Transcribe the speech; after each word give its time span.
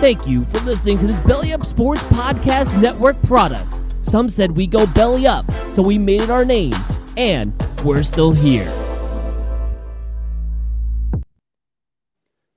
Thank 0.00 0.28
you 0.28 0.44
for 0.44 0.60
listening 0.60 0.96
to 0.98 1.08
this 1.08 1.18
Belly 1.18 1.52
Up 1.52 1.66
Sports 1.66 2.02
Podcast 2.04 2.80
Network 2.80 3.20
product. 3.24 3.66
Some 4.02 4.28
said 4.28 4.52
we 4.52 4.64
go 4.64 4.86
belly 4.86 5.26
up, 5.26 5.44
so 5.66 5.82
we 5.82 5.98
made 5.98 6.20
it 6.20 6.30
our 6.30 6.44
name, 6.44 6.72
and 7.16 7.52
we're 7.82 8.04
still 8.04 8.30
here. 8.30 8.72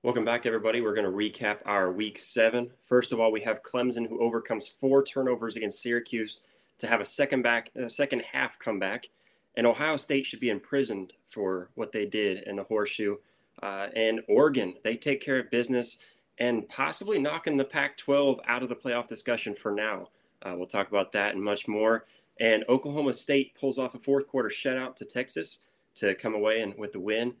Welcome 0.04 0.24
back, 0.24 0.46
everybody. 0.46 0.82
We're 0.82 0.94
going 0.94 1.04
to 1.04 1.10
recap 1.10 1.58
our 1.66 1.90
week 1.90 2.16
seven. 2.16 2.70
First 2.80 3.12
of 3.12 3.18
all, 3.18 3.32
we 3.32 3.40
have 3.40 3.64
Clemson, 3.64 4.08
who 4.08 4.20
overcomes 4.20 4.68
four 4.68 5.02
turnovers 5.02 5.56
against 5.56 5.82
Syracuse 5.82 6.44
to 6.78 6.86
have 6.86 7.00
a 7.00 7.04
second 7.04 7.42
back, 7.42 7.70
a 7.74 7.90
second 7.90 8.22
half 8.30 8.56
comeback, 8.60 9.08
and 9.56 9.66
Ohio 9.66 9.96
State 9.96 10.26
should 10.26 10.38
be 10.38 10.50
imprisoned 10.50 11.12
for 11.26 11.70
what 11.74 11.90
they 11.90 12.06
did 12.06 12.44
in 12.44 12.54
the 12.54 12.62
horseshoe. 12.62 13.16
Uh, 13.60 13.88
and 13.96 14.20
Oregon, 14.28 14.74
they 14.84 14.96
take 14.96 15.20
care 15.20 15.40
of 15.40 15.50
business 15.50 15.98
and 16.38 16.68
possibly 16.68 17.18
knocking 17.18 17.56
the 17.56 17.64
Pac 17.64 17.96
12 17.96 18.40
out 18.46 18.62
of 18.62 18.68
the 18.68 18.76
playoff 18.76 19.06
discussion 19.06 19.54
for 19.54 19.72
now. 19.72 20.08
Uh, 20.42 20.54
we'll 20.56 20.66
talk 20.66 20.88
about 20.88 21.12
that 21.12 21.34
and 21.34 21.42
much 21.42 21.68
more. 21.68 22.06
And 22.40 22.64
Oklahoma 22.68 23.12
State 23.12 23.54
pulls 23.54 23.78
off 23.78 23.94
a 23.94 23.98
fourth 23.98 24.26
quarter 24.26 24.48
shutout 24.48 24.96
to 24.96 25.04
Texas 25.04 25.60
to 25.96 26.14
come 26.14 26.34
away 26.34 26.62
and 26.62 26.74
with 26.76 26.92
the 26.92 27.00
win, 27.00 27.34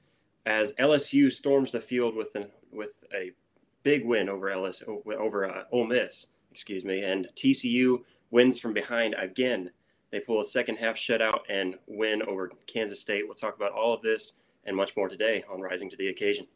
as 0.46 0.74
LSU 0.74 1.32
storms 1.32 1.72
the 1.72 1.80
field 1.80 2.14
with 2.14 2.34
an, 2.34 2.48
with 2.70 3.04
a 3.14 3.32
big 3.82 4.04
win 4.04 4.28
over 4.28 4.50
LS 4.50 4.82
over 4.86 5.48
uh, 5.48 5.64
Ole 5.72 5.86
Miss, 5.86 6.28
excuse 6.50 6.84
me, 6.84 7.02
and 7.02 7.28
TCU 7.34 7.98
wins 8.30 8.58
from 8.58 8.72
behind 8.72 9.14
again. 9.18 9.70
They 10.10 10.20
pull 10.20 10.40
a 10.40 10.44
second 10.44 10.76
half 10.76 10.96
shutout 10.96 11.40
and 11.48 11.76
win 11.86 12.22
over 12.22 12.50
Kansas 12.66 13.00
State. 13.00 13.24
We'll 13.26 13.34
talk 13.34 13.56
about 13.56 13.72
all 13.72 13.94
of 13.94 14.02
this 14.02 14.34
and 14.64 14.76
much 14.76 14.94
more 14.96 15.08
today 15.08 15.42
on 15.50 15.60
Rising 15.60 15.88
to 15.90 15.96
the 15.96 16.08
Occasion. 16.08 16.46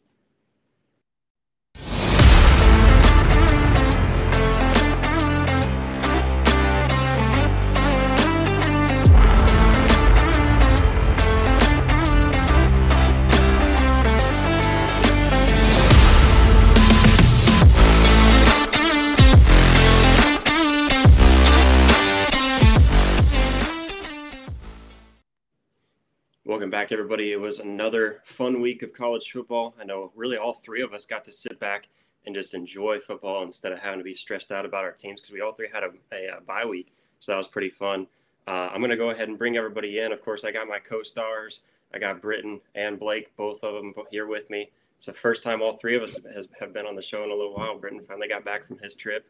Welcome 26.47 26.69
back, 26.69 26.93
everybody. 26.93 27.33
It 27.33 27.41
was 27.41 27.59
another 27.59 28.21
fun 28.23 28.61
week 28.61 28.81
of 28.81 28.93
college 28.93 29.29
football. 29.29 29.75
I 29.77 29.83
know 29.83 30.13
really 30.15 30.37
all 30.37 30.53
three 30.53 30.81
of 30.81 30.93
us 30.93 31.05
got 31.05 31.25
to 31.25 31.31
sit 31.31 31.59
back 31.59 31.89
and 32.25 32.33
just 32.33 32.53
enjoy 32.53 33.01
football 33.01 33.43
instead 33.43 33.73
of 33.73 33.79
having 33.79 33.99
to 33.99 34.03
be 34.05 34.13
stressed 34.13 34.49
out 34.49 34.65
about 34.65 34.85
our 34.85 34.93
teams 34.93 35.19
because 35.19 35.33
we 35.33 35.41
all 35.41 35.51
three 35.51 35.67
had 35.67 35.83
a, 35.83 35.89
a, 36.13 36.37
a, 36.37 36.41
bye 36.41 36.63
week. 36.63 36.93
So 37.19 37.33
that 37.33 37.37
was 37.37 37.49
pretty 37.49 37.69
fun. 37.69 38.07
Uh, 38.47 38.69
I'm 38.71 38.79
going 38.79 38.91
to 38.91 38.95
go 38.95 39.09
ahead 39.09 39.27
and 39.27 39.37
bring 39.37 39.57
everybody 39.57 39.99
in. 39.99 40.13
Of 40.13 40.21
course, 40.21 40.45
I 40.45 40.51
got 40.51 40.69
my 40.69 40.79
co 40.79 41.03
stars. 41.03 41.63
I 41.93 41.99
got 41.99 42.21
Britton 42.21 42.61
and 42.75 42.97
Blake, 42.97 43.35
both 43.35 43.61
of 43.65 43.73
them 43.73 43.93
here 44.09 44.25
with 44.25 44.49
me. 44.49 44.71
It's 44.95 45.07
the 45.07 45.11
first 45.13 45.43
time 45.43 45.61
all 45.61 45.73
three 45.73 45.97
of 45.97 46.01
us 46.01 46.17
has, 46.33 46.47
have 46.61 46.71
been 46.71 46.85
on 46.85 46.95
the 46.95 47.01
show 47.01 47.25
in 47.25 47.29
a 47.29 47.35
little 47.35 47.55
while. 47.55 47.77
Britton 47.77 47.99
finally 47.99 48.29
got 48.29 48.45
back 48.45 48.65
from 48.65 48.77
his 48.77 48.95
trip. 48.95 49.27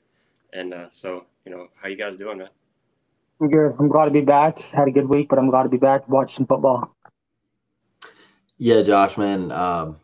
And 0.54 0.72
uh, 0.72 0.90
so, 0.90 1.26
you 1.46 1.52
know, 1.52 1.70
how 1.82 1.88
you 1.88 1.98
guys 1.98 2.16
doing, 2.16 2.38
man? 2.38 2.50
I'm 3.40 3.50
good. 3.50 3.76
I'm 3.80 3.88
glad 3.88 4.06
to 4.06 4.12
be 4.12 4.22
back. 4.22 4.60
Had 4.60 4.88
a 4.88 4.92
good 4.92 5.08
week, 5.08 5.30
but 5.30 5.38
I'm 5.38 5.50
glad 5.50 5.64
to 5.64 5.70
be 5.70 5.78
back 5.78 6.08
watching 6.08 6.46
football. 6.46 6.96
Yeah, 8.58 8.82
Josh, 8.82 9.18
man. 9.18 9.52
Um, 9.52 9.98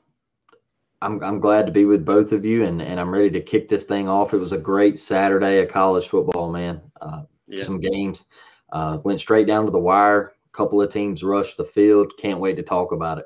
I'm 1.01 1.21
I'm 1.23 1.39
glad 1.39 1.65
to 1.65 1.71
be 1.71 1.85
with 1.85 2.05
both 2.05 2.31
of 2.31 2.45
you, 2.45 2.63
and 2.63 2.81
and 2.81 2.99
I'm 2.99 3.11
ready 3.11 3.29
to 3.31 3.41
kick 3.41 3.67
this 3.67 3.85
thing 3.85 4.07
off. 4.07 4.33
It 4.33 4.37
was 4.37 4.51
a 4.51 4.57
great 4.57 4.97
Saturday 4.97 5.59
of 5.59 5.69
college 5.69 6.07
football, 6.07 6.51
man. 6.51 6.81
Uh, 7.01 7.23
yeah. 7.47 7.63
Some 7.63 7.79
games 7.79 8.25
uh, 8.71 8.99
went 9.03 9.19
straight 9.19 9.47
down 9.47 9.65
to 9.65 9.71
the 9.71 9.79
wire. 9.79 10.33
A 10.53 10.57
couple 10.57 10.81
of 10.81 10.91
teams 10.91 11.23
rushed 11.23 11.57
the 11.57 11.65
field. 11.65 12.13
Can't 12.17 12.39
wait 12.39 12.55
to 12.55 12.63
talk 12.63 12.91
about 12.91 13.17
it. 13.17 13.25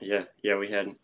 Yeah, 0.00 0.24
yeah, 0.42 0.56
we 0.56 0.68
had 0.68 0.94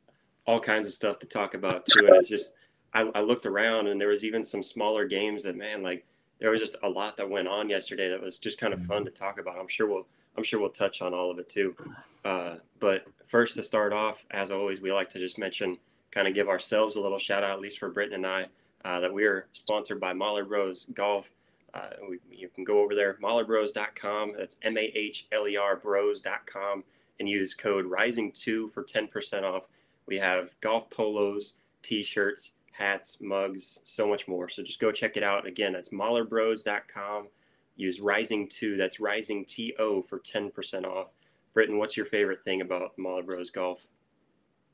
all 0.46 0.60
kinds 0.60 0.86
of 0.86 0.92
stuff 0.92 1.18
to 1.20 1.26
talk 1.26 1.54
about 1.54 1.86
too, 1.86 2.06
and 2.06 2.16
it's 2.16 2.28
just 2.28 2.54
I, 2.92 3.10
I 3.14 3.22
looked 3.22 3.46
around 3.46 3.88
and 3.88 4.00
there 4.00 4.08
was 4.08 4.24
even 4.24 4.44
some 4.44 4.62
smaller 4.62 5.04
games 5.06 5.42
that 5.42 5.56
man, 5.56 5.82
like 5.82 6.06
there 6.38 6.50
was 6.50 6.60
just 6.60 6.76
a 6.82 6.88
lot 6.88 7.16
that 7.16 7.28
went 7.28 7.48
on 7.48 7.68
yesterday 7.68 8.08
that 8.08 8.20
was 8.20 8.38
just 8.38 8.60
kind 8.60 8.72
of 8.72 8.84
fun 8.84 9.04
to 9.04 9.10
talk 9.10 9.40
about. 9.40 9.58
I'm 9.58 9.68
sure 9.68 9.88
we'll 9.88 10.06
I'm 10.36 10.44
sure 10.44 10.60
we'll 10.60 10.70
touch 10.70 11.02
on 11.02 11.14
all 11.14 11.30
of 11.30 11.38
it 11.38 11.48
too. 11.48 11.76
Uh, 12.24 12.56
but 12.80 13.04
first, 13.26 13.54
to 13.56 13.62
start 13.62 13.92
off, 13.92 14.24
as 14.30 14.50
always, 14.50 14.80
we 14.80 14.92
like 14.92 15.10
to 15.10 15.18
just 15.18 15.38
mention, 15.38 15.78
kind 16.10 16.26
of 16.26 16.34
give 16.34 16.48
ourselves 16.48 16.96
a 16.96 17.00
little 17.00 17.18
shout 17.18 17.44
out, 17.44 17.52
at 17.52 17.60
least 17.60 17.78
for 17.78 17.90
Britton 17.90 18.14
and 18.14 18.26
I, 18.26 18.46
uh, 18.84 19.00
that 19.00 19.12
we 19.12 19.24
are 19.24 19.46
sponsored 19.52 20.00
by 20.00 20.12
Mahler 20.12 20.44
Bros 20.44 20.86
Golf. 20.94 21.30
Uh, 21.72 21.90
we, 22.08 22.18
you 22.30 22.48
can 22.48 22.64
go 22.64 22.80
over 22.80 22.94
there, 22.94 23.14
mahlerbros.com. 23.14 24.34
That's 24.36 24.56
M 24.62 24.78
A 24.78 24.92
H 24.94 25.26
L 25.32 25.48
E 25.48 25.56
R 25.56 25.76
bros.com 25.76 26.84
and 27.18 27.28
use 27.28 27.54
code 27.54 27.84
RISING2 27.86 28.72
for 28.72 28.82
10% 28.84 29.42
off. 29.42 29.66
We 30.06 30.18
have 30.18 30.54
golf 30.60 30.90
polos, 30.90 31.54
t 31.82 32.02
shirts, 32.02 32.52
hats, 32.72 33.20
mugs, 33.20 33.80
so 33.84 34.06
much 34.06 34.28
more. 34.28 34.48
So 34.48 34.62
just 34.62 34.80
go 34.80 34.92
check 34.92 35.16
it 35.16 35.22
out. 35.22 35.46
Again, 35.46 35.72
that's 35.72 35.90
mahlerbros.com. 35.90 37.28
Use 37.76 38.00
Rising2, 38.00 38.78
that's 38.78 39.00
Rising 39.00 39.44
TO 39.44 40.04
for 40.08 40.20
10% 40.20 40.84
off. 40.84 41.08
Britton, 41.54 41.78
what's 41.78 41.96
your 41.96 42.06
favorite 42.06 42.42
thing 42.42 42.60
about 42.60 42.92
Mahler 42.98 43.22
Golf? 43.52 43.86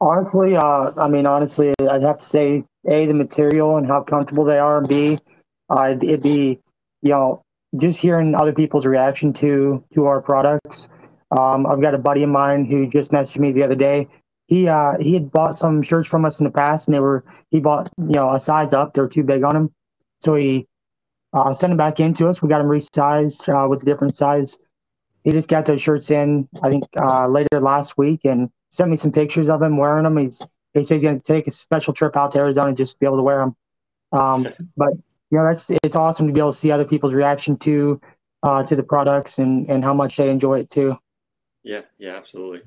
Honestly, 0.01 0.57
uh, 0.57 0.93
I 0.97 1.09
mean, 1.09 1.27
honestly, 1.27 1.75
I'd 1.81 2.03
have 2.03 2.19
to 2.21 2.27
say 2.27 2.65
a 2.89 3.07
the 3.07 3.15
material 3.15 3.77
and 3.77 3.87
how 3.87 4.03
comfortable 4.03 4.45
they 4.45 4.59
are, 4.59 4.79
and 4.79 4.89
b 4.89 5.19
uh, 5.69 5.95
it'd 6.01 6.23
be 6.23 6.59
you 7.03 7.11
know 7.11 7.43
just 7.77 8.01
hearing 8.01 8.35
other 8.35 8.53
people's 8.55 8.87
reaction 8.87 9.35
to 9.35 9.85
to 9.93 10.07
our 10.07 10.23
products. 10.23 10.89
Um, 11.31 11.67
I've 11.67 11.83
got 11.83 11.95
a 11.95 11.99
buddy 11.99 12.23
of 12.23 12.31
mine 12.31 12.65
who 12.65 12.89
just 12.89 13.11
messaged 13.13 13.39
me 13.39 13.53
the 13.53 13.63
other 13.63 13.75
day. 13.75 14.09
He 14.47 14.69
uh, 14.69 14.95
he 14.99 15.13
had 15.13 15.31
bought 15.31 15.59
some 15.59 15.83
shirts 15.83 16.09
from 16.09 16.25
us 16.25 16.41
in 16.41 16.45
the 16.45 16.51
past, 16.51 16.89
and 16.89 16.95
they 16.95 17.01
were 17.01 17.23
he 17.51 17.61
bought 17.61 17.93
you 17.99 18.15
know 18.15 18.33
a 18.33 18.41
size 18.41 18.73
up. 18.73 18.95
They 18.95 19.03
were 19.03 19.09
too 19.09 19.23
big 19.23 19.45
on 19.45 19.55
him, 19.55 19.71
so 20.23 20.35
he 20.35 20.67
uh, 21.33 21.53
sent 21.53 21.71
them 21.71 21.77
back 21.77 22.01
into 22.01 22.29
us. 22.29 22.43
We 22.43 22.49
got 22.49 22.59
them 22.59 22.69
resized 22.69 23.49
uh, 23.49 23.69
with 23.69 23.83
a 23.83 23.87
different 23.87 24.15
size 24.15 24.59
he 25.25 25.33
just 25.33 25.49
got 25.49 25.67
those 25.67 25.83
shirts 25.83 26.11
in, 26.11 26.49
I 26.63 26.69
think, 26.69 26.85
uh, 27.01 27.27
later 27.29 27.61
last 27.61 27.99
week 27.99 28.21
and 28.25 28.51
sent 28.71 28.91
me 28.91 28.97
some 28.97 29.13
pictures 29.13 29.49
of 29.49 29.61
him 29.61 29.77
wearing 29.77 30.05
them. 30.05 30.17
He's, 30.17 30.41
he 30.73 30.85
says 30.85 30.89
he's 30.89 31.03
going 31.03 31.21
to 31.21 31.27
take 31.27 31.47
a 31.47 31.51
special 31.51 31.93
trip 31.93 32.17
out 32.17 32.33
to 32.33 32.39
Arizona 32.39 32.73
just 32.73 32.93
to 32.93 32.99
be 32.99 33.07
able 33.07 33.19
to 33.19 33.23
wear 33.23 33.41
them. 33.41 33.57
Um, 34.13 34.49
but, 34.77 34.93
you 35.31 35.39
know, 35.39 35.45
that's, 35.45 35.71
it's 35.83 35.97
awesome 35.97 36.27
to 36.27 36.33
be 36.33 36.41
able 36.41 36.53
to 36.53 36.59
see 36.59 36.71
other 36.71 36.85
people's 36.85 37.13
reaction 37.13 37.59
to, 37.59 38.01
uh, 38.43 38.63
to 38.65 38.77
the 38.77 38.83
products 38.83 39.39
and, 39.39 39.69
and 39.69 39.85
how 39.85 39.93
much 39.93 40.17
they 40.17 40.31
enjoy 40.31 40.61
it 40.61 40.71
too. 40.71 40.97
Yeah, 41.63 41.83
yeah, 41.99 42.17
absolutely. 42.17 42.63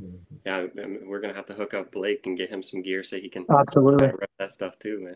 Yeah, 0.46 0.68
I 0.80 0.86
mean, 0.86 1.08
we're 1.08 1.20
gonna 1.20 1.34
have 1.34 1.48
to 1.48 1.54
hook 1.54 1.74
up 1.74 1.92
Blake 1.92 2.28
and 2.28 2.38
get 2.38 2.52
him 2.52 2.62
some 2.62 2.84
gear 2.84 3.04
so 3.04 3.18
he 3.18 3.28
can 3.28 3.44
absolutely 3.50 4.12
that 4.38 4.52
stuff 4.52 4.78
too, 4.78 5.04
man. 5.04 5.16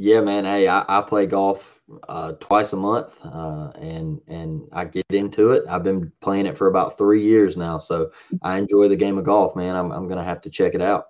Yeah, 0.00 0.20
man. 0.20 0.44
Hey, 0.44 0.68
I, 0.68 0.84
I 0.86 1.02
play 1.02 1.26
golf 1.26 1.80
uh, 2.08 2.34
twice 2.38 2.72
a 2.72 2.76
month, 2.76 3.18
uh, 3.24 3.72
and 3.80 4.20
and 4.28 4.68
I 4.72 4.84
get 4.84 5.04
into 5.10 5.50
it. 5.50 5.64
I've 5.68 5.82
been 5.82 6.12
playing 6.20 6.46
it 6.46 6.56
for 6.56 6.68
about 6.68 6.96
three 6.96 7.24
years 7.24 7.56
now, 7.56 7.78
so 7.78 8.12
I 8.42 8.58
enjoy 8.58 8.86
the 8.86 8.94
game 8.94 9.18
of 9.18 9.24
golf, 9.24 9.56
man. 9.56 9.74
I'm 9.74 9.90
I'm 9.90 10.06
gonna 10.06 10.22
have 10.22 10.40
to 10.42 10.50
check 10.50 10.76
it 10.76 10.80
out. 10.80 11.06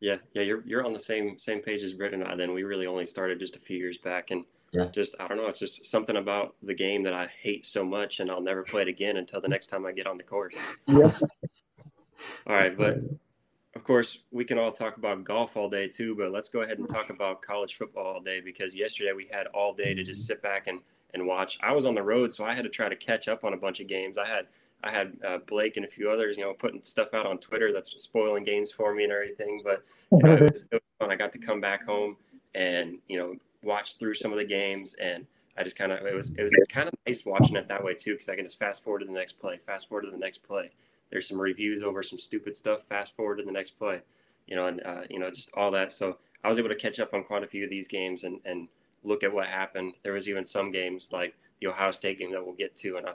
Yeah, 0.00 0.16
yeah, 0.32 0.40
you're 0.40 0.62
you're 0.64 0.86
on 0.86 0.94
the 0.94 1.00
same 1.00 1.38
same 1.38 1.60
page 1.60 1.82
as 1.82 1.92
Britt 1.92 2.14
and 2.14 2.24
I. 2.24 2.34
Then 2.34 2.54
we 2.54 2.62
really 2.62 2.86
only 2.86 3.04
started 3.04 3.38
just 3.38 3.56
a 3.56 3.60
few 3.60 3.76
years 3.76 3.98
back, 3.98 4.30
and 4.30 4.46
yeah. 4.72 4.86
just 4.86 5.16
I 5.20 5.28
don't 5.28 5.36
know, 5.36 5.46
it's 5.46 5.58
just 5.58 5.84
something 5.84 6.16
about 6.16 6.54
the 6.62 6.74
game 6.74 7.02
that 7.02 7.12
I 7.12 7.26
hate 7.42 7.66
so 7.66 7.84
much, 7.84 8.20
and 8.20 8.30
I'll 8.30 8.40
never 8.40 8.62
play 8.62 8.80
it 8.80 8.88
again 8.88 9.18
until 9.18 9.42
the 9.42 9.48
next 9.48 9.66
time 9.66 9.84
I 9.84 9.92
get 9.92 10.06
on 10.06 10.16
the 10.16 10.24
course. 10.24 10.56
Yeah. 10.88 11.12
all 12.46 12.54
right, 12.54 12.76
but 12.76 13.00
of 13.74 13.84
course, 13.84 14.18
we 14.32 14.44
can 14.44 14.58
all 14.58 14.72
talk 14.72 14.96
about 14.96 15.22
golf 15.22 15.56
all 15.56 15.68
day 15.68 15.86
too, 15.86 16.16
but 16.16 16.32
let's 16.32 16.48
go 16.48 16.62
ahead 16.62 16.78
and 16.78 16.88
talk 16.88 17.10
about 17.10 17.40
college 17.40 17.76
football 17.76 18.14
all 18.14 18.20
day 18.20 18.40
because 18.40 18.74
yesterday 18.74 19.12
we 19.12 19.28
had 19.30 19.46
all 19.48 19.72
day 19.72 19.94
to 19.94 20.02
just 20.02 20.26
sit 20.26 20.42
back 20.42 20.66
and, 20.66 20.80
and 21.14 21.24
watch. 21.24 21.58
I 21.62 21.72
was 21.72 21.84
on 21.84 21.94
the 21.94 22.02
road, 22.02 22.32
so 22.32 22.44
I 22.44 22.54
had 22.54 22.64
to 22.64 22.68
try 22.68 22.88
to 22.88 22.96
catch 22.96 23.28
up 23.28 23.44
on 23.44 23.52
a 23.52 23.56
bunch 23.56 23.78
of 23.78 23.86
games. 23.86 24.18
I 24.18 24.26
had 24.26 24.46
I 24.82 24.90
had 24.90 25.16
uh, 25.24 25.38
Blake 25.46 25.76
and 25.76 25.84
a 25.84 25.88
few 25.88 26.10
others, 26.10 26.36
you 26.38 26.42
know, 26.42 26.54
putting 26.54 26.82
stuff 26.82 27.12
out 27.12 27.26
on 27.26 27.38
Twitter 27.38 27.70
that's 27.70 27.90
spoiling 28.02 28.44
games 28.44 28.72
for 28.72 28.94
me 28.94 29.04
and 29.04 29.12
everything. 29.12 29.60
But 29.62 29.84
you 30.10 30.18
know, 30.18 30.32
it, 30.32 30.50
was, 30.50 30.64
fun. 30.98 31.12
I 31.12 31.16
got 31.16 31.32
to 31.32 31.38
come 31.38 31.60
back 31.60 31.84
home 31.84 32.16
and 32.54 32.98
you 33.06 33.18
know 33.18 33.36
watch 33.62 33.98
through 33.98 34.14
some 34.14 34.32
of 34.32 34.38
the 34.38 34.44
games, 34.44 34.96
and 35.00 35.26
I 35.56 35.62
just 35.62 35.76
kind 35.76 35.92
of 35.92 36.04
it 36.04 36.14
was 36.14 36.34
it 36.36 36.42
was 36.42 36.52
kind 36.68 36.88
of 36.88 36.94
nice 37.06 37.24
watching 37.24 37.54
it 37.54 37.68
that 37.68 37.84
way 37.84 37.94
too 37.94 38.14
because 38.14 38.28
I 38.28 38.34
can 38.34 38.44
just 38.44 38.58
fast 38.58 38.82
forward 38.82 39.00
to 39.00 39.06
the 39.06 39.12
next 39.12 39.34
play, 39.34 39.60
fast 39.64 39.88
forward 39.88 40.06
to 40.06 40.10
the 40.10 40.18
next 40.18 40.38
play 40.38 40.72
there's 41.10 41.28
some 41.28 41.40
reviews 41.40 41.82
over 41.82 42.02
some 42.02 42.18
stupid 42.18 42.56
stuff. 42.56 42.84
Fast 42.84 43.16
forward 43.16 43.38
to 43.38 43.44
the 43.44 43.52
next 43.52 43.72
play, 43.72 44.00
you 44.46 44.56
know, 44.56 44.66
and 44.66 44.82
uh, 44.84 45.02
you 45.08 45.18
know 45.18 45.30
just 45.30 45.50
all 45.54 45.70
that. 45.72 45.92
So 45.92 46.18
I 46.44 46.48
was 46.48 46.58
able 46.58 46.68
to 46.68 46.74
catch 46.74 47.00
up 47.00 47.14
on 47.14 47.24
quite 47.24 47.44
a 47.44 47.46
few 47.46 47.64
of 47.64 47.70
these 47.70 47.88
games 47.88 48.24
and 48.24 48.40
and 48.44 48.68
look 49.04 49.22
at 49.22 49.32
what 49.32 49.46
happened. 49.46 49.94
There 50.02 50.12
was 50.12 50.28
even 50.28 50.44
some 50.44 50.70
games 50.70 51.10
like 51.12 51.34
the 51.60 51.68
Ohio 51.68 51.90
State 51.90 52.18
game 52.18 52.32
that 52.32 52.44
we'll 52.44 52.54
get 52.54 52.76
to, 52.76 52.96
and 52.96 53.06
I, 53.06 53.12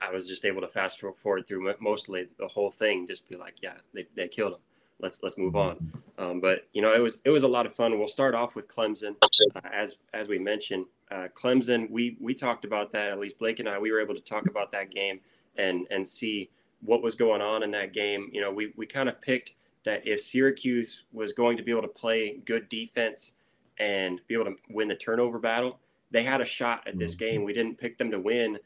I 0.00 0.10
was 0.10 0.28
just 0.28 0.44
able 0.44 0.60
to 0.60 0.68
fast 0.68 1.00
forward 1.00 1.46
through 1.46 1.74
mostly 1.80 2.28
the 2.38 2.48
whole 2.48 2.70
thing, 2.70 3.06
just 3.06 3.28
be 3.28 3.36
like, 3.36 3.54
yeah, 3.62 3.74
they, 3.94 4.06
they 4.14 4.28
killed 4.28 4.54
him. 4.54 4.58
Let's 4.98 5.22
let's 5.22 5.36
move 5.36 5.56
on. 5.56 5.92
Um, 6.18 6.40
but 6.40 6.66
you 6.72 6.80
know, 6.80 6.94
it 6.94 7.00
was 7.00 7.20
it 7.24 7.30
was 7.30 7.42
a 7.42 7.48
lot 7.48 7.66
of 7.66 7.74
fun. 7.74 7.98
We'll 7.98 8.08
start 8.08 8.34
off 8.34 8.54
with 8.54 8.66
Clemson, 8.66 9.14
uh, 9.54 9.60
as 9.70 9.96
as 10.14 10.28
we 10.28 10.38
mentioned. 10.38 10.86
Uh, 11.10 11.28
Clemson, 11.34 11.90
we 11.90 12.16
we 12.18 12.34
talked 12.34 12.64
about 12.64 12.92
that. 12.92 13.10
At 13.10 13.18
least 13.18 13.38
Blake 13.38 13.60
and 13.60 13.68
I, 13.68 13.78
we 13.78 13.92
were 13.92 14.00
able 14.00 14.14
to 14.14 14.20
talk 14.20 14.48
about 14.48 14.72
that 14.72 14.90
game 14.90 15.20
and 15.56 15.86
and 15.90 16.06
see 16.06 16.48
what 16.82 17.02
was 17.02 17.14
going 17.14 17.40
on 17.40 17.62
in 17.62 17.70
that 17.72 17.92
game. 17.92 18.30
You 18.32 18.40
know, 18.40 18.52
we, 18.52 18.72
we 18.76 18.86
kind 18.86 19.08
of 19.08 19.20
picked 19.20 19.54
that 19.84 20.06
if 20.06 20.20
Syracuse 20.20 21.04
was 21.12 21.32
going 21.32 21.56
to 21.56 21.62
be 21.62 21.70
able 21.70 21.82
to 21.82 21.88
play 21.88 22.38
good 22.44 22.68
defense 22.68 23.34
and 23.78 24.20
be 24.26 24.34
able 24.34 24.46
to 24.46 24.56
win 24.70 24.88
the 24.88 24.94
turnover 24.94 25.38
battle, 25.38 25.78
they 26.10 26.22
had 26.22 26.40
a 26.40 26.44
shot 26.44 26.86
at 26.86 26.98
this 26.98 27.14
mm-hmm. 27.14 27.24
game. 27.24 27.44
We 27.44 27.52
didn't 27.52 27.78
pick 27.78 27.98
them 27.98 28.10
to 28.10 28.20
win 28.20 28.58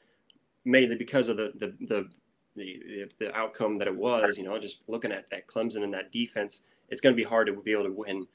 mainly 0.65 0.97
because 0.97 1.29
of 1.29 1.37
the 1.37 1.53
the 1.57 1.75
the 1.87 2.09
the, 2.57 3.09
the 3.19 3.35
outcome 3.35 3.79
that 3.79 3.89
it 3.89 3.97
was. 3.97 4.37
You 4.37 4.45
know, 4.45 4.59
just 4.59 4.83
looking 4.89 5.13
at, 5.13 5.27
at 5.33 5.47
Clemson 5.47 5.83
and 5.83 5.95
that 5.95 6.13
defense, 6.13 6.63
it's 6.89 7.01
going 7.01 7.15
to 7.15 7.17
be 7.17 7.29
hard 7.29 7.47
to 7.47 7.53
be 7.55 7.73
able 7.73 7.85
to 7.85 7.93
win 7.93 8.27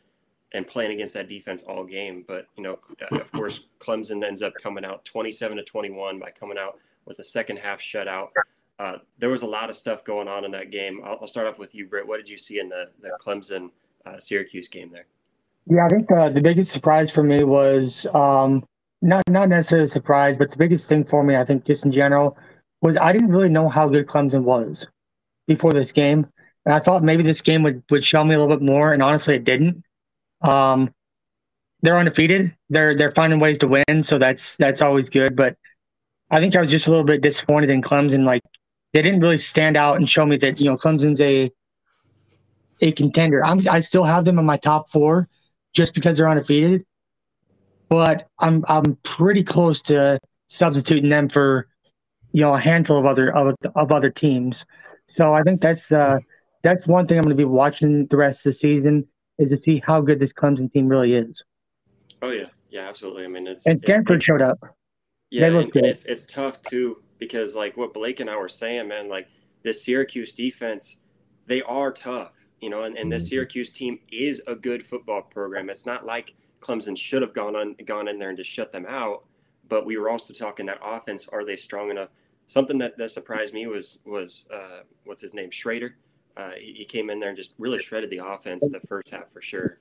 and 0.54 0.66
playing 0.66 0.92
against 0.92 1.14
that 1.16 1.28
defense 1.28 1.64
all 1.64 1.84
game. 1.84 2.24
But 2.28 2.48
you 2.56 2.64
know, 2.64 2.80
of 3.12 3.32
course, 3.32 3.68
Clemson 3.80 4.24
ends 4.26 4.42
up 4.42 4.54
coming 4.62 4.86
out 4.86 5.06
27 5.06 5.58
to 5.58 5.64
21 5.64 6.20
by 6.20 6.32
coming 6.32 6.58
out 6.58 6.80
with 7.06 7.20
a 7.20 7.24
second 7.24 7.58
half 7.58 7.80
shutout. 7.80 8.30
Uh, 8.78 8.98
there 9.20 9.30
was 9.30 9.42
a 9.42 9.48
lot 9.48 9.70
of 9.70 9.76
stuff 9.76 10.04
going 10.04 10.28
on 10.28 10.44
in 10.44 10.52
that 10.52 10.70
game. 10.70 11.02
I'll, 11.04 11.18
I'll, 11.22 11.28
start 11.28 11.48
off 11.48 11.58
with 11.58 11.74
you, 11.74 11.88
Britt. 11.88 12.06
What 12.06 12.18
did 12.18 12.28
you 12.28 12.38
see 12.38 12.60
in 12.60 12.68
the, 12.68 12.90
the 13.02 13.18
Clemson 13.26 13.72
uh, 14.06 14.20
Syracuse 14.20 14.68
game 14.68 14.92
there? 14.92 15.06
Yeah, 15.68 15.86
I 15.86 15.90
think 15.90 16.10
the, 16.10 16.30
the 16.34 16.42
biggest 16.42 16.72
surprise 16.72 17.10
for 17.10 17.24
me 17.24 17.44
was 17.44 18.06
um, 18.14 18.66
not 19.02 19.24
not 19.30 19.50
necessarily 19.50 19.86
a 19.86 19.88
surprise, 19.88 20.38
but 20.38 20.52
the 20.52 20.58
biggest 20.58 20.88
thing 20.88 21.06
for 21.06 21.24
me, 21.24 21.36
I 21.36 21.46
think, 21.46 21.66
just 21.66 21.86
in 21.86 21.92
general, 21.92 22.38
was 22.82 22.98
I 22.98 23.14
didn't 23.14 23.30
really 23.30 23.50
know 23.50 23.70
how 23.70 23.88
good 23.88 24.08
Clemson 24.08 24.44
was 24.44 24.86
before 25.48 25.72
this 25.72 25.92
game, 25.92 26.28
and 26.66 26.76
I 26.76 26.80
thought 26.80 27.04
maybe 27.04 27.24
this 27.24 27.42
game 27.42 27.64
would, 27.64 27.82
would 27.90 28.06
show 28.06 28.24
me 28.24 28.36
a 28.36 28.40
little 28.40 28.56
bit 28.56 28.64
more, 28.64 28.94
and 28.94 29.02
honestly, 29.02 29.36
it 29.36 29.44
didn't. 29.44 29.84
Um, 30.42 30.94
they're 31.82 31.98
undefeated. 31.98 32.54
They're 32.70 32.96
they're 32.96 33.14
finding 33.14 33.40
ways 33.40 33.58
to 33.60 33.68
win, 33.68 34.04
so 34.04 34.20
that's 34.20 34.56
that's 34.58 34.82
always 34.82 35.10
good. 35.10 35.36
But 35.36 35.56
I 36.30 36.40
think 36.40 36.56
I 36.56 36.62
was 36.62 36.72
just 36.72 36.88
a 36.88 36.90
little 36.90 37.06
bit 37.06 37.22
disappointed 37.22 37.70
in 37.70 37.82
Clemson. 37.82 38.26
Like 38.26 38.42
they 38.96 39.02
didn't 39.02 39.20
really 39.20 39.38
stand 39.38 39.76
out 39.76 39.98
and 39.98 40.10
show 40.10 40.26
me 40.26 40.38
that 40.38 40.58
you 40.58 40.66
know 40.70 40.78
Clemson's 40.78 41.20
a 41.20 41.52
a 42.80 42.94
contender. 42.94 43.44
I'm, 43.44 43.68
I 43.70 43.82
still 43.82 44.06
have 44.06 44.24
them 44.24 44.40
in 44.40 44.46
my 44.46 44.56
top 44.56 44.90
four 44.90 45.28
just 45.74 45.94
because 45.94 46.16
they're 46.16 46.30
undefeated, 46.30 46.86
but 47.90 48.30
I'm 48.40 48.64
I'm 48.70 48.96
pretty 49.04 49.44
close 49.44 49.82
to 49.84 50.18
substituting 50.48 51.10
them 51.10 51.28
for 51.28 51.68
you 52.32 52.40
know 52.40 52.56
a 52.56 52.60
handful 52.60 52.98
of 52.98 53.06
other 53.06 53.36
of, 53.36 53.56
of 53.76 53.92
other 53.92 54.10
teams. 54.10 54.66
So 55.10 55.34
I 55.34 55.44
think 55.44 55.60
that's 55.60 55.92
uh, 55.92 56.20
that's 56.64 56.88
one 56.88 57.06
thing 57.06 57.18
I'm 57.18 57.24
going 57.24 57.36
to 57.36 57.38
be 57.38 57.44
watching 57.44 58.08
the 58.08 58.16
rest 58.16 58.46
of 58.46 58.54
the 58.54 58.58
season 58.58 59.06
is 59.38 59.50
to 59.50 59.58
see 59.58 59.84
how 59.86 60.00
good 60.00 60.20
this 60.20 60.32
Clemson 60.32 60.72
team 60.72 60.88
really 60.88 61.16
is. 61.16 61.44
Oh 62.22 62.30
yeah, 62.30 62.46
yeah, 62.70 62.88
absolutely. 62.88 63.26
I 63.26 63.28
mean, 63.28 63.46
it's 63.46 63.66
and 63.66 63.78
Stanford 63.78 64.22
it, 64.22 64.24
showed 64.24 64.42
up. 64.42 64.58
Yeah, 65.32 65.48
and, 65.48 65.76
and, 65.76 65.86
it's 65.86 66.06
it's 66.06 66.26
tough 66.26 66.62
too 66.62 67.02
because 67.18 67.56
like 67.56 67.78
what 67.78 67.94
Blake 67.94 68.20
and 68.20 68.30
I 68.30 68.38
were 68.38 68.50
saying, 68.50 68.88
man, 68.88 69.10
like 69.10 69.28
this 69.64 69.84
Syracuse 69.84 70.34
defense, 70.34 70.98
they 71.48 71.62
are 71.64 71.92
tough, 71.92 72.34
you 72.62 72.70
know, 72.70 72.84
and, 72.84 72.98
and 72.98 73.12
this 73.12 73.24
mm-hmm. 73.24 73.30
Syracuse 73.30 73.72
team 73.72 74.00
is 74.12 74.42
a 74.48 74.56
good 74.56 74.86
football 74.86 75.22
program. 75.22 75.70
It's 75.70 75.86
not 75.86 76.06
like 76.06 76.34
Clemson 76.62 76.98
should 76.98 77.22
have 77.22 77.34
gone 77.34 77.56
on 77.56 77.76
gone 77.86 78.08
in 78.08 78.20
there 78.20 78.30
and 78.30 78.38
just 78.38 78.50
shut 78.50 78.72
them 78.72 78.86
out. 78.88 79.26
But 79.68 79.86
we 79.86 79.98
were 79.98 80.10
also 80.10 80.34
talking 80.34 80.66
that 80.68 80.80
offense, 80.84 81.28
are 81.32 81.44
they 81.44 81.56
strong 81.56 81.90
enough? 81.90 82.10
Something 82.48 82.78
that, 82.80 82.98
that 82.98 83.12
surprised 83.12 83.54
me 83.54 83.68
was 83.68 84.00
was 84.06 84.48
uh, 84.54 84.82
what's 85.06 85.22
his 85.22 85.34
name, 85.34 85.50
Shrader. 85.50 85.94
Uh, 86.38 86.52
he, 86.52 86.74
he, 86.74 86.86
came 86.86 87.10
in 87.10 87.20
there 87.20 87.30
and 87.30 87.38
just 87.38 87.54
really 87.58 87.80
shredded 87.80 88.10
the 88.10 88.18
offense 88.18 88.70
the 88.70 88.82
first 88.82 89.10
half 89.10 89.32
for 89.32 89.42
sure. 89.42 89.80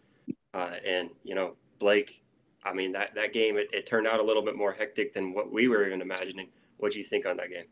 Uh, 0.55 0.77
and 0.87 1.11
you 1.25 1.35
know, 1.35 1.57
Blake, 1.81 2.23
I 2.65 2.73
mean 2.73 2.93
that 2.93 3.15
that 3.17 3.33
game 3.33 3.57
it, 3.57 3.69
it 3.73 3.87
turned 3.87 4.07
out 4.07 4.21
a 4.21 4.23
little 4.23 4.43
bit 4.43 4.57
more 4.57 4.73
hectic 4.73 5.13
than 5.13 5.35
what 5.35 5.53
we 5.53 5.69
were 5.69 5.85
even 5.87 6.01
imagining. 6.01 6.49
What 6.79 6.93
do 6.93 6.99
you 6.99 7.05
think 7.05 7.27
on 7.27 7.37
that 7.39 7.51
game? 7.51 7.65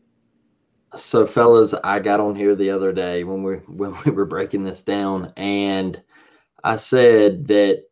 So, 0.95 1.25
fellas, 1.25 1.73
I 1.83 1.99
got 1.99 2.19
on 2.19 2.35
here 2.35 2.55
the 2.55 2.69
other 2.69 2.93
day 2.93 3.23
when 3.23 3.43
we 3.43 3.55
when 3.67 3.95
we 4.05 4.11
were 4.11 4.25
breaking 4.25 4.63
this 4.63 4.81
down, 4.81 5.33
and 5.37 6.01
I 6.63 6.75
said 6.75 7.47
that 7.47 7.83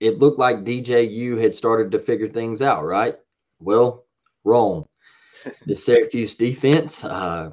it 0.00 0.18
looked 0.18 0.38
like 0.38 0.64
DJU 0.64 1.40
had 1.40 1.54
started 1.54 1.92
to 1.92 1.98
figure 1.98 2.28
things 2.28 2.62
out, 2.62 2.84
right? 2.84 3.16
Well, 3.60 4.04
wrong. 4.44 4.86
the 5.66 5.74
Syracuse 5.76 6.34
defense 6.34 7.04
uh, 7.04 7.50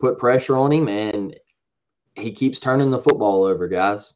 put 0.00 0.18
pressure 0.18 0.56
on 0.56 0.72
him, 0.72 0.88
and 0.88 1.38
he 2.14 2.32
keeps 2.32 2.58
turning 2.58 2.90
the 2.90 2.98
football 2.98 3.44
over, 3.44 3.68
guys. 3.68 4.12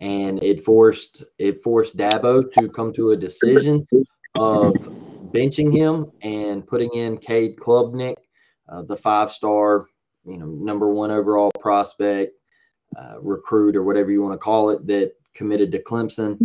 And 0.00 0.42
it 0.42 0.64
forced 0.64 1.24
it 1.38 1.60
forced 1.60 1.96
Dabo 1.96 2.52
to 2.54 2.68
come 2.68 2.92
to 2.94 3.10
a 3.10 3.16
decision 3.16 3.86
of 4.34 4.74
benching 5.32 5.72
him 5.72 6.10
and 6.22 6.66
putting 6.66 6.90
in 6.94 7.18
Cade 7.18 7.56
Klubnik, 7.56 8.16
uh, 8.68 8.82
the 8.82 8.96
five 8.96 9.32
star, 9.32 9.86
you 10.24 10.38
know, 10.38 10.46
number 10.46 10.92
one 10.92 11.10
overall 11.10 11.50
prospect, 11.60 12.32
uh, 12.96 13.20
recruit, 13.20 13.76
or 13.76 13.82
whatever 13.82 14.10
you 14.10 14.22
want 14.22 14.34
to 14.34 14.38
call 14.38 14.70
it, 14.70 14.86
that 14.86 15.12
committed 15.34 15.72
to 15.72 15.82
Clemson. 15.82 16.38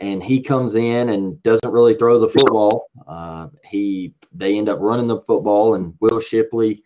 And 0.00 0.22
he 0.22 0.40
comes 0.40 0.76
in 0.76 1.08
and 1.08 1.42
doesn't 1.42 1.72
really 1.72 1.94
throw 1.94 2.18
the 2.20 2.28
football. 2.28 2.86
Uh, 3.06 3.48
he 3.64 4.14
they 4.32 4.56
end 4.56 4.68
up 4.68 4.78
running 4.80 5.08
the 5.08 5.20
football, 5.22 5.74
and 5.74 5.94
Will 6.00 6.20
Shipley 6.20 6.84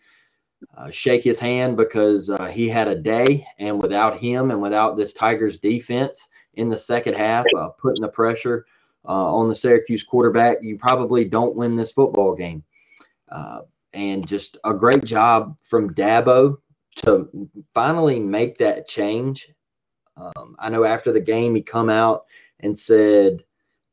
uh, 0.77 0.89
shake 0.89 1.23
his 1.23 1.37
hand 1.37 1.77
because 1.77 2.29
uh, 2.29 2.47
he 2.47 2.67
had 2.67 2.87
a 2.87 2.95
day, 2.95 3.45
and 3.59 3.81
without 3.81 4.17
him 4.17 4.49
and 4.49 4.61
without 4.61 4.97
this 4.97 5.13
Tigers 5.13 5.59
defense 5.59 6.27
in 6.55 6.69
the 6.69 6.77
second 6.77 7.15
half, 7.15 7.45
uh, 7.57 7.69
putting 7.79 8.01
the 8.01 8.07
pressure 8.07 8.65
uh, 9.07 9.35
on 9.35 9.49
the 9.49 9.55
Syracuse 9.55 10.03
quarterback, 10.03 10.57
you 10.61 10.77
probably 10.77 11.25
don't 11.25 11.55
win 11.55 11.75
this 11.75 11.91
football 11.91 12.35
game. 12.35 12.63
Uh, 13.29 13.61
and 13.93 14.27
just 14.27 14.57
a 14.63 14.73
great 14.73 15.03
job 15.03 15.55
from 15.61 15.93
Dabo 15.93 16.57
to 16.97 17.29
finally 17.73 18.19
make 18.19 18.57
that 18.57 18.87
change. 18.87 19.49
Um, 20.17 20.55
I 20.59 20.69
know 20.69 20.83
after 20.83 21.11
the 21.11 21.19
game, 21.19 21.55
he 21.55 21.61
come 21.61 21.89
out 21.89 22.25
and 22.59 22.77
said 22.77 23.43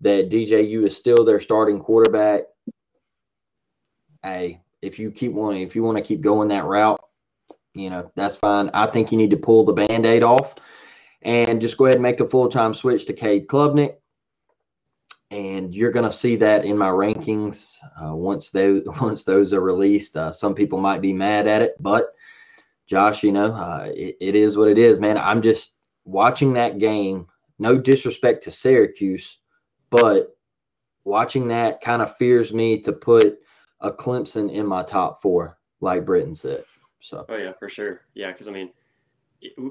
that 0.00 0.30
DJU 0.30 0.86
is 0.86 0.96
still 0.96 1.24
their 1.24 1.40
starting 1.40 1.80
quarterback. 1.80 2.42
Hey, 4.22 4.60
if 4.82 4.98
you 4.98 5.10
keep 5.10 5.32
wanting, 5.32 5.62
if 5.62 5.74
you 5.74 5.82
want 5.82 5.98
to 5.98 6.04
keep 6.04 6.20
going 6.20 6.48
that 6.48 6.64
route, 6.64 7.00
you 7.74 7.90
know 7.90 8.10
that's 8.16 8.36
fine. 8.36 8.70
I 8.74 8.86
think 8.86 9.12
you 9.12 9.18
need 9.18 9.30
to 9.30 9.36
pull 9.36 9.64
the 9.64 9.72
band-aid 9.72 10.22
off 10.22 10.54
and 11.22 11.60
just 11.60 11.76
go 11.76 11.84
ahead 11.84 11.96
and 11.96 12.02
make 12.02 12.18
the 12.18 12.26
full-time 12.26 12.74
switch 12.74 13.06
to 13.06 13.12
Cade 13.12 13.46
Klubnik 13.46 13.96
and 15.30 15.74
you're 15.74 15.92
going 15.92 16.04
to 16.04 16.16
see 16.16 16.36
that 16.36 16.64
in 16.64 16.76
my 16.76 16.88
rankings 16.88 17.76
uh, 18.02 18.14
once 18.14 18.50
those 18.50 18.82
once 19.00 19.22
those 19.22 19.52
are 19.52 19.60
released. 19.60 20.16
Uh, 20.16 20.32
some 20.32 20.54
people 20.54 20.80
might 20.80 21.00
be 21.00 21.12
mad 21.12 21.46
at 21.46 21.62
it, 21.62 21.76
but 21.80 22.14
Josh, 22.86 23.22
you 23.22 23.32
know, 23.32 23.52
uh, 23.52 23.88
it, 23.94 24.16
it 24.20 24.34
is 24.34 24.56
what 24.56 24.68
it 24.68 24.78
is, 24.78 24.98
man. 24.98 25.16
I'm 25.16 25.42
just 25.42 25.74
watching 26.04 26.52
that 26.54 26.78
game. 26.78 27.26
No 27.58 27.78
disrespect 27.78 28.42
to 28.44 28.50
Syracuse, 28.50 29.38
but 29.90 30.36
watching 31.04 31.46
that 31.48 31.80
kind 31.80 32.02
of 32.02 32.16
fears 32.16 32.52
me 32.52 32.80
to 32.82 32.92
put 32.92 33.38
a 33.80 33.90
Clemson 33.90 34.50
in 34.50 34.66
my 34.66 34.82
top 34.82 35.20
four, 35.20 35.58
like 35.80 36.04
Britton 36.04 36.34
said. 36.34 36.64
So. 37.00 37.24
Oh 37.28 37.36
yeah, 37.36 37.52
for 37.58 37.68
sure. 37.68 38.02
Yeah, 38.14 38.32
because 38.32 38.48
I 38.48 38.50
mean, 38.50 38.70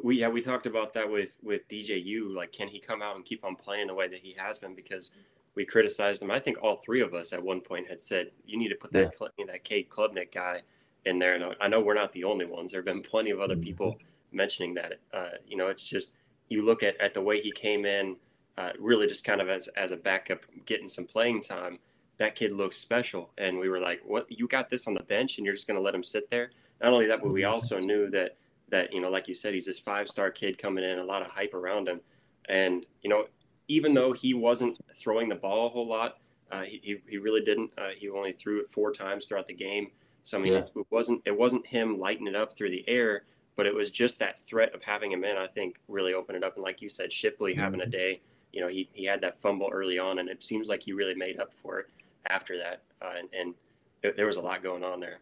we 0.03 0.17
yeah 0.17 0.29
we 0.29 0.41
talked 0.41 0.65
about 0.65 0.93
that 0.93 1.09
with 1.09 1.37
with 1.43 1.67
DJU. 1.67 2.33
Like, 2.33 2.51
can 2.51 2.67
he 2.67 2.79
come 2.79 3.01
out 3.01 3.15
and 3.15 3.25
keep 3.25 3.43
on 3.43 3.55
playing 3.55 3.87
the 3.87 3.93
way 3.93 4.07
that 4.07 4.19
he 4.19 4.35
has 4.37 4.59
been? 4.59 4.75
Because 4.75 5.11
we 5.59 5.65
criticized 5.65 6.21
him. 6.21 6.31
I 6.31 6.39
think 6.39 6.63
all 6.63 6.77
three 6.77 7.01
of 7.01 7.13
us 7.13 7.33
at 7.33 7.43
one 7.43 7.59
point 7.59 7.89
had 7.89 7.99
said 7.99 8.31
you 8.45 8.57
need 8.57 8.69
to 8.69 8.75
put 8.75 8.93
that 8.93 9.13
yeah. 9.37 9.45
that 9.47 9.65
Cade 9.65 9.89
Klubnik 9.89 10.31
guy 10.31 10.61
in 11.03 11.19
there. 11.19 11.35
And 11.35 11.53
I 11.59 11.67
know 11.67 11.81
we're 11.81 11.95
not 11.95 12.13
the 12.13 12.23
only 12.23 12.45
ones. 12.45 12.71
There 12.71 12.79
have 12.79 12.85
been 12.85 13.01
plenty 13.01 13.31
of 13.31 13.41
other 13.41 13.55
mm-hmm. 13.55 13.63
people 13.63 13.97
mentioning 14.31 14.73
that. 14.75 15.01
Uh, 15.13 15.31
you 15.45 15.57
know, 15.57 15.67
it's 15.67 15.85
just 15.85 16.13
you 16.47 16.61
look 16.61 16.81
at 16.81 16.95
at 17.01 17.13
the 17.13 17.19
way 17.19 17.41
he 17.41 17.51
came 17.51 17.85
in, 17.85 18.15
uh, 18.57 18.71
really 18.79 19.05
just 19.05 19.25
kind 19.25 19.41
of 19.41 19.49
as 19.49 19.67
as 19.75 19.91
a 19.91 19.97
backup, 19.97 20.45
getting 20.65 20.87
some 20.87 21.03
playing 21.03 21.41
time. 21.41 21.77
That 22.19 22.35
kid 22.35 22.53
looks 22.53 22.77
special, 22.77 23.31
and 23.37 23.59
we 23.59 23.67
were 23.67 23.81
like, 23.81 23.99
"What? 24.05 24.31
You 24.31 24.47
got 24.47 24.69
this 24.69 24.87
on 24.87 24.93
the 24.93 25.03
bench, 25.03 25.37
and 25.37 25.45
you're 25.45 25.55
just 25.55 25.67
going 25.67 25.77
to 25.77 25.83
let 25.83 25.93
him 25.93 26.05
sit 26.05 26.31
there?" 26.31 26.51
Not 26.81 26.93
only 26.93 27.07
that, 27.07 27.21
but 27.21 27.33
we 27.33 27.43
also 27.43 27.79
knew 27.79 28.09
that 28.11 28.37
that 28.69 28.93
you 28.93 29.01
know, 29.01 29.09
like 29.09 29.27
you 29.27 29.35
said, 29.35 29.53
he's 29.53 29.65
this 29.65 29.79
five 29.79 30.07
star 30.07 30.31
kid 30.31 30.57
coming 30.57 30.85
in, 30.85 30.99
a 30.99 31.03
lot 31.03 31.21
of 31.21 31.27
hype 31.27 31.53
around 31.53 31.89
him, 31.89 31.99
and 32.47 32.85
you 33.01 33.09
know, 33.09 33.25
even 33.69 33.93
though 33.93 34.11
he 34.11 34.33
wasn't 34.33 34.77
throwing 34.93 35.29
the 35.29 35.35
ball 35.35 35.67
a 35.67 35.69
whole 35.69 35.87
lot, 35.87 36.17
uh, 36.51 36.63
he, 36.63 36.99
he 37.07 37.17
really 37.17 37.41
didn't. 37.41 37.71
Uh, 37.77 37.91
he 37.95 38.09
only 38.09 38.33
threw 38.33 38.59
it 38.59 38.69
four 38.69 38.91
times 38.91 39.27
throughout 39.27 39.47
the 39.47 39.53
game. 39.53 39.91
So 40.23 40.37
I 40.37 40.41
mean, 40.41 40.53
yeah. 40.53 40.59
it 40.59 40.87
wasn't 40.89 41.21
it 41.25 41.37
wasn't 41.37 41.65
him 41.65 41.97
lighting 41.97 42.27
it 42.27 42.35
up 42.35 42.53
through 42.53 42.71
the 42.71 42.83
air, 42.87 43.23
but 43.55 43.65
it 43.65 43.73
was 43.73 43.91
just 43.91 44.19
that 44.19 44.39
threat 44.39 44.73
of 44.75 44.81
having 44.83 45.11
him 45.11 45.23
in. 45.23 45.37
I 45.37 45.45
think 45.45 45.77
really 45.87 46.13
opened 46.13 46.37
it 46.37 46.43
up. 46.43 46.55
And 46.55 46.63
like 46.63 46.81
you 46.81 46.89
said, 46.89 47.13
Shipley 47.13 47.53
mm-hmm. 47.53 47.61
having 47.61 47.81
a 47.81 47.85
day. 47.85 48.19
You 48.51 48.61
know, 48.61 48.67
he 48.67 48.89
he 48.93 49.05
had 49.05 49.21
that 49.21 49.39
fumble 49.39 49.69
early 49.71 49.99
on, 49.99 50.19
and 50.19 50.27
it 50.27 50.43
seems 50.43 50.67
like 50.67 50.81
he 50.81 50.91
really 50.91 51.15
made 51.15 51.39
up 51.39 51.53
for 51.53 51.79
it 51.79 51.85
after 52.27 52.57
that. 52.57 52.81
Uh, 53.01 53.13
and, 53.19 53.29
and 53.39 53.53
it, 54.01 54.17
there 54.17 54.25
was 54.25 54.37
a 54.37 54.41
lot 54.41 54.63
going 54.63 54.83
on 54.83 54.99
there. 54.99 55.19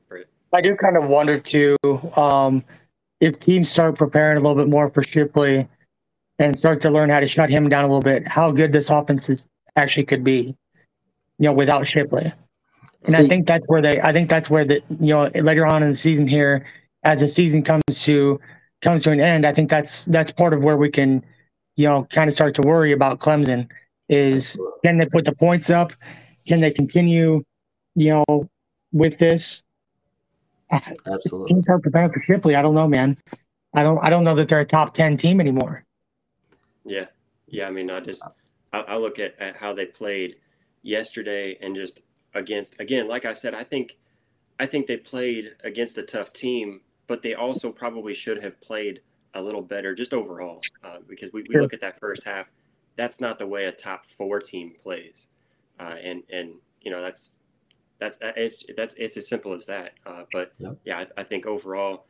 I 0.53 0.61
do 0.61 0.75
kind 0.75 0.95
of 0.95 1.09
wonder 1.09 1.37
too 1.37 1.77
um, 2.15 2.63
if 3.19 3.37
teams 3.39 3.69
start 3.69 3.97
preparing 3.97 4.37
a 4.37 4.39
little 4.39 4.55
bit 4.55 4.69
more 4.69 4.89
for 4.89 5.03
Shipley 5.03 5.67
and 6.39 6.57
start 6.57 6.81
to 6.81 6.89
learn 6.89 7.09
how 7.09 7.19
to 7.19 7.27
shut 7.27 7.49
him 7.49 7.69
down 7.69 7.83
a 7.83 7.87
little 7.87 8.01
bit, 8.01 8.27
how 8.27 8.51
good 8.51 8.71
this 8.71 8.89
offense 8.89 9.29
is, 9.29 9.45
actually 9.75 10.05
could 10.05 10.23
be, 10.23 10.55
you 11.39 11.47
know, 11.47 11.53
without 11.53 11.87
Shipley. 11.87 12.31
And 13.05 13.15
See, 13.15 13.23
I 13.23 13.27
think 13.27 13.47
that's 13.47 13.65
where 13.67 13.81
they, 13.81 14.01
I 14.01 14.11
think 14.11 14.29
that's 14.29 14.49
where 14.49 14.65
the, 14.65 14.81
you 14.99 15.13
know, 15.13 15.29
later 15.35 15.65
on 15.65 15.83
in 15.83 15.91
the 15.91 15.95
season 15.95 16.27
here, 16.27 16.65
as 17.03 17.21
the 17.21 17.29
season 17.29 17.63
comes 17.63 17.83
to 18.03 18.39
comes 18.81 19.03
to 19.03 19.11
an 19.11 19.19
end, 19.19 19.45
I 19.45 19.53
think 19.53 19.69
that's 19.69 20.05
that's 20.05 20.31
part 20.31 20.53
of 20.53 20.61
where 20.61 20.77
we 20.77 20.89
can, 20.89 21.23
you 21.75 21.87
know, 21.87 22.07
kind 22.11 22.27
of 22.27 22.33
start 22.33 22.55
to 22.55 22.61
worry 22.61 22.91
about 22.91 23.19
Clemson. 23.19 23.69
Is 24.09 24.57
can 24.83 24.97
they 24.97 25.05
put 25.05 25.25
the 25.25 25.33
points 25.33 25.69
up? 25.69 25.93
Can 26.47 26.61
they 26.61 26.71
continue, 26.71 27.43
you 27.95 28.09
know, 28.09 28.49
with 28.91 29.17
this? 29.17 29.63
Absolutely. 30.71 31.53
Teams 31.53 31.69
are 31.69 31.79
preparing 31.79 32.11
for 32.11 32.21
Shipley. 32.21 32.55
I 32.55 32.61
don't 32.61 32.75
know, 32.75 32.87
man. 32.87 33.17
I 33.73 33.83
don't. 33.83 33.99
I 33.99 34.09
don't 34.09 34.23
know 34.23 34.35
that 34.35 34.49
they're 34.49 34.61
a 34.61 34.65
top 34.65 34.93
ten 34.93 35.17
team 35.17 35.39
anymore. 35.39 35.83
Yeah, 36.87 37.05
yeah. 37.47 37.67
I 37.67 37.71
mean, 37.71 37.89
I 37.89 37.99
just 37.99 38.23
I, 38.73 38.79
I 38.81 38.97
look 38.97 39.19
at, 39.19 39.39
at 39.39 39.57
how 39.57 39.73
they 39.73 39.85
played 39.85 40.39
yesterday 40.81 41.57
and 41.61 41.75
just 41.75 42.01
against 42.33 42.79
again, 42.79 43.07
like 43.07 43.25
I 43.25 43.33
said, 43.33 43.53
I 43.53 43.63
think 43.63 43.97
I 44.59 44.65
think 44.65 44.87
they 44.87 44.97
played 44.97 45.55
against 45.63 45.97
a 45.97 46.03
tough 46.03 46.33
team, 46.33 46.81
but 47.07 47.21
they 47.21 47.33
also 47.33 47.71
probably 47.71 48.13
should 48.13 48.41
have 48.43 48.59
played 48.61 49.01
a 49.33 49.41
little 49.41 49.61
better 49.61 49.93
just 49.93 50.13
overall 50.13 50.61
uh, 50.83 50.97
because 51.07 51.31
we, 51.31 51.43
we 51.47 51.59
look 51.59 51.73
at 51.73 51.81
that 51.81 51.99
first 51.99 52.23
half. 52.23 52.49
That's 52.95 53.21
not 53.21 53.37
the 53.37 53.45
way 53.45 53.65
a 53.65 53.71
top 53.71 54.05
four 54.05 54.39
team 54.39 54.73
plays, 54.81 55.27
uh, 55.79 55.95
and 56.01 56.23
and 56.31 56.53
you 56.81 56.89
know 56.89 57.01
that's 57.01 57.37
that's 57.99 58.17
it's 58.21 58.65
that's 58.75 58.95
it's 58.97 59.17
as 59.17 59.27
simple 59.27 59.53
as 59.53 59.67
that. 59.67 59.93
Uh, 60.05 60.23
but 60.31 60.53
yep. 60.57 60.77
yeah, 60.85 60.99
I, 60.99 61.21
I, 61.21 61.23
think 61.23 61.45
overall, 61.45 62.05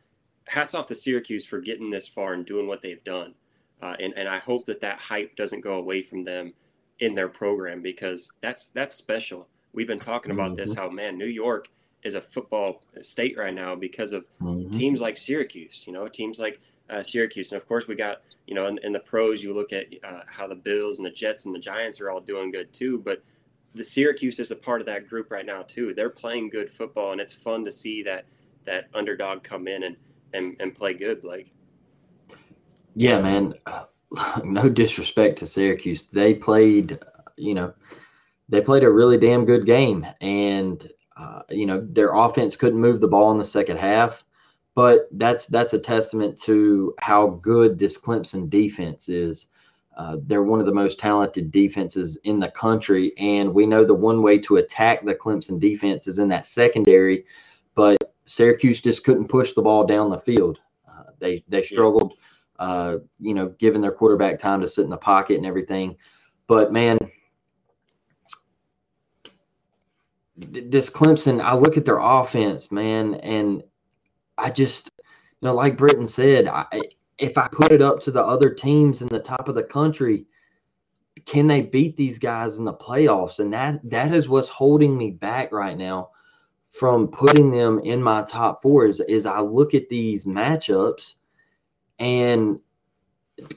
hats 0.46 0.74
off 0.74 0.86
to 0.86 0.94
Syracuse 0.94 1.44
for 1.44 1.60
getting 1.60 1.90
this 1.90 2.08
far 2.08 2.32
and 2.32 2.46
doing 2.46 2.66
what 2.66 2.80
they've 2.80 3.02
done, 3.04 3.34
uh, 3.82 3.94
and 4.00 4.12
and 4.16 4.28
I 4.28 4.38
hope 4.38 4.66
that 4.66 4.80
that 4.80 4.98
hype 4.98 5.36
doesn't 5.36 5.60
go 5.60 5.74
away 5.76 6.02
from 6.02 6.24
them 6.24 6.52
in 7.00 7.14
their 7.14 7.28
program 7.28 7.82
because 7.82 8.32
that's 8.40 8.68
that's 8.68 8.94
special. 8.94 9.48
We've 9.72 9.86
been 9.86 10.00
talking 10.00 10.32
about 10.32 10.52
mm-hmm. 10.52 10.56
this 10.56 10.74
how 10.74 10.88
man 10.88 11.16
New 11.16 11.26
York 11.26 11.68
is 12.02 12.14
a 12.14 12.20
football 12.20 12.82
state 13.00 13.36
right 13.36 13.54
now 13.54 13.74
because 13.74 14.12
of 14.12 14.24
mm-hmm. 14.40 14.70
teams 14.70 15.00
like 15.00 15.16
Syracuse. 15.16 15.84
You 15.86 15.92
know, 15.92 16.08
teams 16.08 16.38
like 16.38 16.60
uh, 16.90 17.02
Syracuse, 17.02 17.52
and 17.52 17.60
of 17.60 17.68
course 17.68 17.86
we 17.86 17.94
got 17.94 18.22
you 18.46 18.54
know 18.54 18.66
in, 18.66 18.78
in 18.82 18.92
the 18.92 19.00
pros 19.00 19.42
you 19.42 19.54
look 19.54 19.72
at 19.72 19.86
uh, 20.02 20.20
how 20.26 20.46
the 20.46 20.56
Bills 20.56 20.98
and 20.98 21.06
the 21.06 21.10
Jets 21.10 21.44
and 21.44 21.54
the 21.54 21.60
Giants 21.60 22.00
are 22.00 22.10
all 22.10 22.20
doing 22.20 22.50
good 22.50 22.72
too, 22.72 22.98
but 22.98 23.22
the 23.74 23.84
Syracuse 23.84 24.40
is 24.40 24.50
a 24.50 24.56
part 24.56 24.80
of 24.80 24.86
that 24.86 25.08
group 25.08 25.30
right 25.30 25.46
now 25.46 25.62
too. 25.62 25.94
They're 25.94 26.10
playing 26.10 26.48
good 26.50 26.70
football, 26.70 27.12
and 27.12 27.20
it's 27.20 27.32
fun 27.32 27.64
to 27.64 27.72
see 27.72 28.02
that 28.04 28.24
that 28.64 28.88
underdog 28.94 29.42
come 29.42 29.68
in 29.68 29.84
and 29.84 29.96
and, 30.34 30.56
and 30.60 30.74
play 30.74 30.94
good, 30.94 31.22
Blake. 31.22 31.52
Yeah, 32.98 33.20
man. 33.20 33.54
Uh, 33.64 33.84
no 34.44 34.68
disrespect 34.68 35.38
to 35.38 35.46
Syracuse, 35.46 36.08
they 36.12 36.34
played, 36.34 36.98
you 37.36 37.54
know, 37.54 37.72
they 38.48 38.60
played 38.60 38.82
a 38.82 38.90
really 38.90 39.18
damn 39.18 39.44
good 39.44 39.66
game, 39.66 40.04
and 40.20 40.90
uh, 41.16 41.42
you 41.48 41.66
know 41.66 41.86
their 41.90 42.14
offense 42.14 42.56
couldn't 42.56 42.80
move 42.80 43.00
the 43.00 43.06
ball 43.06 43.30
in 43.30 43.38
the 43.38 43.44
second 43.44 43.78
half, 43.78 44.24
but 44.74 45.08
that's 45.12 45.46
that's 45.46 45.74
a 45.74 45.78
testament 45.78 46.40
to 46.42 46.94
how 46.98 47.28
good 47.42 47.78
this 47.78 48.00
Clemson 48.00 48.50
defense 48.50 49.08
is. 49.08 49.48
Uh, 49.96 50.16
they're 50.26 50.42
one 50.42 50.60
of 50.60 50.66
the 50.66 50.72
most 50.72 50.98
talented 50.98 51.52
defenses 51.52 52.16
in 52.24 52.40
the 52.40 52.50
country, 52.50 53.12
and 53.18 53.52
we 53.52 53.66
know 53.66 53.84
the 53.84 53.94
one 53.94 54.22
way 54.22 54.38
to 54.38 54.56
attack 54.56 55.04
the 55.04 55.14
Clemson 55.14 55.60
defense 55.60 56.08
is 56.08 56.18
in 56.18 56.28
that 56.28 56.46
secondary. 56.46 57.26
But 57.74 57.98
Syracuse 58.24 58.80
just 58.80 59.04
couldn't 59.04 59.28
push 59.28 59.52
the 59.52 59.62
ball 59.62 59.86
down 59.86 60.10
the 60.10 60.18
field. 60.18 60.58
Uh, 60.88 61.10
they 61.20 61.44
they 61.48 61.62
struggled. 61.62 62.14
Uh, 62.58 62.98
you 63.20 63.34
know, 63.34 63.48
giving 63.58 63.80
their 63.80 63.92
quarterback 63.92 64.38
time 64.38 64.60
to 64.60 64.68
sit 64.68 64.84
in 64.84 64.90
the 64.90 64.96
pocket 64.96 65.36
and 65.36 65.46
everything. 65.46 65.96
But 66.48 66.72
man, 66.72 66.98
this 70.36 70.90
Clemson, 70.90 71.42
I 71.42 71.54
look 71.54 71.76
at 71.76 71.84
their 71.84 71.98
offense, 71.98 72.70
man, 72.70 73.14
and 73.16 73.62
I 74.36 74.50
just, 74.50 74.90
you 74.96 75.46
know, 75.46 75.54
like 75.54 75.76
Britton 75.76 76.06
said, 76.06 76.46
I, 76.46 76.64
if 77.18 77.36
I 77.36 77.48
put 77.48 77.72
it 77.72 77.82
up 77.82 78.00
to 78.00 78.10
the 78.10 78.22
other 78.22 78.50
teams 78.50 79.02
in 79.02 79.08
the 79.08 79.20
top 79.20 79.48
of 79.48 79.54
the 79.54 79.62
country, 79.62 80.26
can 81.26 81.46
they 81.46 81.62
beat 81.62 81.96
these 81.96 82.18
guys 82.18 82.58
in 82.58 82.64
the 82.64 82.74
playoffs? 82.74 83.40
And 83.40 83.52
that 83.52 83.80
that 83.90 84.14
is 84.14 84.28
what's 84.28 84.48
holding 84.48 84.96
me 84.96 85.10
back 85.10 85.52
right 85.52 85.76
now 85.76 86.10
from 86.68 87.08
putting 87.08 87.50
them 87.50 87.80
in 87.80 88.02
my 88.02 88.22
top 88.22 88.62
four. 88.62 88.86
Is, 88.86 89.00
is 89.00 89.26
I 89.26 89.40
look 89.40 89.74
at 89.74 89.88
these 89.88 90.24
matchups 90.26 91.14
and 91.98 92.60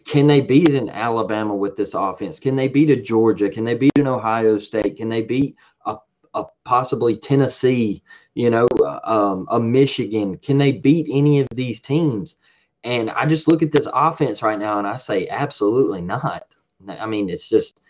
can 0.05 0.27
they 0.27 0.41
beat 0.41 0.69
an 0.69 0.89
Alabama 0.89 1.55
with 1.55 1.75
this 1.75 1.93
offense? 1.93 2.39
Can 2.39 2.55
they 2.55 2.67
beat 2.67 2.89
a 2.89 2.95
Georgia? 2.95 3.49
Can 3.49 3.63
they 3.63 3.75
beat 3.75 3.97
an 3.97 4.07
Ohio 4.07 4.59
State? 4.59 4.97
Can 4.97 5.09
they 5.09 5.21
beat 5.21 5.55
a, 5.85 5.97
a 6.33 6.45
possibly 6.63 7.17
Tennessee? 7.17 8.03
You 8.35 8.49
know, 8.49 8.67
um, 9.03 9.47
a 9.49 9.59
Michigan? 9.59 10.37
Can 10.37 10.57
they 10.57 10.73
beat 10.73 11.07
any 11.11 11.39
of 11.39 11.47
these 11.55 11.79
teams? 11.79 12.37
And 12.83 13.09
I 13.11 13.25
just 13.25 13.47
look 13.47 13.61
at 13.61 13.71
this 13.71 13.87
offense 13.93 14.41
right 14.41 14.59
now 14.59 14.79
and 14.79 14.87
I 14.87 14.97
say, 14.97 15.27
absolutely 15.27 16.01
not. 16.01 16.45
I 16.87 17.05
mean, 17.05 17.29
it's 17.29 17.49
just, 17.49 17.83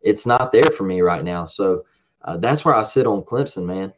it's 0.00 0.26
not 0.26 0.52
there 0.52 0.70
for 0.76 0.84
me 0.84 1.00
right 1.00 1.24
now. 1.24 1.46
So 1.46 1.84
uh, 2.22 2.36
that's 2.36 2.64
where 2.64 2.74
I 2.74 2.84
sit 2.84 3.06
on 3.06 3.22
Clemson, 3.22 3.64
man. 3.64 3.92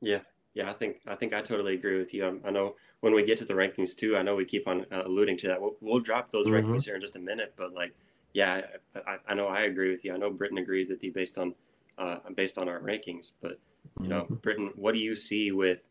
Yeah, 0.00 0.20
yeah, 0.54 0.70
I 0.70 0.72
think 0.72 1.00
I 1.06 1.14
think 1.14 1.32
I 1.32 1.40
totally 1.40 1.74
agree 1.74 1.98
with 1.98 2.14
you. 2.14 2.26
I, 2.26 2.48
I 2.48 2.50
know 2.50 2.76
when 3.00 3.14
we 3.14 3.24
get 3.24 3.38
to 3.38 3.44
the 3.44 3.54
rankings 3.54 3.96
too, 3.96 4.16
I 4.16 4.22
know 4.22 4.36
we 4.36 4.44
keep 4.44 4.68
on 4.68 4.86
uh, 4.92 5.02
alluding 5.06 5.38
to 5.38 5.48
that. 5.48 5.60
We'll, 5.60 5.76
we'll 5.80 6.00
drop 6.00 6.30
those 6.30 6.46
mm-hmm. 6.46 6.70
rankings 6.70 6.84
here 6.84 6.94
in 6.94 7.00
just 7.00 7.16
a 7.16 7.20
minute, 7.20 7.54
but 7.56 7.72
like, 7.72 7.94
yeah, 8.32 8.60
I, 8.94 9.16
I, 9.28 9.34
know 9.34 9.46
I 9.46 9.62
agree 9.62 9.90
with 9.90 10.04
you. 10.04 10.14
I 10.14 10.16
know 10.16 10.30
Britton 10.30 10.58
agrees 10.58 10.88
with 10.88 11.02
you 11.02 11.12
based 11.12 11.36
on 11.36 11.54
uh, 11.98 12.18
based 12.34 12.58
on 12.58 12.68
our 12.68 12.80
rankings. 12.80 13.32
But 13.40 13.58
you 14.00 14.08
know, 14.08 14.22
mm-hmm. 14.22 14.34
Britton, 14.34 14.72
what 14.76 14.94
do 14.94 15.00
you 15.00 15.14
see 15.14 15.52
with 15.52 15.88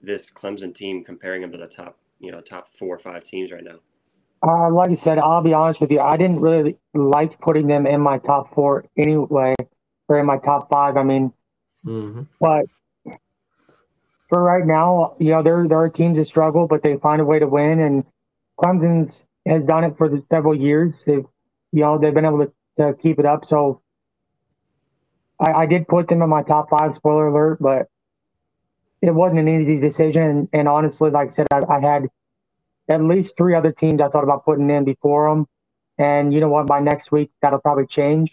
this 0.00 0.30
Clemson 0.30 0.74
team 0.74 1.04
comparing 1.04 1.42
them 1.42 1.52
to 1.52 1.58
the 1.58 1.66
top, 1.66 1.98
you 2.18 2.30
know, 2.30 2.40
top 2.40 2.68
four 2.74 2.94
or 2.94 2.98
five 2.98 3.24
teams 3.24 3.50
right 3.52 3.64
now? 3.64 3.80
Uh, 4.42 4.70
like 4.70 4.90
I 4.90 4.94
said, 4.94 5.18
I'll 5.18 5.42
be 5.42 5.52
honest 5.52 5.80
with 5.80 5.90
you. 5.90 6.00
I 6.00 6.16
didn't 6.16 6.40
really 6.40 6.76
like 6.94 7.38
putting 7.40 7.66
them 7.66 7.86
in 7.86 8.00
my 8.00 8.18
top 8.18 8.54
four 8.54 8.86
anyway, 8.96 9.54
or 10.08 10.18
in 10.18 10.26
my 10.26 10.38
top 10.38 10.70
five. 10.70 10.96
I 10.96 11.02
mean, 11.02 11.32
mm-hmm. 11.84 12.22
but 12.40 12.64
for 14.30 14.42
right 14.42 14.64
now, 14.64 15.16
you 15.18 15.30
know, 15.30 15.42
there 15.42 15.66
there 15.68 15.78
are 15.78 15.90
teams 15.90 16.16
that 16.16 16.26
struggle, 16.26 16.66
but 16.66 16.82
they 16.82 16.96
find 16.96 17.20
a 17.20 17.24
way 17.24 17.38
to 17.38 17.46
win. 17.46 17.80
And 17.80 18.04
Clemson's 18.58 19.26
has 19.46 19.62
done 19.64 19.84
it 19.84 19.98
for 19.98 20.08
several 20.30 20.54
years. 20.54 20.94
They've, 21.04 21.26
you 21.72 21.80
know, 21.82 21.98
they've 21.98 22.14
been 22.14 22.24
able 22.24 22.46
to, 22.46 22.52
to 22.78 22.94
keep 22.94 23.18
it 23.18 23.26
up. 23.26 23.44
So 23.44 23.82
I, 25.38 25.52
I 25.52 25.66
did 25.66 25.88
put 25.88 26.08
them 26.08 26.22
in 26.22 26.30
my 26.30 26.42
top 26.42 26.70
five. 26.70 26.94
Spoiler 26.94 27.26
alert, 27.26 27.58
but 27.60 27.88
it 29.02 29.10
wasn't 29.10 29.40
an 29.40 29.60
easy 29.60 29.78
decision. 29.78 30.22
And, 30.22 30.48
and 30.52 30.68
honestly, 30.68 31.10
like 31.10 31.30
I 31.30 31.32
said, 31.32 31.46
I, 31.52 31.62
I, 31.68 31.80
had 31.80 32.08
at 32.88 33.02
least 33.02 33.34
three 33.36 33.54
other 33.54 33.72
teams 33.72 34.00
I 34.00 34.08
thought 34.08 34.24
about 34.24 34.44
putting 34.44 34.70
in 34.70 34.84
before 34.84 35.28
them. 35.28 35.46
And 35.98 36.32
you 36.32 36.40
know 36.40 36.48
what? 36.48 36.66
By 36.66 36.80
next 36.80 37.10
week, 37.10 37.30
that'll 37.42 37.60
probably 37.60 37.86
change. 37.86 38.30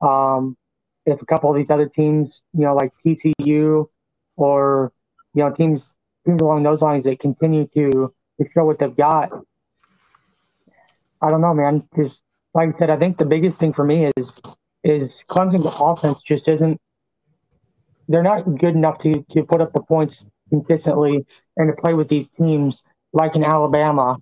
Um, 0.00 0.56
if 1.06 1.22
a 1.22 1.26
couple 1.26 1.50
of 1.50 1.56
these 1.56 1.70
other 1.70 1.88
teams, 1.88 2.42
you 2.52 2.62
know, 2.62 2.74
like 2.74 2.92
TCU 3.04 3.88
or 4.36 4.92
you 5.34 5.42
know 5.42 5.50
teams 5.50 5.88
teams 6.26 6.40
along 6.42 6.62
those 6.62 6.82
lines 6.82 7.04
that 7.04 7.20
continue 7.20 7.66
to 7.74 8.12
to 8.40 8.48
show 8.54 8.64
what 8.64 8.78
they've 8.78 8.96
got. 8.96 9.30
I 11.22 11.30
don't 11.30 11.40
know, 11.40 11.54
man. 11.54 11.88
Just 11.96 12.20
like 12.54 12.74
I 12.74 12.78
said, 12.78 12.90
I 12.90 12.96
think 12.96 13.18
the 13.18 13.24
biggest 13.24 13.58
thing 13.58 13.72
for 13.72 13.84
me 13.84 14.10
is 14.16 14.40
is 14.82 15.24
Clemson's 15.28 15.66
offense 15.78 16.20
just 16.26 16.48
isn't. 16.48 16.80
They're 18.08 18.22
not 18.22 18.42
good 18.58 18.74
enough 18.74 18.98
to 18.98 19.24
to 19.30 19.42
put 19.44 19.60
up 19.60 19.72
the 19.72 19.80
points 19.80 20.24
consistently 20.48 21.24
and 21.56 21.70
to 21.70 21.80
play 21.80 21.94
with 21.94 22.08
these 22.08 22.28
teams 22.28 22.82
like 23.12 23.36
in 23.36 23.44
Alabama 23.44 24.16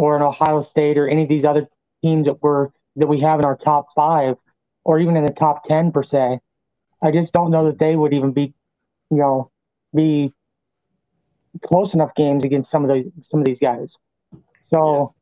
or 0.00 0.16
in 0.16 0.22
Ohio 0.22 0.62
State 0.62 0.98
or 0.98 1.08
any 1.08 1.24
of 1.24 1.28
these 1.28 1.44
other 1.44 1.66
teams 2.02 2.26
that 2.26 2.42
we're 2.42 2.68
that 2.96 3.06
we 3.06 3.20
have 3.20 3.40
in 3.40 3.44
our 3.44 3.56
top 3.56 3.86
five 3.94 4.36
or 4.84 4.98
even 4.98 5.16
in 5.16 5.24
the 5.26 5.32
top 5.32 5.64
ten 5.64 5.92
per 5.92 6.02
se. 6.02 6.40
I 7.02 7.10
just 7.10 7.32
don't 7.32 7.50
know 7.50 7.66
that 7.66 7.78
they 7.78 7.96
would 7.96 8.14
even 8.14 8.32
be, 8.32 8.54
you 9.10 9.18
know, 9.18 9.50
be 9.94 10.32
close 11.62 11.94
enough 11.94 12.14
games 12.14 12.44
against 12.44 12.70
some 12.70 12.84
of 12.84 12.88
the 12.88 13.10
some 13.22 13.40
of 13.40 13.46
these 13.46 13.58
guys. 13.58 13.96
So 14.68 15.14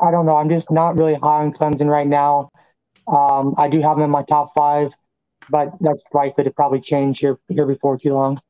I 0.00 0.10
don't 0.10 0.26
know. 0.26 0.36
I'm 0.36 0.48
just 0.48 0.70
not 0.70 0.96
really 0.96 1.14
high 1.14 1.42
on 1.42 1.52
Clemson 1.52 1.88
right 1.88 2.06
now. 2.06 2.50
Um, 3.06 3.54
I 3.56 3.68
do 3.68 3.80
have 3.80 3.96
them 3.96 4.04
in 4.04 4.10
my 4.10 4.22
top 4.22 4.52
five, 4.54 4.90
but 5.50 5.72
that's 5.80 6.04
likely 6.12 6.44
to 6.44 6.50
probably 6.50 6.80
change 6.80 7.18
here 7.18 7.38
here 7.48 7.66
before 7.66 7.98
too 7.98 8.12
long. 8.12 8.40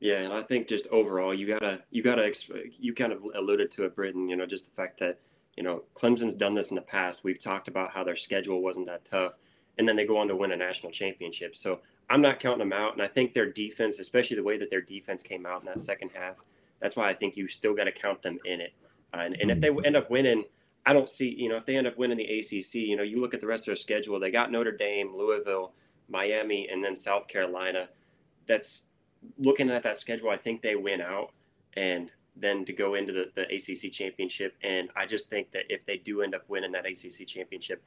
Yeah, 0.00 0.16
and 0.16 0.32
I 0.32 0.42
think 0.42 0.68
just 0.68 0.86
overall, 0.88 1.32
you 1.32 1.46
gotta 1.46 1.80
you 1.90 2.02
gotta 2.02 2.32
you 2.78 2.92
kind 2.92 3.12
of 3.12 3.22
alluded 3.34 3.70
to 3.72 3.84
it, 3.84 3.94
Britton. 3.94 4.28
You 4.28 4.36
know, 4.36 4.46
just 4.46 4.66
the 4.66 4.72
fact 4.72 4.98
that 5.00 5.20
you 5.56 5.62
know 5.62 5.84
Clemson's 5.94 6.34
done 6.34 6.54
this 6.54 6.70
in 6.70 6.74
the 6.74 6.82
past. 6.82 7.24
We've 7.24 7.40
talked 7.40 7.68
about 7.68 7.92
how 7.92 8.04
their 8.04 8.16
schedule 8.16 8.60
wasn't 8.60 8.86
that 8.86 9.04
tough, 9.04 9.34
and 9.78 9.88
then 9.88 9.96
they 9.96 10.06
go 10.06 10.18
on 10.18 10.28
to 10.28 10.36
win 10.36 10.52
a 10.52 10.56
national 10.56 10.92
championship. 10.92 11.56
So 11.56 11.80
I'm 12.10 12.20
not 12.20 12.40
counting 12.40 12.58
them 12.58 12.72
out, 12.72 12.92
and 12.92 13.02
I 13.02 13.06
think 13.06 13.32
their 13.32 13.50
defense, 13.50 13.98
especially 13.98 14.36
the 14.36 14.42
way 14.42 14.58
that 14.58 14.70
their 14.70 14.80
defense 14.80 15.22
came 15.22 15.46
out 15.46 15.60
in 15.60 15.66
that 15.66 15.80
second 15.80 16.10
half, 16.14 16.36
that's 16.80 16.96
why 16.96 17.08
I 17.08 17.14
think 17.14 17.36
you 17.36 17.48
still 17.48 17.74
got 17.74 17.84
to 17.84 17.92
count 17.92 18.22
them 18.22 18.38
in 18.44 18.60
it. 18.60 18.72
Uh, 19.14 19.18
and, 19.18 19.36
and 19.40 19.50
if 19.50 19.60
they 19.60 19.70
end 19.84 19.96
up 19.96 20.10
winning, 20.10 20.44
I 20.84 20.92
don't 20.92 21.08
see, 21.08 21.28
you 21.28 21.48
know, 21.48 21.56
if 21.56 21.64
they 21.64 21.76
end 21.76 21.86
up 21.86 21.96
winning 21.96 22.18
the 22.18 22.38
ACC, 22.38 22.74
you 22.74 22.96
know, 22.96 23.02
you 23.02 23.20
look 23.20 23.34
at 23.34 23.40
the 23.40 23.46
rest 23.46 23.62
of 23.62 23.66
their 23.66 23.76
schedule, 23.76 24.18
they 24.18 24.30
got 24.30 24.50
Notre 24.50 24.76
Dame, 24.76 25.16
Louisville, 25.16 25.72
Miami, 26.08 26.68
and 26.68 26.84
then 26.84 26.96
South 26.96 27.28
Carolina. 27.28 27.88
That's 28.46 28.86
looking 29.38 29.70
at 29.70 29.84
that 29.84 29.98
schedule, 29.98 30.30
I 30.30 30.36
think 30.36 30.62
they 30.62 30.74
win 30.74 31.00
out 31.00 31.30
and 31.74 32.10
then 32.34 32.64
to 32.64 32.72
go 32.72 32.94
into 32.94 33.12
the, 33.12 33.30
the 33.34 33.42
ACC 33.42 33.92
championship. 33.92 34.56
And 34.62 34.90
I 34.96 35.06
just 35.06 35.30
think 35.30 35.52
that 35.52 35.64
if 35.68 35.86
they 35.86 35.98
do 35.98 36.22
end 36.22 36.34
up 36.34 36.48
winning 36.48 36.72
that 36.72 36.86
ACC 36.86 37.26
championship, 37.26 37.82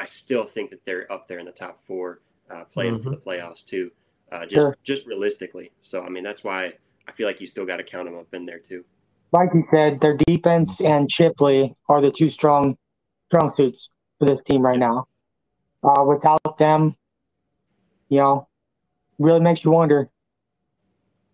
I 0.00 0.06
still 0.06 0.44
think 0.44 0.70
that 0.70 0.82
they're 0.86 1.10
up 1.12 1.28
there 1.28 1.38
in 1.38 1.44
the 1.44 1.52
top 1.52 1.84
four 1.84 2.22
uh, 2.50 2.64
playing 2.64 2.94
mm-hmm. 2.94 3.02
for 3.02 3.10
the 3.10 3.18
playoffs 3.18 3.62
too. 3.62 3.90
Uh, 4.32 4.46
just 4.46 4.54
sure. 4.54 4.76
just 4.82 5.06
realistically. 5.06 5.72
So 5.82 6.02
I 6.02 6.08
mean 6.08 6.24
that's 6.24 6.42
why 6.42 6.72
I 7.06 7.12
feel 7.12 7.26
like 7.26 7.38
you 7.38 7.46
still 7.46 7.66
got 7.66 7.76
to 7.76 7.84
count 7.84 8.06
them 8.06 8.16
up 8.16 8.32
in 8.32 8.46
there 8.46 8.58
too. 8.58 8.82
Like 9.32 9.50
you 9.52 9.64
said, 9.70 10.00
their 10.00 10.16
defense 10.26 10.80
and 10.80 11.10
Shipley 11.10 11.76
are 11.90 12.00
the 12.00 12.10
two 12.10 12.30
strong 12.30 12.78
strong 13.26 13.50
suits 13.50 13.90
for 14.18 14.26
this 14.26 14.40
team 14.40 14.62
right 14.62 14.78
now. 14.78 15.06
Uh, 15.82 16.02
without 16.04 16.56
them, 16.58 16.96
you 18.08 18.18
know, 18.18 18.48
really 19.18 19.40
makes 19.40 19.62
you 19.64 19.70
wonder. 19.70 20.08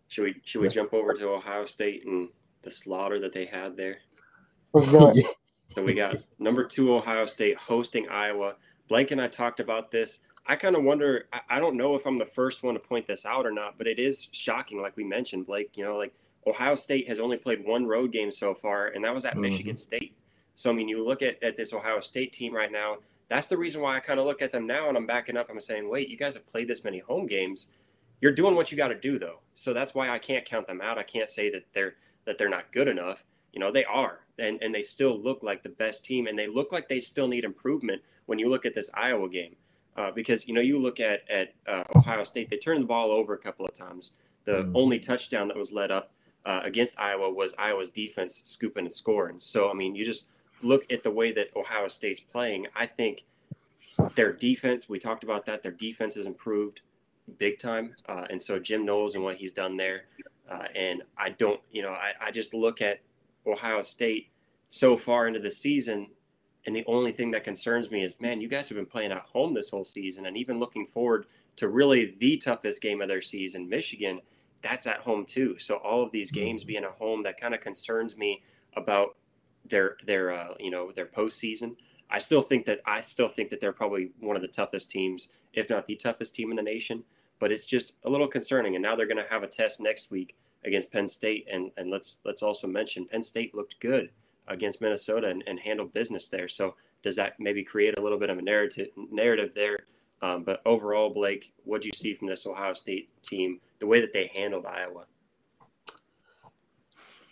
Should 0.08 0.25
we 0.25 0.35
should 0.44 0.61
we 0.61 0.68
jump 0.68 0.92
over 0.92 1.14
to 1.14 1.28
Ohio 1.28 1.66
State 1.66 2.04
and 2.04 2.30
the 2.62 2.73
slaughter 2.73 3.20
that 3.20 3.32
they 3.32 3.44
had 3.44 3.76
there? 3.76 3.99
Let's 4.73 4.88
do 4.88 5.08
it. 5.11 5.26
so 5.76 5.83
we 5.83 5.92
got 5.92 6.16
number 6.38 6.64
two 6.64 6.95
Ohio 6.95 7.26
State 7.26 7.59
hosting 7.59 8.09
Iowa. 8.09 8.54
Blake 8.88 9.11
and 9.11 9.21
I 9.21 9.28
talked 9.28 9.61
about 9.61 9.90
this. 9.90 10.21
I 10.47 10.56
kind 10.56 10.75
of 10.75 10.83
wonder. 10.83 11.28
I, 11.33 11.40
I, 11.50 11.61
don't 11.61 11.76
know 11.76 11.95
if 11.95 12.06
I'm 12.06 12.16
the 12.16 12.25
first 12.25 12.62
one 12.62 12.75
to 12.75 12.80
point 12.80 13.06
this 13.06 13.26
out 13.26 13.45
or 13.47 13.50
not, 13.50 13.76
but 13.76 13.87
it 13.87 13.99
is 13.99 14.28
shocking. 14.33 14.80
Like 14.80 14.97
we 14.97 15.04
mentioned, 15.04 15.45
Blake. 15.47 15.76
You 15.76 15.85
know, 15.85 15.97
like 15.97 16.14
Ohio 16.47 16.76
State 16.76 17.09
has 17.09 17.18
only 17.18 17.37
played 17.37 17.64
one 17.64 17.85
road 17.85 18.11
game 18.11 18.30
so 18.30 18.54
far, 18.54 18.87
and 18.88 19.04
that 19.04 19.14
was 19.14 19.26
at 19.26 19.33
mm-hmm. 19.33 19.42
Michigan 19.42 19.76
State. 19.76 20.16
So 20.54 20.71
I 20.71 20.73
mean, 20.73 20.88
you 20.88 21.04
look 21.06 21.21
at 21.21 21.42
at 21.42 21.59
this 21.59 21.75
Ohio 21.75 22.00
State 22.00 22.33
team 22.33 22.54
right 22.54 22.73
now. 22.73 22.97
That's 23.28 23.49
the 23.49 23.59
reason 23.59 23.83
why 23.83 23.97
I 23.97 24.00
kind 24.00 24.18
of 24.18 24.25
look 24.25 24.40
at 24.40 24.52
them 24.52 24.66
now, 24.66 24.88
and 24.88 24.97
I'm 24.97 25.06
backing 25.06 25.37
up. 25.37 25.50
I'm 25.50 25.61
saying, 25.61 25.90
wait, 25.90 26.09
you 26.09 26.16
guys 26.16 26.35
have 26.35 26.46
played 26.46 26.68
this 26.68 26.85
many 26.85 27.01
home 27.01 27.27
games. 27.27 27.66
You're 28.22 28.33
doing 28.33 28.55
what 28.55 28.70
you 28.70 28.79
got 28.79 28.88
to 28.88 28.94
do, 28.94 29.18
though. 29.18 29.40
So 29.53 29.74
that's 29.74 29.94
why 29.94 30.09
I 30.09 30.18
can't 30.18 30.46
count 30.46 30.68
them 30.68 30.81
out. 30.81 30.96
I 30.96 31.03
can't 31.03 31.29
say 31.29 31.51
that 31.51 31.66
they're 31.74 31.96
that 32.24 32.38
they're 32.38 32.48
not 32.48 32.72
good 32.72 32.88
enough. 32.88 33.24
You 33.53 33.61
know, 33.61 33.72
they 33.72 33.85
are, 33.85 34.20
and 34.38 34.59
and 34.62 34.75
they 34.75 34.83
still 34.83 35.18
look 35.18 35.42
like 35.42 35.62
the 35.62 35.68
best 35.68 36.05
team, 36.05 36.27
and 36.27 36.38
they 36.38 36.46
look 36.46 36.72
like 36.72 36.88
they 36.88 37.01
still 37.01 37.29
need 37.29 37.44
improvement 37.44 38.03
when 38.27 38.38
you 38.38 38.49
look 38.49 38.66
at 38.66 38.75
this 38.75 38.90
Iowa 38.94 39.29
game 39.29 39.57
uh, 39.96 40.11
because 40.11 40.46
you 40.46 40.55
know 40.55 40.61
you 40.61 40.79
look 40.79 41.01
at 41.01 41.29
at 41.31 41.55
uh, 41.66 41.85
Ohio 41.94 42.25
State, 42.25 42.51
they 42.51 42.57
turned 42.57 42.83
the 42.83 42.87
ball 42.87 43.11
over 43.11 43.35
a 43.35 43.38
couple 43.38 43.64
of 43.64 43.72
times. 43.72 44.12
The 44.44 44.64
mm. 44.64 44.72
only 44.75 44.99
touchdown 44.99 45.49
that 45.49 45.57
was 45.57 45.72
led 45.72 45.90
up 45.90 46.12
uh, 46.44 46.61
against 46.62 46.99
Iowa 47.01 47.33
was 47.33 47.55
Iowa's 47.59 47.90
defense 47.90 48.42
scooping 48.44 48.85
and 48.85 48.92
scoring. 48.92 49.37
So 49.38 49.70
I 49.70 49.75
mean, 49.75 49.94
you 49.94 50.05
just 50.05 50.27
look 50.62 50.90
at 50.92 51.03
the 51.03 51.11
way 51.11 51.33
that 51.33 51.49
Ohio 51.57 51.88
State's 51.88 52.20
playing. 52.20 52.66
I 52.75 52.87
think 52.87 53.25
their 54.14 54.33
defense. 54.33 54.88
We 54.88 54.99
talked 54.99 55.25
about 55.25 55.46
that. 55.46 55.62
Their 55.62 55.72
defense 55.72 56.14
has 56.16 56.27
improved 56.27 56.83
big 57.38 57.59
time, 57.59 57.94
uh, 58.09 58.27
and 58.29 58.40
so 58.40 58.59
Jim 58.59 58.85
Knowles 58.85 59.14
and 59.14 59.25
what 59.25 59.37
he's 59.37 59.53
done 59.53 59.77
there. 59.77 60.05
Uh, 60.49 60.66
and 60.77 61.03
I 61.18 61.31
don't, 61.31 61.61
you 61.72 61.83
know, 61.83 61.90
I, 61.90 62.12
I 62.20 62.31
just 62.31 62.55
look 62.55 62.81
at 62.81 63.01
Ohio 63.46 63.82
State 63.82 64.30
so 64.68 64.96
far 64.96 65.26
into 65.26 65.40
the 65.40 65.50
season 65.50 66.09
and 66.66 66.74
the 66.74 66.85
only 66.87 67.12
thing 67.12 67.30
that 67.30 67.44
concerns 67.44 67.90
me 67.90 68.02
is, 68.02 68.20
man, 68.20 68.40
you 68.40 68.48
guys 68.48 68.68
have 68.68 68.76
been 68.76 68.87
playing 68.87 69.12
at 69.12 69.18
home 69.18 69.54
this 69.54 69.70
whole 69.70 69.85
season, 69.85 70.26
and 70.26 70.37
even 70.37 70.59
looking 70.59 70.87
forward 70.87 71.26
to 71.56 71.68
really 71.68 72.16
the 72.18 72.37
toughest 72.37 72.82
game 72.82 73.00
of 73.00 73.09
their 73.09 73.22
season, 73.22 73.68
Michigan. 73.68 74.20
That's 74.62 74.87
at 74.87 74.98
home 74.98 75.24
too. 75.24 75.59
So 75.59 75.76
all 75.76 76.02
of 76.02 76.11
these 76.11 76.32
games 76.32 76.64
being 76.64 76.82
at 76.82 76.90
home, 76.90 77.22
that 77.22 77.40
kind 77.40 77.54
of 77.54 77.61
concerns 77.61 78.16
me 78.16 78.42
about 78.76 79.16
their 79.64 79.96
their 80.04 80.32
uh, 80.32 80.54
you 80.59 80.70
know 80.70 80.90
their 80.90 81.06
postseason. 81.06 81.76
I 82.11 82.18
still 82.18 82.42
think 82.42 82.66
that 82.66 82.80
I 82.85 83.00
still 83.00 83.28
think 83.28 83.50
that 83.50 83.61
they're 83.61 83.72
probably 83.72 84.11
one 84.18 84.35
of 84.35 84.42
the 84.42 84.48
toughest 84.48 84.90
teams, 84.90 85.28
if 85.52 85.70
not 85.70 85.87
the 85.87 85.94
toughest 85.94 86.35
team 86.35 86.50
in 86.50 86.56
the 86.56 86.62
nation. 86.62 87.04
But 87.38 87.52
it's 87.52 87.66
just 87.66 87.92
a 88.04 88.11
little 88.11 88.26
concerning. 88.26 88.74
And 88.74 88.82
now 88.82 88.96
they're 88.96 89.06
going 89.06 89.22
to 89.22 89.30
have 89.30 89.42
a 89.42 89.48
test 89.48 89.80
next 89.80 90.11
week 90.11 90.35
against 90.66 90.92
Penn 90.92 91.09
State, 91.09 91.48
and 91.50 91.70
and 91.76 91.90
let's 91.90 92.20
let's 92.24 92.42
also 92.42 92.66
mention 92.66 93.07
Penn 93.07 93.22
State 93.22 93.55
looked 93.55 93.81
good 93.81 94.11
against 94.48 94.81
Minnesota 94.81 95.29
and, 95.29 95.42
and 95.46 95.59
handle 95.59 95.87
business 95.87 96.29
there. 96.29 96.48
So 96.48 96.74
does 97.02 97.16
that 97.16 97.38
maybe 97.38 97.62
create 97.62 97.98
a 97.98 98.02
little 98.02 98.18
bit 98.18 98.31
of 98.31 98.38
a 98.38 98.42
narrative 98.42 98.88
narrative 99.11 99.52
there? 99.55 99.79
Um, 100.22 100.44
but 100.44 100.62
overall, 100.64 101.11
Blake, 101.11 101.52
what 101.64 101.83
do 101.83 101.88
you 101.88 101.92
see 101.94 102.14
from 102.14 102.29
this 102.29 102.46
Ohio 102.46 102.72
State 102.72 103.11
team, 103.22 103.61
the 103.79 103.87
way 103.87 104.00
that 104.00 104.12
they 104.12 104.31
handled 104.35 104.66
Iowa? 104.66 105.05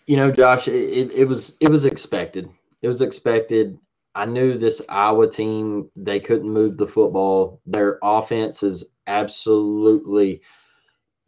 You 0.06 0.16
know, 0.16 0.30
Josh, 0.30 0.68
it, 0.68 1.10
it 1.12 1.24
was 1.24 1.56
it 1.60 1.70
was 1.70 1.86
expected. 1.86 2.48
It 2.82 2.88
was 2.88 3.00
expected. 3.00 3.78
I 4.14 4.26
knew 4.26 4.56
this 4.56 4.80
Iowa 4.88 5.28
team, 5.28 5.90
they 5.96 6.20
couldn't 6.20 6.48
move 6.48 6.76
the 6.76 6.86
football. 6.86 7.60
Their 7.66 7.98
offense 8.02 8.62
is 8.62 8.84
absolutely 9.08 10.40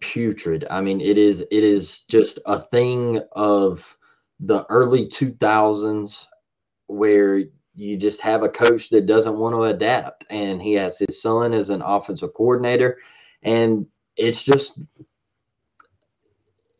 putrid. 0.01 0.67
I 0.71 0.81
mean, 0.81 1.01
it 1.01 1.19
is 1.19 1.41
it 1.41 1.65
is 1.65 2.01
just 2.01 2.39
a 2.47 2.61
thing 2.61 3.21
of 3.33 3.97
the 4.41 4.65
early 4.69 5.09
2000s 5.09 6.27
where 6.89 7.43
you 7.75 7.97
just 7.97 8.21
have 8.21 8.43
a 8.43 8.49
coach 8.49 8.89
that 8.91 9.07
doesn't 9.07 9.39
want 9.39 9.55
to 9.55 9.63
adapt 9.63 10.25
and 10.31 10.63
he 10.63 10.73
has 10.75 10.99
his 10.99 11.21
son 11.21 11.53
as 11.53 11.71
an 11.71 11.83
offensive 11.83 12.33
coordinator 12.35 12.99
and 13.43 13.87
it's 14.17 14.43
just 14.43 14.81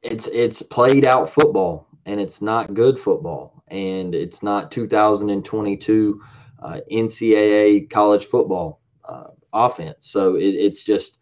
it's 0.03 0.27
it's 0.29 0.63
played 0.63 1.07
out 1.07 1.29
football 1.29 1.87
and 2.07 2.21
it's 2.21 2.41
not 2.41 2.73
good 2.75 2.99
football 2.99 3.63
and 3.69 4.15
it's 4.15 4.43
not 4.43 4.71
2022 4.71 6.21
uh, 6.63 6.81
ncaa 6.91 7.91
college 7.91 8.25
football 8.25 8.81
uh, 9.05 9.29
offense 9.53 10.07
so 10.09 10.37
it, 10.37 10.55
it's 10.55 10.83
just 10.83 11.19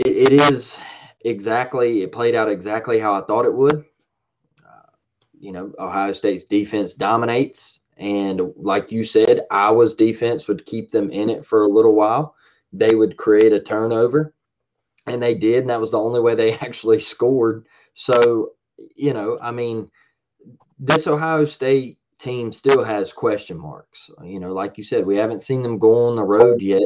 it, 0.00 0.32
it 0.32 0.52
is 0.52 0.78
exactly 1.24 2.02
it 2.02 2.12
played 2.12 2.34
out 2.34 2.48
exactly 2.48 2.98
how 2.98 3.14
i 3.14 3.20
thought 3.22 3.44
it 3.44 3.54
would 3.54 3.84
uh, 4.66 4.90
you 5.38 5.52
know, 5.52 5.72
Ohio 5.78 6.12
State's 6.12 6.44
defense 6.44 6.94
dominates. 6.94 7.80
And 7.98 8.52
like 8.56 8.92
you 8.92 9.04
said, 9.04 9.42
Iowa's 9.50 9.94
defense 9.94 10.48
would 10.48 10.66
keep 10.66 10.90
them 10.90 11.10
in 11.10 11.28
it 11.30 11.44
for 11.46 11.62
a 11.62 11.68
little 11.68 11.94
while. 11.94 12.34
They 12.72 12.94
would 12.94 13.16
create 13.16 13.52
a 13.52 13.60
turnover, 13.60 14.34
and 15.06 15.22
they 15.22 15.34
did. 15.34 15.60
And 15.60 15.70
that 15.70 15.80
was 15.80 15.90
the 15.92 16.00
only 16.00 16.20
way 16.20 16.34
they 16.34 16.52
actually 16.60 17.00
scored. 17.00 17.66
So, 17.94 18.52
you 18.96 19.12
know, 19.14 19.38
I 19.42 19.50
mean, 19.50 19.90
this 20.78 21.06
Ohio 21.06 21.44
State 21.44 21.98
team 22.18 22.52
still 22.52 22.84
has 22.84 23.12
question 23.12 23.58
marks. 23.58 24.10
You 24.24 24.40
know, 24.40 24.52
like 24.52 24.78
you 24.78 24.84
said, 24.84 25.06
we 25.06 25.16
haven't 25.16 25.42
seen 25.42 25.62
them 25.62 25.78
go 25.78 26.08
on 26.08 26.16
the 26.16 26.24
road 26.24 26.60
yet 26.62 26.82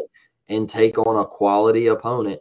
and 0.49 0.69
take 0.69 0.99
on 0.99 1.21
a 1.23 1.27
quality 1.27 1.89
opponent 1.89 2.41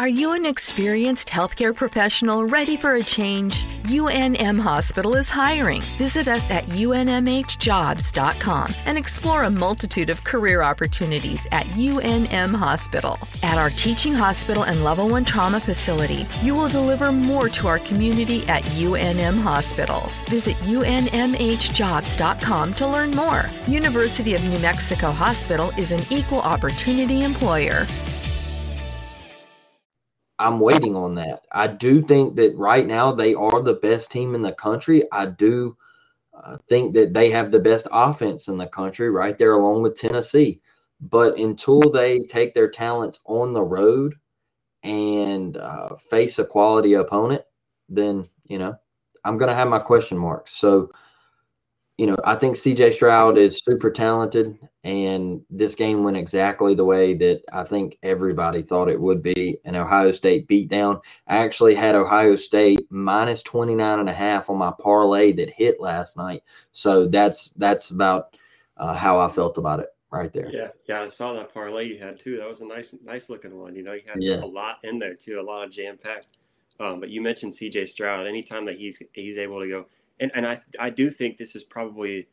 Are 0.00 0.08
you 0.08 0.32
an 0.32 0.46
experienced 0.46 1.28
healthcare 1.28 1.76
professional 1.76 2.46
ready 2.46 2.78
for 2.78 2.94
a 2.94 3.02
change? 3.02 3.66
UNM 3.82 4.58
Hospital 4.58 5.14
is 5.14 5.28
hiring. 5.28 5.82
Visit 5.98 6.26
us 6.26 6.50
at 6.50 6.64
unmhjobs.com 6.68 8.74
and 8.86 8.96
explore 8.96 9.44
a 9.44 9.50
multitude 9.50 10.08
of 10.08 10.24
career 10.24 10.62
opportunities 10.62 11.46
at 11.52 11.66
UNM 11.76 12.54
Hospital. 12.54 13.18
At 13.42 13.58
our 13.58 13.68
teaching 13.68 14.14
hospital 14.14 14.62
and 14.62 14.82
level 14.82 15.06
1 15.06 15.26
trauma 15.26 15.60
facility, 15.60 16.26
you 16.40 16.54
will 16.54 16.70
deliver 16.70 17.12
more 17.12 17.50
to 17.50 17.68
our 17.68 17.80
community 17.80 18.48
at 18.48 18.62
UNM 18.80 19.42
Hospital. 19.42 20.10
Visit 20.30 20.56
unmhjobs.com 20.64 22.74
to 22.74 22.86
learn 22.86 23.10
more. 23.10 23.44
University 23.66 24.32
of 24.32 24.42
New 24.48 24.60
Mexico 24.60 25.10
Hospital 25.10 25.72
is 25.76 25.92
an 25.92 26.00
equal 26.08 26.40
opportunity 26.40 27.22
employer. 27.22 27.84
I'm 30.40 30.58
waiting 30.58 30.96
on 30.96 31.14
that. 31.16 31.42
I 31.52 31.66
do 31.66 32.02
think 32.02 32.34
that 32.36 32.56
right 32.56 32.86
now 32.86 33.12
they 33.12 33.34
are 33.34 33.62
the 33.62 33.74
best 33.74 34.10
team 34.10 34.34
in 34.34 34.40
the 34.40 34.52
country. 34.52 35.04
I 35.12 35.26
do 35.26 35.76
uh, 36.32 36.56
think 36.66 36.94
that 36.94 37.12
they 37.12 37.30
have 37.30 37.50
the 37.50 37.60
best 37.60 37.86
offense 37.92 38.48
in 38.48 38.56
the 38.56 38.66
country, 38.66 39.10
right 39.10 39.36
there 39.36 39.52
along 39.52 39.82
with 39.82 39.96
Tennessee. 39.96 40.62
But 41.02 41.36
until 41.36 41.80
they 41.80 42.20
take 42.20 42.54
their 42.54 42.70
talents 42.70 43.20
on 43.26 43.52
the 43.52 43.62
road 43.62 44.14
and 44.82 45.58
uh, 45.58 45.96
face 45.96 46.38
a 46.38 46.44
quality 46.44 46.94
opponent, 46.94 47.42
then 47.90 48.26
you 48.44 48.58
know 48.58 48.74
I'm 49.26 49.36
going 49.36 49.50
to 49.50 49.54
have 49.54 49.68
my 49.68 49.78
question 49.78 50.16
marks. 50.16 50.52
So 50.52 50.90
you 52.00 52.06
know, 52.06 52.16
I 52.24 52.34
think 52.34 52.56
CJ 52.56 52.94
Stroud 52.94 53.36
is 53.36 53.60
super 53.62 53.90
talented, 53.90 54.58
and 54.84 55.42
this 55.50 55.74
game 55.74 56.02
went 56.02 56.16
exactly 56.16 56.74
the 56.74 56.86
way 56.86 57.12
that 57.12 57.42
I 57.52 57.62
think 57.62 57.98
everybody 58.02 58.62
thought 58.62 58.88
it 58.88 58.98
would 58.98 59.22
be 59.22 59.58
an 59.66 59.76
Ohio 59.76 60.10
State 60.10 60.48
beatdown. 60.48 61.02
I 61.26 61.44
actually 61.44 61.74
had 61.74 61.94
Ohio 61.94 62.36
State 62.36 62.90
minus 62.90 63.42
29 63.42 63.98
and 63.98 64.08
a 64.08 64.14
half 64.14 64.48
on 64.48 64.56
my 64.56 64.72
parlay 64.80 65.32
that 65.32 65.50
hit 65.50 65.78
last 65.78 66.16
night. 66.16 66.42
So 66.72 67.06
that's 67.06 67.48
that's 67.58 67.90
about 67.90 68.38
uh, 68.78 68.94
how 68.94 69.18
I 69.18 69.28
felt 69.28 69.58
about 69.58 69.80
it 69.80 69.90
right 70.10 70.32
there. 70.32 70.48
Yeah, 70.50 70.68
yeah, 70.88 71.02
I 71.02 71.06
saw 71.06 71.34
that 71.34 71.52
parlay 71.52 71.86
you 71.86 71.98
had 71.98 72.18
too. 72.18 72.38
That 72.38 72.48
was 72.48 72.62
a 72.62 72.66
nice, 72.66 72.94
nice 73.04 73.28
looking 73.28 73.54
one. 73.58 73.74
You 73.74 73.82
know, 73.82 73.92
you 73.92 74.04
had 74.06 74.22
yeah. 74.22 74.42
a 74.42 74.46
lot 74.46 74.78
in 74.84 74.98
there 74.98 75.16
too, 75.16 75.38
a 75.38 75.42
lot 75.42 75.66
of 75.66 75.70
jam 75.70 75.98
packed. 76.02 76.38
Um, 76.80 76.98
but 76.98 77.10
you 77.10 77.20
mentioned 77.20 77.52
CJ 77.52 77.88
Stroud. 77.88 78.26
Anytime 78.26 78.64
that 78.64 78.76
he's 78.76 79.02
he's 79.12 79.36
able 79.36 79.60
to 79.60 79.68
go 79.68 79.86
and 80.20 80.30
and 80.34 80.46
I 80.46 80.60
I 80.78 80.90
do 80.90 81.10
think 81.10 81.38
this 81.38 81.56
is 81.56 81.64
probably 81.64 82.28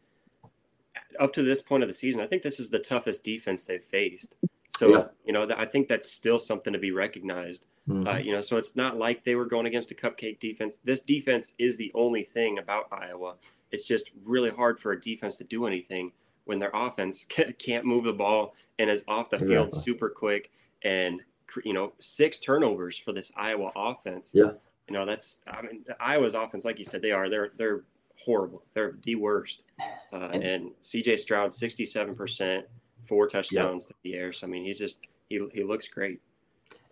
up 1.19 1.34
to 1.34 1.41
this 1.41 1.62
point 1.62 1.84
of 1.84 1.89
the 1.89 1.93
season. 1.93 2.21
I 2.21 2.28
think 2.28 2.43
this 2.43 2.60
is 2.60 2.69
the 2.69 2.80
toughest 2.80 3.23
defense 3.23 3.63
they've 3.63 3.84
faced. 3.84 4.36
So 4.78 4.89
yeah. 4.89 5.06
you 5.26 5.34
know, 5.34 5.47
I 5.58 5.65
think 5.65 5.88
that's 5.88 6.12
still 6.12 6.38
something 6.38 6.73
to 6.73 6.80
be 6.80 6.91
recognized. 6.91 7.65
Mm-hmm. 7.89 8.08
Uh, 8.08 8.17
you 8.17 8.34
know, 8.34 8.41
so 8.41 8.58
it's 8.58 8.76
not 8.76 8.97
like 8.97 9.23
they 9.23 9.36
were 9.36 9.45
going 9.45 9.65
against 9.65 9.91
a 9.91 9.95
cupcake 9.95 10.39
defense. 10.39 10.76
This 10.84 11.02
defense 11.02 11.54
is 11.58 11.78
the 11.78 11.91
only 11.95 12.23
thing 12.23 12.60
about 12.60 12.88
Iowa. 12.91 13.36
It's 13.71 13.88
just 13.88 14.12
really 14.26 14.50
hard 14.50 14.80
for 14.80 14.91
a 14.91 15.00
defense 15.00 15.38
to 15.38 15.45
do 15.45 15.65
anything 15.65 16.12
when 16.43 16.60
their 16.60 16.71
offense 16.73 17.26
can't 17.58 17.86
move 17.86 18.04
the 18.04 18.13
ball 18.13 18.54
and 18.78 18.89
is 18.89 19.04
off 19.08 19.30
the 19.30 19.38
exactly. 19.38 19.56
field 19.56 19.73
super 19.73 20.10
quick 20.10 20.52
and 20.84 21.21
you 21.63 21.71
know 21.71 21.93
six 22.00 22.39
turnovers 22.39 22.97
for 22.97 23.13
this 23.13 23.32
Iowa 23.38 23.71
offense. 23.76 24.34
Yeah 24.36 24.52
you 24.88 24.93
know, 24.93 25.06
that's 25.06 25.41
I 25.47 25.62
mean 25.62 25.86
Iowa's 26.00 26.34
offense, 26.34 26.65
like 26.65 26.80
you 26.80 26.86
said, 26.86 27.02
they 27.02 27.12
are 27.12 27.30
they're 27.30 27.52
they're 27.58 27.84
horrible. 28.23 28.63
They're 28.73 28.97
the 29.04 29.15
worst. 29.15 29.63
Uh, 30.12 30.30
and 30.30 30.71
CJ 30.82 31.19
Stroud, 31.19 31.54
sixty-seven 31.54 32.15
percent, 32.15 32.65
four 33.06 33.28
touchdowns 33.28 33.88
yep. 33.89 33.97
in 34.04 34.12
the 34.12 34.17
air. 34.17 34.32
So 34.32 34.47
I 34.47 34.50
mean, 34.50 34.63
he's 34.63 34.80
just 34.80 35.00
he 35.30 35.45
he 35.54 35.63
looks 35.63 35.88
great. 35.88 36.21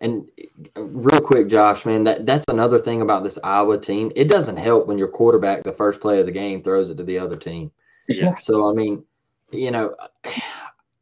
And 0.00 0.28
uh, 0.76 0.82
real 0.82 1.20
quick, 1.20 1.48
Josh, 1.48 1.86
man, 1.86 2.04
that, 2.04 2.26
that's 2.26 2.44
another 2.48 2.78
thing 2.78 3.00
about 3.00 3.24
this 3.24 3.38
Iowa 3.42 3.78
team. 3.78 4.12
It 4.14 4.28
doesn't 4.28 4.58
help 4.58 4.86
when 4.86 4.98
your 4.98 5.08
quarterback, 5.08 5.64
the 5.64 5.72
first 5.72 6.00
play 6.00 6.20
of 6.20 6.26
the 6.26 6.32
game, 6.32 6.62
throws 6.62 6.90
it 6.90 6.98
to 6.98 7.04
the 7.04 7.18
other 7.18 7.36
team. 7.36 7.70
Yeah. 8.08 8.36
So 8.36 8.70
I 8.70 8.74
mean, 8.74 9.04
you 9.52 9.70
know, 9.70 9.94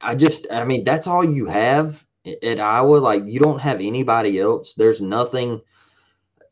I 0.01 0.15
just 0.15 0.47
I 0.51 0.65
mean 0.65 0.85
that's 0.85 1.07
all 1.07 1.25
you 1.25 1.47
have 1.47 2.05
at 2.25 2.61
Iowa. 2.61 2.97
Like 2.97 3.25
you 3.27 3.41
don't 3.41 3.59
have 3.59 3.81
anybody 3.81 4.39
else. 4.39 4.75
There's 4.75 5.01
nothing 5.01 5.61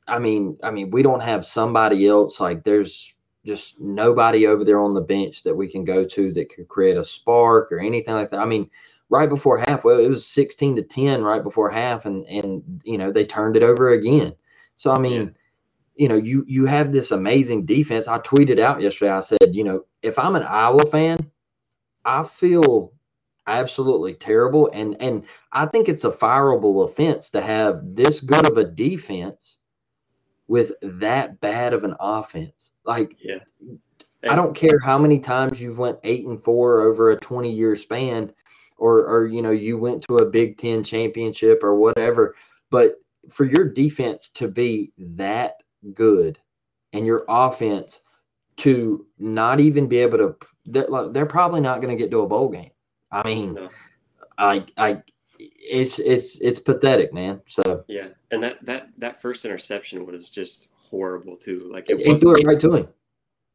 I 0.07 0.19
mean, 0.19 0.59
I 0.63 0.71
mean, 0.71 0.91
we 0.91 1.03
don't 1.03 1.23
have 1.23 1.45
somebody 1.45 2.07
else 2.09 2.41
like 2.41 2.65
there's 2.65 3.15
just 3.45 3.81
nobody 3.81 4.47
over 4.47 4.65
there 4.65 4.81
on 4.81 4.95
the 4.95 5.01
bench 5.01 5.43
that 5.43 5.55
we 5.55 5.69
can 5.69 5.85
go 5.85 6.05
to 6.05 6.33
that 6.33 6.55
could 6.55 6.69
create 6.69 6.97
a 6.97 7.05
spark 7.05 7.73
or 7.73 7.81
anything 7.81 8.15
like 8.15 8.31
that. 8.31 8.41
I 8.41 8.45
mean, 8.45 8.71
right 9.09 9.29
before 9.29 9.59
half, 9.59 9.85
well, 9.85 9.99
it 9.99 10.09
was 10.09 10.27
16 10.27 10.77
to 10.77 10.83
10 10.83 11.23
right 11.23 11.43
before 11.43 11.71
half, 11.71 12.07
and 12.07 12.25
and 12.27 12.81
you 12.85 12.99
know 12.99 13.13
they 13.13 13.25
turned 13.25 13.57
it 13.57 13.63
over 13.63 13.91
again. 13.91 14.35
So 14.77 14.93
I 14.93 14.99
mean, 14.99 15.23
yeah. 15.23 15.29
you 15.97 16.09
know, 16.09 16.17
you 16.17 16.45
you 16.49 16.67
have 16.67 16.93
this 16.93 17.11
amazing 17.11 17.67
defense. 17.67 18.09
I 18.09 18.19
tweeted 18.19 18.59
out 18.59 18.81
yesterday. 18.81 19.13
I 19.13 19.21
said, 19.21 19.51
you 19.53 19.65
know, 19.65 19.85
if 20.03 20.19
I'm 20.19 20.37
an 20.37 20.45
Iowa 20.45 20.87
fan, 20.87 21.31
I 22.05 22.25
feel 22.25 22.93
absolutely 23.47 24.15
terrible, 24.15 24.71
and 24.73 25.01
and 25.01 25.25
I 25.53 25.67
think 25.67 25.89
it's 25.89 26.05
a 26.05 26.11
fireable 26.11 26.89
offense 26.89 27.31
to 27.31 27.41
have 27.41 27.83
this 27.85 28.21
good 28.21 28.47
of 28.47 28.57
a 28.57 28.65
defense 28.65 29.59
with 30.53 30.73
that 30.83 31.41
bad 31.41 31.73
of 31.73 31.83
an 31.83 31.95
offense. 31.99 32.73
Like, 32.85 33.17
yeah. 33.25 33.39
I 34.29 34.37
don't 34.37 34.55
care 34.55 34.79
how 34.85 34.99
many 34.99 35.19
times 35.19 35.59
you've 35.59 35.79
went 35.79 35.99
eight 36.05 36.27
and 36.27 36.39
four 36.39 36.83
over 36.83 37.11
a 37.11 37.17
20 37.17 37.51
year 37.51 37.75
span, 37.75 38.31
or 38.77 38.99
or 39.07 39.27
you 39.27 39.41
know 39.41 39.51
you 39.51 39.79
went 39.79 40.03
to 40.03 40.17
a 40.17 40.29
Big 40.29 40.59
Ten 40.59 40.85
championship 40.85 41.65
or 41.65 41.77
whatever. 41.77 42.37
But 42.69 42.97
for 43.31 43.47
your 43.47 43.67
defense 43.67 44.29
to 44.35 44.47
be 44.47 44.93
that 44.99 45.55
good, 45.95 46.39
and 46.93 47.07
your 47.07 47.25
offense 47.31 48.01
to 48.59 49.07
not 49.19 49.59
even 49.59 49.89
be 49.89 50.01
able 50.01 50.19
to, 50.19 50.37
they're, 50.67 51.09
they're 51.13 51.25
probably 51.25 51.63
not 51.63 51.81
going 51.81 51.97
to 51.97 52.01
get 52.01 52.11
to 52.11 52.21
a 52.21 52.29
bowl 52.29 52.51
game. 52.51 52.73
I 53.11 53.27
mean, 53.27 53.55
no. 53.55 53.71
I 54.37 54.67
I 54.77 55.03
it's 55.63 55.99
it's 55.99 56.39
it's 56.41 56.59
pathetic, 56.59 57.13
man. 57.13 57.41
So 57.47 57.85
yeah, 57.89 58.09
and 58.31 58.43
that 58.43 58.65
that 58.65 58.89
that 58.99 59.23
first 59.23 59.45
interception 59.45 60.05
was 60.05 60.29
just 60.29 60.69
horrible 60.75 61.37
too. 61.37 61.71
Like 61.73 61.89
it, 61.89 62.01
it 62.01 62.21
threw 62.21 62.35
it 62.35 62.47
right 62.47 62.61
to 62.61 62.75
him. 62.75 62.89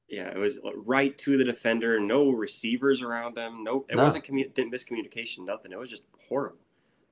Yeah, 0.08 0.30
it 0.30 0.38
was 0.38 0.60
right 0.86 1.18
to 1.18 1.38
the 1.38 1.44
defender. 1.44 2.00
No 2.00 2.30
receivers 2.30 3.02
around 3.02 3.38
him. 3.38 3.64
No, 3.64 3.86
it 3.90 3.98
no. 3.98 4.04
wasn't 4.04 4.26
commu- 4.26 4.54
miscommunication. 4.54 5.40
Nothing. 5.46 5.74
It 5.74 5.80
was 5.80 5.90
just 5.90 6.06
horrible. 6.30 6.60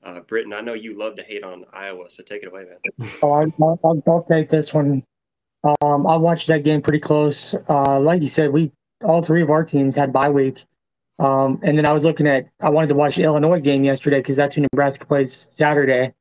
Uh, 0.01 0.21
Britton, 0.21 0.53
I 0.53 0.62
know 0.62 0.73
you 0.73 0.97
love 0.97 1.17
to 1.17 1.23
hate 1.23 1.43
on 1.43 1.65
Iowa, 1.73 2.10
so 2.10 2.23
take 2.23 2.43
it 2.43 2.47
away, 2.47 2.65
man. 2.65 3.10
Oh, 3.21 3.31
I'll, 3.34 3.79
I'll, 3.84 4.03
I'll 4.08 4.25
take 4.29 4.49
this 4.49 4.73
one. 4.73 5.03
Um, 5.81 6.05
I 6.08 6.15
watched 6.15 6.47
that 6.47 6.63
game 6.63 6.81
pretty 6.81 6.99
close. 6.99 7.55
Uh, 7.67 7.99
like 7.99 8.21
you 8.21 8.29
said, 8.29 8.53
we 8.53 8.71
all 9.03 9.23
three 9.23 9.41
of 9.41 9.49
our 9.49 9.63
teams 9.65 9.95
had 9.95 10.13
bye 10.13 10.29
week. 10.29 10.63
Um, 11.19 11.60
and 11.63 11.78
then 11.78 11.86
I 11.86 11.93
was 11.93 12.04
looking 12.04 12.28
at, 12.28 12.47
I 12.62 12.69
wanted 12.69 12.88
to 12.88 12.95
watch 12.95 13.15
the 13.15 13.23
Illinois 13.23 13.60
game 13.60 13.84
yesterday 13.84 14.19
because 14.19 14.36
that's 14.36 14.56
who 14.56 14.62
Nebraska 14.62 15.06
plays 15.06 15.49
Saturday. 15.58 16.13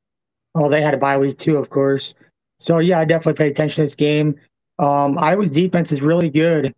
Well, 0.55 0.69
they 0.69 0.83
had 0.83 0.95
a 0.95 0.99
bye 0.99 1.19
week 1.19 1.39
too, 1.39 1.57
of 1.57 1.69
course. 1.69 2.15
So 2.61 2.79
yeah, 2.79 3.01
I 3.01 3.05
definitely 3.05 3.39
paid 3.39 3.53
attention 3.53 3.77
to 3.77 3.83
this 3.83 3.95
game. 3.97 4.37
Um, 4.79 5.19
Iowa's 5.19 5.51
defense 5.51 5.93
is 5.93 6.01
really 6.01 6.31
good, 6.31 6.75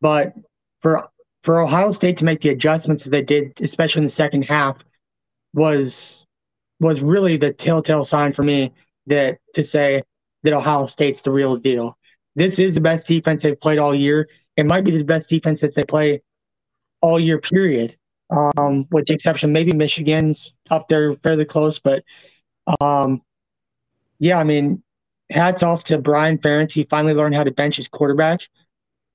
but 0.00 0.34
for 0.80 1.08
for 1.42 1.60
Ohio 1.60 1.92
State 1.92 2.18
to 2.18 2.24
make 2.24 2.42
the 2.42 2.50
adjustments 2.50 3.04
that 3.04 3.10
they 3.10 3.22
did, 3.22 3.58
especially 3.60 4.00
in 4.00 4.06
the 4.06 4.12
second 4.12 4.44
half, 4.44 4.78
was 5.54 6.26
was 6.80 7.00
really 7.00 7.36
the 7.36 7.52
telltale 7.52 8.04
sign 8.04 8.32
for 8.32 8.42
me 8.42 8.72
that 9.06 9.38
to 9.54 9.64
say 9.64 10.02
that 10.42 10.52
Ohio 10.52 10.86
State's 10.86 11.22
the 11.22 11.30
real 11.30 11.56
deal. 11.56 11.96
This 12.36 12.58
is 12.58 12.74
the 12.74 12.80
best 12.80 13.06
defense 13.06 13.42
they've 13.42 13.60
played 13.60 13.78
all 13.78 13.94
year. 13.94 14.28
It 14.56 14.66
might 14.66 14.84
be 14.84 14.96
the 14.96 15.04
best 15.04 15.28
defense 15.28 15.60
that 15.60 15.74
they 15.74 15.82
play 15.82 16.22
all 17.00 17.18
year 17.18 17.38
period. 17.38 17.96
Um, 18.30 18.86
with 18.92 19.06
the 19.06 19.14
exception, 19.14 19.52
maybe 19.52 19.72
Michigan's 19.72 20.52
up 20.70 20.88
there 20.88 21.16
fairly 21.16 21.44
close, 21.44 21.80
but 21.80 22.04
um, 22.80 23.22
yeah, 24.20 24.38
I 24.38 24.44
mean, 24.44 24.82
hats 25.30 25.62
off 25.62 25.84
to 25.84 25.98
Brian 25.98 26.38
Ferentz. 26.38 26.72
He 26.72 26.84
finally 26.84 27.14
learned 27.14 27.34
how 27.34 27.42
to 27.42 27.50
bench 27.50 27.76
his 27.76 27.88
quarterback. 27.88 28.40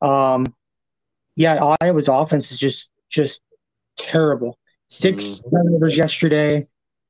Um, 0.02 0.54
yeah, 1.36 1.76
Iowa's 1.82 2.10
offense 2.10 2.52
is 2.52 2.60
just 2.60 2.90
just 3.10 3.42
terrible. 3.98 4.58
6 4.90 5.24
mm-hmm. 5.24 5.56
turnovers 5.56 5.96
yesterday. 5.96 6.68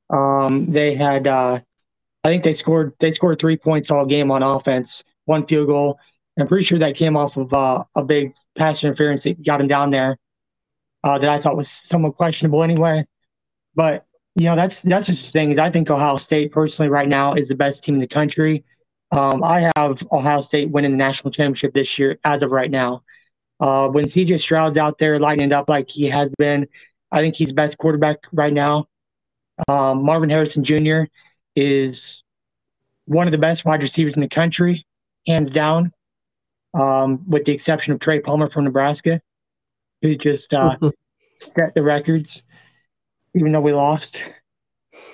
Um, 0.09 0.71
they 0.71 0.95
had 0.95 1.27
uh, 1.27 1.59
I 2.23 2.27
think 2.27 2.43
they 2.43 2.53
scored 2.53 2.93
they 2.99 3.11
scored 3.11 3.39
three 3.39 3.57
points 3.57 3.91
all 3.91 4.05
game 4.05 4.31
on 4.31 4.43
offense, 4.43 5.03
one 5.25 5.45
field 5.45 5.67
goal. 5.67 5.99
I'm 6.37 6.47
pretty 6.47 6.65
sure 6.65 6.79
that 6.79 6.95
came 6.95 7.15
off 7.15 7.37
of 7.37 7.53
uh, 7.53 7.83
a 7.95 8.03
big 8.03 8.33
pass 8.57 8.83
interference 8.83 9.23
that 9.23 9.43
got 9.43 9.61
him 9.61 9.67
down 9.67 9.89
there. 9.89 10.17
Uh, 11.05 11.19
that 11.19 11.29
I 11.29 11.39
thought 11.39 11.55
was 11.55 11.69
somewhat 11.69 12.15
questionable 12.17 12.63
anyway. 12.63 13.05
But 13.75 14.05
you 14.35 14.45
know 14.45 14.55
that's 14.55 14.81
that's 14.81 15.05
just 15.05 15.27
the 15.27 15.31
thing 15.31 15.51
is 15.51 15.59
I 15.59 15.69
think 15.69 15.89
Ohio 15.89 16.17
State 16.17 16.51
personally 16.51 16.89
right 16.89 17.07
now 17.07 17.35
is 17.35 17.47
the 17.47 17.55
best 17.55 17.83
team 17.83 17.95
in 17.95 18.01
the 18.01 18.07
country. 18.07 18.65
Um, 19.11 19.43
I 19.43 19.71
have 19.77 20.01
Ohio 20.11 20.41
State 20.41 20.71
winning 20.71 20.91
the 20.91 20.97
national 20.97 21.31
championship 21.31 21.73
this 21.73 21.99
year 21.99 22.17
as 22.23 22.41
of 22.41 22.49
right 22.51 22.71
now. 22.71 23.03
Uh, 23.59 23.87
when 23.87 24.05
CJ 24.05 24.39
Stroud's 24.41 24.77
out 24.77 24.97
there 24.97 25.19
lighting 25.19 25.45
it 25.45 25.53
up 25.53 25.69
like 25.69 25.89
he 25.89 26.09
has 26.09 26.31
been, 26.39 26.67
I 27.11 27.21
think 27.21 27.35
he's 27.35 27.49
the 27.49 27.53
best 27.53 27.77
quarterback 27.77 28.17
right 28.33 28.51
now. 28.51 28.87
Um, 29.67 30.03
Marvin 30.03 30.29
Harrison 30.29 30.63
Jr. 30.63 31.03
is 31.55 32.23
one 33.05 33.27
of 33.27 33.31
the 33.31 33.37
best 33.37 33.63
wide 33.63 33.81
receivers 33.81 34.15
in 34.15 34.21
the 34.21 34.27
country, 34.27 34.85
hands 35.27 35.51
down, 35.51 35.93
um, 36.73 37.29
with 37.29 37.45
the 37.45 37.53
exception 37.53 37.93
of 37.93 37.99
Trey 37.99 38.19
Palmer 38.19 38.49
from 38.49 38.65
Nebraska, 38.65 39.21
who 40.05 40.15
just 40.15 40.53
uh, 40.53 40.77
set 41.35 41.73
the 41.73 41.83
records, 41.83 42.43
even 43.33 43.51
though 43.51 43.61
we 43.61 43.73
lost. 43.73 44.17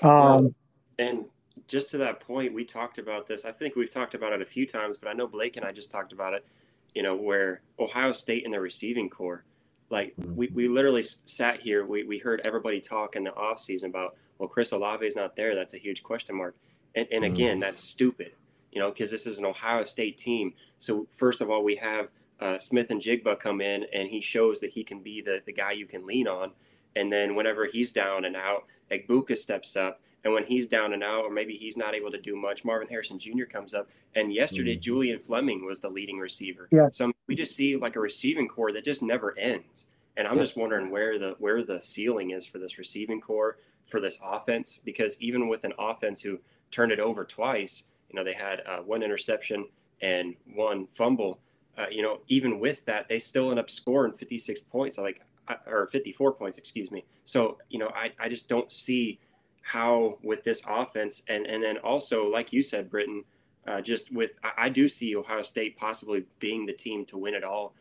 Um, 0.01 0.53
and 0.99 1.25
just 1.67 1.89
to 1.91 1.97
that 1.99 2.19
point, 2.19 2.53
we 2.53 2.65
talked 2.65 2.97
about 2.97 3.27
this. 3.27 3.45
I 3.45 3.51
think 3.51 3.75
we've 3.75 3.89
talked 3.89 4.13
about 4.13 4.33
it 4.33 4.41
a 4.41 4.45
few 4.45 4.67
times, 4.67 4.97
but 4.97 5.09
I 5.09 5.13
know 5.13 5.27
Blake 5.27 5.57
and 5.57 5.65
I 5.65 5.71
just 5.71 5.91
talked 5.91 6.11
about 6.11 6.33
it. 6.33 6.45
You 6.93 7.03
know, 7.03 7.15
where 7.15 7.61
Ohio 7.79 8.11
State 8.11 8.43
in 8.43 8.51
the 8.51 8.59
receiving 8.59 9.09
corps, 9.09 9.45
like 9.89 10.13
we, 10.17 10.47
we 10.47 10.67
literally 10.67 11.03
sat 11.03 11.61
here, 11.61 11.85
we, 11.85 12.03
we 12.03 12.17
heard 12.17 12.41
everybody 12.43 12.81
talk 12.81 13.15
in 13.15 13.23
the 13.23 13.31
offseason 13.31 13.85
about, 13.85 14.17
well, 14.37 14.49
Chris 14.49 14.71
Olave 14.71 15.05
is 15.05 15.15
not 15.15 15.37
there. 15.37 15.55
That's 15.55 15.73
a 15.73 15.77
huge 15.77 16.03
question 16.03 16.35
mark. 16.35 16.55
And, 16.95 17.07
and 17.09 17.23
again, 17.23 17.61
that's 17.61 17.79
stupid, 17.79 18.33
you 18.73 18.81
know, 18.81 18.89
because 18.91 19.09
this 19.09 19.25
is 19.25 19.37
an 19.37 19.45
Ohio 19.45 19.85
State 19.85 20.17
team. 20.17 20.53
So, 20.79 21.07
first 21.15 21.39
of 21.39 21.49
all, 21.49 21.63
we 21.63 21.77
have 21.77 22.09
uh, 22.41 22.59
Smith-Njigba 22.59 23.39
come 23.39 23.61
in 23.61 23.85
and 23.93 24.09
he 24.09 24.19
shows 24.19 24.59
that 24.59 24.71
he 24.71 24.83
can 24.83 25.01
be 25.01 25.21
the, 25.21 25.41
the 25.45 25.53
guy 25.53 25.71
you 25.71 25.85
can 25.85 26.05
lean 26.05 26.27
on. 26.27 26.51
And 26.95 27.11
then 27.11 27.35
whenever 27.35 27.65
he's 27.65 27.91
down 27.91 28.25
and 28.25 28.35
out, 28.35 28.65
Egbuka 28.91 29.37
steps 29.37 29.75
up 29.75 30.01
and 30.23 30.33
when 30.33 30.45
he's 30.45 30.67
down 30.67 30.93
and 30.93 31.03
out, 31.03 31.25
or 31.25 31.31
maybe 31.31 31.55
he's 31.55 31.77
not 31.77 31.95
able 31.95 32.11
to 32.11 32.19
do 32.19 32.35
much, 32.35 32.63
Marvin 32.63 32.87
Harrison 32.87 33.17
Jr. 33.17 33.45
comes 33.45 33.73
up. 33.73 33.89
And 34.15 34.33
yesterday, 34.33 34.73
mm-hmm. 34.73 34.81
Julian 34.81 35.19
Fleming 35.19 35.65
was 35.65 35.79
the 35.79 35.89
leading 35.89 36.19
receiver. 36.19 36.67
Yeah. 36.71 36.89
So 36.91 37.11
we 37.27 37.35
just 37.35 37.55
see 37.55 37.75
like 37.75 37.95
a 37.95 37.99
receiving 37.99 38.47
corps 38.47 38.71
that 38.73 38.85
just 38.85 39.01
never 39.01 39.37
ends. 39.37 39.87
And 40.17 40.27
I'm 40.27 40.35
yeah. 40.35 40.43
just 40.43 40.57
wondering 40.57 40.91
where 40.91 41.17
the 41.17 41.35
where 41.39 41.63
the 41.63 41.81
ceiling 41.81 42.31
is 42.31 42.45
for 42.45 42.59
this 42.59 42.77
receiving 42.77 43.21
corps 43.21 43.57
for 43.87 43.99
this 43.99 44.19
offense, 44.23 44.79
because 44.83 45.19
even 45.19 45.47
with 45.47 45.63
an 45.63 45.73
offense 45.79 46.21
who 46.21 46.39
turned 46.69 46.91
it 46.91 46.99
over 46.99 47.25
twice, 47.25 47.85
you 48.09 48.15
know, 48.15 48.23
they 48.23 48.33
had 48.33 48.61
uh, 48.67 48.79
one 48.79 49.01
interception 49.01 49.67
and 50.01 50.35
one 50.53 50.87
fumble. 50.87 51.39
Uh, 51.77 51.85
you 51.89 52.01
know, 52.01 52.19
even 52.27 52.59
with 52.59 52.85
that, 52.85 53.07
they 53.07 53.19
still 53.19 53.49
end 53.49 53.59
up 53.59 53.69
scoring 53.69 54.11
56 54.13 54.59
points, 54.61 54.97
like 54.97 55.21
uh, 55.47 55.55
or 55.67 55.87
54 55.87 56.33
points, 56.33 56.57
excuse 56.57 56.91
me. 56.91 57.05
So, 57.25 57.57
you 57.69 57.79
know, 57.79 57.91
I, 57.95 58.11
I 58.19 58.29
just 58.29 58.49
don't 58.49 58.71
see 58.71 59.19
how 59.61 60.17
with 60.23 60.43
this 60.43 60.61
offense 60.67 61.21
and 61.27 61.45
and 61.45 61.63
then 61.63 61.77
also 61.77 62.27
like 62.27 62.51
you 62.51 62.63
said, 62.63 62.89
Britton, 62.89 63.23
uh, 63.67 63.79
just 63.81 64.11
with 64.11 64.31
I, 64.43 64.65
I, 64.65 64.69
do 64.69 64.89
see 64.89 65.15
Ohio 65.15 65.43
State 65.43 65.77
possibly 65.77 66.25
being 66.39 66.65
the 66.65 66.73
team 66.73 67.05
to 67.05 67.17
win 67.17 67.35
it 67.35 67.43
all, 67.43 67.73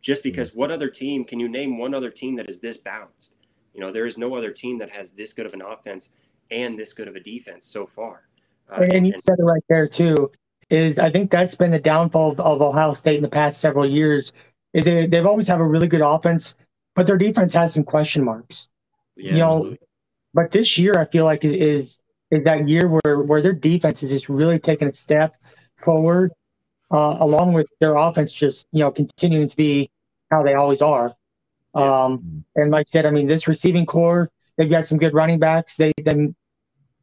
just 0.00 0.20
mm-hmm. 0.20 0.30
because 0.30 0.54
what 0.54 0.70
other 0.70 0.88
team 0.88 1.24
can 1.24 1.40
you 1.40 1.48
name 1.48 1.76
one 1.78 1.92
other 1.92 2.10
team 2.10 2.36
that 2.36 2.48
is 2.48 2.60
this 2.60 2.76
balanced? 2.76 3.34
You 3.74 3.80
know, 3.80 3.90
there 3.90 4.06
is 4.06 4.16
no 4.16 4.34
other 4.34 4.52
team 4.52 4.78
that 4.78 4.90
has 4.90 5.10
this 5.10 5.32
good 5.32 5.46
of 5.46 5.54
an 5.54 5.62
offense 5.62 6.10
and 6.50 6.78
this 6.78 6.92
good 6.92 7.08
of 7.08 7.16
a 7.16 7.20
defense 7.20 7.66
so 7.66 7.86
far. 7.86 8.22
Uh, 8.70 8.86
and 8.92 9.06
you 9.06 9.12
and, 9.12 9.22
said 9.22 9.36
it 9.38 9.42
right 9.42 9.64
there 9.68 9.88
too. 9.88 10.30
Is 10.70 10.98
I 10.98 11.10
think 11.10 11.30
that's 11.30 11.54
been 11.54 11.70
the 11.70 11.78
downfall 11.78 12.32
of, 12.32 12.40
of 12.40 12.62
Ohio 12.62 12.94
State 12.94 13.16
in 13.16 13.22
the 13.22 13.28
past 13.28 13.60
several 13.60 13.88
years. 13.88 14.32
Is 14.72 14.84
they, 14.84 15.06
they've 15.06 15.26
always 15.26 15.46
have 15.48 15.60
a 15.60 15.64
really 15.64 15.86
good 15.86 16.00
offense, 16.00 16.54
but 16.94 17.06
their 17.06 17.18
defense 17.18 17.52
has 17.54 17.74
some 17.74 17.84
question 17.84 18.24
marks. 18.24 18.68
Yeah, 19.16 19.32
you 19.32 19.38
know, 19.38 19.56
absolutely. 19.56 19.78
But 20.34 20.50
this 20.50 20.78
year, 20.78 20.94
I 20.98 21.04
feel 21.06 21.24
like 21.24 21.44
is 21.44 21.98
is 22.30 22.44
that 22.44 22.68
year 22.68 22.88
where 22.88 23.20
where 23.20 23.42
their 23.42 23.52
defense 23.52 24.02
is 24.02 24.10
just 24.10 24.28
really 24.28 24.58
taking 24.58 24.88
a 24.88 24.92
step 24.92 25.36
forward, 25.84 26.32
uh, 26.92 27.16
along 27.20 27.52
with 27.52 27.66
their 27.80 27.96
offense 27.96 28.32
just 28.32 28.66
you 28.72 28.80
know 28.80 28.90
continuing 28.90 29.48
to 29.48 29.56
be 29.56 29.90
how 30.30 30.42
they 30.42 30.54
always 30.54 30.82
are. 30.82 31.14
Um, 31.74 32.44
and 32.56 32.70
like 32.70 32.86
I 32.88 32.90
said, 32.90 33.06
I 33.06 33.10
mean 33.10 33.26
this 33.26 33.46
receiving 33.48 33.86
corps, 33.86 34.30
they've 34.56 34.70
got 34.70 34.86
some 34.86 34.98
good 34.98 35.14
running 35.14 35.38
backs. 35.38 35.76
They 35.76 35.92
then 36.02 36.34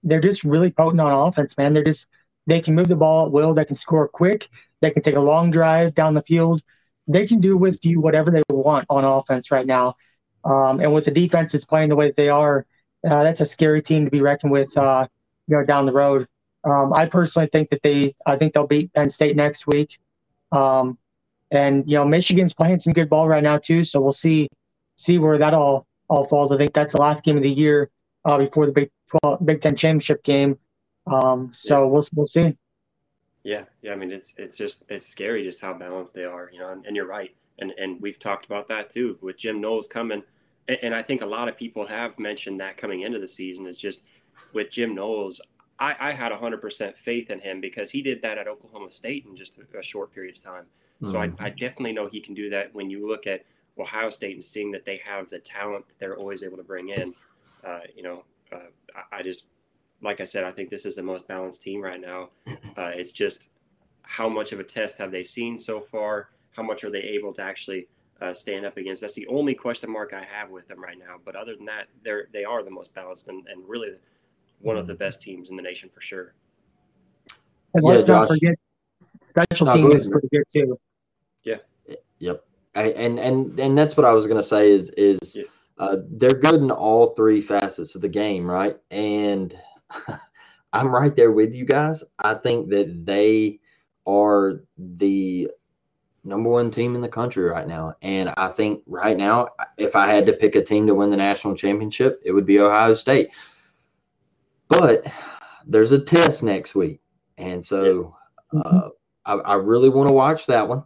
they're 0.04 0.22
just 0.22 0.44
really 0.44 0.72
potent 0.72 1.00
on 1.00 1.28
offense, 1.28 1.58
man. 1.58 1.74
They're 1.74 1.84
just 1.84 2.08
they 2.48 2.62
can 2.62 2.76
move 2.76 2.88
the 2.88 2.96
ball 2.96 3.26
at 3.26 3.32
will. 3.32 3.54
They 3.54 3.66
can 3.66 3.76
score 3.76 4.08
quick. 4.08 4.50
They 4.82 4.92
can 4.92 5.04
take 5.04 5.16
a 5.16 5.22
long 5.22 5.52
drive 5.52 5.94
down 5.94 6.14
the 6.14 6.24
field. 6.24 6.62
They 7.08 7.28
can 7.28 7.40
do 7.40 7.58
with 7.58 7.84
you 7.86 8.00
whatever 8.00 8.32
they 8.32 8.44
want 8.50 8.86
on 8.90 9.04
offense 9.04 9.52
right 9.52 9.66
now. 9.66 9.96
Um, 10.44 10.80
and 10.80 10.94
with 10.94 11.06
the 11.06 11.12
defense 11.12 11.54
is 11.54 11.66
playing 11.66 11.90
the 11.90 11.96
way 11.96 12.08
that 12.08 12.16
they 12.16 12.30
are, 12.30 12.66
uh, 13.10 13.24
that's 13.24 13.42
a 13.42 13.46
scary 13.46 13.82
team 13.82 14.06
to 14.06 14.12
be 14.12 14.22
reckoned 14.22 14.52
with, 14.52 14.76
uh, 14.78 15.08
you 15.48 15.58
know, 15.58 15.66
down 15.66 15.86
the 15.86 15.92
road. 15.92 16.28
Um, 16.64 16.94
I 16.94 17.06
personally 17.06 17.50
think 17.52 17.70
that 17.70 17.82
they, 17.84 18.16
I 18.26 18.38
think 18.38 18.54
they'll 18.54 18.68
beat 18.68 18.94
Penn 18.94 19.10
State 19.10 19.36
next 19.36 19.68
week. 19.68 20.00
Um, 20.52 20.98
and 21.52 21.88
you 21.88 21.96
know, 21.96 22.06
Michigan's 22.06 22.54
playing 22.54 22.80
some 22.80 22.94
good 22.94 23.10
ball 23.10 23.28
right 23.28 23.44
now 23.44 23.58
too, 23.58 23.84
so 23.84 24.00
we'll 24.00 24.14
see, 24.14 24.48
see 24.98 25.18
where 25.18 25.38
that 25.38 25.54
all 25.54 25.86
all 26.08 26.28
falls. 26.28 26.52
I 26.52 26.58
think 26.58 26.74
that's 26.74 26.94
the 26.94 27.02
last 27.02 27.24
game 27.24 27.38
of 27.38 27.44
the 27.44 27.50
year 27.50 27.90
uh, 28.26 28.38
before 28.38 28.66
the 28.66 28.72
Big 28.72 28.92
12, 29.22 29.46
Big 29.46 29.62
Ten 29.62 29.76
championship 29.76 30.24
game. 30.24 30.58
Um, 31.08 31.52
so 31.54 31.84
yeah. 31.84 31.90
we'll 31.90 32.08
we'll 32.14 32.26
see. 32.26 32.56
Yeah, 33.44 33.64
yeah. 33.82 33.94
I 33.94 33.96
mean, 33.96 34.12
it's 34.12 34.34
it's 34.38 34.58
just 34.58 34.84
it's 34.90 35.08
scary 35.08 35.44
just 35.44 35.62
how 35.62 35.74
balanced 35.74 36.14
they 36.14 36.26
are, 36.26 36.50
you 36.54 36.60
know. 36.60 36.72
And, 36.72 36.86
and 36.86 36.96
you're 36.96 37.08
right, 37.08 37.36
and 37.60 37.72
and 37.72 38.02
we've 38.02 38.20
talked 38.20 38.46
about 38.46 38.68
that 38.70 38.90
too 38.90 39.18
with 39.22 39.38
Jim 39.38 39.60
Knowles 39.62 39.88
coming 39.88 40.24
and 40.82 40.94
I 40.94 41.02
think 41.02 41.22
a 41.22 41.26
lot 41.26 41.48
of 41.48 41.58
people 41.58 41.86
have 41.88 42.18
mentioned 42.20 42.60
that 42.60 42.78
coming 42.78 43.02
into 43.02 43.20
the 43.20 43.28
season 43.28 43.66
is 43.66 43.78
just 43.78 44.06
with 44.54 44.70
Jim 44.70 44.96
Knowles. 44.96 45.42
I, 45.80 45.96
I 46.00 46.12
had 46.12 46.32
100% 46.32 46.96
faith 46.98 47.32
in 47.32 47.40
him 47.40 47.60
because 47.60 47.90
he 47.90 48.02
did 48.02 48.22
that 48.22 48.38
at 48.38 48.48
Oklahoma 48.48 48.92
State 48.92 49.26
in 49.26 49.36
just 49.36 49.58
a, 49.58 49.80
a 49.80 49.84
short 49.84 50.14
period 50.14 50.38
of 50.38 50.44
time. 50.44 50.66
So 51.06 51.14
mm-hmm. 51.14 51.42
I, 51.42 51.48
I, 51.48 51.50
definitely 51.50 51.94
know 51.94 52.08
he 52.08 52.22
can 52.22 52.36
do 52.36 52.52
that 52.52 52.76
when 52.76 52.92
you 52.92 53.08
look 53.08 53.26
at 53.26 53.44
Ohio 53.80 54.12
State 54.12 54.36
and 54.36 54.44
seeing 54.44 54.70
that 54.72 54.86
they 54.86 55.02
have 55.04 55.30
the 55.30 55.40
talent 55.40 55.88
that 55.88 55.98
they're 55.98 56.16
always 56.16 56.44
able 56.44 56.58
to 56.58 56.64
bring 56.64 56.90
in. 56.90 57.16
Uh, 57.66 57.80
you 57.96 58.04
know, 58.04 58.24
uh, 58.52 58.60
I, 58.96 59.18
I, 59.18 59.22
just, 59.24 59.48
like 60.02 60.22
I 60.22 60.26
said, 60.26 60.44
I 60.44 60.52
think 60.52 60.70
this 60.70 60.86
is 60.86 60.96
the 60.96 61.04
most 61.04 61.28
balanced 61.28 61.62
team 61.62 61.82
right 61.82 62.02
now. 62.02 62.30
Mm-hmm. 62.48 62.70
Uh, 62.78 62.90
it's 62.90 63.12
just 63.12 63.48
how 64.04 64.28
much 64.28 64.52
of 64.52 64.60
a 64.60 64.64
test 64.64 64.98
have 64.98 65.12
they 65.12 65.24
seen 65.24 65.58
so 65.58 65.80
far? 65.80 66.30
How 66.52 66.64
much 66.64 66.84
are 66.84 66.90
they 66.90 67.02
able 67.02 67.34
to 67.34 67.42
actually– 67.42 67.88
uh, 68.22 68.34
stand 68.34 68.66
up 68.66 68.78
against. 68.78 69.02
That's 69.02 69.16
the 69.16 69.28
only 69.28 69.54
question 69.54 69.92
mark 69.92 70.14
I 70.14 70.24
have 70.24 70.50
with 70.50 70.68
them 70.68 70.82
right 70.82 70.98
now. 70.98 71.16
But 71.24 71.36
other 71.36 71.56
than 71.56 71.66
that, 71.66 71.88
they're 72.04 72.28
they 72.32 72.44
are 72.44 72.64
the 72.64 72.70
most 72.70 72.94
balanced 72.94 73.28
and, 73.28 73.48
and 73.48 73.68
really 73.68 73.90
one 74.60 74.78
of 74.78 74.86
the 74.86 74.94
best 74.94 75.22
teams 75.22 75.50
in 75.50 75.56
the 75.56 75.62
nation 75.62 75.90
for 75.90 76.02
sure. 76.02 76.34
And 77.74 77.86
yeah, 77.86 78.02
Josh. 78.02 78.28
Forget, 78.30 78.56
special 79.30 79.68
no, 79.68 79.76
teams 79.76 79.96
is 79.96 80.08
pretty 80.08 80.28
good 80.32 80.44
too. 80.52 80.80
Yeah. 81.44 81.58
Yep. 82.20 82.46
I, 82.76 82.84
and 82.92 83.20
and 83.20 83.60
and 83.60 83.78
that's 83.78 83.98
what 83.98 84.06
I 84.06 84.14
was 84.14 84.28
gonna 84.28 84.44
say 84.44 84.72
is 84.72 84.92
is 84.92 85.36
yeah. 85.36 85.44
uh, 85.78 85.98
they're 86.12 86.30
good 86.30 86.62
in 86.62 86.72
all 86.72 87.16
three 87.16 87.42
facets 87.42 87.96
of 87.96 88.02
the 88.02 88.10
game, 88.10 88.50
right? 88.50 88.78
And 88.92 89.58
I'm 90.74 90.88
right 90.88 91.16
there 91.16 91.32
with 91.32 91.54
you 91.54 91.66
guys. 91.66 92.04
I 92.20 92.36
think 92.36 92.70
that 92.70 93.06
they 93.06 93.60
are 94.08 94.62
the 94.78 95.50
number 96.24 96.50
one 96.50 96.72
team 96.72 96.96
in 96.96 97.02
the 97.02 97.10
country 97.10 97.44
right 97.44 97.68
now. 97.68 97.96
And 98.02 98.34
I 98.38 98.50
think 98.50 98.84
right 98.86 99.18
now, 99.18 99.50
if 99.78 99.96
I 99.96 100.08
had 100.08 100.26
to 100.28 100.34
pick 100.34 100.56
a 100.56 100.64
team 100.64 100.88
to 100.88 100.96
win 100.96 101.10
the 101.10 101.18
national 101.18 101.56
championship, 101.56 102.22
it 102.24 102.32
would 102.32 102.46
be 102.46 102.60
Ohio 102.60 102.94
State. 102.94 103.30
But 104.68 105.06
there's 105.66 105.92
a 105.92 106.00
test 106.00 106.44
next 106.44 106.76
week. 106.76 107.02
And 107.38 107.64
so 107.64 108.16
uh, 108.56 108.90
I, 109.26 109.34
I 109.34 109.54
really 109.56 109.90
want 109.90 110.10
to 110.10 110.14
watch 110.14 110.46
that 110.46 110.68
one. 110.68 110.84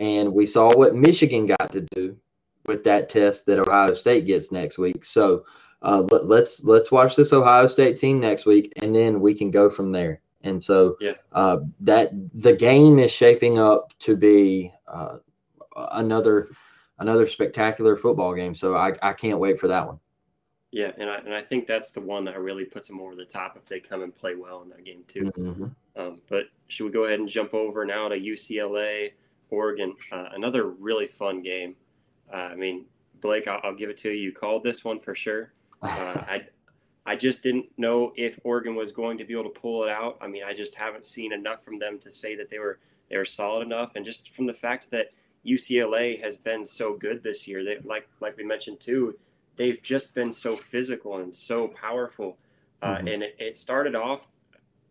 And 0.00 0.32
we 0.32 0.46
saw 0.46 0.72
what 0.74 0.94
Michigan 0.94 1.46
got 1.46 1.72
to 1.72 1.86
do 1.94 2.16
with 2.66 2.84
that 2.84 3.08
test 3.08 3.46
that 3.46 3.58
Ohio 3.58 3.94
State 3.94 4.26
gets 4.26 4.52
next 4.52 4.78
week. 4.78 5.04
So 5.04 5.44
uh, 5.82 6.02
let, 6.10 6.26
let's 6.26 6.64
let's 6.64 6.90
watch 6.90 7.16
this 7.16 7.32
Ohio 7.32 7.66
State 7.66 7.96
team 7.96 8.20
next 8.20 8.46
week, 8.46 8.72
and 8.76 8.94
then 8.94 9.20
we 9.20 9.34
can 9.34 9.50
go 9.50 9.70
from 9.70 9.92
there. 9.92 10.20
And 10.42 10.62
so 10.62 10.96
yeah. 11.00 11.14
uh, 11.32 11.58
that 11.80 12.10
the 12.34 12.54
game 12.54 12.98
is 12.98 13.10
shaping 13.10 13.58
up 13.58 13.92
to 14.00 14.16
be 14.16 14.72
uh, 14.86 15.18
another 15.92 16.48
another 16.98 17.26
spectacular 17.26 17.96
football 17.96 18.34
game. 18.34 18.54
So 18.54 18.76
I, 18.76 18.92
I 19.02 19.12
can't 19.12 19.38
wait 19.38 19.58
for 19.58 19.68
that 19.68 19.86
one. 19.86 19.98
Yeah, 20.70 20.92
and 20.98 21.08
I 21.08 21.16
and 21.18 21.34
I 21.34 21.40
think 21.40 21.66
that's 21.66 21.92
the 21.92 22.00
one 22.00 22.24
that 22.24 22.38
really 22.40 22.64
puts 22.64 22.88
them 22.88 23.00
over 23.00 23.14
the 23.14 23.24
top 23.24 23.56
if 23.56 23.64
they 23.66 23.80
come 23.80 24.02
and 24.02 24.14
play 24.14 24.34
well 24.34 24.62
in 24.62 24.68
that 24.70 24.84
game 24.84 25.04
too. 25.08 25.32
Mm-hmm. 25.36 25.66
Um, 25.96 26.20
but 26.28 26.44
should 26.68 26.84
we 26.84 26.90
go 26.90 27.04
ahead 27.04 27.20
and 27.20 27.28
jump 27.28 27.54
over 27.54 27.84
now 27.84 28.08
to 28.08 28.20
UCLA, 28.20 29.12
Oregon? 29.50 29.94
Uh, 30.12 30.26
another 30.34 30.68
really 30.68 31.06
fun 31.06 31.42
game. 31.42 31.74
Uh, 32.32 32.50
I 32.52 32.54
mean, 32.54 32.84
Blake, 33.20 33.48
I'll, 33.48 33.60
I'll, 33.64 33.74
give 33.74 33.88
it 33.88 33.96
to 33.98 34.10
you. 34.10 34.16
You 34.16 34.32
called 34.32 34.62
this 34.62 34.84
one 34.84 35.00
for 35.00 35.14
sure. 35.14 35.52
Uh, 35.82 36.24
I 36.28 36.42
I 37.08 37.16
just 37.16 37.42
didn't 37.42 37.66
know 37.78 38.12
if 38.16 38.38
Oregon 38.44 38.74
was 38.74 38.92
going 38.92 39.16
to 39.16 39.24
be 39.24 39.32
able 39.32 39.44
to 39.44 39.60
pull 39.60 39.82
it 39.84 39.88
out. 39.88 40.18
I 40.20 40.26
mean, 40.26 40.42
I 40.44 40.52
just 40.52 40.74
haven't 40.74 41.06
seen 41.06 41.32
enough 41.32 41.64
from 41.64 41.78
them 41.78 41.98
to 42.00 42.10
say 42.10 42.36
that 42.36 42.50
they 42.50 42.58
were 42.58 42.78
they 43.08 43.16
were 43.16 43.24
solid 43.24 43.62
enough, 43.62 43.92
and 43.96 44.04
just 44.04 44.34
from 44.34 44.46
the 44.46 44.52
fact 44.52 44.90
that 44.90 45.12
UCLA 45.46 46.22
has 46.22 46.36
been 46.36 46.64
so 46.66 46.94
good 46.94 47.22
this 47.22 47.48
year, 47.48 47.64
they 47.64 47.78
like 47.84 48.08
like 48.20 48.36
we 48.36 48.44
mentioned 48.44 48.80
too, 48.80 49.18
they've 49.56 49.82
just 49.82 50.14
been 50.14 50.32
so 50.32 50.56
physical 50.56 51.16
and 51.16 51.34
so 51.34 51.68
powerful, 51.68 52.36
uh, 52.82 52.96
mm-hmm. 52.96 53.08
and 53.08 53.22
it, 53.22 53.36
it, 53.38 53.56
started 53.56 53.94
off. 53.94 54.28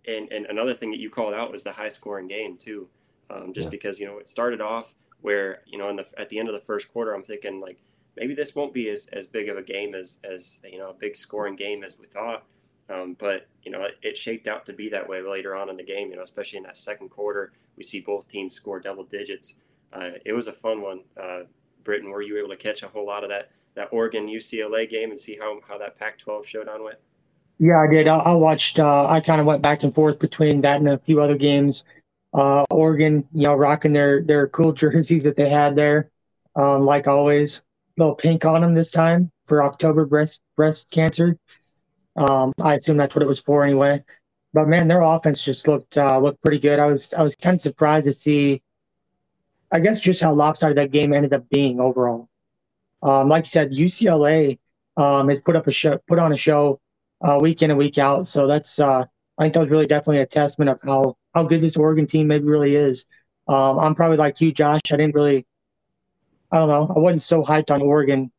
And, 0.07 0.31
and 0.31 0.45
another 0.45 0.73
thing 0.73 0.89
that 0.91 0.99
you 0.99 1.09
called 1.09 1.33
out 1.33 1.51
was 1.51 1.63
the 1.63 1.71
high 1.73 1.89
scoring 1.89 2.27
game 2.27 2.57
too, 2.57 2.87
um, 3.29 3.53
just 3.53 3.65
yeah. 3.65 3.71
because 3.71 3.99
you 3.99 4.07
know 4.07 4.17
it 4.17 4.27
started 4.27 4.61
off 4.61 4.93
where 5.21 5.61
you 5.67 5.77
know 5.77 5.89
in 5.89 5.97
the 5.97 6.05
at 6.17 6.29
the 6.29 6.39
end 6.39 6.47
of 6.47 6.53
the 6.53 6.61
first 6.61 6.91
quarter, 6.91 7.13
I'm 7.13 7.23
thinking 7.23 7.59
like 7.59 7.77
maybe 8.17 8.33
this 8.33 8.55
won't 8.55 8.73
be 8.73 8.89
as, 8.89 9.07
as 9.13 9.27
big 9.27 9.49
of 9.49 9.57
a 9.57 9.61
game 9.61 9.95
as, 9.95 10.19
as 10.23 10.59
you 10.69 10.79
know 10.79 10.89
a 10.89 10.93
big 10.93 11.15
scoring 11.15 11.55
game 11.55 11.83
as 11.83 11.97
we 11.97 12.07
thought. 12.07 12.43
Um, 12.89 13.15
but 13.19 13.47
you 13.63 13.71
know 13.71 13.83
it, 13.83 13.97
it, 14.01 14.17
shaped 14.17 14.47
out 14.47 14.65
to 14.65 14.73
be 14.73 14.89
that 14.89 15.07
way 15.07 15.21
later 15.21 15.55
on 15.55 15.69
in 15.69 15.77
the 15.77 15.83
game. 15.83 16.09
You 16.09 16.17
know, 16.17 16.23
especially 16.23 16.57
in 16.57 16.63
that 16.63 16.77
second 16.77 17.09
quarter, 17.09 17.51
we 17.75 17.83
see 17.83 18.01
both 18.01 18.27
teams 18.29 18.55
score 18.55 18.79
double 18.79 19.03
digits. 19.03 19.55
Uh, 19.93 20.11
it 20.25 20.33
was 20.33 20.47
a 20.47 20.53
fun 20.53 20.81
one. 20.81 21.01
Uh, 21.21 21.41
Britton, 21.83 22.09
were 22.09 22.21
you 22.21 22.37
able 22.37 22.49
to 22.49 22.57
catch 22.57 22.83
a 22.83 22.87
whole 22.87 23.05
lot 23.05 23.23
of 23.23 23.29
that 23.29 23.51
that 23.75 23.89
Oregon 23.91 24.27
UCLA 24.27 24.89
game 24.89 25.11
and 25.11 25.19
see 25.19 25.37
how 25.39 25.59
how 25.67 25.77
that 25.77 25.97
Pac-12 25.97 26.45
showdown 26.45 26.83
went? 26.83 26.97
Yeah, 27.59 27.81
I 27.81 27.87
did. 27.87 28.07
I, 28.07 28.17
I 28.17 28.33
watched. 28.33 28.79
Uh, 28.79 29.07
I 29.07 29.19
kind 29.19 29.41
of 29.41 29.47
went 29.47 29.61
back 29.61 29.83
and 29.83 29.93
forth 29.93 30.19
between 30.19 30.61
that 30.61 30.77
and 30.77 30.87
a 30.89 30.97
few 30.99 31.21
other 31.21 31.37
games. 31.37 31.83
Uh, 32.33 32.65
Oregon, 32.69 33.27
you 33.33 33.45
know, 33.45 33.53
rocking 33.55 33.93
their 33.93 34.21
their 34.21 34.47
cool 34.47 34.71
jerseys 34.71 35.23
that 35.23 35.35
they 35.35 35.49
had 35.49 35.75
there, 35.75 36.09
um, 36.55 36.85
like 36.85 37.07
always 37.07 37.61
little 37.97 38.15
pink 38.15 38.45
on 38.45 38.61
them 38.61 38.73
this 38.73 38.91
time 38.91 39.31
for 39.47 39.63
October 39.63 40.05
breast 40.05 40.41
breast 40.55 40.89
cancer. 40.91 41.37
Um, 42.15 42.51
I 42.61 42.75
assume 42.75 42.97
that's 42.97 43.15
what 43.15 43.21
it 43.21 43.27
was 43.27 43.39
for 43.39 43.63
anyway. 43.63 44.03
But 44.53 44.67
man, 44.67 44.87
their 44.87 45.01
offense 45.01 45.43
just 45.43 45.67
looked 45.67 45.97
uh, 45.97 46.17
looked 46.19 46.41
pretty 46.41 46.59
good. 46.59 46.79
I 46.79 46.87
was 46.87 47.13
I 47.13 47.21
was 47.21 47.35
kind 47.35 47.55
of 47.55 47.61
surprised 47.61 48.05
to 48.05 48.13
see, 48.13 48.61
I 49.71 49.79
guess, 49.79 49.99
just 49.99 50.21
how 50.21 50.33
lopsided 50.33 50.77
that 50.77 50.91
game 50.91 51.13
ended 51.13 51.33
up 51.33 51.49
being 51.49 51.79
overall. 51.79 52.29
Um, 53.03 53.29
like 53.29 53.45
you 53.45 53.49
said, 53.49 53.71
UCLA 53.71 54.57
um, 54.95 55.29
has 55.29 55.41
put 55.41 55.55
up 55.55 55.67
a 55.67 55.71
show, 55.71 55.99
put 56.07 56.19
on 56.19 56.33
a 56.33 56.37
show 56.37 56.79
uh, 57.21 57.37
week 57.39 57.61
in 57.61 57.69
and 57.69 57.77
week 57.77 57.97
out. 57.97 58.27
So 58.27 58.47
that's 58.47 58.79
uh, 58.79 59.05
I 59.37 59.43
think 59.43 59.53
that 59.53 59.59
was 59.59 59.69
really 59.69 59.87
definitely 59.87 60.21
a 60.21 60.25
testament 60.25 60.69
of 60.69 60.79
how 60.83 61.17
how 61.33 61.43
good 61.43 61.61
this 61.61 61.77
Oregon 61.77 62.07
team 62.07 62.27
maybe 62.27 62.45
really 62.45 62.75
is. 62.75 63.05
Um, 63.47 63.79
I'm 63.79 63.95
probably 63.95 64.17
like 64.17 64.41
you, 64.41 64.51
Josh. 64.51 64.81
I 64.91 64.97
didn't 64.97 65.15
really 65.15 65.45
I 66.51 66.59
don't 66.59 66.69
know. 66.69 66.93
I 66.95 66.99
wasn't 66.99 67.21
so 67.21 67.43
hyped 67.43 67.71
on 67.71 67.81
Oregon, 67.81 68.31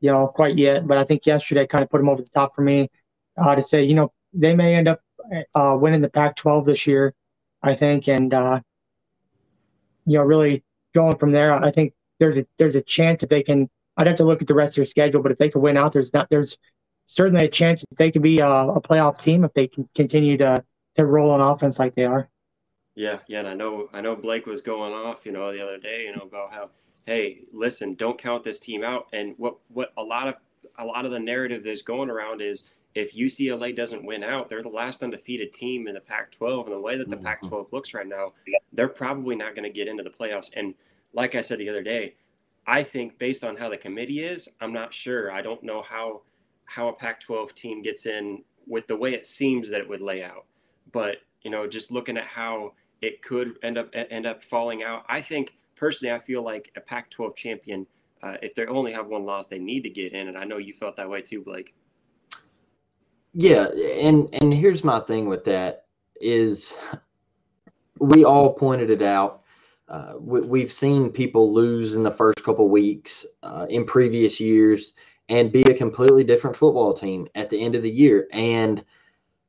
you 0.00 0.10
know, 0.10 0.26
quite 0.28 0.56
yet, 0.56 0.86
but 0.86 0.98
I 0.98 1.04
think 1.04 1.26
yesterday 1.26 1.66
kind 1.66 1.82
of 1.82 1.90
put 1.90 1.98
them 1.98 2.08
over 2.08 2.22
the 2.22 2.28
top 2.30 2.54
for 2.54 2.62
me 2.62 2.90
uh, 3.36 3.54
to 3.54 3.62
say, 3.62 3.84
you 3.84 3.94
know, 3.94 4.12
they 4.32 4.54
may 4.54 4.74
end 4.74 4.88
up 4.88 5.00
uh, 5.54 5.76
winning 5.78 6.00
the 6.00 6.08
Pac-12 6.08 6.66
this 6.66 6.86
year, 6.86 7.14
I 7.62 7.74
think, 7.74 8.08
and 8.08 8.32
uh, 8.32 8.60
you 10.06 10.18
know, 10.18 10.24
really 10.24 10.64
going 10.94 11.16
from 11.18 11.32
there. 11.32 11.52
I 11.52 11.70
think 11.70 11.92
there's 12.18 12.38
a 12.38 12.46
there's 12.58 12.76
a 12.76 12.82
chance 12.82 13.20
that 13.20 13.30
they 13.30 13.42
can. 13.42 13.68
I'd 13.96 14.06
have 14.06 14.16
to 14.16 14.24
look 14.24 14.40
at 14.40 14.48
the 14.48 14.54
rest 14.54 14.72
of 14.72 14.76
their 14.76 14.84
schedule, 14.86 15.22
but 15.22 15.32
if 15.32 15.38
they 15.38 15.48
can 15.48 15.60
win 15.60 15.76
out, 15.76 15.92
there's 15.92 16.12
not 16.12 16.28
there's 16.30 16.56
certainly 17.06 17.44
a 17.44 17.50
chance 17.50 17.80
that 17.80 17.98
they 17.98 18.10
could 18.10 18.22
be 18.22 18.38
a, 18.38 18.46
a 18.46 18.80
playoff 18.80 19.20
team 19.20 19.44
if 19.44 19.52
they 19.52 19.66
can 19.66 19.88
continue 19.94 20.36
to 20.38 20.64
to 20.96 21.06
roll 21.06 21.30
on 21.30 21.40
offense 21.40 21.78
like 21.78 21.94
they 21.94 22.04
are. 22.04 22.28
Yeah, 22.94 23.18
yeah, 23.26 23.40
and 23.40 23.48
I 23.48 23.54
know 23.54 23.88
I 23.92 24.00
know 24.00 24.16
Blake 24.16 24.46
was 24.46 24.60
going 24.60 24.92
off, 24.92 25.26
you 25.26 25.32
know, 25.32 25.52
the 25.52 25.62
other 25.62 25.78
day, 25.78 26.04
you 26.04 26.14
know, 26.14 26.22
about 26.22 26.54
how 26.54 26.70
hey, 27.10 27.40
listen, 27.52 27.94
don't 27.94 28.16
count 28.16 28.44
this 28.44 28.60
team 28.60 28.84
out. 28.84 29.08
And 29.12 29.34
what 29.36 29.56
what 29.66 29.92
a 29.96 30.02
lot 30.02 30.28
of 30.28 30.36
a 30.78 30.84
lot 30.84 31.04
of 31.04 31.10
the 31.10 31.18
narrative 31.18 31.64
that's 31.64 31.82
going 31.82 32.08
around 32.08 32.40
is 32.40 32.66
if 32.94 33.16
UCLA 33.16 33.74
doesn't 33.74 34.04
win 34.04 34.22
out, 34.22 34.48
they're 34.48 34.62
the 34.62 34.68
last 34.68 35.02
undefeated 35.02 35.52
team 35.52 35.88
in 35.88 35.94
the 35.94 36.00
Pac-12, 36.00 36.66
and 36.66 36.72
the 36.72 36.80
way 36.80 36.96
that 36.96 37.10
the 37.10 37.16
mm-hmm. 37.16 37.24
Pac-12 37.24 37.72
looks 37.72 37.94
right 37.94 38.06
now, 38.06 38.32
they're 38.72 38.88
probably 38.88 39.34
not 39.34 39.56
going 39.56 39.64
to 39.64 39.76
get 39.76 39.88
into 39.88 40.04
the 40.04 40.10
playoffs. 40.10 40.50
And 40.54 40.72
like 41.12 41.34
I 41.34 41.40
said 41.40 41.58
the 41.58 41.68
other 41.68 41.82
day, 41.82 42.14
I 42.64 42.84
think 42.84 43.18
based 43.18 43.42
on 43.42 43.56
how 43.56 43.68
the 43.68 43.76
committee 43.76 44.22
is, 44.22 44.48
I'm 44.60 44.72
not 44.72 44.94
sure. 44.94 45.32
I 45.32 45.42
don't 45.42 45.64
know 45.64 45.82
how 45.82 46.22
how 46.64 46.86
a 46.86 46.92
Pac-12 46.92 47.54
team 47.54 47.82
gets 47.82 48.06
in 48.06 48.44
with 48.68 48.86
the 48.86 48.96
way 48.96 49.14
it 49.14 49.26
seems 49.26 49.68
that 49.68 49.80
it 49.80 49.88
would 49.88 50.00
lay 50.00 50.22
out. 50.22 50.46
But 50.92 51.16
you 51.42 51.50
know, 51.50 51.66
just 51.66 51.90
looking 51.90 52.16
at 52.16 52.26
how 52.26 52.74
it 53.02 53.20
could 53.20 53.58
end 53.64 53.78
up 53.78 53.88
end 53.92 54.26
up 54.26 54.44
falling 54.44 54.84
out, 54.84 55.04
I 55.08 55.20
think 55.20 55.54
personally, 55.80 56.14
I 56.14 56.18
feel 56.18 56.42
like 56.42 56.70
a 56.76 56.80
Pac-12 56.80 57.34
champion, 57.34 57.86
uh, 58.22 58.34
if 58.42 58.54
they 58.54 58.66
only 58.66 58.92
have 58.92 59.06
one 59.06 59.24
loss, 59.24 59.46
they 59.46 59.58
need 59.58 59.82
to 59.84 59.90
get 59.90 60.12
in, 60.12 60.28
and 60.28 60.36
I 60.36 60.44
know 60.44 60.58
you 60.58 60.74
felt 60.74 60.94
that 60.96 61.08
way 61.08 61.22
too, 61.22 61.42
Blake. 61.42 61.74
Yeah, 63.32 63.68
and 63.68 64.28
and 64.34 64.52
here's 64.52 64.84
my 64.84 65.00
thing 65.00 65.26
with 65.26 65.44
that 65.44 65.86
is 66.20 66.76
we 67.98 68.24
all 68.24 68.52
pointed 68.52 68.90
it 68.90 69.02
out. 69.02 69.42
Uh, 69.88 70.14
we, 70.20 70.60
have 70.60 70.72
seen 70.72 71.10
people 71.10 71.52
lose 71.52 71.96
in 71.96 72.02
the 72.02 72.10
first 72.10 72.44
couple 72.44 72.68
weeks 72.68 73.26
uh, 73.42 73.66
in 73.70 73.84
previous 73.84 74.38
years 74.38 74.92
and 75.28 75.50
be 75.50 75.62
a 75.62 75.74
completely 75.74 76.22
different 76.22 76.56
football 76.56 76.92
team 76.94 77.26
at 77.34 77.50
the 77.50 77.60
end 77.60 77.74
of 77.74 77.82
the 77.82 77.90
year. 77.90 78.28
And 78.32 78.84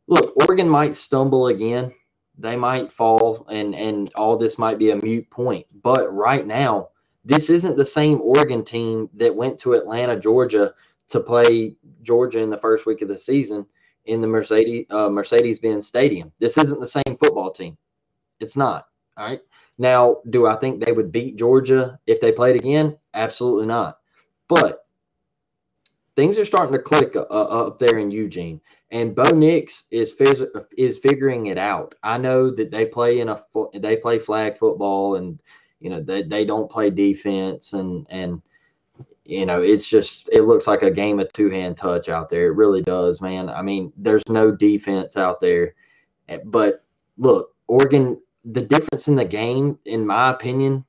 look, 0.07 0.35
Oregon 0.37 0.67
might 0.67 0.95
stumble 0.95 1.47
again 1.47 1.93
they 2.37 2.55
might 2.55 2.91
fall 2.91 3.45
and 3.49 3.75
and 3.75 4.11
all 4.15 4.37
this 4.37 4.57
might 4.57 4.79
be 4.79 4.91
a 4.91 4.95
mute 4.95 5.29
point. 5.29 5.65
But 5.83 6.11
right 6.13 6.45
now, 6.45 6.89
this 7.25 7.49
isn't 7.49 7.77
the 7.77 7.85
same 7.85 8.21
Oregon 8.21 8.63
team 8.63 9.09
that 9.15 9.35
went 9.35 9.59
to 9.59 9.73
Atlanta, 9.73 10.19
Georgia 10.19 10.73
to 11.09 11.19
play 11.19 11.75
Georgia 12.01 12.39
in 12.39 12.49
the 12.49 12.57
first 12.57 12.85
week 12.85 13.01
of 13.01 13.07
the 13.09 13.19
season 13.19 13.65
in 14.05 14.21
the 14.21 14.27
Mercedes 14.27 14.85
uh, 14.89 15.09
Mercedes-Benz 15.09 15.85
Stadium. 15.85 16.31
This 16.39 16.57
isn't 16.57 16.79
the 16.79 16.87
same 16.87 17.17
football 17.21 17.51
team. 17.51 17.77
It's 18.39 18.57
not. 18.57 18.87
All 19.17 19.25
right. 19.25 19.41
Now, 19.77 20.17
do 20.29 20.47
I 20.47 20.55
think 20.55 20.83
they 20.83 20.91
would 20.91 21.11
beat 21.11 21.37
Georgia 21.37 21.99
if 22.07 22.21
they 22.21 22.31
played 22.31 22.55
again? 22.55 22.97
Absolutely 23.13 23.67
not. 23.67 23.99
But 24.47 24.80
things 26.21 26.37
are 26.37 26.45
starting 26.45 26.71
to 26.71 26.79
click 26.79 27.15
uh, 27.15 27.25
uh, 27.31 27.65
up 27.65 27.79
there 27.79 27.97
in 27.97 28.11
Eugene, 28.11 28.61
and 28.91 29.15
Bo 29.15 29.29
Nix 29.31 29.85
is 29.89 30.15
is 30.77 30.99
figuring 30.99 31.47
it 31.47 31.57
out. 31.57 31.95
I 32.03 32.19
know 32.19 32.51
that 32.51 32.69
they 32.69 32.85
play 32.85 33.21
in 33.21 33.29
a 33.29 33.43
they 33.73 33.97
play 33.97 34.19
flag 34.19 34.55
football, 34.55 35.15
and 35.15 35.41
you 35.79 35.89
know 35.89 35.99
they, 35.99 36.21
they 36.21 36.45
don't 36.45 36.69
play 36.69 36.91
defense, 36.91 37.73
and 37.73 38.05
and 38.11 38.39
you 39.25 39.47
know 39.47 39.63
it's 39.63 39.87
just 39.87 40.29
it 40.31 40.43
looks 40.43 40.67
like 40.67 40.83
a 40.83 40.91
game 40.91 41.19
of 41.19 41.33
two 41.33 41.49
hand 41.49 41.75
touch 41.75 42.07
out 42.07 42.29
there. 42.29 42.45
It 42.45 42.55
really 42.55 42.83
does, 42.83 43.19
man. 43.19 43.49
I 43.49 43.63
mean, 43.63 43.91
there's 43.97 44.27
no 44.29 44.51
defense 44.51 45.17
out 45.17 45.41
there, 45.41 45.73
eh, 46.29 46.37
but 46.45 46.83
look, 47.17 47.55
Oregon. 47.67 48.21
The 48.43 48.61
difference 48.61 49.07
in 49.07 49.15
the 49.15 49.25
game, 49.25 49.77
in 49.85 50.05
my 50.05 50.31
opinion, 50.31 50.83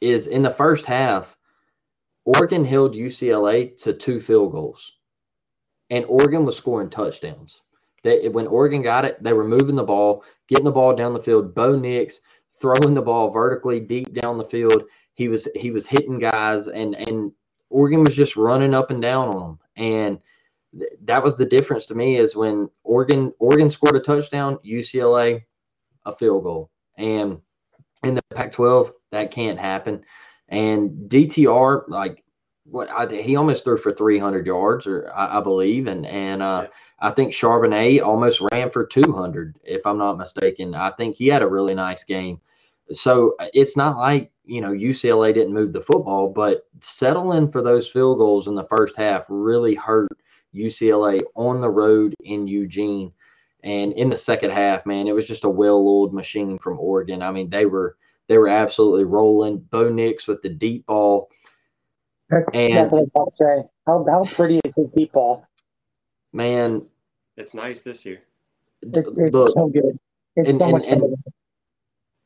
is 0.00 0.26
in 0.26 0.42
the 0.42 0.50
first 0.50 0.86
half 0.86 1.36
Oregon 2.24 2.64
held 2.64 2.94
UCLA 2.94 3.76
to 3.82 3.92
two 3.92 4.20
field 4.20 4.52
goals, 4.52 4.94
and 5.90 6.04
Oregon 6.06 6.44
was 6.44 6.56
scoring 6.56 6.90
touchdowns. 6.90 7.62
They, 8.02 8.28
when 8.28 8.46
Oregon 8.46 8.82
got 8.82 9.04
it, 9.04 9.22
they 9.22 9.32
were 9.32 9.46
moving 9.46 9.76
the 9.76 9.82
ball, 9.82 10.24
getting 10.48 10.64
the 10.64 10.70
ball 10.70 10.94
down 10.94 11.14
the 11.14 11.22
field. 11.22 11.54
Bo 11.54 11.76
Nix 11.76 12.20
throwing 12.60 12.94
the 12.94 13.02
ball 13.02 13.30
vertically 13.30 13.80
deep 13.80 14.14
down 14.14 14.38
the 14.38 14.44
field. 14.44 14.84
He 15.14 15.28
was 15.28 15.48
he 15.54 15.70
was 15.70 15.86
hitting 15.86 16.18
guys, 16.18 16.66
and 16.66 16.94
and 16.94 17.32
Oregon 17.70 18.04
was 18.04 18.14
just 18.14 18.36
running 18.36 18.74
up 18.74 18.90
and 18.90 19.02
down 19.02 19.28
on 19.28 19.40
them. 19.40 19.58
And 19.76 20.18
th- 20.78 20.92
that 21.04 21.22
was 21.22 21.36
the 21.36 21.46
difference 21.46 21.86
to 21.86 21.94
me 21.94 22.16
is 22.16 22.36
when 22.36 22.70
Oregon 22.84 23.32
Oregon 23.38 23.70
scored 23.70 23.96
a 23.96 24.00
touchdown, 24.00 24.58
UCLA 24.64 25.42
a 26.06 26.14
field 26.14 26.44
goal, 26.44 26.70
and 26.96 27.40
in 28.02 28.14
the 28.14 28.22
Pac-12 28.34 28.92
that 29.10 29.30
can't 29.30 29.58
happen. 29.58 30.04
And 30.48 31.08
DTR, 31.08 31.84
like 31.88 32.24
what 32.64 32.88
I, 32.90 33.06
he 33.22 33.36
almost 33.36 33.64
threw 33.64 33.76
for 33.76 33.92
300 33.92 34.46
yards, 34.46 34.86
or 34.86 35.12
I, 35.14 35.38
I 35.38 35.40
believe, 35.40 35.86
and 35.86 36.06
and 36.06 36.42
uh, 36.42 36.62
yeah. 36.64 36.68
I 37.00 37.10
think 37.10 37.32
Charbonnet 37.32 38.02
almost 38.02 38.42
ran 38.52 38.70
for 38.70 38.86
200, 38.86 39.56
if 39.64 39.86
I'm 39.86 39.98
not 39.98 40.18
mistaken. 40.18 40.74
I 40.74 40.90
think 40.92 41.16
he 41.16 41.26
had 41.26 41.42
a 41.42 41.48
really 41.48 41.74
nice 41.74 42.04
game. 42.04 42.40
So 42.90 43.34
uh, 43.38 43.46
it's 43.54 43.76
not 43.76 43.98
like 43.98 44.32
you 44.44 44.60
know 44.60 44.70
UCLA 44.70 45.34
didn't 45.34 45.54
move 45.54 45.72
the 45.72 45.80
football, 45.80 46.28
but 46.28 46.66
settling 46.80 47.50
for 47.50 47.62
those 47.62 47.88
field 47.88 48.18
goals 48.18 48.48
in 48.48 48.54
the 48.54 48.64
first 48.64 48.96
half 48.96 49.24
really 49.28 49.74
hurt 49.74 50.10
UCLA 50.54 51.22
on 51.34 51.60
the 51.60 51.70
road 51.70 52.14
in 52.20 52.46
Eugene. 52.46 53.12
And 53.62 53.94
in 53.94 54.10
the 54.10 54.16
second 54.16 54.50
half, 54.50 54.84
man, 54.84 55.08
it 55.08 55.14
was 55.14 55.26
just 55.26 55.44
a 55.44 55.48
well-oiled 55.48 56.12
machine 56.12 56.58
from 56.58 56.78
Oregon. 56.78 57.22
I 57.22 57.30
mean, 57.30 57.48
they 57.48 57.64
were 57.64 57.96
they 58.28 58.38
were 58.38 58.48
absolutely 58.48 59.04
rolling. 59.04 59.58
Bo 59.58 59.90
Nix 59.90 60.26
with 60.26 60.42
the 60.42 60.48
deep 60.48 60.86
ball. 60.86 61.28
and 62.52 62.90
I'll 63.16 63.30
say. 63.30 63.62
How, 63.86 64.04
how 64.08 64.24
pretty 64.24 64.60
is 64.64 64.74
his 64.74 64.88
deep 64.96 65.12
ball? 65.12 65.46
Man, 66.32 66.76
it's, 66.76 66.98
it's 67.36 67.54
nice 67.54 67.82
this 67.82 68.04
year. 68.04 68.22
It, 68.82 68.96
it's 68.96 69.34
look, 69.34 69.52
so 69.54 69.68
good. 69.68 69.98
It's 70.36 70.48
and, 70.48 70.58
so 70.58 70.76
and, 70.76 70.84
and, 70.84 71.16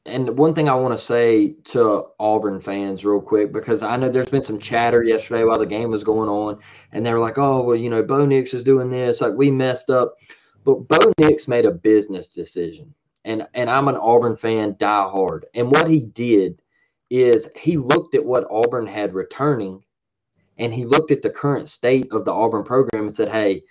and 0.06 0.38
one 0.38 0.54
thing 0.54 0.68
I 0.68 0.74
want 0.74 0.98
to 0.98 1.04
say 1.04 1.54
to 1.64 2.06
Auburn 2.18 2.60
fans, 2.60 3.04
real 3.04 3.20
quick, 3.20 3.52
because 3.52 3.82
I 3.82 3.96
know 3.96 4.08
there's 4.08 4.30
been 4.30 4.42
some 4.42 4.58
chatter 4.58 5.02
yesterday 5.02 5.44
while 5.44 5.58
the 5.58 5.66
game 5.66 5.90
was 5.90 6.04
going 6.04 6.28
on, 6.28 6.58
and 6.92 7.04
they 7.04 7.12
were 7.12 7.18
like, 7.18 7.38
"Oh, 7.38 7.62
well, 7.62 7.76
you 7.76 7.90
know, 7.90 8.02
Bo 8.02 8.24
Nix 8.24 8.54
is 8.54 8.62
doing 8.62 8.88
this, 8.88 9.20
like 9.20 9.34
we 9.34 9.50
messed 9.50 9.90
up," 9.90 10.16
but 10.64 10.88
Bo 10.88 11.12
Nix 11.18 11.48
made 11.48 11.66
a 11.66 11.70
business 11.70 12.28
decision, 12.28 12.94
and 13.28 13.46
and 13.54 13.70
I'm 13.70 13.88
an 13.88 13.96
Auburn 13.96 14.36
fan, 14.36 14.74
die 14.78 15.08
hard, 15.08 15.46
and 15.54 15.70
what 15.70 15.86
he 15.86 16.06
did 16.06 16.60
is 17.10 17.48
he 17.54 17.76
looked 17.76 18.14
at 18.14 18.24
what 18.24 18.50
Auburn 18.50 18.86
had 18.86 19.14
returning, 19.14 19.84
and 20.56 20.74
he 20.74 20.84
looked 20.84 21.10
at 21.10 21.22
the 21.22 21.30
current 21.30 21.68
state 21.68 22.08
of 22.10 22.24
the 22.24 22.32
Auburn 22.32 22.64
program 22.64 23.04
and 23.04 23.14
said, 23.14 23.28
"Hey." 23.28 23.62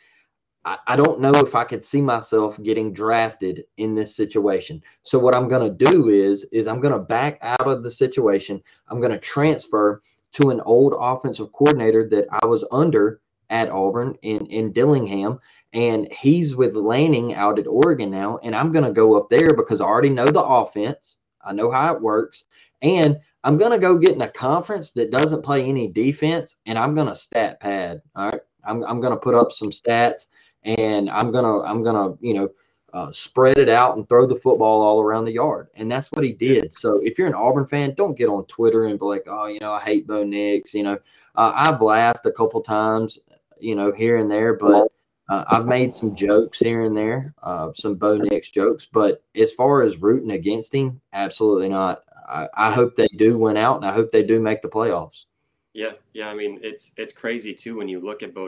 I, 0.85 0.97
don't 0.97 1.21
know 1.21 1.31
if 1.31 1.55
I 1.55 1.63
could 1.63 1.85
see 1.85 2.01
myself 2.01 2.61
getting 2.61 2.91
drafted 2.91 3.63
in 3.77 3.95
this 3.95 4.13
situation. 4.17 4.83
So 5.03 5.17
what 5.17 5.33
I'm 5.33 5.47
going 5.47 5.65
to 5.65 5.91
do 5.91 6.09
is 6.09 6.43
is 6.51 6.67
I'm 6.67 6.81
going 6.81 6.91
to 6.91 6.99
back 6.99 7.39
out 7.41 7.65
of 7.65 7.83
the 7.83 7.91
situation. 7.91 8.61
I'm 8.89 8.99
going 8.99 9.13
to 9.13 9.17
transfer 9.17 10.01
to 10.33 10.49
an 10.49 10.59
old 10.61 10.93
offensive 10.99 11.53
coordinator 11.53 12.09
that 12.09 12.25
I 12.43 12.45
was 12.45 12.65
under 12.69 13.21
at 13.49 13.69
Auburn 13.69 14.15
in 14.23 14.45
in 14.47 14.73
Dillingham 14.73 15.39
and 15.73 16.11
he's 16.11 16.55
with 16.55 16.75
Lanning 16.75 17.35
out 17.35 17.59
at 17.59 17.67
Oregon 17.67 18.09
now 18.09 18.39
and 18.43 18.55
I'm 18.55 18.71
going 18.71 18.85
to 18.85 18.91
go 18.91 19.15
up 19.15 19.29
there 19.29 19.53
because 19.55 19.81
I 19.81 19.85
already 19.85 20.09
know 20.09 20.27
the 20.27 20.43
offense. 20.43 21.19
I 21.41 21.53
know 21.53 21.71
how 21.71 21.93
it 21.93 22.01
works 22.01 22.45
and 22.81 23.17
I'm 23.43 23.57
going 23.57 23.71
to 23.71 23.77
go 23.77 23.97
get 23.97 24.15
in 24.15 24.21
a 24.21 24.31
conference 24.31 24.91
that 24.91 25.11
doesn't 25.11 25.43
play 25.43 25.63
any 25.63 25.91
defense 25.91 26.55
and 26.65 26.77
I'm 26.77 26.95
going 26.95 27.07
to 27.07 27.15
stat 27.15 27.59
pad. 27.59 28.01
All 28.15 28.29
right. 28.29 28.41
I'm, 28.65 28.83
I'm 28.83 28.99
going 28.99 29.13
to 29.13 29.19
put 29.19 29.35
up 29.35 29.51
some 29.51 29.71
stats 29.71 30.25
and 30.67 31.09
I'm 31.09 31.31
gonna 31.31 31.61
I'm 31.61 31.83
gonna 31.83 32.15
you 32.19 32.33
know 32.33 32.49
uh, 32.93 33.11
spread 33.11 33.57
it 33.57 33.69
out 33.69 33.97
and 33.97 34.07
throw 34.07 34.25
the 34.25 34.35
football 34.35 34.81
all 34.81 35.01
around 35.01 35.25
the 35.25 35.31
yard, 35.31 35.67
and 35.75 35.91
that's 35.91 36.11
what 36.11 36.23
he 36.23 36.33
did. 36.33 36.73
So 36.73 36.99
if 37.03 37.17
you're 37.17 37.27
an 37.27 37.33
Auburn 37.33 37.67
fan, 37.67 37.93
don't 37.95 38.17
get 38.17 38.29
on 38.29 38.45
Twitter 38.45 38.85
and 38.85 38.99
be 38.99 39.05
like, 39.05 39.25
oh, 39.27 39.47
you 39.47 39.59
know, 39.59 39.73
I 39.73 39.81
hate 39.81 40.07
Bo 40.07 40.23
Nix. 40.23 40.73
You 40.73 40.83
know, 40.83 40.99
uh, 41.35 41.51
I've 41.55 41.81
laughed 41.81 42.25
a 42.25 42.31
couple 42.31 42.61
times, 42.61 43.19
you 43.59 43.75
know, 43.75 43.91
here 43.91 44.17
and 44.17 44.29
there, 44.29 44.53
but. 44.55 44.91
Uh, 45.29 45.43
I've 45.47 45.65
made 45.65 45.93
some 45.93 46.15
jokes 46.15 46.59
here 46.59 46.83
and 46.83 46.95
there, 46.95 47.33
uh, 47.43 47.73
some 47.73 47.95
Bo 47.95 48.17
Nix 48.17 48.49
jokes, 48.49 48.87
but 48.91 49.23
as 49.35 49.51
far 49.51 49.83
as 49.83 49.97
rooting 49.97 50.31
against 50.31 50.73
him, 50.73 51.01
absolutely 51.11 51.67
not. 51.67 52.03
I, 52.29 52.47
I 52.53 52.71
hope 52.71 52.95
they 52.95 53.07
do 53.17 53.37
win 53.37 53.57
out, 53.57 53.77
and 53.77 53.85
I 53.85 53.93
hope 53.93 54.11
they 54.11 54.23
do 54.23 54.39
make 54.39 54.61
the 54.61 54.69
playoffs. 54.69 55.25
Yeah, 55.73 55.93
yeah. 56.13 56.29
I 56.29 56.33
mean, 56.33 56.59
it's 56.63 56.91
it's 56.97 57.13
crazy 57.13 57.53
too 57.53 57.77
when 57.77 57.89
you 57.89 57.99
look 57.99 58.23
at 58.23 58.33
Bo 58.33 58.47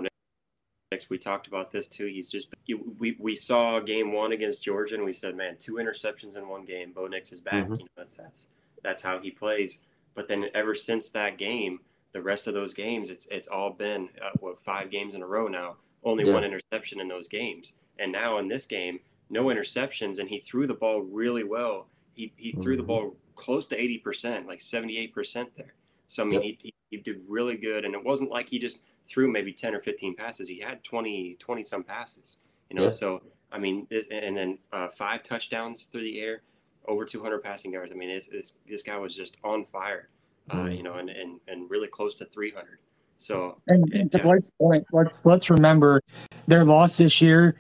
Nix. 0.92 1.10
we 1.10 1.18
talked 1.18 1.48
about 1.48 1.72
this 1.72 1.88
too. 1.88 2.06
He's 2.06 2.30
just 2.30 2.54
we 2.98 3.18
we 3.20 3.36
saw 3.36 3.80
game 3.80 4.14
one 4.14 4.32
against 4.32 4.64
Georgia, 4.64 4.96
and 4.96 5.04
we 5.04 5.14
said, 5.14 5.36
man, 5.36 5.58
two 5.60 5.76
interceptions 5.76 6.38
in 6.38 6.48
one 6.48 6.66
game. 6.66 6.94
Bo 6.94 7.08
Nix 7.08 7.34
is 7.34 7.42
back. 7.42 7.66
Mm-hmm. 7.66 7.74
You 7.74 7.80
know, 7.80 7.86
that's 7.98 8.18
that's 8.18 8.48
that's 8.84 9.02
how 9.02 9.20
he 9.20 9.32
plays. 9.32 9.80
But 10.16 10.28
then 10.28 10.46
ever 10.54 10.74
since 10.74 11.10
that 11.12 11.38
game, 11.38 11.82
the 12.14 12.22
rest 12.22 12.48
of 12.48 12.54
those 12.54 12.74
games, 12.74 13.10
it's 13.10 13.28
it's 13.28 13.48
all 13.48 13.70
been 13.70 14.10
uh, 14.24 14.32
what 14.40 14.62
five 14.62 14.90
games 14.90 15.14
in 15.14 15.22
a 15.22 15.28
row 15.28 15.48
now. 15.48 15.76
Only 16.04 16.26
yeah. 16.26 16.34
one 16.34 16.44
interception 16.44 17.00
in 17.00 17.08
those 17.08 17.28
games, 17.28 17.74
and 17.98 18.12
now 18.12 18.38
in 18.38 18.48
this 18.48 18.66
game, 18.66 19.00
no 19.30 19.46
interceptions, 19.46 20.20
and 20.20 20.30
he 20.30 20.40
threw 20.40 20.66
the 20.66 20.74
ball 20.74 21.02
really 21.02 21.44
well. 21.44 21.88
He 22.14 22.32
he 22.38 22.52
threw 22.54 22.74
mm-hmm. 22.74 22.78
the 22.78 22.88
ball 22.88 23.16
close 23.36 23.68
to 23.68 23.80
eighty 23.80 23.98
percent, 23.98 24.48
like 24.48 24.62
seventy 24.62 24.98
eight 24.98 25.14
percent 25.14 25.50
there. 25.58 25.74
So 26.08 26.24
I 26.24 26.26
mean, 26.26 26.42
yep. 26.42 26.56
he, 26.60 26.74
he 26.90 26.98
did 26.98 27.22
really 27.28 27.56
good, 27.56 27.86
and 27.86 27.94
it 27.94 28.04
wasn't 28.04 28.32
like 28.32 28.50
he 28.50 28.58
just 28.58 28.82
threw 29.10 29.32
maybe 29.32 29.52
10 29.52 29.76
or 29.76 29.80
15 29.80 30.16
passes. 30.16 30.48
He 30.48 30.60
had 30.60 30.84
20, 30.84 31.38
20 31.40 31.64
some 31.64 31.84
passes, 31.84 32.38
you 32.70 32.76
know? 32.78 32.86
Yeah. 32.86 32.90
So, 32.90 33.22
I 33.52 33.58
mean, 33.58 33.88
and 34.12 34.38
then 34.38 34.58
uh, 34.72 34.90
five 34.90 35.24
touchdowns 35.24 35.84
through 35.84 36.04
the 36.04 36.20
air, 36.20 36.44
over 36.88 37.06
200 37.06 37.40
passing 37.44 37.74
yards. 37.74 37.92
I 37.92 37.96
mean, 37.96 38.10
it's, 38.10 38.28
it's, 38.30 38.56
this 38.68 38.84
guy 38.84 38.98
was 38.98 39.16
just 39.16 39.38
on 39.44 39.66
fire, 39.66 40.10
uh, 40.52 40.58
mm. 40.58 40.78
you 40.78 40.84
know, 40.84 40.96
and, 40.96 41.10
and, 41.10 41.40
and 41.48 41.70
really 41.70 41.88
close 41.88 42.16
to 42.16 42.26
300. 42.26 42.80
So, 43.20 43.62
and, 43.68 43.84
and 43.94 44.12
to 44.14 44.20
Blake's 44.20 44.50
point, 44.58 44.86
let's, 44.94 45.14
let's 45.26 45.50
remember 45.50 46.02
their 46.48 46.64
loss 46.64 46.98
this 46.98 47.22
year. 47.22 47.58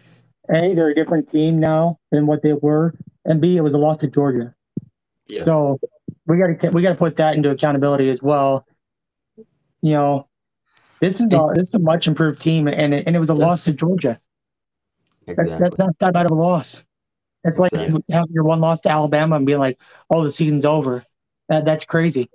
A, 0.49 0.73
they're 0.73 0.89
a 0.89 0.95
different 0.95 1.29
team 1.29 1.59
now 1.59 1.99
than 2.11 2.25
what 2.25 2.41
they 2.41 2.53
were, 2.53 2.95
and 3.25 3.41
B, 3.41 3.57
it 3.57 3.61
was 3.61 3.73
a 3.73 3.77
loss 3.77 3.99
to 3.99 4.07
Georgia. 4.07 4.55
Yeah. 5.27 5.43
So 5.43 5.79
we 6.25 6.37
got 6.37 6.59
to 6.59 6.69
we 6.69 6.81
got 6.81 6.89
to 6.89 6.95
put 6.95 7.17
that 7.17 7.35
into 7.35 7.51
accountability 7.51 8.09
as 8.09 8.21
well. 8.21 8.65
You 9.81 9.93
know, 9.93 10.27
this 11.01 11.15
is 11.15 11.27
a, 11.31 11.47
this 11.53 11.67
is 11.67 11.75
a 11.75 11.79
much 11.79 12.07
improved 12.07 12.41
team, 12.41 12.67
and 12.67 12.93
it, 12.93 13.03
and 13.05 13.15
it 13.15 13.19
was 13.19 13.29
a 13.29 13.35
yeah. 13.35 13.45
loss 13.45 13.65
to 13.65 13.73
Georgia. 13.73 14.19
Exactly. 15.27 15.51
That, 15.51 15.59
that's 15.59 15.77
not 15.77 15.99
that 15.99 16.13
bad 16.13 16.25
of 16.25 16.31
a 16.31 16.35
loss. 16.35 16.81
It's 17.43 17.57
exactly. 17.57 17.89
like 17.89 18.03
having 18.09 18.31
your 18.31 18.45
one 18.45 18.61
loss 18.61 18.79
to 18.81 18.89
Alabama 18.89 19.35
and 19.35 19.45
being 19.45 19.59
like, 19.59 19.77
"Oh, 20.09 20.23
the 20.23 20.31
season's 20.31 20.65
over." 20.65 21.05
That 21.49 21.65
that's 21.65 21.83
crazy. 21.83 22.29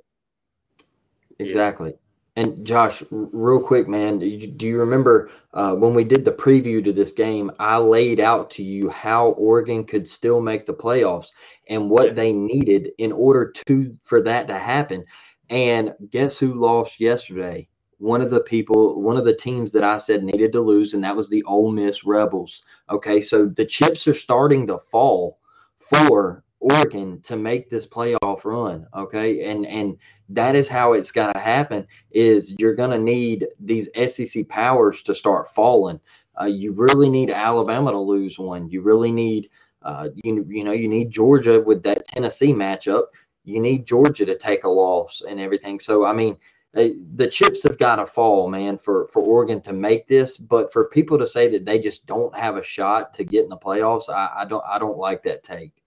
Exactly. 1.38 1.94
And 2.36 2.66
Josh, 2.66 3.02
real 3.10 3.60
quick, 3.60 3.86
man, 3.86 4.18
do 4.18 4.26
you, 4.26 4.48
do 4.48 4.66
you 4.66 4.78
remember 4.78 5.30
uh, 5.52 5.74
when 5.74 5.94
we 5.94 6.02
did 6.02 6.24
the 6.24 6.32
preview 6.32 6.82
to 6.82 6.92
this 6.92 7.12
game? 7.12 7.50
I 7.60 7.76
laid 7.76 8.18
out 8.18 8.50
to 8.52 8.62
you 8.64 8.90
how 8.90 9.28
Oregon 9.28 9.84
could 9.84 10.08
still 10.08 10.40
make 10.40 10.66
the 10.66 10.74
playoffs 10.74 11.28
and 11.68 11.88
what 11.88 12.16
they 12.16 12.32
needed 12.32 12.90
in 12.98 13.12
order 13.12 13.52
to 13.66 13.94
for 14.02 14.20
that 14.22 14.48
to 14.48 14.58
happen. 14.58 15.04
And 15.48 15.94
guess 16.10 16.36
who 16.36 16.54
lost 16.54 16.98
yesterday? 16.98 17.68
one 17.98 18.20
of 18.20 18.30
the 18.30 18.40
people, 18.40 19.02
one 19.02 19.16
of 19.16 19.24
the 19.24 19.34
teams 19.34 19.72
that 19.72 19.82
I 19.82 19.96
said 19.96 20.22
needed 20.22 20.52
to 20.52 20.60
lose, 20.60 20.94
and 20.94 21.02
that 21.04 21.16
was 21.16 21.28
the 21.28 21.42
Ole 21.44 21.72
Miss 21.72 22.04
Rebels. 22.04 22.62
Okay, 22.90 23.20
so 23.20 23.46
the 23.46 23.64
chips 23.64 24.06
are 24.06 24.14
starting 24.14 24.66
to 24.66 24.78
fall 24.78 25.38
for 25.78 26.43
Oregon 26.64 27.20
to 27.20 27.36
make 27.36 27.68
this 27.68 27.86
playoff 27.86 28.44
run. 28.44 28.86
Okay, 28.94 29.50
and 29.50 29.66
and 29.66 29.98
that 30.30 30.54
is 30.54 30.66
how 30.66 30.94
it's 30.94 31.12
to 31.12 31.32
happen. 31.38 31.86
Is 32.10 32.54
you're 32.58 32.74
going 32.74 32.90
to 32.90 32.98
need 32.98 33.46
these 33.60 33.90
SEC 34.06 34.48
powers 34.48 35.02
to 35.02 35.14
start 35.14 35.52
falling. 35.54 36.00
Uh, 36.40 36.46
you 36.46 36.72
really 36.72 37.10
need 37.10 37.30
Alabama 37.30 37.90
to 37.92 37.98
lose 37.98 38.38
one. 38.38 38.68
You 38.70 38.80
really 38.80 39.12
need, 39.12 39.50
uh, 39.82 40.08
you 40.24 40.46
you 40.48 40.64
know, 40.64 40.72
you 40.72 40.88
need 40.88 41.10
Georgia 41.10 41.60
with 41.60 41.82
that 41.82 42.08
Tennessee 42.08 42.54
matchup. 42.54 43.04
You 43.44 43.60
need 43.60 43.84
Georgia 43.86 44.24
to 44.24 44.38
take 44.38 44.64
a 44.64 44.68
loss 44.68 45.22
and 45.28 45.38
everything. 45.38 45.78
So 45.78 46.06
I 46.06 46.14
mean 46.14 46.38
the 46.72 47.28
chips 47.30 47.62
have 47.62 47.78
got 47.78 47.96
to 47.96 48.06
fall, 48.06 48.48
man, 48.48 48.78
for 48.78 49.06
for 49.08 49.22
Oregon 49.22 49.60
to 49.60 49.74
make 49.74 50.08
this. 50.08 50.38
But 50.38 50.72
for 50.72 50.86
people 50.86 51.18
to 51.18 51.26
say 51.26 51.46
that 51.48 51.66
they 51.66 51.78
just 51.78 52.06
don't 52.06 52.34
have 52.34 52.56
a 52.56 52.62
shot 52.62 53.12
to 53.14 53.24
get 53.24 53.44
in 53.44 53.50
the 53.50 53.58
playoffs, 53.58 54.08
I, 54.08 54.30
I 54.38 54.44
don't 54.46 54.64
I 54.66 54.78
don't 54.78 54.98
like 54.98 55.22
that 55.24 55.42
take. 55.44 55.83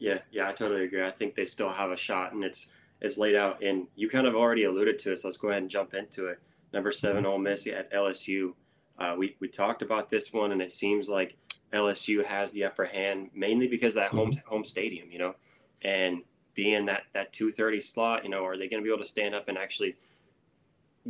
Yeah, 0.00 0.18
yeah, 0.32 0.48
I 0.48 0.52
totally 0.52 0.84
agree. 0.84 1.04
I 1.04 1.10
think 1.10 1.36
they 1.36 1.44
still 1.44 1.72
have 1.72 1.90
a 1.90 1.96
shot, 1.96 2.32
and 2.32 2.42
it's 2.42 2.72
it's 3.00 3.16
laid 3.16 3.36
out. 3.36 3.62
And 3.62 3.86
you 3.94 4.08
kind 4.08 4.26
of 4.26 4.34
already 4.34 4.64
alluded 4.64 4.98
to 5.00 5.12
it, 5.12 5.20
so 5.20 5.28
let's 5.28 5.38
go 5.38 5.48
ahead 5.48 5.62
and 5.62 5.70
jump 5.70 5.94
into 5.94 6.26
it. 6.26 6.40
Number 6.72 6.90
7 6.90 7.22
mm-hmm. 7.22 7.30
Ole 7.30 7.38
Miss 7.38 7.66
at 7.66 7.92
LSU. 7.92 8.54
Uh, 8.98 9.14
we 9.16 9.36
we 9.40 9.48
talked 9.48 9.82
about 9.82 10.10
this 10.10 10.32
one, 10.32 10.52
and 10.52 10.62
it 10.62 10.72
seems 10.72 11.08
like 11.08 11.36
LSU 11.72 12.24
has 12.24 12.50
the 12.52 12.64
upper 12.64 12.86
hand 12.86 13.30
mainly 13.34 13.68
because 13.68 13.94
that 13.94 14.10
home 14.10 14.32
mm-hmm. 14.32 14.48
home 14.48 14.64
stadium, 14.64 15.10
you 15.12 15.18
know, 15.18 15.34
and 15.82 16.22
being 16.54 16.86
that 16.86 17.02
that 17.12 17.32
230 17.32 17.80
slot, 17.80 18.24
you 18.24 18.30
know, 18.30 18.44
are 18.44 18.56
they 18.56 18.68
going 18.68 18.82
to 18.82 18.86
be 18.86 18.92
able 18.92 19.02
to 19.02 19.08
stand 19.08 19.34
up 19.34 19.48
and 19.48 19.58
actually 19.58 19.96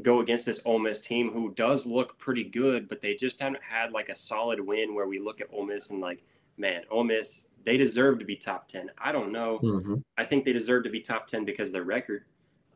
go 0.03 0.21
against 0.21 0.47
this 0.47 0.61
Ole 0.65 0.79
Miss 0.79 1.01
team 1.01 1.31
who 1.31 1.53
does 1.53 1.87
look 1.87 2.19
pretty 2.19 2.45
good, 2.45 2.89
but 2.89 3.03
they 3.03 3.15
just 3.15 3.41
haven't 3.41 3.63
had 3.63 3.93
like 3.93 4.09
a 4.09 4.15
solid 4.15 4.61
win 4.61 4.95
where 4.95 5.07
we 5.07 5.19
look 5.19 5.41
at 5.41 5.49
Ole 5.53 5.67
Miss 5.67 5.91
and 5.91 6.01
like, 6.01 6.23
man, 6.61 6.83
Ole 6.91 7.05
Miss, 7.05 7.49
they 7.65 7.77
deserve 7.77 8.19
to 8.19 8.25
be 8.25 8.37
top 8.37 8.69
10. 8.69 8.91
I 8.99 9.13
don't 9.13 9.33
know. 9.33 9.59
Mm-hmm. 9.63 9.97
I 10.17 10.25
think 10.25 10.45
they 10.45 10.53
deserve 10.53 10.85
to 10.85 10.91
be 10.91 11.01
top 11.01 11.27
10 11.27 11.45
because 11.45 11.69
of 11.69 11.73
their 11.73 11.85
record. 11.85 12.25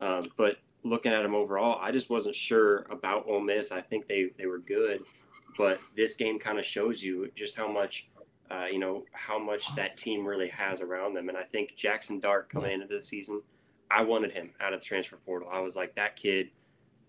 Um, 0.01 0.31
but 0.37 0.57
looking 0.83 1.11
at 1.11 1.23
them 1.23 1.35
overall, 1.35 1.79
I 1.81 1.91
just 1.91 2.09
wasn't 2.09 2.35
sure 2.35 2.85
about 2.89 3.27
Ole 3.27 3.39
Miss. 3.39 3.71
I 3.71 3.81
think 3.81 4.07
they, 4.07 4.31
they 4.37 4.45
were 4.45 4.59
good, 4.59 5.03
but 5.57 5.79
this 5.95 6.15
game 6.15 6.39
kind 6.39 6.59
of 6.59 6.65
shows 6.65 7.01
you 7.01 7.31
just 7.35 7.55
how 7.55 7.71
much, 7.71 8.07
uh, 8.51 8.65
you 8.65 8.79
know, 8.79 9.05
how 9.13 9.39
much 9.39 9.73
that 9.75 9.97
team 9.97 10.25
really 10.25 10.49
has 10.49 10.81
around 10.81 11.13
them. 11.13 11.29
And 11.29 11.37
I 11.37 11.43
think 11.43 11.75
Jackson 11.75 12.19
Dart 12.19 12.49
coming 12.49 12.71
into 12.71 12.87
the 12.87 13.01
season, 13.01 13.41
I 13.89 14.03
wanted 14.03 14.31
him 14.31 14.51
out 14.59 14.73
of 14.73 14.81
the 14.81 14.85
transfer 14.85 15.17
portal. 15.25 15.49
I 15.51 15.59
was 15.59 15.75
like, 15.75 15.95
that 15.95 16.15
kid– 16.15 16.49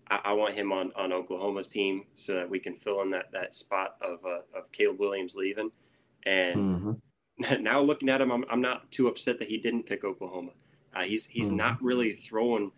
I, 0.09 0.19
I, 0.25 0.33
want 0.33 0.53
him 0.53 0.71
on, 0.71 0.91
on 0.95 1.11
Oklahoma's 1.11 1.67
team 1.67 2.05
so 2.13 2.33
that 2.33 2.49
we 2.49 2.59
can 2.59 2.73
fill 2.73 3.01
in 3.01 3.11
that, 3.11 3.31
that 3.31 3.53
spot 3.53 3.95
of, 4.01 4.19
uh, 4.25 4.57
of 4.57 4.71
Caleb 4.71 4.99
Williams 4.99 5.35
leaving. 5.35 5.71
And 6.27 6.99
mm-hmm. 7.39 7.63
now 7.63 7.81
looking 7.81 8.09
at 8.09 8.21
him, 8.21 8.31
I'm, 8.31 8.45
I'm 8.49 8.61
not 8.61 8.91
too 8.91 9.07
upset 9.07 9.39
that 9.39 9.47
he 9.47 9.57
didn't 9.57 9.83
pick 9.83 10.03
Oklahoma. 10.03 10.51
Uh, 10.93 11.03
he's 11.03 11.27
he's 11.27 11.47
mm-hmm. 11.47 11.57
not 11.57 11.81
really 11.81 12.13
throwing 12.13 12.71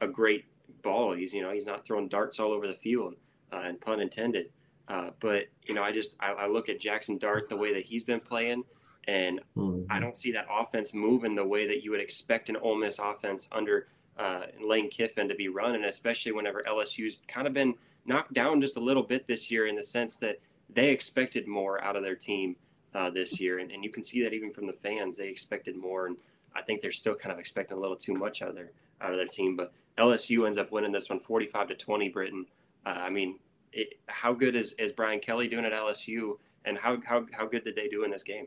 a 0.00 0.06
great 0.06 0.44
ball. 0.82 1.12
He's 1.12 1.32
you 1.32 1.42
know 1.42 1.50
he's 1.50 1.66
not 1.66 1.84
throwing 1.84 2.08
darts 2.08 2.38
all 2.38 2.52
over 2.52 2.66
the 2.66 2.74
field, 2.74 3.14
uh, 3.52 3.62
and 3.64 3.80
pun 3.80 4.00
intended. 4.00 4.50
Uh, 4.88 5.10
but 5.20 5.46
you 5.64 5.74
know 5.74 5.82
I 5.82 5.92
just 5.92 6.14
I, 6.20 6.32
I, 6.32 6.46
look 6.46 6.68
at 6.68 6.80
Jackson 6.80 7.18
Dart 7.18 7.48
the 7.48 7.56
way 7.56 7.72
that 7.74 7.84
he's 7.84 8.04
been 8.04 8.20
playing, 8.20 8.64
and 9.08 9.40
mm-hmm. 9.56 9.90
I 9.90 10.00
don't 10.00 10.16
see 10.16 10.32
that 10.32 10.46
offense 10.50 10.92
moving 10.92 11.34
the 11.34 11.46
way 11.46 11.66
that 11.66 11.82
you 11.82 11.92
would 11.92 12.00
expect 12.00 12.50
an 12.50 12.56
Ole 12.56 12.76
Miss 12.76 12.98
offense 12.98 13.48
under 13.52 13.86
uh, 14.18 14.42
Lane 14.62 14.90
Kiffin 14.90 15.28
to 15.28 15.34
be 15.34 15.48
running, 15.48 15.84
especially 15.84 16.32
whenever 16.32 16.62
LSU's 16.68 17.18
kind 17.26 17.46
of 17.46 17.54
been 17.54 17.74
knocked 18.04 18.32
down 18.34 18.60
just 18.60 18.76
a 18.76 18.80
little 18.80 19.04
bit 19.04 19.26
this 19.26 19.50
year 19.50 19.66
in 19.66 19.76
the 19.76 19.84
sense 19.84 20.16
that 20.16 20.40
they 20.68 20.90
expected 20.90 21.46
more 21.46 21.82
out 21.82 21.96
of 21.96 22.02
their 22.02 22.16
team 22.16 22.56
uh, 22.94 23.10
this 23.10 23.40
year. 23.40 23.58
And, 23.58 23.70
and 23.72 23.84
you 23.84 23.90
can 23.90 24.02
see 24.02 24.22
that 24.22 24.32
even 24.32 24.52
from 24.52 24.66
the 24.66 24.72
fans, 24.72 25.16
they 25.16 25.28
expected 25.28 25.76
more. 25.76 26.06
And 26.06 26.16
I 26.54 26.62
think 26.62 26.80
they're 26.80 26.92
still 26.92 27.14
kind 27.14 27.32
of 27.32 27.38
expecting 27.38 27.76
a 27.76 27.80
little 27.80 27.96
too 27.96 28.14
much 28.14 28.42
out 28.42 28.48
of 28.48 28.54
their 28.54 28.70
out 29.00 29.10
of 29.10 29.16
their 29.16 29.26
team. 29.26 29.56
But 29.56 29.72
LSU 29.98 30.46
ends 30.46 30.58
up 30.58 30.70
winning 30.70 30.92
this 30.92 31.10
one, 31.10 31.20
45 31.20 31.68
to 31.68 31.74
20. 31.74 32.08
Britton. 32.08 32.46
Uh, 32.84 32.90
I 32.90 33.10
mean, 33.10 33.38
it, 33.72 33.98
how 34.06 34.32
good 34.32 34.54
is, 34.54 34.72
is 34.74 34.92
Brian 34.92 35.20
Kelly 35.20 35.48
doing 35.48 35.64
at 35.64 35.72
LSU, 35.72 36.38
and 36.64 36.76
how, 36.78 36.98
how 37.04 37.26
how 37.32 37.46
good 37.46 37.64
did 37.64 37.76
they 37.76 37.88
do 37.88 38.04
in 38.04 38.10
this 38.10 38.22
game? 38.22 38.46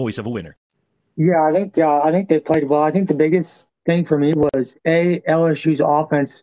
voice 0.00 0.18
of 0.18 0.26
a 0.26 0.30
winner. 0.30 0.56
Yeah, 1.16 1.42
I 1.42 1.52
think 1.52 1.76
uh, 1.76 2.00
I 2.00 2.10
think 2.10 2.28
they 2.28 2.40
played 2.40 2.68
well. 2.68 2.82
I 2.82 2.90
think 2.90 3.08
the 3.08 3.14
biggest 3.14 3.66
thing 3.86 4.06
for 4.06 4.18
me 4.18 4.32
was 4.32 4.76
a 4.86 5.20
LSU's 5.28 5.80
offense, 5.84 6.42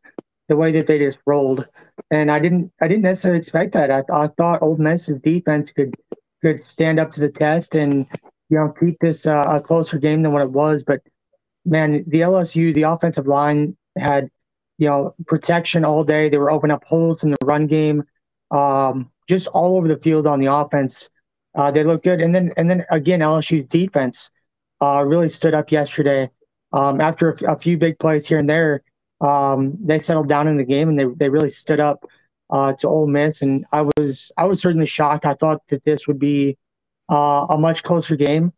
the 0.49 0.55
way 0.55 0.71
that 0.73 0.85
they 0.85 0.99
just 0.99 1.17
rolled, 1.25 1.65
and 2.11 2.29
I 2.29 2.39
didn't 2.39 2.71
I 2.81 2.87
didn't 2.87 3.03
necessarily 3.03 3.39
expect 3.39 3.73
that. 3.73 3.89
I, 3.89 4.03
I 4.13 4.27
thought 4.27 4.61
Ole 4.61 4.77
Miss's 4.77 5.19
defense 5.21 5.71
could 5.71 5.95
could 6.43 6.63
stand 6.63 6.99
up 6.99 7.11
to 7.13 7.19
the 7.19 7.29
test 7.29 7.73
and 7.73 8.05
you 8.49 8.57
know 8.57 8.73
keep 8.79 8.99
this 8.99 9.25
uh, 9.25 9.43
a 9.47 9.59
closer 9.59 9.97
game 9.97 10.21
than 10.21 10.31
what 10.31 10.43
it 10.43 10.51
was. 10.51 10.83
But 10.83 11.01
man, 11.65 12.03
the 12.07 12.21
LSU 12.21 12.73
the 12.73 12.83
offensive 12.83 13.27
line 13.27 13.75
had 13.97 14.29
you 14.77 14.87
know 14.87 15.15
protection 15.25 15.85
all 15.85 16.03
day. 16.03 16.29
They 16.29 16.37
were 16.37 16.51
opening 16.51 16.75
up 16.75 16.83
holes 16.83 17.23
in 17.23 17.31
the 17.31 17.37
run 17.43 17.65
game, 17.65 18.03
um, 18.51 19.09
just 19.27 19.47
all 19.47 19.77
over 19.77 19.87
the 19.87 19.97
field 19.97 20.27
on 20.27 20.39
the 20.39 20.53
offense. 20.53 21.09
Uh, 21.57 21.71
they 21.71 21.83
looked 21.83 22.03
good, 22.03 22.21
and 22.21 22.33
then 22.33 22.53
and 22.55 22.69
then 22.69 22.85
again 22.91 23.19
LSU's 23.19 23.65
defense 23.65 24.29
uh, 24.79 25.03
really 25.05 25.27
stood 25.27 25.55
up 25.55 25.71
yesterday. 25.71 26.29
Um, 26.71 27.01
after 27.01 27.31
a, 27.47 27.57
few 27.57 27.77
big 27.77 27.97
plays 27.97 28.27
here 28.27 28.39
and 28.39 28.49
there, 28.49 28.83
um, 29.21 29.75
they 29.81 29.99
settled 29.99 30.27
down 30.29 30.47
in 30.47 30.57
the 30.57 30.63
game 30.65 30.89
and 30.89 30.99
they, 30.99 31.05
they 31.05 31.29
really 31.29 31.49
stood 31.49 31.79
up 31.79 32.05
uh, 32.49 32.73
to 32.73 32.87
Ole 32.87 33.07
Miss. 33.07 33.41
And 33.41 33.65
I 33.71 33.87
was 33.97 34.31
I 34.37 34.45
was 34.45 34.61
certainly 34.61 34.85
shocked. 34.85 35.25
I 35.25 35.33
thought 35.33 35.61
that 35.69 35.83
this 35.83 36.07
would 36.07 36.19
be 36.19 36.57
uh, 37.11 37.47
a 37.49 37.57
much 37.57 37.83
closer 37.83 38.15
game. 38.15 38.53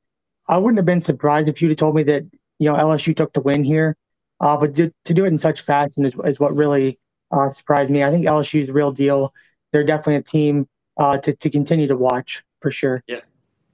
I 0.47 0.57
wouldn't 0.57 0.77
have 0.77 0.85
been 0.85 1.01
surprised 1.01 1.47
if 1.47 1.61
you'd 1.61 1.69
have 1.69 1.77
told 1.77 1.95
me 1.95 2.03
that 2.03 2.23
you 2.57 2.69
know 2.69 2.75
LSU 2.75 3.15
took 3.15 3.31
the 3.31 3.41
win 3.41 3.63
here, 3.63 3.95
uh, 4.41 4.57
but 4.57 4.75
to, 4.75 4.91
to, 5.05 5.13
do 5.13 5.23
it 5.23 5.29
in 5.29 5.39
such 5.39 5.61
fashion 5.61 6.03
is, 6.03 6.13
is 6.25 6.39
what 6.39 6.53
really 6.55 6.99
uh, 7.31 7.49
surprised 7.51 7.91
me. 7.91 8.03
I 8.03 8.11
think 8.11 8.25
LSU 8.25 8.63
is 8.63 8.69
real 8.69 8.91
deal. 8.91 9.33
They're 9.71 9.85
definitely 9.85 10.15
a 10.15 10.23
team 10.23 10.67
uh, 10.97 11.17
to 11.19 11.33
to 11.33 11.49
continue 11.49 11.87
to 11.87 11.95
watch 11.95 12.43
for 12.59 12.71
sure. 12.71 13.03
Yeah, 13.07 13.21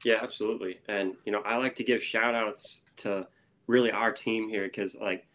yeah, 0.03 0.19
absolutely. 0.21 0.79
And 0.87 1.15
you 1.25 1.31
know, 1.31 1.41
I 1.41 1.57
like 1.57 1.75
to 1.75 1.83
give 1.83 2.03
shout 2.03 2.35
outs 2.35 2.81
to 2.97 3.27
really 3.67 3.91
our 3.91 4.11
team 4.11 4.49
here 4.49 4.63
because 4.65 4.95
like 4.95 5.25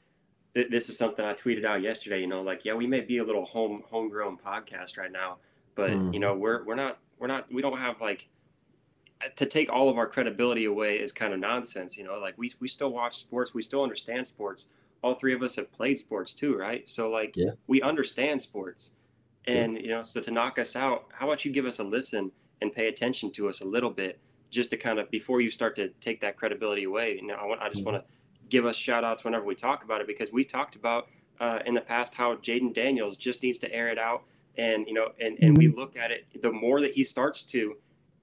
th- 0.55 0.71
this 0.71 0.89
is 0.89 0.97
something 0.97 1.25
I 1.25 1.35
tweeted 1.35 1.65
out 1.65 1.83
yesterday. 1.83 2.21
You 2.21 2.27
know, 2.27 2.43
like 2.43 2.65
yeah, 2.65 2.75
we 2.75 2.87
may 2.87 3.01
be 3.01 3.19
a 3.19 3.25
little 3.25 3.45
home 3.45 3.83
homegrown 3.91 4.39
podcast 4.39 4.99
right 4.99 5.13
now, 5.13 5.39
but 5.75 5.91
mm. 5.91 6.13
you 6.13 6.21
know, 6.21 6.35
we're 6.35 6.65
we're 6.65 6.75
not 6.75 6.99
we're 7.19 7.27
not 7.27 7.53
we 7.53 7.63
don't 7.63 7.79
have 7.79 8.01
like 8.01 8.29
to 9.37 9.47
take 9.47 9.71
all 9.71 9.89
of 9.89 9.99
our 9.99 10.07
credibility 10.07 10.65
away 10.65 10.97
is 10.97 11.13
kind 11.13 11.35
of 11.35 11.41
nonsense. 11.41 11.97
You 11.97 12.05
know, 12.05 12.19
like 12.19 12.37
we 12.39 12.53
we 12.61 12.69
still 12.69 12.91
watch 12.91 13.19
sports, 13.19 13.55
we 13.55 13.63
still 13.63 13.83
understand 13.83 14.27
sports. 14.27 14.69
All 15.03 15.15
three 15.15 15.35
of 15.35 15.43
us 15.43 15.57
have 15.57 15.73
played 15.73 15.99
sports 15.99 16.35
too, 16.35 16.57
right? 16.57 16.89
So 16.89 17.11
like 17.11 17.35
yeah. 17.35 17.51
we 17.67 17.81
understand 17.83 18.41
sports. 18.41 18.93
And 19.47 19.75
yeah. 19.75 19.81
you 19.81 19.89
know, 19.89 20.03
so 20.03 20.21
to 20.21 20.31
knock 20.31 20.59
us 20.59 20.77
out, 20.77 21.07
how 21.13 21.27
about 21.27 21.45
you 21.45 21.51
give 21.51 21.65
us 21.65 21.79
a 21.79 21.85
listen 21.85 22.31
and 22.61 22.73
pay 22.73 22.89
attention 22.89 23.31
to 23.33 23.49
us 23.49 23.61
a 23.61 23.65
little 23.65 23.91
bit? 23.91 24.21
just 24.51 24.71
to 24.71 24.77
kind 24.77 24.99
of 24.99 25.11
before 25.11 25.41
you 25.41 25.51
start 25.51 25.77
to 25.77 25.89
take 26.01 26.21
that 26.21 26.37
credibility 26.37 26.85
away. 26.85 27.19
You 27.21 27.29
know, 27.29 27.35
I, 27.35 27.47
want, 27.47 27.61
I 27.63 27.69
just 27.69 27.85
mm-hmm. 27.85 27.93
want 27.93 28.05
to 28.05 28.13
give 28.49 28.67
us 28.67 28.77
shout 28.77 29.05
outs 29.05 29.25
whenever 29.25 29.45
we 29.45 29.55
talk 29.55 29.85
about 29.85 30.01
it 30.01 30.07
because 30.07 30.33
we 30.33 30.45
talked 30.45 30.77
about 30.77 31.09
uh, 31.39 31.61
in 31.65 31.75
the 31.75 31.81
past 31.81 32.15
how 32.15 32.35
Jayden 32.37 32.75
Daniels 32.75 33.17
just 33.17 33.43
needs 33.43 33.59
to 33.61 33.73
air 33.73 33.89
it 33.89 33.99
out. 33.99 34.25
And, 34.59 34.87
you 34.87 34.93
know, 34.93 35.09
and, 35.21 35.39
and 35.41 35.57
we 35.57 35.69
mm-hmm. 35.69 35.79
look 35.79 35.97
at 35.97 36.11
it, 36.11 36.27
the 36.43 36.53
more 36.53 36.81
that 36.81 36.93
he 36.93 37.05
starts 37.05 37.45
to, 37.45 37.77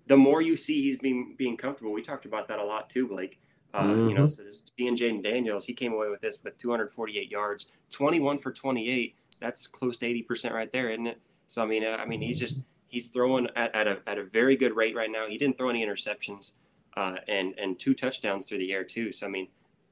the 0.07 0.17
more 0.17 0.41
you 0.41 0.57
see 0.57 0.81
he's 0.81 0.97
being, 0.97 1.35
being 1.37 1.57
comfortable. 1.57 1.93
We 1.93 2.01
talked 2.01 2.25
about 2.25 2.47
that 2.49 2.59
a 2.59 2.63
lot 2.63 2.89
too, 2.89 3.07
Blake. 3.07 3.39
Uh, 3.73 3.83
mm-hmm. 3.83 4.09
You 4.09 4.15
know, 4.15 4.23
mm-hmm. 4.23 4.27
so 4.27 4.43
just 4.43 4.73
seeing 4.77 4.95
Jayden 4.95 5.23
Daniels, 5.23 5.65
he 5.65 5.73
came 5.73 5.93
away 5.93 6.09
with 6.09 6.21
this 6.21 6.43
with 6.43 6.57
248 6.57 7.31
yards, 7.31 7.67
21 7.91 8.37
for 8.37 8.51
28. 8.51 9.15
That's 9.39 9.67
close 9.67 9.97
to 9.99 10.05
80% 10.05 10.51
right 10.51 10.71
there, 10.71 10.89
isn't 10.89 11.07
it? 11.07 11.19
So, 11.47 11.63
I 11.63 11.65
mean, 11.65 11.85
I 11.85 12.05
mean, 12.05 12.21
he's 12.21 12.39
just, 12.39 12.59
He's 12.87 13.07
throwing 13.07 13.47
at, 13.55 13.73
at, 13.75 13.87
a, 13.87 13.99
at 14.07 14.17
a 14.17 14.23
very 14.23 14.55
good 14.55 14.75
rate 14.75 14.95
right 14.95 15.11
now. 15.11 15.27
He 15.27 15.37
didn't 15.37 15.57
throw 15.57 15.69
any 15.69 15.85
interceptions 15.85 16.53
uh, 16.95 17.15
and, 17.27 17.53
and 17.57 17.77
two 17.77 17.93
touchdowns 17.93 18.45
through 18.45 18.59
the 18.59 18.71
air, 18.71 18.83
too. 18.83 19.11
So, 19.11 19.27
I 19.27 19.29
mean, 19.29 19.47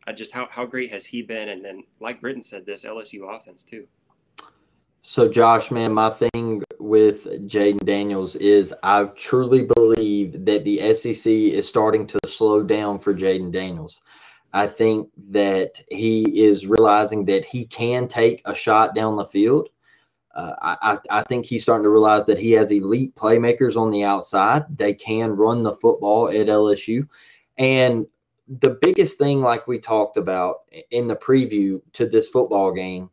I 0.07 0.13
just 0.13 0.31
how, 0.31 0.47
how 0.49 0.65
great 0.65 0.91
has 0.91 1.05
he 1.05 1.21
been? 1.21 1.49
And 1.49 1.63
then, 1.63 1.83
like 1.99 2.21
Britton 2.21 2.43
said, 2.43 2.65
this 2.65 2.83
LSU 2.83 3.35
offense, 3.35 3.63
too. 3.63 3.87
So, 5.01 5.29
Josh, 5.29 5.69
man, 5.69 5.93
my 5.93 6.09
thing 6.09 6.63
with 6.79 7.25
Jayden 7.47 7.85
Daniels 7.85 8.35
is 8.37 8.73
I 8.81 9.03
truly 9.15 9.67
believe 9.75 10.45
that 10.45 10.63
the 10.63 10.93
SEC 10.93 11.31
is 11.31 11.67
starting 11.67 12.07
to 12.07 12.19
slow 12.25 12.63
down 12.63 12.99
for 12.99 13.13
Jayden 13.13 13.51
Daniels. 13.51 14.01
I 14.53 14.67
think 14.67 15.09
that 15.31 15.83
he 15.91 16.23
is 16.43 16.65
realizing 16.65 17.25
that 17.25 17.43
he 17.43 17.65
can 17.65 18.07
take 18.07 18.41
a 18.45 18.55
shot 18.55 18.95
down 18.95 19.15
the 19.17 19.25
field. 19.25 19.69
Uh, 20.35 20.75
I, 20.81 20.97
I 21.09 21.23
think 21.23 21.45
he's 21.45 21.63
starting 21.63 21.83
to 21.83 21.89
realize 21.89 22.25
that 22.25 22.39
he 22.39 22.51
has 22.51 22.71
elite 22.71 23.15
playmakers 23.15 23.77
on 23.77 23.89
the 23.89 24.03
outside. 24.03 24.65
They 24.77 24.93
can 24.93 25.31
run 25.31 25.63
the 25.63 25.73
football 25.73 26.27
at 26.27 26.47
LSU. 26.47 27.07
And 27.57 28.05
the 28.59 28.77
biggest 28.81 29.17
thing, 29.17 29.41
like 29.41 29.65
we 29.65 29.79
talked 29.79 30.17
about 30.17 30.63
in 30.91 31.07
the 31.07 31.15
preview 31.15 31.81
to 31.93 32.05
this 32.05 32.27
football 32.27 32.73
game, 32.73 33.09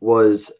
was 0.00 0.52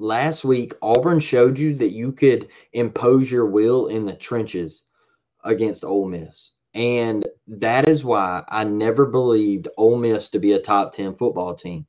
last 0.00 0.44
week 0.44 0.74
Auburn 0.82 1.20
showed 1.20 1.58
you 1.58 1.74
that 1.76 1.92
you 1.92 2.10
could 2.10 2.48
impose 2.72 3.30
your 3.30 3.46
will 3.46 3.86
in 3.86 4.04
the 4.04 4.14
trenches 4.14 4.86
against 5.44 5.84
Ole 5.84 6.08
Miss. 6.08 6.52
And 6.74 7.26
that 7.46 7.88
is 7.88 8.04
why 8.04 8.42
I 8.48 8.64
never 8.64 9.06
believed 9.06 9.68
Ole 9.76 9.98
Miss 9.98 10.28
to 10.30 10.38
be 10.38 10.52
a 10.52 10.60
top 10.60 10.92
10 10.92 11.14
football 11.14 11.54
team. 11.54 11.86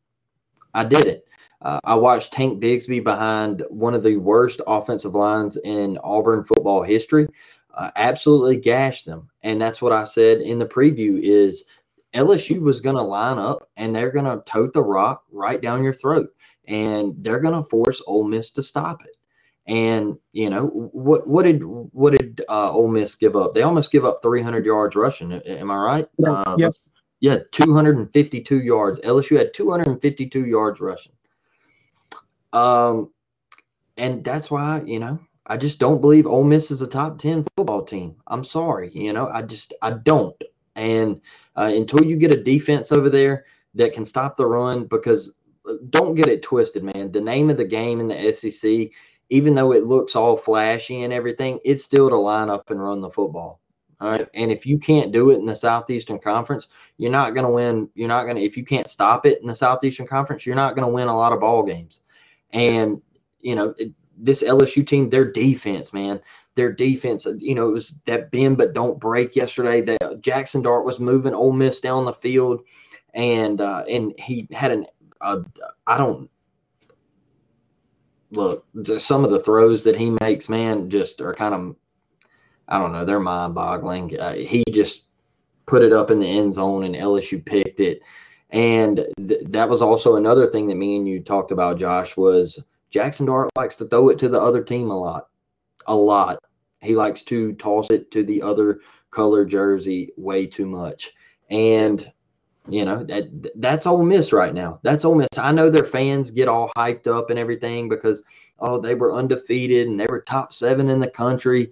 I 0.73 0.83
did 0.83 1.05
it. 1.05 1.27
Uh, 1.61 1.79
I 1.83 1.95
watched 1.95 2.33
Tank 2.33 2.61
Bigsby 2.61 3.03
behind 3.03 3.63
one 3.69 3.93
of 3.93 4.03
the 4.03 4.17
worst 4.17 4.61
offensive 4.65 5.13
lines 5.13 5.57
in 5.57 5.97
Auburn 6.03 6.43
football 6.43 6.81
history. 6.81 7.27
Uh, 7.73 7.91
absolutely 7.95 8.57
gashed 8.57 9.05
them, 9.05 9.29
and 9.43 9.61
that's 9.61 9.81
what 9.81 9.93
I 9.93 10.03
said 10.03 10.41
in 10.41 10.59
the 10.59 10.65
preview. 10.65 11.19
Is 11.21 11.65
LSU 12.13 12.59
was 12.59 12.81
going 12.81 12.95
to 12.95 13.01
line 13.01 13.37
up 13.37 13.69
and 13.77 13.95
they're 13.95 14.11
going 14.11 14.25
to 14.25 14.43
tote 14.45 14.73
the 14.73 14.83
rock 14.83 15.23
right 15.31 15.61
down 15.61 15.83
your 15.83 15.93
throat, 15.93 16.29
and 16.67 17.13
they're 17.19 17.39
going 17.39 17.61
to 17.61 17.69
force 17.69 18.01
Ole 18.07 18.25
Miss 18.25 18.49
to 18.51 18.63
stop 18.63 19.03
it. 19.05 19.15
And 19.67 20.17
you 20.33 20.49
know 20.49 20.67
what? 20.67 21.27
What 21.27 21.43
did 21.43 21.61
what 21.63 22.17
did 22.17 22.41
uh, 22.49 22.71
Ole 22.71 22.87
Miss 22.87 23.15
give 23.15 23.35
up? 23.35 23.53
They 23.53 23.61
almost 23.61 23.91
give 23.91 24.03
up 24.03 24.19
300 24.23 24.65
yards 24.65 24.95
rushing. 24.95 25.31
Am 25.31 25.69
I 25.69 25.77
right? 25.77 26.07
Yeah. 26.17 26.31
Uh, 26.31 26.55
yes. 26.57 26.89
Yeah, 27.19 27.37
252 27.51 28.61
yards. 28.61 28.99
LSU 29.01 29.37
had 29.37 29.53
252 29.53 30.45
yards 30.47 30.79
rushing. 30.79 31.13
Um, 32.53 33.11
and 33.97 34.23
that's 34.23 34.49
why 34.49 34.81
you 34.85 34.99
know 34.99 35.19
I 35.47 35.57
just 35.57 35.79
don't 35.79 36.01
believe 36.01 36.25
Ole 36.25 36.43
Miss 36.43 36.71
is 36.71 36.81
a 36.81 36.87
top 36.87 37.17
ten 37.17 37.45
football 37.55 37.83
team. 37.83 38.15
I'm 38.27 38.43
sorry, 38.43 38.91
you 38.93 39.13
know 39.13 39.29
I 39.29 39.41
just 39.41 39.73
I 39.81 39.91
don't. 39.91 40.41
And 40.75 41.19
uh, 41.57 41.71
until 41.73 42.03
you 42.03 42.15
get 42.15 42.33
a 42.33 42.43
defense 42.43 42.91
over 42.91 43.09
there 43.09 43.45
that 43.75 43.93
can 43.93 44.05
stop 44.05 44.37
the 44.37 44.45
run, 44.45 44.85
because 44.85 45.35
uh, 45.67 45.73
don't 45.89 46.15
get 46.15 46.27
it 46.27 46.41
twisted, 46.41 46.83
man. 46.83 47.11
The 47.11 47.21
name 47.21 47.49
of 47.49 47.57
the 47.57 47.65
game 47.65 47.99
in 47.99 48.07
the 48.07 48.33
SEC, 48.33 48.89
even 49.29 49.53
though 49.53 49.73
it 49.73 49.83
looks 49.83 50.15
all 50.15 50.37
flashy 50.37 51.03
and 51.03 51.13
everything, 51.13 51.59
it's 51.65 51.83
still 51.83 52.09
to 52.09 52.15
line 52.15 52.49
up 52.49 52.69
and 52.69 52.81
run 52.81 53.01
the 53.01 53.09
football. 53.09 53.59
All 53.99 54.09
right. 54.09 54.27
And 54.33 54.51
if 54.51 54.65
you 54.65 54.79
can't 54.79 55.11
do 55.11 55.29
it 55.29 55.37
in 55.37 55.45
the 55.45 55.55
Southeastern 55.55 56.17
Conference, 56.17 56.67
you're 56.97 57.11
not 57.11 57.35
going 57.35 57.45
to 57.45 57.51
win. 57.51 57.87
You're 57.93 58.07
not 58.07 58.23
going 58.23 58.35
to, 58.35 58.41
if 58.41 58.57
you 58.57 58.65
can't 58.65 58.89
stop 58.89 59.27
it 59.27 59.39
in 59.41 59.47
the 59.47 59.55
Southeastern 59.55 60.07
Conference, 60.07 60.45
you're 60.45 60.55
not 60.55 60.75
going 60.75 60.87
to 60.87 60.93
win 60.93 61.07
a 61.07 61.15
lot 61.15 61.33
of 61.33 61.39
ball 61.39 61.61
games. 61.63 62.01
And, 62.53 63.01
you 63.39 63.55
know, 63.55 63.73
it, 63.77 63.91
this 64.17 64.43
LSU 64.43 64.85
team, 64.85 65.09
their 65.09 65.29
defense, 65.29 65.93
man, 65.93 66.19
their 66.55 66.71
defense, 66.71 67.25
you 67.39 67.55
know, 67.55 67.67
it 67.67 67.73
was 67.73 67.99
that 68.05 68.31
bend 68.31 68.57
but 68.57 68.73
don't 68.73 68.99
break 68.99 69.35
yesterday. 69.35 69.81
That 69.81 70.21
Jackson 70.21 70.61
Dart 70.61 70.85
was 70.85 70.99
moving 70.99 71.33
Ole 71.33 71.53
Miss 71.53 71.79
down 71.79 72.05
the 72.05 72.13
field, 72.13 72.61
and 73.13 73.61
uh, 73.61 73.83
and 73.89 74.13
he 74.19 74.47
had 74.51 74.71
an 74.71 74.85
uh, 75.21 75.41
I 75.87 75.97
don't 75.97 76.29
look 78.31 78.65
some 78.97 79.23
of 79.23 79.31
the 79.31 79.39
throws 79.39 79.83
that 79.83 79.97
he 79.97 80.15
makes, 80.21 80.49
man, 80.49 80.89
just 80.89 81.21
are 81.21 81.33
kind 81.33 81.55
of 81.55 81.75
I 82.67 82.77
don't 82.79 82.93
know, 82.93 83.05
they're 83.05 83.19
mind 83.19 83.55
boggling. 83.55 84.19
Uh, 84.19 84.33
he 84.33 84.63
just 84.71 85.05
put 85.65 85.83
it 85.83 85.93
up 85.93 86.11
in 86.11 86.19
the 86.19 86.27
end 86.27 86.55
zone, 86.55 86.83
and 86.83 86.95
LSU 86.95 87.43
picked 87.43 87.79
it. 87.79 88.01
And 88.51 89.05
th- 89.27 89.45
that 89.47 89.69
was 89.69 89.81
also 89.81 90.15
another 90.15 90.47
thing 90.47 90.67
that 90.67 90.75
me 90.75 90.97
and 90.97 91.07
you 91.07 91.21
talked 91.21 91.51
about, 91.51 91.79
Josh, 91.79 92.17
was 92.17 92.63
Jackson 92.89 93.25
Dart 93.25 93.49
likes 93.55 93.77
to 93.77 93.85
throw 93.85 94.09
it 94.09 94.19
to 94.19 94.29
the 94.29 94.41
other 94.41 94.63
team 94.63 94.91
a 94.91 94.99
lot, 94.99 95.27
a 95.87 95.95
lot. 95.95 96.39
He 96.81 96.95
likes 96.95 97.21
to 97.23 97.53
toss 97.53 97.89
it 97.89 98.11
to 98.11 98.23
the 98.23 98.41
other 98.41 98.81
color 99.11 99.45
jersey 99.45 100.11
way 100.17 100.45
too 100.47 100.65
much. 100.65 101.11
And 101.49 102.11
you 102.69 102.85
know 102.85 103.03
that 103.05 103.25
that's 103.55 103.87
Ole 103.87 104.03
Miss 104.03 104.31
right 104.31 104.53
now. 104.53 104.79
That's 104.83 105.03
Ole 105.03 105.15
Miss. 105.15 105.29
I 105.37 105.51
know 105.51 105.69
their 105.69 105.83
fans 105.83 106.29
get 106.29 106.47
all 106.47 106.71
hyped 106.77 107.07
up 107.07 107.29
and 107.29 107.39
everything 107.39 107.89
because 107.89 108.23
oh 108.59 108.79
they 108.79 108.93
were 108.93 109.15
undefeated 109.15 109.87
and 109.87 109.99
they 109.99 110.05
were 110.07 110.21
top 110.21 110.53
seven 110.53 110.89
in 110.89 110.99
the 110.99 111.09
country. 111.09 111.71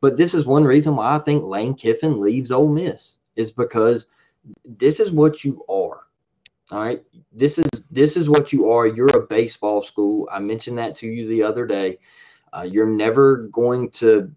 But 0.00 0.16
this 0.16 0.32
is 0.32 0.46
one 0.46 0.64
reason 0.64 0.96
why 0.96 1.16
I 1.16 1.18
think 1.18 1.44
Lane 1.44 1.74
Kiffin 1.74 2.20
leaves 2.20 2.52
Ole 2.52 2.68
Miss 2.68 3.18
is 3.36 3.50
because 3.50 4.06
this 4.64 5.00
is 5.00 5.10
what 5.10 5.44
you 5.44 5.64
are. 5.68 6.00
All 6.70 6.80
right. 6.80 7.02
This 7.32 7.58
is 7.58 7.68
this 7.90 8.16
is 8.16 8.28
what 8.28 8.52
you 8.52 8.70
are. 8.70 8.86
You're 8.86 9.16
a 9.16 9.26
baseball 9.26 9.82
school. 9.82 10.28
I 10.30 10.38
mentioned 10.38 10.78
that 10.78 10.94
to 10.96 11.06
you 11.06 11.26
the 11.26 11.42
other 11.42 11.66
day. 11.66 11.98
Uh, 12.52 12.62
you're 12.62 12.86
never 12.86 13.48
going 13.48 13.90
to 13.90 14.30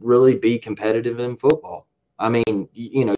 really 0.00 0.36
be 0.36 0.58
competitive 0.58 1.20
in 1.20 1.36
football. 1.36 1.86
I 2.18 2.28
mean, 2.28 2.68
you 2.72 3.04
know, 3.04 3.16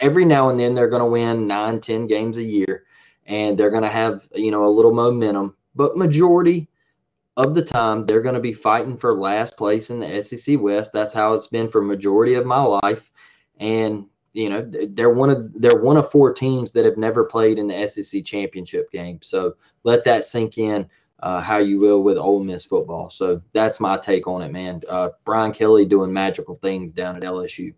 every 0.00 0.24
now 0.24 0.48
and 0.48 0.58
then 0.58 0.74
they're 0.74 0.88
going 0.88 1.02
to 1.02 1.10
win 1.10 1.46
nine, 1.46 1.80
ten 1.80 2.06
games 2.06 2.38
a 2.38 2.42
year, 2.42 2.84
and 3.26 3.58
they're 3.58 3.70
going 3.70 3.82
to 3.82 3.90
have 3.90 4.26
you 4.34 4.50
know 4.50 4.64
a 4.64 4.70
little 4.70 4.94
momentum. 4.94 5.54
But 5.74 5.98
majority 5.98 6.68
of 7.36 7.54
the 7.54 7.62
time, 7.62 8.06
they're 8.06 8.22
going 8.22 8.34
to 8.34 8.40
be 8.40 8.54
fighting 8.54 8.96
for 8.96 9.14
last 9.14 9.58
place 9.58 9.90
in 9.90 10.00
the 10.00 10.22
SEC 10.22 10.58
West. 10.58 10.92
That's 10.92 11.12
how 11.12 11.34
it's 11.34 11.48
been 11.48 11.68
for 11.68 11.82
majority 11.82 12.34
of 12.34 12.46
my 12.46 12.62
life, 12.62 13.10
and 13.58 14.06
you 14.36 14.50
know 14.50 14.70
they're 14.90 15.10
one 15.10 15.30
of 15.30 15.50
they're 15.54 15.80
one 15.80 15.96
of 15.96 16.10
four 16.10 16.32
teams 16.32 16.70
that 16.72 16.84
have 16.84 16.98
never 16.98 17.24
played 17.24 17.58
in 17.58 17.66
the 17.66 17.86
SEC 17.86 18.22
championship 18.24 18.92
game. 18.92 19.18
So 19.22 19.56
let 19.82 20.04
that 20.04 20.24
sink 20.24 20.58
in 20.58 20.88
uh, 21.20 21.40
how 21.40 21.56
you 21.56 21.80
will 21.80 22.02
with 22.02 22.18
Ole 22.18 22.44
Miss 22.44 22.66
football. 22.66 23.08
So 23.08 23.40
that's 23.54 23.80
my 23.80 23.96
take 23.96 24.26
on 24.26 24.42
it, 24.42 24.52
man. 24.52 24.82
Uh, 24.88 25.08
Brian 25.24 25.52
Kelly 25.52 25.86
doing 25.86 26.12
magical 26.12 26.56
things 26.56 26.92
down 26.92 27.16
at 27.16 27.22
LSU. 27.22 27.72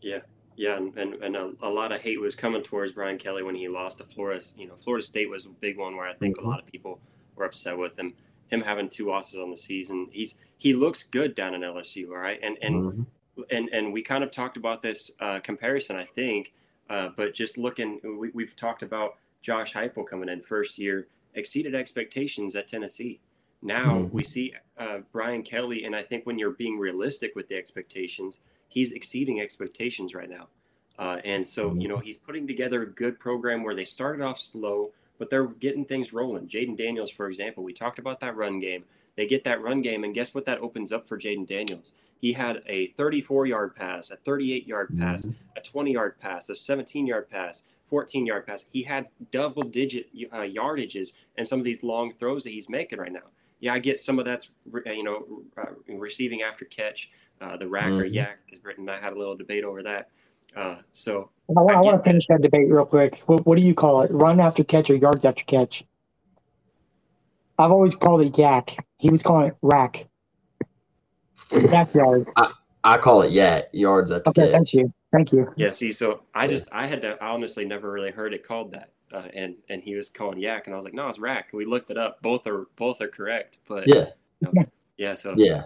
Yeah, 0.00 0.18
yeah, 0.56 0.76
and 0.76 0.98
and, 0.98 1.14
and 1.22 1.36
a, 1.36 1.52
a, 1.62 1.70
lot 1.70 1.92
of 1.92 2.00
hate 2.00 2.20
was 2.20 2.34
coming 2.34 2.64
towards 2.64 2.90
Brian 2.90 3.16
Kelly 3.16 3.44
when 3.44 3.54
he 3.54 3.68
lost 3.68 3.98
to 3.98 4.04
Florida. 4.04 4.44
You 4.58 4.66
know, 4.66 4.74
Florida 4.74 5.06
State 5.06 5.30
was 5.30 5.46
a 5.46 5.50
big 5.50 5.78
one 5.78 5.96
where 5.96 6.08
I 6.08 6.14
think 6.14 6.38
mm-hmm. 6.38 6.46
a 6.46 6.50
lot 6.50 6.58
of 6.58 6.66
people 6.66 6.98
were 7.36 7.44
upset 7.44 7.78
with 7.78 7.96
him. 7.96 8.14
Him 8.48 8.62
having 8.62 8.88
two 8.88 9.08
losses 9.08 9.38
on 9.38 9.52
the 9.52 9.56
season, 9.56 10.08
he's 10.10 10.38
he 10.58 10.74
looks 10.74 11.04
good 11.04 11.36
down 11.36 11.54
in 11.54 11.60
LSU, 11.60 12.08
all 12.08 12.16
right, 12.16 12.40
and 12.42 12.58
and. 12.60 12.74
Mm-hmm 12.74 13.02
and 13.50 13.68
and 13.70 13.92
we 13.92 14.02
kind 14.02 14.24
of 14.24 14.30
talked 14.30 14.56
about 14.56 14.82
this 14.82 15.10
uh, 15.20 15.40
comparison, 15.40 15.96
I 15.96 16.04
think. 16.04 16.52
Uh, 16.90 17.08
but 17.16 17.32
just 17.32 17.56
looking, 17.56 17.98
we, 18.34 18.44
have 18.44 18.56
talked 18.56 18.82
about 18.82 19.16
Josh 19.40 19.72
Heupel 19.72 20.06
coming 20.06 20.28
in 20.28 20.42
first 20.42 20.78
year, 20.78 21.06
exceeded 21.34 21.74
expectations 21.74 22.54
at 22.56 22.68
Tennessee. 22.68 23.20
Now 23.62 23.94
mm-hmm. 23.94 24.14
we 24.14 24.22
see 24.22 24.54
uh, 24.78 24.98
Brian 25.10 25.42
Kelly, 25.42 25.84
and 25.84 25.96
I 25.96 26.02
think 26.02 26.26
when 26.26 26.38
you're 26.38 26.50
being 26.50 26.78
realistic 26.78 27.34
with 27.34 27.48
the 27.48 27.56
expectations, 27.56 28.40
he's 28.68 28.92
exceeding 28.92 29.40
expectations 29.40 30.14
right 30.14 30.28
now. 30.28 30.48
Uh, 30.98 31.18
and 31.24 31.46
so, 31.46 31.74
you 31.74 31.88
know, 31.88 31.96
mm-hmm. 31.96 32.04
he's 32.04 32.18
putting 32.18 32.46
together 32.46 32.82
a 32.82 32.86
good 32.86 33.18
program 33.18 33.64
where 33.64 33.74
they 33.74 33.84
started 33.84 34.22
off 34.22 34.38
slow, 34.38 34.90
but 35.18 35.30
they're 35.30 35.46
getting 35.46 35.84
things 35.84 36.12
rolling. 36.12 36.46
Jayden 36.46 36.76
Daniels, 36.76 37.10
for 37.10 37.28
example, 37.28 37.64
we 37.64 37.72
talked 37.72 37.98
about 37.98 38.20
that 38.20 38.36
run 38.36 38.60
game. 38.60 38.84
They 39.16 39.26
get 39.26 39.44
that 39.44 39.62
run 39.62 39.80
game, 39.80 40.04
and 40.04 40.14
guess 40.14 40.34
what 40.34 40.44
that 40.46 40.58
opens 40.58 40.92
up 40.92 41.08
for 41.08 41.18
Jayden 41.18 41.46
Daniels? 41.46 41.92
He 42.24 42.32
had 42.32 42.62
a 42.66 42.86
34 42.86 43.44
yard 43.44 43.76
pass, 43.76 44.10
a 44.10 44.16
38 44.16 44.66
yard 44.66 44.88
mm-hmm. 44.88 45.02
pass, 45.02 45.28
a 45.58 45.60
20 45.60 45.92
yard 45.92 46.18
pass, 46.18 46.48
a 46.48 46.56
17 46.56 47.06
yard 47.06 47.28
pass, 47.28 47.64
14 47.90 48.24
yard 48.24 48.46
pass. 48.46 48.64
He 48.70 48.82
had 48.82 49.10
double 49.30 49.62
digit 49.62 50.06
uh, 50.32 50.38
yardages 50.38 51.12
and 51.36 51.46
some 51.46 51.58
of 51.58 51.66
these 51.66 51.82
long 51.82 52.14
throws 52.18 52.42
that 52.44 52.52
he's 52.52 52.70
making 52.70 52.98
right 52.98 53.12
now. 53.12 53.28
Yeah, 53.60 53.74
I 53.74 53.78
get 53.78 54.00
some 54.00 54.18
of 54.18 54.24
that's 54.24 54.48
uh, 54.74 54.90
you 54.90 55.04
know 55.04 55.42
uh, 55.58 55.72
receiving 55.86 56.40
after 56.40 56.64
catch, 56.64 57.10
uh, 57.42 57.58
the 57.58 57.68
rack 57.68 57.88
mm-hmm. 57.88 58.00
or 58.00 58.04
yak. 58.06 58.38
Because 58.46 58.58
Britton 58.58 58.88
and 58.88 58.96
I 58.96 59.04
had 59.04 59.12
a 59.12 59.18
little 59.18 59.36
debate 59.36 59.64
over 59.64 59.82
that. 59.82 60.08
Uh, 60.56 60.76
so 60.92 61.28
I, 61.50 61.60
I, 61.60 61.74
I 61.74 61.80
want 61.82 62.02
to 62.02 62.10
finish 62.10 62.26
that. 62.28 62.40
that 62.40 62.50
debate 62.50 62.72
real 62.72 62.86
quick. 62.86 63.20
What, 63.26 63.44
what, 63.44 63.58
do 63.58 63.62
you 63.62 63.74
call 63.74 64.00
it? 64.00 64.10
Run 64.10 64.40
after 64.40 64.64
catch 64.64 64.88
or 64.88 64.96
yards 64.96 65.26
after 65.26 65.44
catch? 65.44 65.84
I've 67.58 67.70
always 67.70 67.94
called 67.94 68.22
it 68.22 68.38
yak. 68.38 68.82
He 68.96 69.10
was 69.10 69.22
calling 69.22 69.48
it 69.48 69.56
rack. 69.60 70.06
Backyard. 71.50 72.26
I, 72.36 72.52
I 72.84 72.98
call 72.98 73.22
it 73.22 73.32
yeah 73.32 73.62
yards 73.72 74.10
at 74.10 74.24
the 74.24 74.30
okay, 74.30 74.52
thank 74.52 74.72
you, 74.74 74.92
thank 75.12 75.32
you. 75.32 75.52
Yeah, 75.56 75.70
see, 75.70 75.92
so 75.92 76.22
I 76.34 76.46
just 76.46 76.68
I 76.72 76.86
had 76.86 77.02
to 77.02 77.22
I 77.22 77.28
honestly 77.28 77.64
never 77.64 77.90
really 77.90 78.10
heard 78.10 78.34
it 78.34 78.46
called 78.46 78.72
that, 78.72 78.90
uh, 79.12 79.28
and 79.34 79.56
and 79.68 79.82
he 79.82 79.94
was 79.94 80.10
calling 80.10 80.38
yak, 80.38 80.66
and 80.66 80.74
I 80.74 80.76
was 80.76 80.84
like, 80.84 80.94
no, 80.94 81.08
it's 81.08 81.18
rack. 81.18 81.50
We 81.52 81.64
looked 81.64 81.90
it 81.90 81.98
up. 81.98 82.20
Both 82.22 82.46
are 82.46 82.66
both 82.76 83.00
are 83.00 83.08
correct, 83.08 83.58
but 83.68 83.86
yeah, 83.86 84.06
you 84.40 84.48
know, 84.52 84.64
yeah, 84.96 85.14
so 85.14 85.34
yeah. 85.36 85.64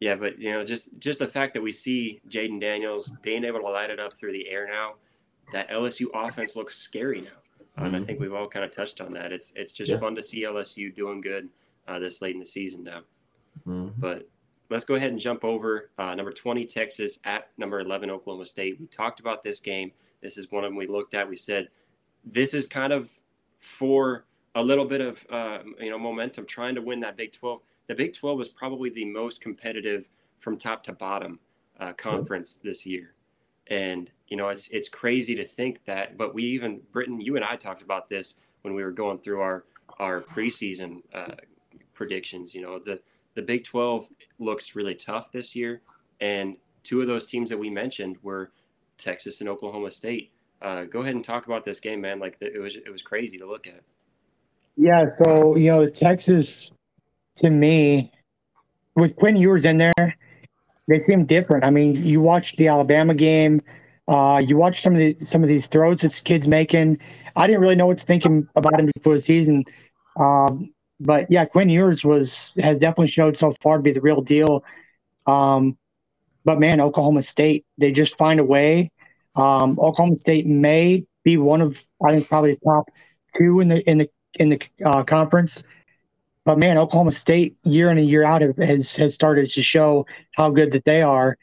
Yeah, 0.00 0.16
but 0.16 0.40
you 0.40 0.50
know, 0.50 0.64
just 0.64 0.98
just 0.98 1.20
the 1.20 1.28
fact 1.28 1.54
that 1.54 1.62
we 1.62 1.70
see 1.70 2.20
Jayden 2.28 2.60
Daniels 2.60 3.12
being 3.22 3.44
able 3.44 3.60
to 3.60 3.68
light 3.68 3.88
it 3.88 4.00
up 4.00 4.14
through 4.14 4.32
the 4.32 4.48
air 4.48 4.66
now, 4.66 4.94
that 5.52 5.70
LSU 5.70 6.06
offense 6.12 6.56
looks 6.56 6.76
scary 6.76 7.20
now. 7.20 7.28
Um, 7.76 7.86
mm-hmm. 7.92 8.02
I 8.02 8.04
think 8.04 8.18
we've 8.18 8.34
all 8.34 8.48
kind 8.48 8.64
of 8.64 8.72
touched 8.72 9.00
on 9.00 9.12
that. 9.12 9.32
It's 9.32 9.52
it's 9.52 9.72
just 9.72 9.92
yeah. 9.92 9.98
fun 9.98 10.16
to 10.16 10.22
see 10.22 10.44
LSU 10.44 10.92
doing 10.92 11.20
good 11.20 11.48
uh, 11.86 12.00
this 12.00 12.20
late 12.20 12.34
in 12.34 12.40
the 12.40 12.46
season 12.46 12.82
now. 12.82 13.02
Mm-hmm. 13.64 14.00
But 14.00 14.28
let's 14.72 14.84
go 14.84 14.94
ahead 14.94 15.10
and 15.10 15.20
jump 15.20 15.44
over 15.44 15.90
uh, 15.98 16.14
number 16.14 16.32
20 16.32 16.64
Texas 16.64 17.18
at 17.24 17.48
number 17.58 17.80
11 17.80 18.10
Oklahoma 18.10 18.46
State. 18.46 18.80
We 18.80 18.86
talked 18.86 19.20
about 19.20 19.44
this 19.44 19.60
game. 19.60 19.92
This 20.22 20.38
is 20.38 20.50
one 20.50 20.64
of 20.64 20.70
them 20.70 20.76
we 20.76 20.86
looked 20.86 21.14
at. 21.14 21.28
We 21.28 21.36
said 21.36 21.68
this 22.24 22.54
is 22.54 22.66
kind 22.66 22.92
of 22.92 23.10
for 23.58 24.24
a 24.54 24.62
little 24.62 24.84
bit 24.84 25.00
of 25.00 25.24
uh, 25.30 25.58
you 25.78 25.90
know 25.90 25.98
momentum, 25.98 26.46
trying 26.46 26.74
to 26.74 26.82
win 26.82 27.00
that 27.00 27.16
Big 27.16 27.32
12. 27.32 27.60
The 27.88 27.94
Big 27.94 28.14
12 28.14 28.38
was 28.38 28.48
probably 28.48 28.90
the 28.90 29.04
most 29.04 29.40
competitive 29.40 30.08
from 30.40 30.56
top 30.56 30.82
to 30.84 30.92
bottom 30.92 31.38
uh, 31.78 31.92
conference 31.92 32.56
this 32.56 32.86
year, 32.86 33.14
and 33.68 34.10
you 34.28 34.36
know 34.36 34.48
it's 34.48 34.68
it's 34.68 34.88
crazy 34.88 35.34
to 35.34 35.44
think 35.44 35.84
that. 35.84 36.16
But 36.16 36.34
we 36.34 36.44
even 36.44 36.80
Britton, 36.92 37.20
you 37.20 37.36
and 37.36 37.44
I 37.44 37.56
talked 37.56 37.82
about 37.82 38.08
this 38.08 38.40
when 38.62 38.74
we 38.74 38.82
were 38.82 38.92
going 38.92 39.18
through 39.18 39.40
our 39.40 39.64
our 39.98 40.20
preseason 40.22 41.02
uh, 41.12 41.34
predictions. 41.92 42.54
You 42.54 42.62
know 42.62 42.78
the 42.78 43.00
the 43.34 43.42
Big 43.42 43.64
12 43.64 44.08
looks 44.38 44.74
really 44.74 44.94
tough 44.94 45.32
this 45.32 45.54
year. 45.56 45.82
And 46.20 46.56
two 46.82 47.00
of 47.00 47.06
those 47.06 47.26
teams 47.26 47.50
that 47.50 47.58
we 47.58 47.70
mentioned 47.70 48.16
were 48.22 48.52
Texas 48.98 49.40
and 49.40 49.48
Oklahoma 49.48 49.90
State. 49.90 50.32
Uh, 50.60 50.84
go 50.84 51.00
ahead 51.00 51.14
and 51.14 51.24
talk 51.24 51.46
about 51.46 51.64
this 51.64 51.80
game, 51.80 52.00
man. 52.00 52.20
Like 52.20 52.36
it 52.40 52.60
was, 52.60 52.76
it 52.76 52.90
was 52.90 53.02
crazy 53.02 53.38
to 53.38 53.46
look 53.46 53.66
at. 53.66 53.82
Yeah. 54.76 55.04
So 55.24 55.56
you 55.56 55.70
know, 55.70 55.88
Texas, 55.88 56.70
to 57.36 57.50
me, 57.50 58.12
with 58.94 59.16
Quinn 59.16 59.36
Ewers 59.36 59.64
in 59.64 59.78
there, 59.78 60.16
they 60.88 61.00
seem 61.00 61.24
different. 61.26 61.64
I 61.64 61.70
mean, 61.70 62.04
you 62.04 62.20
watched 62.20 62.56
the 62.56 62.68
Alabama 62.68 63.14
game. 63.14 63.62
Uh, 64.08 64.42
you 64.44 64.56
watch 64.56 64.82
some 64.82 64.92
of 64.92 64.98
the 64.98 65.16
some 65.20 65.42
of 65.42 65.48
these 65.48 65.66
throws 65.66 66.00
this 66.00 66.20
kid's 66.20 66.48
making. 66.48 66.98
I 67.36 67.46
didn't 67.46 67.60
really 67.60 67.76
know 67.76 67.86
what 67.86 67.98
to 67.98 68.04
think 68.04 68.24
about 68.24 68.78
him 68.78 68.90
before 68.94 69.14
the 69.14 69.20
season. 69.20 69.64
Um, 70.18 70.72
but 71.04 71.30
yeah, 71.30 71.44
Quinn 71.44 71.68
Ewers 71.68 72.04
was 72.04 72.52
has 72.60 72.78
definitely 72.78 73.08
showed 73.08 73.36
so 73.36 73.52
far 73.60 73.76
to 73.76 73.82
be 73.82 73.92
the 73.92 74.00
real 74.00 74.20
deal. 74.20 74.64
Um, 75.26 75.76
but 76.44 76.58
man, 76.58 76.80
Oklahoma 76.80 77.22
State, 77.22 77.64
they 77.78 77.92
just 77.92 78.16
find 78.16 78.40
a 78.40 78.44
way. 78.44 78.90
Um, 79.34 79.78
Oklahoma 79.80 80.16
State 80.16 80.46
may 80.46 81.04
be 81.24 81.36
one 81.36 81.60
of 81.60 81.82
I 82.04 82.10
think 82.10 82.28
probably 82.28 82.54
the 82.54 82.60
top 82.64 82.88
two 83.36 83.60
in 83.60 83.68
the 83.68 83.88
in 83.88 83.98
the 83.98 84.10
in 84.34 84.48
the 84.50 84.60
uh, 84.84 85.02
conference. 85.02 85.62
But 86.44 86.58
man, 86.58 86.78
Oklahoma 86.78 87.12
State 87.12 87.56
year 87.64 87.90
in 87.90 87.98
and 87.98 88.08
year 88.08 88.24
out 88.24 88.42
has 88.58 88.94
has 88.96 89.14
started 89.14 89.50
to 89.52 89.62
show 89.62 90.06
how 90.32 90.50
good 90.50 90.72
that 90.72 90.84
they 90.84 91.02
are. 91.02 91.36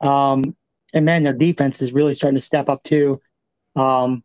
Um, 0.00 0.56
and 0.94 1.04
man, 1.04 1.22
their 1.22 1.32
defense 1.32 1.80
is 1.80 1.92
really 1.92 2.14
starting 2.14 2.38
to 2.38 2.44
step 2.44 2.68
up 2.68 2.82
too. 2.82 3.20
Um, 3.76 4.22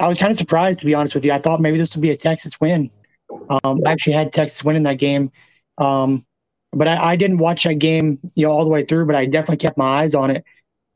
I 0.00 0.08
was 0.08 0.18
kind 0.18 0.30
of 0.30 0.38
surprised 0.38 0.80
to 0.80 0.86
be 0.86 0.94
honest 0.94 1.14
with 1.14 1.24
you. 1.24 1.32
I 1.32 1.40
thought 1.40 1.60
maybe 1.60 1.78
this 1.78 1.94
would 1.94 2.02
be 2.02 2.10
a 2.10 2.16
Texas 2.16 2.60
win. 2.60 2.90
Um, 3.30 3.80
I 3.86 3.92
actually 3.92 4.14
had 4.14 4.32
Texas 4.32 4.64
winning 4.64 4.84
that 4.84 4.98
game. 4.98 5.30
Um, 5.78 6.24
but 6.72 6.88
I, 6.88 7.12
I, 7.12 7.16
didn't 7.16 7.38
watch 7.38 7.64
that 7.64 7.74
game, 7.74 8.18
you 8.34 8.46
know, 8.46 8.52
all 8.52 8.64
the 8.64 8.70
way 8.70 8.84
through, 8.84 9.06
but 9.06 9.16
I 9.16 9.26
definitely 9.26 9.58
kept 9.58 9.78
my 9.78 10.02
eyes 10.02 10.14
on 10.14 10.30
it. 10.30 10.44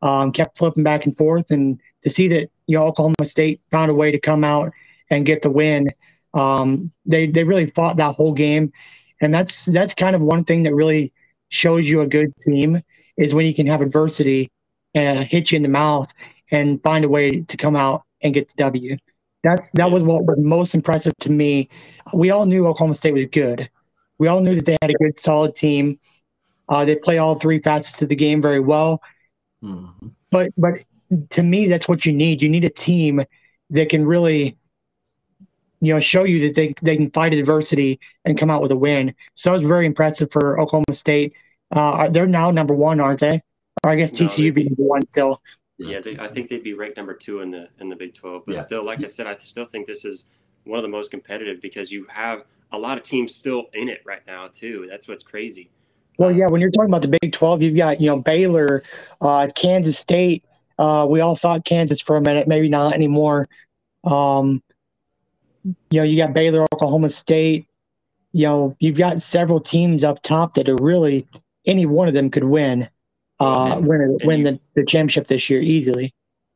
um, 0.02 0.32
kept 0.32 0.58
flipping 0.58 0.82
back 0.82 1.06
and 1.06 1.16
forth, 1.16 1.50
and 1.50 1.80
to 2.02 2.10
see 2.10 2.28
that 2.28 2.50
you 2.66 2.78
know 2.78 2.86
Oklahoma 2.86 3.14
State 3.24 3.60
found 3.70 3.90
a 3.90 3.94
way 3.94 4.10
to 4.10 4.20
come 4.20 4.44
out 4.44 4.72
and 5.10 5.26
get 5.26 5.42
the 5.42 5.50
win. 5.50 5.90
Um, 6.34 6.92
they 7.06 7.26
they 7.26 7.44
really 7.44 7.66
fought 7.66 7.96
that 7.98 8.16
whole 8.16 8.32
game, 8.34 8.72
and 9.20 9.32
that's 9.34 9.64
that's 9.66 9.94
kind 9.94 10.16
of 10.16 10.22
one 10.22 10.44
thing 10.44 10.64
that 10.64 10.74
really 10.74 11.12
shows 11.50 11.88
you 11.88 12.00
a 12.02 12.06
good 12.06 12.36
team 12.38 12.82
is 13.16 13.34
when 13.34 13.46
you 13.46 13.54
can 13.54 13.66
have 13.66 13.82
adversity 13.82 14.50
and 14.94 15.24
hit 15.24 15.52
you 15.52 15.56
in 15.56 15.62
the 15.62 15.68
mouth 15.68 16.12
and 16.50 16.82
find 16.82 17.04
a 17.04 17.08
way 17.08 17.40
to 17.42 17.56
come 17.56 17.76
out 17.76 18.02
and 18.22 18.34
get 18.34 18.48
the 18.48 18.54
W. 18.56 18.96
That 19.44 19.68
that 19.74 19.90
was 19.90 20.02
what 20.02 20.24
was 20.24 20.38
most 20.38 20.74
impressive 20.74 21.12
to 21.20 21.30
me. 21.30 21.68
We 22.12 22.30
all 22.30 22.46
knew 22.46 22.66
Oklahoma 22.66 22.94
State 22.94 23.14
was 23.14 23.26
good. 23.26 23.68
We 24.18 24.28
all 24.28 24.40
knew 24.40 24.54
that 24.54 24.66
they 24.66 24.76
had 24.80 24.90
a 24.90 24.94
good, 24.94 25.18
solid 25.18 25.56
team. 25.56 25.98
Uh, 26.68 26.84
they 26.84 26.94
play 26.94 27.18
all 27.18 27.38
three 27.38 27.58
facets 27.58 28.00
of 28.02 28.08
the 28.08 28.16
game 28.16 28.40
very 28.40 28.60
well. 28.60 29.02
Mm-hmm. 29.62 30.08
But 30.30 30.52
but 30.56 30.74
to 31.30 31.42
me, 31.42 31.66
that's 31.66 31.88
what 31.88 32.06
you 32.06 32.12
need. 32.12 32.40
You 32.40 32.48
need 32.48 32.64
a 32.64 32.70
team 32.70 33.22
that 33.70 33.88
can 33.88 34.06
really, 34.06 34.56
you 35.80 35.92
know, 35.92 36.00
show 36.00 36.24
you 36.24 36.46
that 36.46 36.54
they 36.54 36.74
they 36.82 36.96
can 36.96 37.10
fight 37.10 37.34
adversity 37.34 38.00
and 38.24 38.38
come 38.38 38.50
out 38.50 38.62
with 38.62 38.70
a 38.70 38.76
win. 38.76 39.14
So 39.34 39.54
it 39.54 39.60
was 39.60 39.68
very 39.68 39.86
impressive 39.86 40.30
for 40.30 40.60
Oklahoma 40.60 40.92
State. 40.92 41.34
Uh, 41.70 42.08
they're 42.08 42.26
now 42.26 42.50
number 42.50 42.74
one, 42.74 43.00
aren't 43.00 43.20
they? 43.20 43.42
Or 43.82 43.90
I 43.90 43.96
guess 43.96 44.10
TCU 44.10 44.46
no, 44.46 44.52
be 44.52 44.64
number 44.64 44.82
one 44.82 45.02
still. 45.08 45.42
Yeah, 45.88 46.00
they, 46.00 46.18
I 46.18 46.28
think 46.28 46.48
they'd 46.48 46.62
be 46.62 46.74
ranked 46.74 46.96
number 46.96 47.14
two 47.14 47.40
in 47.40 47.50
the 47.50 47.68
in 47.80 47.88
the 47.88 47.96
Big 47.96 48.14
Twelve. 48.14 48.44
But 48.46 48.56
yeah. 48.56 48.62
still, 48.62 48.84
like 48.84 49.02
I 49.02 49.08
said, 49.08 49.26
I 49.26 49.36
still 49.38 49.64
think 49.64 49.86
this 49.86 50.04
is 50.04 50.26
one 50.64 50.78
of 50.78 50.82
the 50.82 50.88
most 50.88 51.10
competitive 51.10 51.60
because 51.60 51.90
you 51.90 52.06
have 52.08 52.44
a 52.72 52.78
lot 52.78 52.96
of 52.96 53.04
teams 53.04 53.34
still 53.34 53.66
in 53.74 53.88
it 53.88 54.02
right 54.04 54.22
now 54.26 54.48
too. 54.48 54.86
That's 54.88 55.08
what's 55.08 55.22
crazy. 55.22 55.70
Well, 56.18 56.30
yeah, 56.30 56.46
when 56.46 56.60
you're 56.60 56.70
talking 56.70 56.90
about 56.90 57.02
the 57.02 57.18
Big 57.20 57.32
12, 57.32 57.62
you've 57.62 57.76
got, 57.76 58.00
you 58.00 58.06
know, 58.06 58.18
Baylor, 58.18 58.82
uh, 59.20 59.48
Kansas 59.54 59.98
State. 59.98 60.44
Uh, 60.78 61.06
we 61.08 61.20
all 61.20 61.36
thought 61.36 61.64
Kansas 61.64 62.00
for 62.00 62.16
a 62.16 62.20
minute, 62.20 62.46
maybe 62.46 62.68
not 62.68 62.94
anymore. 62.94 63.48
Um, 64.04 64.62
you 65.64 66.00
know, 66.00 66.02
you 66.02 66.16
got 66.16 66.34
Baylor, 66.34 66.64
Oklahoma 66.74 67.10
State. 67.10 67.66
You 68.32 68.46
know, 68.46 68.76
you've 68.78 68.96
got 68.96 69.20
several 69.20 69.60
teams 69.60 70.04
up 70.04 70.22
top 70.22 70.54
that 70.54 70.68
are 70.68 70.76
really 70.76 71.26
any 71.66 71.86
one 71.86 72.08
of 72.08 72.14
them 72.14 72.30
could 72.30 72.44
win, 72.44 72.88
uh, 73.42 73.76
and, 73.76 73.86
win 73.86 74.00
and 74.00 74.20
win 74.24 74.38
you, 74.40 74.44
the, 74.44 74.60
the 74.74 74.84
championship 74.84 75.26
this 75.26 75.48
year 75.50 75.60
easily. 75.60 76.14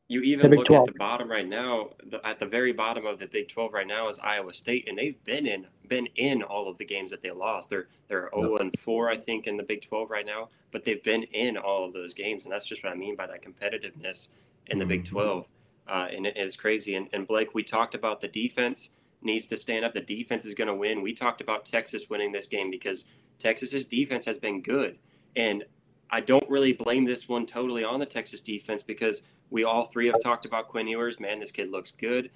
You 0.08 0.20
even 0.22 0.52
look 0.52 0.66
12. 0.66 0.88
at 0.88 0.94
the 0.94 0.98
bottom 0.98 1.28
right 1.28 1.48
now. 1.48 1.90
The, 2.04 2.24
at 2.24 2.38
the 2.38 2.46
very 2.46 2.72
bottom 2.72 3.06
of 3.06 3.18
the 3.18 3.26
Big 3.26 3.48
12 3.48 3.72
right 3.72 3.86
now 3.86 4.08
is 4.08 4.20
Iowa 4.20 4.52
State, 4.52 4.88
and 4.88 4.96
they've 4.96 5.22
been 5.24 5.46
in 5.46 5.66
been 5.88 6.06
in 6.16 6.42
all 6.42 6.68
of 6.68 6.78
the 6.78 6.84
games 6.84 7.10
that 7.10 7.22
they 7.22 7.30
lost. 7.32 7.70
They're 7.70 7.88
they're 8.08 8.30
0 8.34 8.58
and 8.58 8.78
4, 8.78 9.08
I 9.08 9.16
think, 9.16 9.46
in 9.46 9.56
the 9.56 9.64
Big 9.64 9.82
12 9.82 10.10
right 10.10 10.26
now, 10.26 10.48
but 10.70 10.84
they've 10.84 11.02
been 11.02 11.24
in 11.24 11.56
all 11.56 11.84
of 11.84 11.92
those 11.92 12.14
games, 12.14 12.44
and 12.44 12.52
that's 12.52 12.66
just 12.66 12.84
what 12.84 12.92
I 12.92 12.96
mean 12.96 13.16
by 13.16 13.26
that 13.26 13.42
competitiveness 13.42 14.28
in 14.68 14.78
the 14.78 14.84
mm-hmm. 14.84 14.90
Big 14.90 15.04
12. 15.06 15.46
Uh, 15.88 16.08
and 16.12 16.26
it 16.26 16.36
is 16.36 16.56
crazy. 16.56 16.96
And, 16.96 17.08
and 17.12 17.26
Blake, 17.26 17.54
we 17.54 17.62
talked 17.62 17.94
about 17.94 18.20
the 18.20 18.28
defense 18.28 18.90
needs 19.22 19.46
to 19.46 19.56
stand 19.56 19.84
up. 19.84 19.94
The 19.94 20.00
defense 20.00 20.44
is 20.44 20.54
going 20.54 20.68
to 20.68 20.74
win. 20.74 21.02
We 21.02 21.14
talked 21.14 21.40
about 21.40 21.64
Texas 21.64 22.10
winning 22.10 22.32
this 22.32 22.46
game 22.46 22.70
because 22.70 23.06
Texas's 23.38 23.86
defense 23.86 24.24
has 24.24 24.38
been 24.38 24.62
good, 24.62 24.98
and 25.34 25.64
I 26.10 26.20
don't 26.20 26.48
really 26.48 26.72
blame 26.72 27.04
this 27.04 27.28
one 27.28 27.46
totally 27.46 27.84
on 27.84 27.98
the 27.98 28.06
Texas 28.06 28.40
defense 28.40 28.82
because 28.82 29.22
we 29.50 29.64
all 29.64 29.86
three 29.86 30.06
have 30.06 30.22
talked 30.22 30.46
about 30.46 30.68
Quinn 30.68 30.86
Ewers. 30.86 31.20
Man, 31.20 31.38
this 31.40 31.50
kid 31.50 31.70
looks 31.70 31.90
good. 31.90 32.30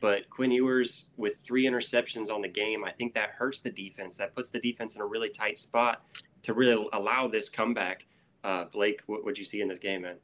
But 0.00 0.30
Quinn 0.30 0.50
Ewers 0.50 1.06
with 1.16 1.38
three 1.44 1.66
interceptions 1.66 2.30
on 2.30 2.40
the 2.40 2.48
game, 2.48 2.84
I 2.84 2.90
think 2.90 3.14
that 3.14 3.30
hurts 3.30 3.60
the 3.60 3.70
defense. 3.70 4.16
That 4.16 4.34
puts 4.34 4.48
the 4.48 4.58
defense 4.58 4.96
in 4.96 5.02
a 5.02 5.06
really 5.06 5.28
tight 5.28 5.58
spot 5.58 6.02
to 6.42 6.54
really 6.54 6.88
allow 6.92 7.28
this 7.28 7.48
comeback. 7.48 8.06
Uh, 8.42 8.64
Blake, 8.64 9.02
what 9.06 9.24
would 9.24 9.38
you 9.38 9.44
see 9.44 9.60
in 9.60 9.68
this 9.68 9.78
game, 9.78 10.02
man? 10.02 10.16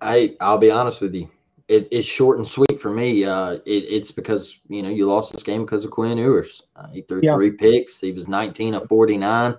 I 0.00 0.34
I'll 0.40 0.58
be 0.58 0.72
honest 0.72 1.00
with 1.00 1.14
you. 1.14 1.30
It, 1.68 1.86
it's 1.92 2.06
short 2.06 2.38
and 2.38 2.46
sweet 2.46 2.80
for 2.80 2.90
me. 2.90 3.24
Uh, 3.24 3.52
it, 3.64 3.84
it's 3.88 4.10
because 4.10 4.58
you 4.68 4.82
know 4.82 4.88
you 4.88 5.06
lost 5.06 5.32
this 5.32 5.44
game 5.44 5.64
because 5.64 5.84
of 5.84 5.92
Quinn 5.92 6.18
Ewers. 6.18 6.64
Uh, 6.74 6.88
he 6.88 7.02
threw 7.02 7.20
yeah. 7.22 7.36
three 7.36 7.52
picks. 7.52 8.00
He 8.00 8.10
was 8.10 8.26
19 8.26 8.74
of 8.74 8.88
49. 8.88 9.54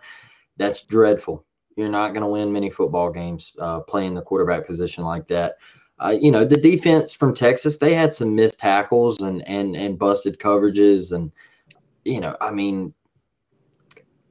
That's 0.57 0.81
dreadful. 0.81 1.45
You're 1.75 1.89
not 1.89 2.09
going 2.09 2.21
to 2.21 2.27
win 2.27 2.51
many 2.51 2.69
football 2.69 3.09
games 3.09 3.55
uh, 3.59 3.81
playing 3.81 4.13
the 4.13 4.21
quarterback 4.21 4.65
position 4.65 5.03
like 5.03 5.27
that. 5.27 5.57
Uh, 5.99 6.15
you 6.19 6.31
know, 6.31 6.43
the 6.43 6.57
defense 6.57 7.13
from 7.13 7.33
Texas, 7.33 7.77
they 7.77 7.93
had 7.93 8.13
some 8.13 8.35
missed 8.35 8.59
tackles 8.59 9.21
and 9.21 9.47
and 9.47 9.75
and 9.75 9.97
busted 9.97 10.39
coverages, 10.39 11.11
and 11.11 11.31
you 12.03 12.19
know, 12.19 12.35
I 12.41 12.51
mean, 12.51 12.93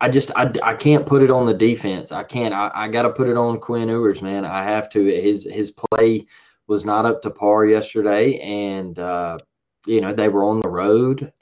I 0.00 0.08
just 0.08 0.32
I, 0.34 0.52
I 0.62 0.74
can't 0.74 1.06
put 1.06 1.22
it 1.22 1.30
on 1.30 1.46
the 1.46 1.54
defense. 1.54 2.10
I 2.10 2.24
can't. 2.24 2.52
I, 2.52 2.70
I 2.74 2.88
got 2.88 3.02
to 3.02 3.10
put 3.10 3.28
it 3.28 3.36
on 3.36 3.60
Quinn 3.60 3.88
Ewers, 3.88 4.20
man. 4.20 4.44
I 4.44 4.64
have 4.64 4.90
to. 4.90 5.04
His 5.04 5.44
his 5.44 5.70
play 5.70 6.26
was 6.66 6.84
not 6.84 7.06
up 7.06 7.22
to 7.22 7.30
par 7.30 7.66
yesterday, 7.66 8.38
and 8.38 8.98
uh, 8.98 9.38
you 9.86 10.00
know 10.00 10.12
they 10.12 10.28
were 10.28 10.44
on 10.44 10.60
the 10.60 10.68
road, 10.68 11.32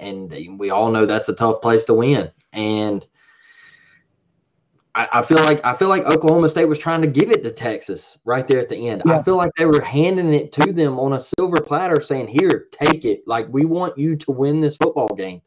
and 0.00 0.28
they, 0.28 0.48
we 0.48 0.70
all 0.70 0.90
know 0.90 1.06
that's 1.06 1.28
a 1.28 1.34
tough 1.34 1.62
place 1.62 1.84
to 1.84 1.94
win. 1.94 2.30
And 2.52 3.06
I, 5.00 5.20
I, 5.20 5.22
feel 5.22 5.38
like 5.38 5.64
I 5.64 5.74
feel 5.74 5.88
like 5.88 6.04
Oklahoma 6.04 6.48
State 6.50 6.66
was 6.66 6.78
trying 6.78 7.00
to 7.00 7.06
give 7.06 7.30
it 7.30 7.42
to 7.42 7.50
Texas 7.50 8.18
right 8.26 8.46
there 8.46 8.58
at 8.58 8.68
the 8.68 8.88
end. 8.88 9.02
Yeah. 9.06 9.18
I 9.18 9.22
feel 9.22 9.36
like 9.36 9.50
they 9.56 9.64
were 9.64 9.80
handing 9.80 10.34
it 10.34 10.52
to 10.52 10.72
them 10.72 10.98
on 10.98 11.14
a 11.14 11.20
silver 11.20 11.62
platter, 11.62 12.02
saying, 12.02 12.28
"Here, 12.28 12.68
take 12.70 13.06
it. 13.06 13.22
Like 13.26 13.46
we 13.50 13.64
want 13.64 13.96
you 13.96 14.14
to 14.16 14.30
win 14.30 14.60
this 14.60 14.76
football 14.76 15.08
game." 15.08 15.40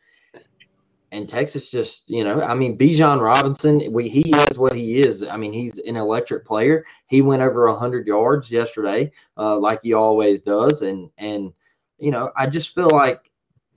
And 1.12 1.30
Texas 1.30 1.70
just, 1.70 2.10
you 2.10 2.24
know, 2.24 2.41
I 2.41 2.56
mean, 2.56 2.76
Bijan 2.76 3.22
Robinson, 3.22 3.93
we 3.93 4.10
he 4.10 4.32
is 4.49 4.58
what 4.58 4.74
he 4.74 4.99
is. 4.99 5.22
I 5.22 5.38
mean, 5.38 5.54
he's 5.54 5.78
an 5.78 5.95
electric 5.97 6.45
player. 6.45 6.84
He 7.06 7.22
went 7.22 7.43
over 7.43 7.72
hundred 7.76 8.08
yards 8.08 8.49
yesterday, 8.49 9.12
uh, 9.38 9.58
like 9.60 9.82
he 9.84 9.93
always 9.93 10.41
does, 10.41 10.82
and 10.82 11.12
and 11.20 11.54
you 11.99 12.10
know, 12.10 12.32
I 12.36 12.47
just 12.47 12.74
feel 12.74 12.89
like 12.91 13.30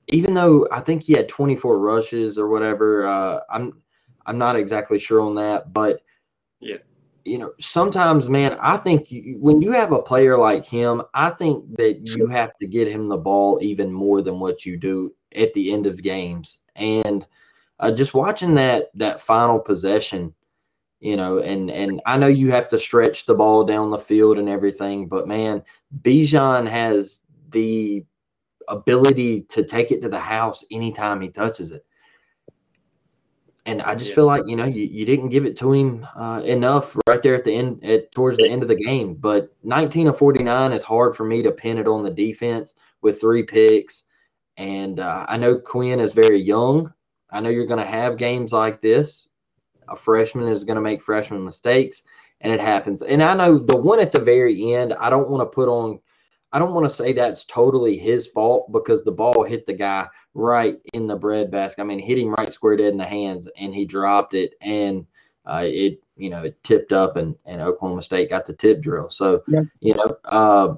even 0.09 0.33
though 0.33 0.67
I 0.73 0.81
think 0.81 1.03
he 1.03 1.13
had 1.13 1.29
24 1.29 1.79
rushes 1.79 2.39
or 2.39 2.49
whatever, 2.49 3.07
uh, 3.07 3.41
I'm 3.51 3.83
I'm 4.27 4.39
not 4.39 4.57
exactly 4.57 4.99
sure 4.99 5.21
on 5.21 5.35
that, 5.37 5.73
but 5.73 6.03
yeah, 6.61 6.79
you 7.25 7.39
know, 7.39 7.53
sometimes, 7.61 8.29
man, 8.29 8.57
I 8.61 8.77
think 8.77 9.11
you, 9.11 9.37
when 9.41 9.61
you 9.61 9.73
have 9.73 9.93
a 9.93 10.03
player 10.03 10.39
like 10.39 10.65
him, 10.65 11.03
I 11.15 11.31
think 11.31 11.77
that 11.77 12.07
you 12.07 12.29
have 12.29 12.57
to 12.61 12.67
get 12.67 12.89
him 12.89 13.09
the 13.09 13.17
ball 13.17 13.59
even 13.63 13.93
more 13.93 14.23
than 14.23 14.39
what 14.39 14.65
you 14.65 14.77
do 14.77 15.13
at 15.35 15.53
the 15.53 15.73
end 15.73 15.87
of 15.87 16.03
games. 16.03 16.59
And 16.77 17.27
uh, 17.81 17.93
just 17.93 18.15
watching 18.15 18.55
that 18.55 18.87
that 18.95 19.21
final 19.21 19.59
possession, 19.59 20.35
you 21.01 21.17
know, 21.17 21.39
and 21.39 21.71
and 21.71 22.01
I 22.07 22.17
know 22.17 22.29
you 22.29 22.51
have 22.51 22.69
to 22.69 22.79
stretch 22.79 23.27
the 23.27 23.35
ball 23.35 23.65
down 23.65 23.91
the 23.91 23.99
field 23.99 24.39
and 24.39 24.49
everything, 24.49 25.09
but 25.09 25.29
man, 25.29 25.63
Bijan 26.03 26.69
has 26.69 27.23
the 27.51 28.05
ability 28.69 29.43
to 29.43 29.65
take 29.65 29.91
it 29.91 30.03
to 30.03 30.09
the 30.09 30.21
house 30.21 30.65
anytime 30.71 31.21
he 31.21 31.29
touches 31.29 31.71
it. 31.71 31.86
And 33.67 33.83
I 33.83 33.97
just 33.97 34.11
yeah. 34.11 34.15
feel 34.15 34.27
like 34.27 34.45
you 34.47 34.55
know 34.57 34.65
you, 34.65 34.85
you 34.85 35.05
didn't 35.05 35.31
give 35.31 35.45
it 35.45 35.57
to 35.59 35.73
him 35.73 36.07
uh, 36.17 36.41
enough 36.45 36.97
right 37.09 37.21
there 37.21 37.35
at 37.35 37.45
the 37.45 37.53
end, 37.53 37.85
at 37.85 38.13
towards 38.13 38.39
the 38.39 38.49
end 38.49 38.63
of 38.63 38.69
the 38.69 38.77
game. 38.77 39.15
But 39.15 39.55
19 39.65 40.07
of 40.07 40.17
49 40.17 40.73
is 40.73 40.85
hard 40.85 41.17
for 41.17 41.25
me 41.25 41.43
to 41.43 41.51
pin 41.51 41.79
it 41.79 41.89
on 41.89 42.05
the 42.05 42.11
defense 42.11 42.75
with 43.03 43.21
three 43.21 43.43
picks. 43.43 44.05
And 44.57 45.01
uh, 45.01 45.27
I 45.29 45.37
know 45.37 45.59
Quinn 45.59 46.01
is 46.01 46.13
very 46.13 46.41
young. 46.41 46.93
I 47.31 47.41
know 47.41 47.51
you're 47.51 47.67
going 47.67 47.85
to 47.85 47.91
have 47.91 48.17
games 48.17 48.53
like 48.53 48.81
this. 48.81 49.29
A 49.89 49.97
freshman 49.97 50.49
is 50.49 50.65
going 50.65 50.77
to 50.77 50.83
make 50.83 51.03
freshman 51.03 51.45
mistakes, 51.45 52.03
and 52.41 52.53
it 52.53 52.61
happens. 52.61 53.03
And 53.03 53.23
I 53.23 53.35
know 53.35 53.59
the 53.59 53.77
one 53.77 54.01
at 54.01 54.13
the 54.13 54.21
very 54.21 54.75
end. 54.75 54.95
I 54.95 55.11
don't 55.11 55.29
want 55.29 55.43
to 55.43 55.55
put 55.55 55.69
on 55.69 56.01
I 56.57 56.59
don't 56.59 56.73
want 56.73 56.89
to 56.89 56.95
say 56.95 57.13
that's 57.13 57.45
totally 57.45 57.99
his 57.99 58.29
fault 58.29 58.73
because 58.73 59.05
the 59.05 59.13
ball 59.13 59.45
hit 59.45 59.67
the 59.67 59.75
guy 59.75 60.09
right 60.33 60.79
in 60.95 61.07
the 61.07 61.15
bread 61.15 61.51
basket. 61.51 61.83
I 61.83 61.85
mean, 61.85 61.99
hit 61.99 62.17
him 62.17 62.33
right 62.33 62.51
square 62.51 62.79
dead 62.79 62.93
in 62.93 62.97
the 62.97 63.05
hands, 63.05 63.47
and 63.59 63.75
he 63.75 63.85
dropped 63.85 64.33
it, 64.33 64.55
and 64.63 65.05
uh, 65.45 65.65
it 65.67 66.03
you 66.17 66.31
know 66.31 66.45
it 66.45 66.57
tipped 66.65 66.93
up, 66.93 67.19
and 67.19 67.35
and 67.45 67.61
Oklahoma 67.61 68.01
State 68.01 68.31
got 68.31 68.47
the 68.47 68.55
tip 68.55 68.81
drill. 68.81 69.11
So 69.11 69.43
yeah. 69.49 69.65
you 69.81 69.95
know. 69.97 70.17
Uh, 70.25 70.75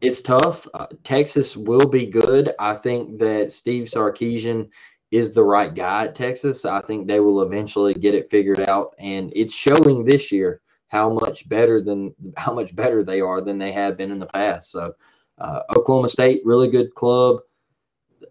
it's 0.00 0.20
tough. 0.20 0.66
Uh, 0.74 0.86
Texas 1.02 1.56
will 1.56 1.88
be 1.88 2.06
good. 2.06 2.52
I 2.60 2.74
think 2.74 3.18
that 3.18 3.50
Steve 3.50 3.88
Sarkisian 3.88 4.68
is 5.10 5.32
the 5.32 5.42
right 5.42 5.74
guy 5.74 6.06
at 6.06 6.14
Texas. 6.14 6.64
I 6.64 6.80
think 6.82 7.06
they 7.06 7.18
will 7.18 7.42
eventually 7.42 7.94
get 7.94 8.14
it 8.14 8.30
figured 8.30 8.60
out, 8.60 8.94
and 8.98 9.32
it's 9.36 9.54
showing 9.54 10.04
this 10.04 10.32
year 10.32 10.60
how 10.88 11.10
much 11.10 11.48
better 11.48 11.82
than 11.82 12.14
how 12.36 12.52
much 12.52 12.74
better 12.74 13.04
they 13.04 13.20
are 13.20 13.40
than 13.40 13.58
they 13.58 13.72
have 13.72 13.96
been 13.96 14.10
in 14.10 14.18
the 14.18 14.26
past. 14.26 14.70
So 14.70 14.94
uh, 15.38 15.60
Oklahoma 15.70 16.08
State, 16.08 16.40
really 16.44 16.68
good 16.68 16.94
club. 16.94 17.40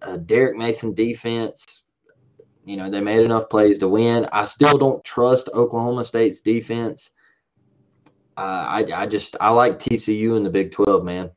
Uh, 0.01 0.18
Derek 0.18 0.58
Mason 0.58 0.93
defense, 0.93 1.84
you 2.66 2.76
know, 2.76 2.89
they 2.89 2.99
made 2.99 3.24
enough 3.24 3.49
plays 3.49 3.78
to 3.80 3.88
win. 3.88 4.28
I 4.32 4.43
still 4.43 4.78
don't 4.78 5.03
trust 5.03 5.49
Oklahoma 5.53 6.03
State's 6.03 6.41
defense. 6.41 7.12
Uh, 8.36 8.66
I, 8.68 8.86
I 8.93 9.05
just 9.08 9.36
I 9.39 9.49
like 9.49 9.80
TCU 9.80 10.36
in 10.36 10.43
the 10.43 10.49
Big 10.49 10.72
Twelve, 10.72 11.03
man. 11.03 11.32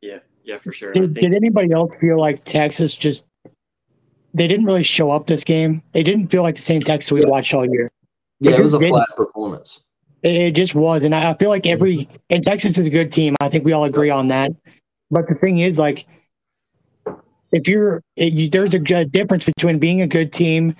Yeah, 0.00 0.18
yeah, 0.42 0.58
for 0.58 0.72
sure. 0.72 0.92
Did, 0.92 1.14
did 1.14 1.34
anybody 1.34 1.72
else 1.72 1.92
feel 2.00 2.18
like 2.18 2.44
Texas 2.44 2.94
just 2.94 3.24
they 4.34 4.48
didn't 4.48 4.64
really 4.64 4.82
show 4.82 5.10
up 5.10 5.26
this 5.26 5.44
game? 5.44 5.82
They 5.92 6.02
didn't 6.02 6.28
feel 6.28 6.42
like 6.42 6.56
the 6.56 6.62
same 6.62 6.80
Texas 6.80 7.12
we 7.12 7.20
yeah. 7.20 7.28
watched 7.28 7.54
all 7.54 7.68
year. 7.68 7.90
Yeah, 8.40 8.52
it 8.52 8.62
was 8.62 8.74
a 8.74 8.80
flat 8.80 9.08
performance 9.16 9.80
It 10.22 10.52
just 10.52 10.74
was, 10.74 11.02
and 11.02 11.14
I 11.14 11.34
feel 11.34 11.48
like 11.48 11.66
every 11.66 12.08
and 12.28 12.44
Texas 12.44 12.76
is 12.76 12.86
a 12.86 12.90
good 12.90 13.10
team. 13.10 13.36
I 13.40 13.48
think 13.48 13.64
we 13.64 13.72
all 13.72 13.84
agree 13.84 14.10
on 14.10 14.28
that. 14.28 14.50
But 15.10 15.28
the 15.28 15.34
thing 15.34 15.58
is, 15.58 15.78
like, 15.78 16.06
if 17.52 17.66
you're 17.66 18.02
you, 18.16 18.50
there's 18.50 18.74
a 18.74 19.04
difference 19.04 19.44
between 19.44 19.78
being 19.78 20.02
a 20.02 20.06
good 20.06 20.32
team 20.32 20.74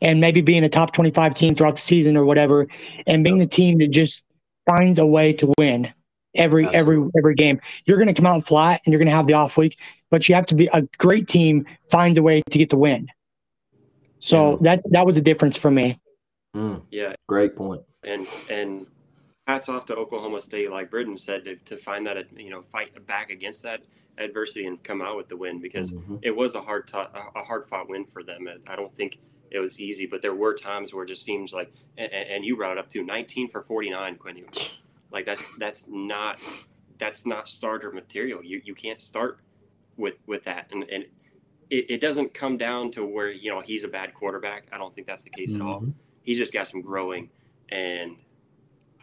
and 0.00 0.20
maybe 0.20 0.40
being 0.40 0.64
a 0.64 0.68
top 0.68 0.94
25 0.94 1.34
team 1.34 1.54
throughout 1.54 1.76
the 1.76 1.82
season 1.82 2.16
or 2.16 2.24
whatever, 2.24 2.68
and 3.06 3.22
being 3.22 3.38
the 3.38 3.46
team 3.46 3.78
that 3.78 3.90
just 3.90 4.24
finds 4.66 4.98
a 4.98 5.06
way 5.06 5.32
to 5.34 5.52
win 5.58 5.92
every 6.34 6.64
Absolutely. 6.64 6.78
every 6.78 7.10
every 7.18 7.34
game. 7.34 7.60
You're 7.84 7.98
going 7.98 8.08
to 8.08 8.14
come 8.14 8.26
out 8.26 8.46
flat 8.46 8.80
and 8.84 8.92
you're 8.92 8.98
going 8.98 9.08
to 9.08 9.14
have 9.14 9.26
the 9.26 9.34
off 9.34 9.56
week, 9.56 9.78
but 10.10 10.28
you 10.28 10.34
have 10.34 10.46
to 10.46 10.54
be 10.54 10.68
a 10.72 10.82
great 10.98 11.28
team 11.28 11.66
finds 11.90 12.18
a 12.18 12.22
way 12.22 12.42
to 12.50 12.58
get 12.58 12.70
the 12.70 12.76
win. 12.76 13.08
So 14.18 14.52
yeah. 14.52 14.76
that 14.76 14.82
that 14.90 15.06
was 15.06 15.16
a 15.16 15.22
difference 15.22 15.56
for 15.56 15.70
me. 15.70 16.00
Mm, 16.56 16.82
yeah, 16.90 17.14
great 17.26 17.54
point. 17.54 17.82
And 18.02 18.26
and 18.48 18.86
hats 19.46 19.68
off 19.68 19.84
to 19.86 19.96
Oklahoma 19.96 20.40
State, 20.40 20.70
like 20.70 20.90
Britton 20.90 21.16
said, 21.16 21.44
to, 21.44 21.56
to 21.56 21.76
find 21.76 22.06
that 22.06 22.16
you 22.36 22.50
know 22.50 22.62
fight 22.62 23.06
back 23.06 23.30
against 23.30 23.62
that 23.64 23.82
adversity 24.18 24.66
and 24.66 24.82
come 24.82 25.02
out 25.02 25.16
with 25.16 25.28
the 25.28 25.36
win 25.36 25.60
because 25.60 25.92
mm-hmm. 25.92 26.16
it 26.22 26.34
was 26.34 26.54
a 26.54 26.60
hard 26.62 26.86
t- 26.86 26.96
a 26.96 27.42
hard 27.42 27.68
fought 27.68 27.88
win 27.88 28.06
for 28.06 28.22
them. 28.22 28.48
I 28.66 28.74
don't 28.74 28.94
think 28.94 29.18
it 29.50 29.58
was 29.58 29.78
easy, 29.78 30.06
but 30.06 30.22
there 30.22 30.34
were 30.34 30.54
times 30.54 30.92
where 30.92 31.04
it 31.04 31.08
just 31.08 31.24
seems 31.24 31.52
like, 31.52 31.72
and, 31.96 32.10
and 32.12 32.44
you 32.44 32.56
brought 32.56 32.72
it 32.72 32.78
up 32.78 32.90
too, 32.90 33.04
19 33.04 33.48
for 33.48 33.62
49, 33.62 34.16
Quinn. 34.16 34.44
Like 35.12 35.26
that's 35.26 35.46
that's 35.58 35.84
not 35.88 36.38
that's 36.98 37.26
not 37.26 37.48
starter 37.48 37.92
material. 37.92 38.42
You 38.42 38.60
you 38.64 38.74
can't 38.74 39.00
start 39.00 39.38
with 39.96 40.14
with 40.26 40.44
that, 40.44 40.68
and 40.72 40.84
and 40.90 41.04
it, 41.70 41.90
it 41.90 42.00
doesn't 42.00 42.34
come 42.34 42.56
down 42.56 42.90
to 42.92 43.04
where 43.04 43.30
you 43.30 43.50
know 43.50 43.60
he's 43.60 43.84
a 43.84 43.88
bad 43.88 44.14
quarterback. 44.14 44.66
I 44.72 44.78
don't 44.78 44.94
think 44.94 45.06
that's 45.06 45.22
the 45.22 45.30
case 45.30 45.52
mm-hmm. 45.52 45.62
at 45.62 45.68
all. 45.68 45.84
He's 46.26 46.36
just 46.36 46.52
got 46.52 46.68
some 46.68 46.82
growing, 46.82 47.30
and 47.70 48.16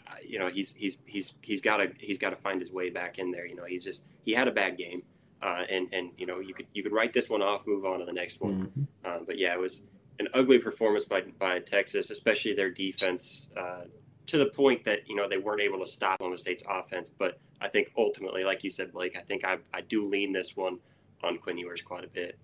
uh, 0.07 0.15
you 0.24 0.38
know 0.38 0.47
he's 0.47 0.74
he's 0.74 0.97
he's 1.05 1.34
he's 1.41 1.61
got 1.61 1.78
to 1.78 1.91
he's 1.97 2.19
got 2.19 2.30
to 2.30 2.36
find 2.36 2.59
his 2.59 2.71
way 2.71 2.91
back 2.91 3.17
in 3.17 3.32
there. 3.32 3.47
You 3.47 3.55
know 3.55 3.65
he's 3.65 3.84
just 3.84 4.03
he 4.24 4.34
had 4.34 4.47
a 4.47 4.51
bad 4.51 4.78
game, 4.78 5.01
uh, 5.41 5.63
and 5.69 5.88
and 5.91 6.11
you 6.17 6.28
know 6.28 6.39
you 6.39 6.53
could 6.53 6.67
you 6.74 6.84
could 6.84 6.91
write 6.91 7.13
this 7.13 7.30
one 7.30 7.41
off, 7.41 7.65
move 7.65 7.86
on 7.86 7.99
to 7.99 8.05
the 8.05 8.13
next 8.13 8.41
one. 8.41 8.67
Mm-hmm. 8.67 8.84
Uh, 9.03 9.19
but 9.26 9.39
yeah, 9.39 9.53
it 9.53 9.59
was 9.59 9.88
an 10.19 10.28
ugly 10.36 10.59
performance 10.59 11.05
by 11.05 11.21
by 11.39 11.59
Texas, 11.59 12.11
especially 12.11 12.53
their 12.53 12.69
defense. 12.69 13.49
Uh, 13.57 13.86
to 14.26 14.38
the 14.38 14.45
point 14.45 14.84
that 14.86 15.07
you 15.09 15.15
know 15.15 15.28
they 15.28 15.38
weren't 15.38 15.61
able 15.61 15.80
to 15.80 15.88
stop 15.88 16.15
Oklahoma 16.15 16.38
State's 16.38 16.63
offense, 16.69 17.09
but 17.09 17.39
I 17.61 17.67
think 17.67 17.91
ultimately, 17.97 18.43
like 18.43 18.63
you 18.63 18.69
said, 18.69 18.91
Blake, 18.91 19.15
I 19.17 19.21
think 19.21 19.45
I, 19.45 19.57
I 19.74 19.82
do 19.82 20.03
lean 20.03 20.34
this 20.34 20.55
one 20.55 20.80
on 21.24 21.38
Quinn 21.38 21.57
Ewers 21.57 21.82
quite 21.82 22.03
a 22.03 22.07
bit. 22.07 22.38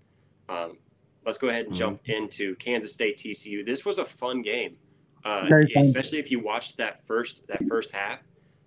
Um, 0.47 0.77
let's 1.25 1.37
go 1.37 1.49
ahead 1.49 1.65
and 1.65 1.73
mm-hmm. 1.73 1.79
jump 1.79 2.01
into 2.05 2.55
Kansas 2.55 2.93
State 2.93 3.17
TCU. 3.17 3.65
This 3.65 3.85
was 3.85 3.97
a 3.97 4.05
fun 4.05 4.41
game, 4.41 4.77
uh, 5.25 5.49
especially 5.77 6.19
if 6.19 6.31
you 6.31 6.39
watched 6.39 6.77
that 6.77 7.05
first 7.05 7.47
that 7.47 7.63
first 7.65 7.91
half. 7.91 8.19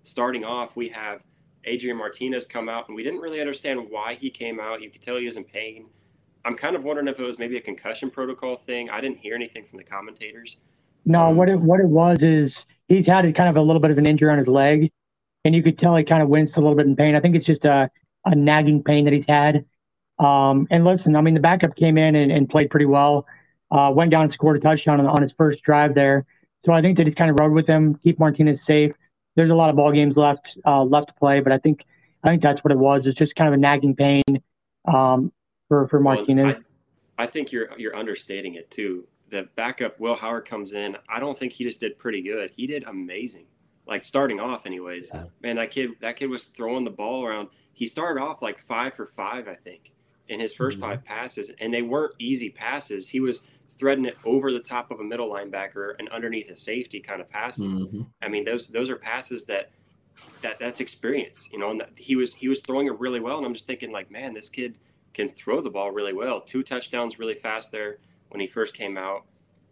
Starting 0.04 0.44
off, 0.44 0.74
we 0.74 0.88
have 0.88 1.22
Adrian 1.64 1.96
Martinez 1.96 2.46
come 2.46 2.68
out, 2.68 2.88
and 2.88 2.96
we 2.96 3.02
didn't 3.02 3.20
really 3.20 3.40
understand 3.40 3.80
why 3.88 4.14
he 4.14 4.30
came 4.30 4.58
out. 4.58 4.82
You 4.82 4.90
could 4.90 5.02
tell 5.02 5.16
he 5.16 5.26
was 5.26 5.36
in 5.36 5.44
pain. 5.44 5.86
I'm 6.44 6.56
kind 6.56 6.74
of 6.74 6.82
wondering 6.82 7.06
if 7.08 7.20
it 7.20 7.24
was 7.24 7.38
maybe 7.38 7.56
a 7.56 7.60
concussion 7.60 8.10
protocol 8.10 8.56
thing. 8.56 8.90
I 8.90 9.00
didn't 9.00 9.18
hear 9.18 9.34
anything 9.34 9.64
from 9.64 9.78
the 9.78 9.84
commentators. 9.84 10.56
No, 11.04 11.26
um, 11.26 11.36
what 11.36 11.48
it 11.48 11.60
what 11.60 11.80
it 11.80 11.86
was 11.86 12.22
is 12.22 12.66
he's 12.88 13.06
had 13.06 13.24
a, 13.24 13.32
kind 13.32 13.48
of 13.48 13.56
a 13.56 13.62
little 13.62 13.80
bit 13.80 13.90
of 13.90 13.98
an 13.98 14.06
injury 14.06 14.30
on 14.30 14.38
his 14.38 14.48
leg, 14.48 14.90
and 15.44 15.54
you 15.54 15.62
could 15.62 15.78
tell 15.78 15.96
he 15.96 16.04
kind 16.04 16.22
of 16.22 16.28
winced 16.28 16.56
a 16.56 16.60
little 16.60 16.76
bit 16.76 16.86
in 16.86 16.96
pain. 16.96 17.14
I 17.14 17.20
think 17.20 17.36
it's 17.36 17.46
just 17.46 17.64
a, 17.64 17.90
a 18.24 18.34
nagging 18.34 18.82
pain 18.82 19.04
that 19.04 19.12
he's 19.12 19.26
had. 19.26 19.64
Um, 20.22 20.68
and 20.70 20.84
listen, 20.84 21.16
I 21.16 21.20
mean, 21.20 21.34
the 21.34 21.40
backup 21.40 21.74
came 21.74 21.98
in 21.98 22.14
and, 22.14 22.30
and 22.30 22.48
played 22.48 22.70
pretty 22.70 22.86
well. 22.86 23.26
Uh, 23.72 23.90
went 23.92 24.10
down 24.10 24.22
and 24.24 24.32
scored 24.32 24.56
a 24.56 24.60
touchdown 24.60 25.00
on, 25.00 25.06
on 25.06 25.20
his 25.20 25.32
first 25.32 25.62
drive 25.62 25.94
there. 25.94 26.26
So 26.64 26.72
I 26.72 26.80
think 26.80 26.96
that 26.98 27.06
he's 27.06 27.14
kind 27.14 27.30
of 27.30 27.38
rode 27.40 27.52
with 27.52 27.66
him, 27.66 27.96
keep 27.96 28.18
Martinez 28.18 28.64
safe. 28.64 28.92
There's 29.34 29.50
a 29.50 29.54
lot 29.54 29.70
of 29.70 29.76
ball 29.76 29.90
games 29.90 30.16
left 30.16 30.56
uh, 30.66 30.84
left 30.84 31.08
to 31.08 31.14
play, 31.14 31.40
but 31.40 31.52
I 31.52 31.58
think 31.58 31.84
I 32.22 32.28
think 32.28 32.42
that's 32.42 32.62
what 32.62 32.70
it 32.70 32.78
was. 32.78 33.06
It's 33.06 33.18
just 33.18 33.34
kind 33.34 33.48
of 33.48 33.54
a 33.54 33.56
nagging 33.56 33.96
pain 33.96 34.22
um, 34.86 35.32
for 35.68 35.88
for 35.88 35.98
Martinez. 35.98 36.54
Well, 36.54 36.62
I, 37.18 37.24
I 37.24 37.26
think 37.26 37.50
you're 37.50 37.70
you're 37.78 37.96
understating 37.96 38.54
it 38.54 38.70
too. 38.70 39.08
The 39.30 39.48
backup 39.56 39.98
Will 39.98 40.14
Howard 40.14 40.44
comes 40.44 40.74
in. 40.74 40.98
I 41.08 41.18
don't 41.18 41.36
think 41.36 41.52
he 41.52 41.64
just 41.64 41.80
did 41.80 41.98
pretty 41.98 42.20
good. 42.20 42.52
He 42.54 42.66
did 42.66 42.84
amazing. 42.86 43.46
Like 43.86 44.04
starting 44.04 44.38
off, 44.38 44.66
anyways. 44.66 45.10
Yeah. 45.12 45.24
Man, 45.40 45.56
that 45.56 45.70
kid 45.70 45.92
that 46.00 46.16
kid 46.16 46.28
was 46.28 46.48
throwing 46.48 46.84
the 46.84 46.90
ball 46.90 47.24
around. 47.24 47.48
He 47.72 47.86
started 47.86 48.20
off 48.20 48.42
like 48.42 48.58
five 48.58 48.92
for 48.94 49.06
five, 49.06 49.48
I 49.48 49.54
think 49.54 49.91
in 50.32 50.40
his 50.40 50.54
1st 50.54 50.72
mm-hmm. 50.72 50.80
five 50.80 51.04
passes, 51.04 51.50
and 51.60 51.72
they 51.72 51.82
weren't 51.82 52.14
easy 52.18 52.48
passes. 52.48 53.10
He 53.10 53.20
was 53.20 53.42
threading 53.68 54.06
it 54.06 54.16
over 54.24 54.50
the 54.50 54.60
top 54.60 54.90
of 54.90 54.98
a 54.98 55.04
middle 55.04 55.28
linebacker 55.28 55.94
and 55.98 56.08
underneath 56.08 56.50
a 56.50 56.56
safety 56.56 57.00
kind 57.00 57.20
of 57.20 57.28
passes. 57.28 57.84
Mm-hmm. 57.84 58.02
I 58.22 58.28
mean, 58.28 58.44
those 58.44 58.66
those 58.68 58.88
are 58.88 58.96
passes 58.96 59.44
that 59.46 59.70
that 60.40 60.58
that's 60.58 60.80
experience, 60.80 61.50
you 61.52 61.58
know. 61.58 61.70
And 61.70 61.84
he 61.96 62.16
was 62.16 62.34
he 62.34 62.48
was 62.48 62.60
throwing 62.60 62.86
it 62.86 62.98
really 62.98 63.20
well, 63.20 63.36
and 63.36 63.46
I'm 63.46 63.52
just 63.52 63.66
thinking 63.66 63.92
like, 63.92 64.10
man, 64.10 64.32
this 64.32 64.48
kid 64.48 64.78
can 65.12 65.28
throw 65.28 65.60
the 65.60 65.70
ball 65.70 65.90
really 65.90 66.14
well. 66.14 66.40
Two 66.40 66.62
touchdowns 66.62 67.18
really 67.18 67.34
fast 67.34 67.70
there 67.70 67.98
when 68.30 68.40
he 68.40 68.46
first 68.46 68.74
came 68.74 68.96
out. 68.96 69.26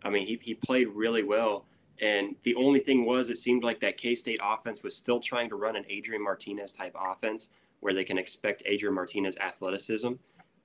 I 0.04 0.10
mean, 0.10 0.26
he 0.26 0.38
he 0.42 0.54
played 0.54 0.88
really 0.88 1.22
well. 1.22 1.64
And 2.02 2.34
the 2.44 2.54
only 2.54 2.80
thing 2.80 3.04
was, 3.04 3.28
it 3.28 3.36
seemed 3.36 3.62
like 3.62 3.80
that 3.80 3.96
K 3.96 4.14
State 4.14 4.40
offense 4.42 4.82
was 4.82 4.94
still 4.94 5.20
trying 5.20 5.48
to 5.50 5.56
run 5.56 5.76
an 5.76 5.84
Adrian 5.88 6.22
Martinez 6.22 6.72
type 6.72 6.94
offense 6.98 7.50
where 7.80 7.94
they 7.94 8.04
can 8.04 8.18
expect 8.18 8.62
Adrian 8.66 8.94
Martinez 8.94 9.38
athleticism 9.38 10.12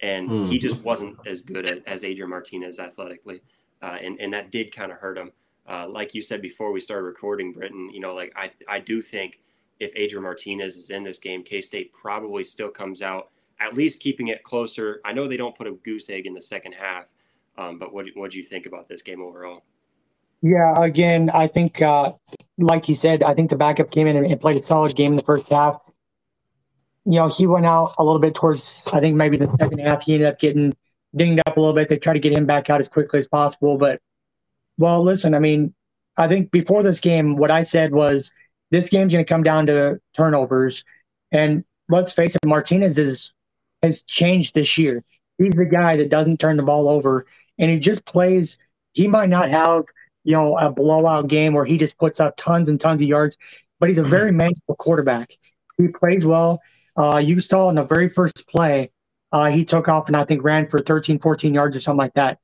and 0.01 0.29
mm. 0.29 0.47
he 0.47 0.57
just 0.57 0.83
wasn't 0.83 1.17
as 1.25 1.41
good 1.41 1.65
at, 1.65 1.85
as 1.87 2.03
Adrian 2.03 2.29
Martinez 2.29 2.79
athletically, 2.79 3.41
uh, 3.81 3.97
and 4.01 4.19
and 4.19 4.33
that 4.33 4.51
did 4.51 4.75
kind 4.75 4.91
of 4.91 4.97
hurt 4.97 5.17
him. 5.17 5.31
Uh, 5.67 5.87
like 5.89 6.13
you 6.13 6.21
said 6.21 6.41
before 6.41 6.71
we 6.71 6.79
started 6.79 7.03
recording, 7.03 7.51
Britton, 7.51 7.89
you 7.91 7.99
know, 7.99 8.13
like 8.13 8.33
I 8.35 8.51
I 8.67 8.79
do 8.79 9.01
think 9.01 9.39
if 9.79 9.91
Adrian 9.95 10.23
Martinez 10.23 10.77
is 10.77 10.89
in 10.89 11.03
this 11.03 11.19
game, 11.19 11.43
K 11.43 11.61
State 11.61 11.93
probably 11.93 12.43
still 12.43 12.69
comes 12.69 13.01
out 13.01 13.29
at 13.59 13.73
least 13.73 14.01
keeping 14.01 14.27
it 14.27 14.43
closer. 14.43 14.99
I 15.05 15.13
know 15.13 15.27
they 15.27 15.37
don't 15.37 15.55
put 15.55 15.67
a 15.67 15.71
goose 15.71 16.09
egg 16.09 16.25
in 16.25 16.33
the 16.33 16.41
second 16.41 16.73
half, 16.73 17.05
um, 17.57 17.79
but 17.79 17.93
what 17.93 18.05
what 18.15 18.31
do 18.31 18.37
you 18.37 18.43
think 18.43 18.65
about 18.65 18.87
this 18.87 19.01
game 19.01 19.21
overall? 19.21 19.63
Yeah, 20.41 20.75
again, 20.79 21.31
I 21.33 21.47
think, 21.47 21.81
uh, 21.81 22.11
like 22.59 22.87
you 22.87 22.93
said, 22.93 23.23
I 23.23 23.33
think 23.33 23.49
the 23.49 23.55
backup 23.55 23.89
came 23.89 24.05
in 24.05 24.15
and 24.15 24.39
played 24.41 24.57
a 24.57 24.59
solid 24.59 24.95
game 24.95 25.13
in 25.13 25.17
the 25.17 25.23
first 25.23 25.49
half 25.49 25.79
you 27.05 27.19
know, 27.19 27.29
he 27.29 27.45
went 27.45 27.65
out 27.65 27.93
a 27.97 28.03
little 28.03 28.19
bit 28.19 28.35
towards, 28.35 28.83
I 28.91 28.99
think 28.99 29.15
maybe 29.15 29.37
the 29.37 29.49
second 29.51 29.79
half. 29.79 30.03
He 30.03 30.13
ended 30.13 30.27
up 30.27 30.39
getting 30.39 30.73
dinged 31.15 31.41
up 31.47 31.55
a 31.55 31.59
little 31.59 31.75
bit. 31.75 31.87
They 31.87 31.97
tried 31.97 32.13
to 32.13 32.19
get 32.19 32.33
him 32.33 32.45
back 32.45 32.69
out 32.69 32.79
as 32.79 32.87
quickly 32.87 33.19
as 33.19 33.27
possible. 33.27 33.77
But, 33.77 34.01
well, 34.77 35.03
listen, 35.03 35.35
I 35.35 35.39
mean, 35.39 35.73
I 36.17 36.27
think 36.27 36.51
before 36.51 36.81
this 36.81 36.99
game, 36.99 37.35
what 37.35 37.51
I 37.51 37.63
said 37.63 37.93
was 37.93 38.31
this 38.71 38.89
game's 38.89 39.13
going 39.13 39.23
to 39.23 39.29
come 39.29 39.43
down 39.43 39.67
to 39.67 39.99
turnovers. 40.15 40.83
And 41.31 41.63
let's 41.89 42.11
face 42.11 42.35
it, 42.35 42.45
Martinez 42.45 42.97
is, 42.97 43.31
has 43.83 44.01
changed 44.03 44.55
this 44.55 44.77
year. 44.77 45.03
He's 45.37 45.53
the 45.53 45.65
guy 45.65 45.97
that 45.97 46.09
doesn't 46.09 46.39
turn 46.39 46.57
the 46.57 46.63
ball 46.63 46.89
over, 46.89 47.27
and 47.59 47.69
he 47.69 47.77
just 47.77 48.05
plays. 48.05 48.57
He 48.93 49.07
might 49.07 49.29
not 49.29 49.49
have, 49.49 49.83
you 50.23 50.31
know, 50.31 50.57
a 50.57 50.71
blowout 50.71 51.27
game 51.27 51.53
where 51.53 51.65
he 51.65 51.77
just 51.77 51.97
puts 51.97 52.19
up 52.19 52.35
tons 52.37 52.69
and 52.69 52.79
tons 52.79 53.01
of 53.01 53.07
yards, 53.07 53.37
but 53.79 53.89
he's 53.89 53.97
a 53.97 54.03
very 54.03 54.29
mm-hmm. 54.29 54.37
manageable 54.37 54.75
quarterback. 54.77 55.37
He 55.77 55.89
plays 55.89 56.23
well. 56.23 56.61
Uh, 56.97 57.17
you 57.17 57.41
saw 57.41 57.69
in 57.69 57.75
the 57.75 57.83
very 57.83 58.09
first 58.09 58.47
play, 58.47 58.91
uh, 59.31 59.45
he 59.51 59.65
took 59.65 59.87
off 59.87 60.07
and 60.07 60.15
I 60.15 60.23
think 60.25 60.43
ran 60.43 60.69
for 60.69 60.79
13, 60.79 61.19
14 61.19 61.53
yards 61.53 61.75
or 61.75 61.81
something 61.81 61.97
like 61.97 62.13
that. 62.13 62.39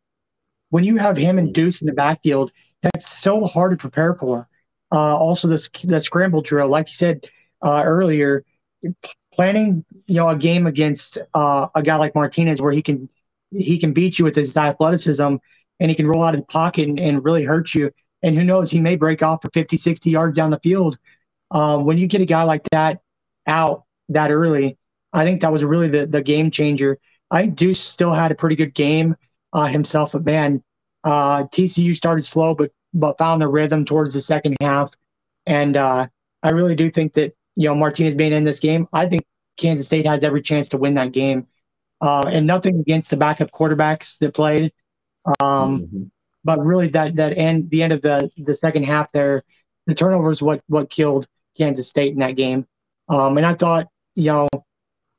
When 0.69 0.83
you 0.83 0.97
have 0.97 1.17
him 1.17 1.37
and 1.37 1.53
Deuce 1.53 1.81
in 1.81 1.87
the 1.87 1.93
backfield, 1.93 2.51
that's 2.81 3.21
so 3.21 3.45
hard 3.45 3.71
to 3.71 3.77
prepare 3.77 4.15
for. 4.15 4.47
Uh, 4.91 5.15
also, 5.15 5.47
this 5.47 5.69
the 5.83 6.01
scramble 6.01 6.41
drill, 6.41 6.67
like 6.67 6.89
you 6.89 6.95
said 6.95 7.25
uh, 7.61 7.83
earlier, 7.85 8.43
planning 9.33 9.85
you 10.05 10.15
know 10.15 10.29
a 10.29 10.35
game 10.35 10.67
against 10.67 11.17
uh, 11.33 11.67
a 11.75 11.81
guy 11.81 11.95
like 11.95 12.13
Martinez 12.15 12.61
where 12.61 12.73
he 12.73 12.81
can 12.81 13.07
he 13.51 13.79
can 13.79 13.93
beat 13.93 14.19
you 14.19 14.25
with 14.25 14.35
his 14.35 14.55
athleticism 14.55 15.35
and 15.79 15.89
he 15.89 15.95
can 15.95 16.07
roll 16.07 16.23
out 16.23 16.35
of 16.35 16.41
the 16.41 16.47
pocket 16.47 16.87
and, 16.87 16.99
and 16.99 17.23
really 17.23 17.43
hurt 17.43 17.73
you. 17.73 17.91
And 18.23 18.35
who 18.35 18.43
knows, 18.43 18.69
he 18.69 18.79
may 18.79 18.95
break 18.95 19.23
off 19.23 19.41
for 19.41 19.49
50, 19.53 19.77
60 19.77 20.09
yards 20.09 20.37
down 20.37 20.51
the 20.51 20.59
field. 20.59 20.97
Uh, 21.49 21.77
when 21.79 21.97
you 21.97 22.07
get 22.07 22.21
a 22.21 22.25
guy 22.25 22.43
like 22.43 22.61
that 22.71 22.99
out, 23.47 23.83
that 24.13 24.31
early. 24.31 24.77
I 25.13 25.25
think 25.25 25.41
that 25.41 25.51
was 25.51 25.63
really 25.63 25.87
the, 25.87 26.05
the 26.05 26.21
game 26.21 26.51
changer. 26.51 26.97
Deuce 27.53 27.79
still 27.79 28.13
had 28.13 28.31
a 28.31 28.35
pretty 28.35 28.55
good 28.55 28.73
game 28.73 29.15
uh, 29.53 29.65
himself, 29.65 30.11
but 30.11 30.25
man, 30.25 30.63
uh, 31.03 31.43
TCU 31.45 31.95
started 31.95 32.25
slow, 32.25 32.53
but 32.53 32.71
but 32.93 33.17
found 33.17 33.41
the 33.41 33.47
rhythm 33.47 33.85
towards 33.85 34.13
the 34.13 34.21
second 34.21 34.57
half, 34.61 34.91
and 35.45 35.77
uh, 35.77 36.07
I 36.43 36.49
really 36.49 36.75
do 36.75 36.91
think 36.91 37.13
that 37.13 37.35
you 37.55 37.69
know 37.69 37.75
Martinez 37.75 38.15
being 38.15 38.33
in 38.33 38.43
this 38.43 38.59
game, 38.59 38.87
I 38.93 39.07
think 39.07 39.23
Kansas 39.57 39.85
State 39.85 40.05
has 40.05 40.23
every 40.23 40.41
chance 40.41 40.69
to 40.69 40.77
win 40.77 40.95
that 40.95 41.11
game. 41.11 41.47
Uh, 42.01 42.23
and 42.27 42.47
nothing 42.47 42.79
against 42.79 43.11
the 43.11 43.17
backup 43.17 43.51
quarterbacks 43.51 44.17
that 44.17 44.33
played, 44.33 44.73
um, 45.39 45.81
mm-hmm. 45.81 46.03
but 46.43 46.59
really 46.59 46.87
that 46.87 47.15
that 47.15 47.37
end 47.37 47.69
the 47.69 47.83
end 47.83 47.93
of 47.93 48.01
the 48.01 48.29
the 48.37 48.55
second 48.55 48.83
half 48.83 49.11
there, 49.11 49.43
the 49.85 49.93
turnovers 49.93 50.41
what 50.41 50.61
what 50.67 50.89
killed 50.89 51.27
Kansas 51.55 51.87
State 51.87 52.13
in 52.13 52.19
that 52.19 52.35
game. 52.35 52.65
Um, 53.07 53.37
and 53.37 53.45
I 53.45 53.53
thought 53.53 53.87
you 54.21 54.27
know, 54.27 54.47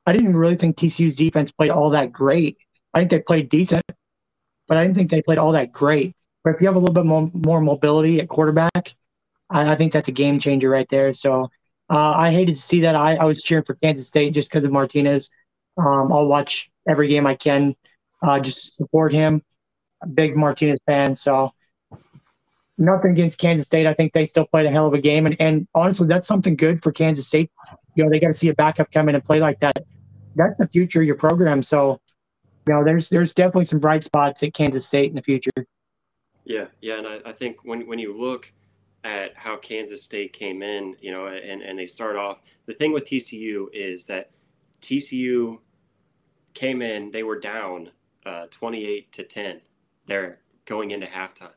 I 0.05 0.13
didn't 0.13 0.37
really 0.37 0.55
think 0.55 0.77
TCU's 0.77 1.17
defense 1.17 1.51
played 1.51 1.71
all 1.71 1.89
that 1.89 2.13
great. 2.13 2.57
I 2.93 2.99
think 2.99 3.11
they 3.11 3.19
played 3.19 3.49
decent, 3.49 3.83
but 4.67 4.77
I 4.77 4.83
didn't 4.83 4.95
think 4.95 5.11
they 5.11 5.21
played 5.21 5.37
all 5.37 5.51
that 5.51 5.73
great. 5.73 6.15
But 6.43 6.55
if 6.55 6.61
you 6.61 6.67
have 6.67 6.77
a 6.77 6.79
little 6.79 6.93
bit 6.93 7.05
more, 7.05 7.29
more 7.33 7.59
mobility 7.59 8.21
at 8.21 8.29
quarterback, 8.29 8.95
I, 9.49 9.73
I 9.73 9.75
think 9.75 9.91
that's 9.91 10.07
a 10.07 10.13
game 10.13 10.39
changer 10.39 10.69
right 10.69 10.87
there. 10.89 11.13
So 11.13 11.49
uh, 11.89 12.13
I 12.15 12.31
hated 12.31 12.55
to 12.55 12.61
see 12.61 12.79
that. 12.81 12.95
I, 12.95 13.15
I 13.15 13.25
was 13.25 13.43
cheering 13.43 13.65
for 13.65 13.75
Kansas 13.75 14.07
State 14.07 14.33
just 14.33 14.49
because 14.49 14.63
of 14.63 14.71
Martinez. 14.71 15.29
Um, 15.77 16.13
I'll 16.13 16.27
watch 16.27 16.69
every 16.87 17.09
game 17.09 17.27
I 17.27 17.35
can 17.35 17.75
uh, 18.21 18.39
just 18.39 18.77
support 18.77 19.11
him. 19.11 19.41
big 20.13 20.37
Martinez 20.37 20.79
fan. 20.85 21.13
So 21.13 21.51
nothing 22.77 23.11
against 23.11 23.37
Kansas 23.37 23.67
State. 23.67 23.85
I 23.85 23.93
think 23.93 24.13
they 24.13 24.25
still 24.27 24.45
played 24.45 24.65
a 24.65 24.71
hell 24.71 24.87
of 24.87 24.93
a 24.93 25.01
game. 25.01 25.25
And, 25.25 25.35
and 25.41 25.67
honestly, 25.75 26.07
that's 26.07 26.27
something 26.27 26.55
good 26.55 26.81
for 26.81 26.93
Kansas 26.93 27.27
State. 27.27 27.51
You 27.95 28.03
know, 28.03 28.09
they 28.09 28.19
got 28.19 28.29
to 28.29 28.33
see 28.33 28.49
a 28.49 28.53
backup 28.53 28.91
come 28.91 29.09
in 29.09 29.15
and 29.15 29.23
play 29.23 29.39
like 29.39 29.59
that. 29.59 29.85
That's 30.35 30.57
the 30.57 30.67
future 30.67 31.01
of 31.01 31.05
your 31.05 31.15
program. 31.15 31.61
So, 31.61 31.99
you 32.67 32.73
know, 32.73 32.83
there's 32.83 33.09
there's 33.09 33.33
definitely 33.33 33.65
some 33.65 33.79
bright 33.79 34.03
spots 34.03 34.41
at 34.43 34.53
Kansas 34.53 34.85
State 34.85 35.09
in 35.09 35.15
the 35.15 35.21
future. 35.21 35.51
Yeah, 36.45 36.65
yeah, 36.81 36.97
and 36.97 37.07
I, 37.07 37.21
I 37.25 37.31
think 37.31 37.57
when 37.63 37.87
when 37.87 37.99
you 37.99 38.17
look 38.17 38.51
at 39.03 39.35
how 39.35 39.57
Kansas 39.57 40.01
State 40.01 40.33
came 40.33 40.63
in, 40.63 40.95
you 41.01 41.11
know, 41.11 41.27
and, 41.27 41.61
and 41.61 41.77
they 41.77 41.85
start 41.85 42.15
off. 42.15 42.39
The 42.65 42.73
thing 42.73 42.93
with 42.93 43.05
TCU 43.05 43.67
is 43.73 44.05
that 44.05 44.31
TCU 44.81 45.59
came 46.53 46.81
in, 46.81 47.11
they 47.11 47.23
were 47.23 47.39
down 47.39 47.91
uh, 48.25 48.47
28 48.49 49.11
to 49.13 49.23
10. 49.23 49.61
They're 50.07 50.39
going 50.65 50.91
into 50.91 51.07
halftime. 51.07 51.51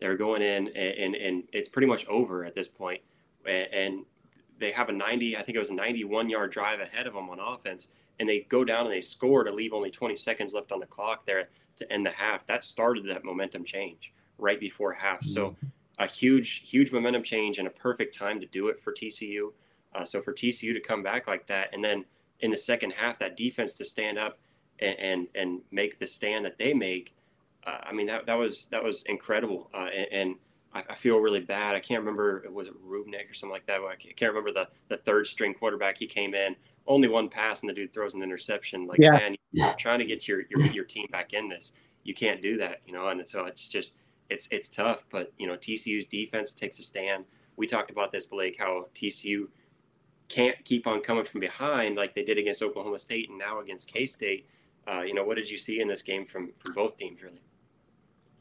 They're 0.00 0.16
going 0.16 0.42
in, 0.42 0.68
and, 0.68 0.76
and, 0.76 1.14
and 1.14 1.44
it's 1.52 1.68
pretty 1.68 1.86
much 1.86 2.06
over 2.08 2.44
at 2.44 2.54
this 2.54 2.68
point. 2.68 3.00
And 3.46 4.04
they 4.58 4.72
have 4.72 4.88
a 4.88 4.92
90, 4.92 5.36
I 5.36 5.42
think 5.42 5.56
it 5.56 5.58
was 5.58 5.70
a 5.70 5.74
91 5.74 6.28
yard 6.28 6.50
drive 6.50 6.80
ahead 6.80 7.06
of 7.06 7.14
them 7.14 7.28
on 7.30 7.38
offense. 7.40 7.88
And 8.20 8.28
they 8.28 8.40
go 8.40 8.64
down 8.64 8.86
and 8.86 8.94
they 8.94 9.00
score 9.00 9.42
to 9.42 9.52
leave 9.52 9.72
only 9.72 9.90
20 9.90 10.14
seconds 10.16 10.54
left 10.54 10.70
on 10.70 10.80
the 10.80 10.86
clock 10.86 11.26
there 11.26 11.48
to 11.76 11.92
end 11.92 12.06
the 12.06 12.10
half. 12.10 12.46
That 12.46 12.62
started 12.62 13.08
that 13.08 13.24
momentum 13.24 13.64
change 13.64 14.12
right 14.38 14.60
before 14.60 14.92
half. 14.92 15.24
So 15.24 15.50
mm-hmm 15.50 15.66
a 15.98 16.06
huge, 16.06 16.68
huge 16.68 16.92
momentum 16.92 17.22
change 17.22 17.58
and 17.58 17.68
a 17.68 17.70
perfect 17.70 18.16
time 18.16 18.40
to 18.40 18.46
do 18.46 18.68
it 18.68 18.80
for 18.80 18.92
TCU. 18.92 19.52
Uh, 19.94 20.04
so 20.04 20.22
for 20.22 20.32
TCU 20.32 20.72
to 20.72 20.80
come 20.80 21.02
back 21.02 21.26
like 21.26 21.46
that, 21.46 21.70
and 21.72 21.84
then 21.84 22.04
in 22.40 22.50
the 22.50 22.56
second 22.56 22.92
half, 22.92 23.18
that 23.18 23.36
defense 23.36 23.74
to 23.74 23.84
stand 23.84 24.18
up 24.18 24.38
and 24.80 24.98
and, 24.98 25.28
and 25.34 25.60
make 25.70 25.98
the 25.98 26.06
stand 26.06 26.44
that 26.44 26.58
they 26.58 26.72
make, 26.72 27.14
uh, 27.66 27.78
I 27.82 27.92
mean 27.92 28.06
that, 28.06 28.26
that 28.26 28.38
was 28.38 28.66
that 28.66 28.82
was 28.82 29.02
incredible. 29.02 29.70
Uh, 29.74 29.88
and, 29.94 30.08
and 30.12 30.34
I, 30.74 30.84
I, 30.90 30.94
feel 30.94 31.18
really 31.18 31.40
bad. 31.40 31.74
I 31.74 31.80
can't 31.80 32.00
remember 32.00 32.44
was 32.50 32.66
it 32.66 32.74
Rubnik 32.86 33.30
or 33.30 33.34
something 33.34 33.52
like 33.52 33.66
that. 33.66 33.80
I 33.80 33.94
can't 33.96 34.32
remember 34.32 34.52
the 34.52 34.68
the 34.88 34.96
third 34.96 35.26
string 35.26 35.54
quarterback. 35.54 35.98
He 35.98 36.06
came 36.06 36.34
in 36.34 36.56
only 36.86 37.08
one 37.08 37.28
pass 37.28 37.60
and 37.60 37.70
the 37.70 37.74
dude 37.74 37.92
throws 37.92 38.14
an 38.14 38.22
interception. 38.22 38.86
Like 38.86 38.98
yeah. 38.98 39.12
man, 39.12 39.36
you're 39.52 39.72
trying 39.74 39.98
to 40.00 40.04
get 40.04 40.26
your, 40.26 40.42
your 40.50 40.66
your 40.66 40.84
team 40.84 41.06
back 41.10 41.32
in 41.32 41.48
this. 41.48 41.72
You 42.04 42.14
can't 42.14 42.42
do 42.42 42.56
that, 42.58 42.80
you 42.86 42.92
know. 42.92 43.08
And 43.08 43.26
so 43.26 43.46
it's 43.46 43.68
just 43.68 43.96
it's 44.30 44.48
it's 44.50 44.68
tough. 44.68 45.04
But 45.10 45.32
you 45.38 45.46
know, 45.46 45.56
TCU's 45.56 46.06
defense 46.06 46.52
takes 46.52 46.78
a 46.78 46.82
stand. 46.82 47.24
We 47.56 47.66
talked 47.66 47.90
about 47.90 48.12
this, 48.12 48.26
Blake, 48.26 48.56
how 48.58 48.86
TCU 48.94 49.48
can't 50.28 50.56
keep 50.64 50.86
on 50.86 51.00
coming 51.00 51.24
from 51.24 51.40
behind 51.40 51.96
like 51.96 52.14
they 52.14 52.24
did 52.24 52.38
against 52.38 52.62
Oklahoma 52.62 52.98
State 52.98 53.28
and 53.28 53.38
now 53.38 53.60
against 53.60 53.92
K 53.92 54.06
State. 54.06 54.46
Uh, 54.88 55.02
you 55.02 55.14
know, 55.14 55.24
what 55.24 55.36
did 55.36 55.48
you 55.48 55.58
see 55.58 55.80
in 55.80 55.88
this 55.88 56.02
game 56.02 56.26
from 56.26 56.52
from 56.52 56.74
both 56.74 56.96
teams, 56.96 57.22
really? 57.22 57.42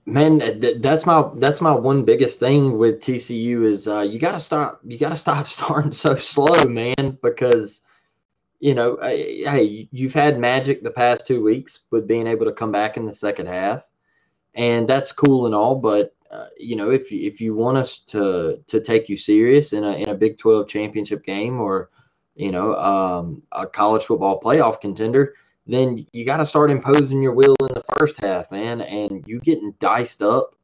Man, 0.05 0.59
that's 0.81 1.05
my 1.05 1.29
that's 1.35 1.61
my 1.61 1.71
one 1.71 2.03
biggest 2.03 2.39
thing 2.39 2.77
with 2.77 3.01
TCU 3.01 3.65
is 3.65 3.87
uh, 3.87 4.01
you 4.01 4.17
got 4.19 4.31
to 4.31 4.39
stop 4.39 4.81
you 4.83 4.97
got 4.97 5.09
to 5.09 5.17
stop 5.17 5.47
starting 5.57 5.91
so 5.91 6.15
slow, 6.15 6.65
man, 6.65 7.17
because 7.21 7.81
you 8.59 8.75
know, 8.75 8.97
hey, 9.01 9.87
you've 9.91 10.13
had 10.13 10.39
magic 10.39 10.83
the 10.83 10.91
past 10.91 11.25
two 11.25 11.43
weeks 11.43 11.79
with 11.91 12.07
being 12.07 12.27
able 12.27 12.45
to 12.45 12.51
come 12.51 12.71
back 12.71 12.97
in 12.97 13.05
the 13.05 13.13
second 13.13 13.47
half 13.47 13.85
and 14.55 14.87
that's 14.87 15.11
cool 15.11 15.45
and 15.45 15.55
all. 15.55 15.75
But 15.75 16.15
uh, 16.29 16.47
you 16.57 16.75
know, 16.75 16.91
if 16.91 17.11
you 17.11 17.27
if 17.27 17.41
you 17.41 17.55
want 17.55 17.77
us 17.77 17.99
to 17.99 18.61
to 18.67 18.79
take 18.79 19.09
you 19.09 19.17
serious 19.17 19.73
in 19.73 19.83
a 19.83 19.91
in 19.93 20.09
a 20.09 20.15
Big 20.15 20.37
Twelve 20.37 20.67
championship 20.67 21.25
game 21.25 21.59
or 21.59 21.89
you 22.35 22.51
know 22.51 22.75
um, 22.75 23.41
a 23.51 23.65
college 23.65 24.05
football 24.05 24.39
playoff 24.39 24.81
contender, 24.81 25.35
then 25.67 26.05
you 26.13 26.25
got 26.25 26.37
to 26.37 26.45
start 26.45 26.71
imposing 26.71 27.21
your 27.21 27.33
will 27.33 27.55
in 27.61 27.73
the 27.73 27.80
first 28.01 28.19
half, 28.21 28.51
man. 28.51 28.81
And 28.81 29.23
you 29.27 29.39
getting 29.39 29.73
diced 29.79 30.21
up 30.21 30.55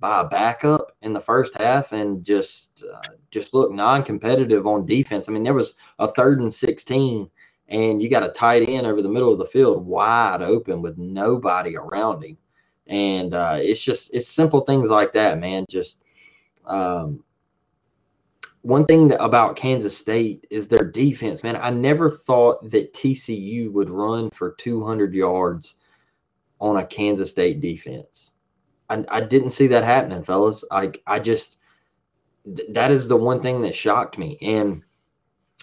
by 0.00 0.20
a 0.20 0.28
backup 0.28 0.96
in 1.02 1.12
the 1.12 1.20
first 1.20 1.58
half 1.58 1.92
and 1.92 2.24
just 2.24 2.84
uh, 2.92 3.08
just 3.30 3.52
look 3.52 3.72
non-competitive 3.72 4.66
on 4.66 4.86
defense. 4.86 5.28
I 5.28 5.32
mean, 5.32 5.42
there 5.42 5.54
was 5.54 5.74
a 5.98 6.08
third 6.08 6.40
and 6.40 6.52
sixteen, 6.52 7.30
and 7.68 8.00
you 8.00 8.08
got 8.08 8.22
a 8.22 8.30
tight 8.30 8.68
end 8.68 8.86
over 8.86 9.02
the 9.02 9.08
middle 9.08 9.32
of 9.32 9.38
the 9.38 9.46
field, 9.46 9.84
wide 9.84 10.42
open 10.42 10.82
with 10.82 10.98
nobody 10.98 11.76
around 11.76 12.22
him 12.22 12.36
and 12.88 13.34
uh, 13.34 13.56
it's 13.58 13.82
just 13.82 14.12
it's 14.14 14.26
simple 14.26 14.62
things 14.62 14.90
like 14.90 15.12
that, 15.12 15.38
man. 15.38 15.64
Just 15.68 15.98
um, 16.66 17.22
one 18.62 18.86
thing 18.86 19.12
about 19.20 19.56
Kansas 19.56 19.96
State 19.96 20.46
is 20.50 20.68
their 20.68 20.84
defense, 20.84 21.42
man. 21.42 21.56
I 21.56 21.70
never 21.70 22.10
thought 22.10 22.70
that 22.70 22.94
TCU 22.94 23.72
would 23.72 23.90
run 23.90 24.30
for 24.30 24.52
200 24.52 25.14
yards 25.14 25.76
on 26.60 26.76
a 26.76 26.86
Kansas 26.86 27.30
State 27.30 27.60
defense. 27.60 28.32
I, 28.90 29.04
I 29.08 29.20
didn't 29.20 29.50
see 29.50 29.66
that 29.68 29.84
happening, 29.84 30.24
fellas. 30.24 30.64
I 30.70 30.92
I 31.06 31.18
just 31.18 31.58
th- 32.44 32.68
that 32.72 32.90
is 32.90 33.08
the 33.08 33.16
one 33.16 33.40
thing 33.40 33.60
that 33.62 33.74
shocked 33.74 34.18
me. 34.18 34.38
And 34.40 34.82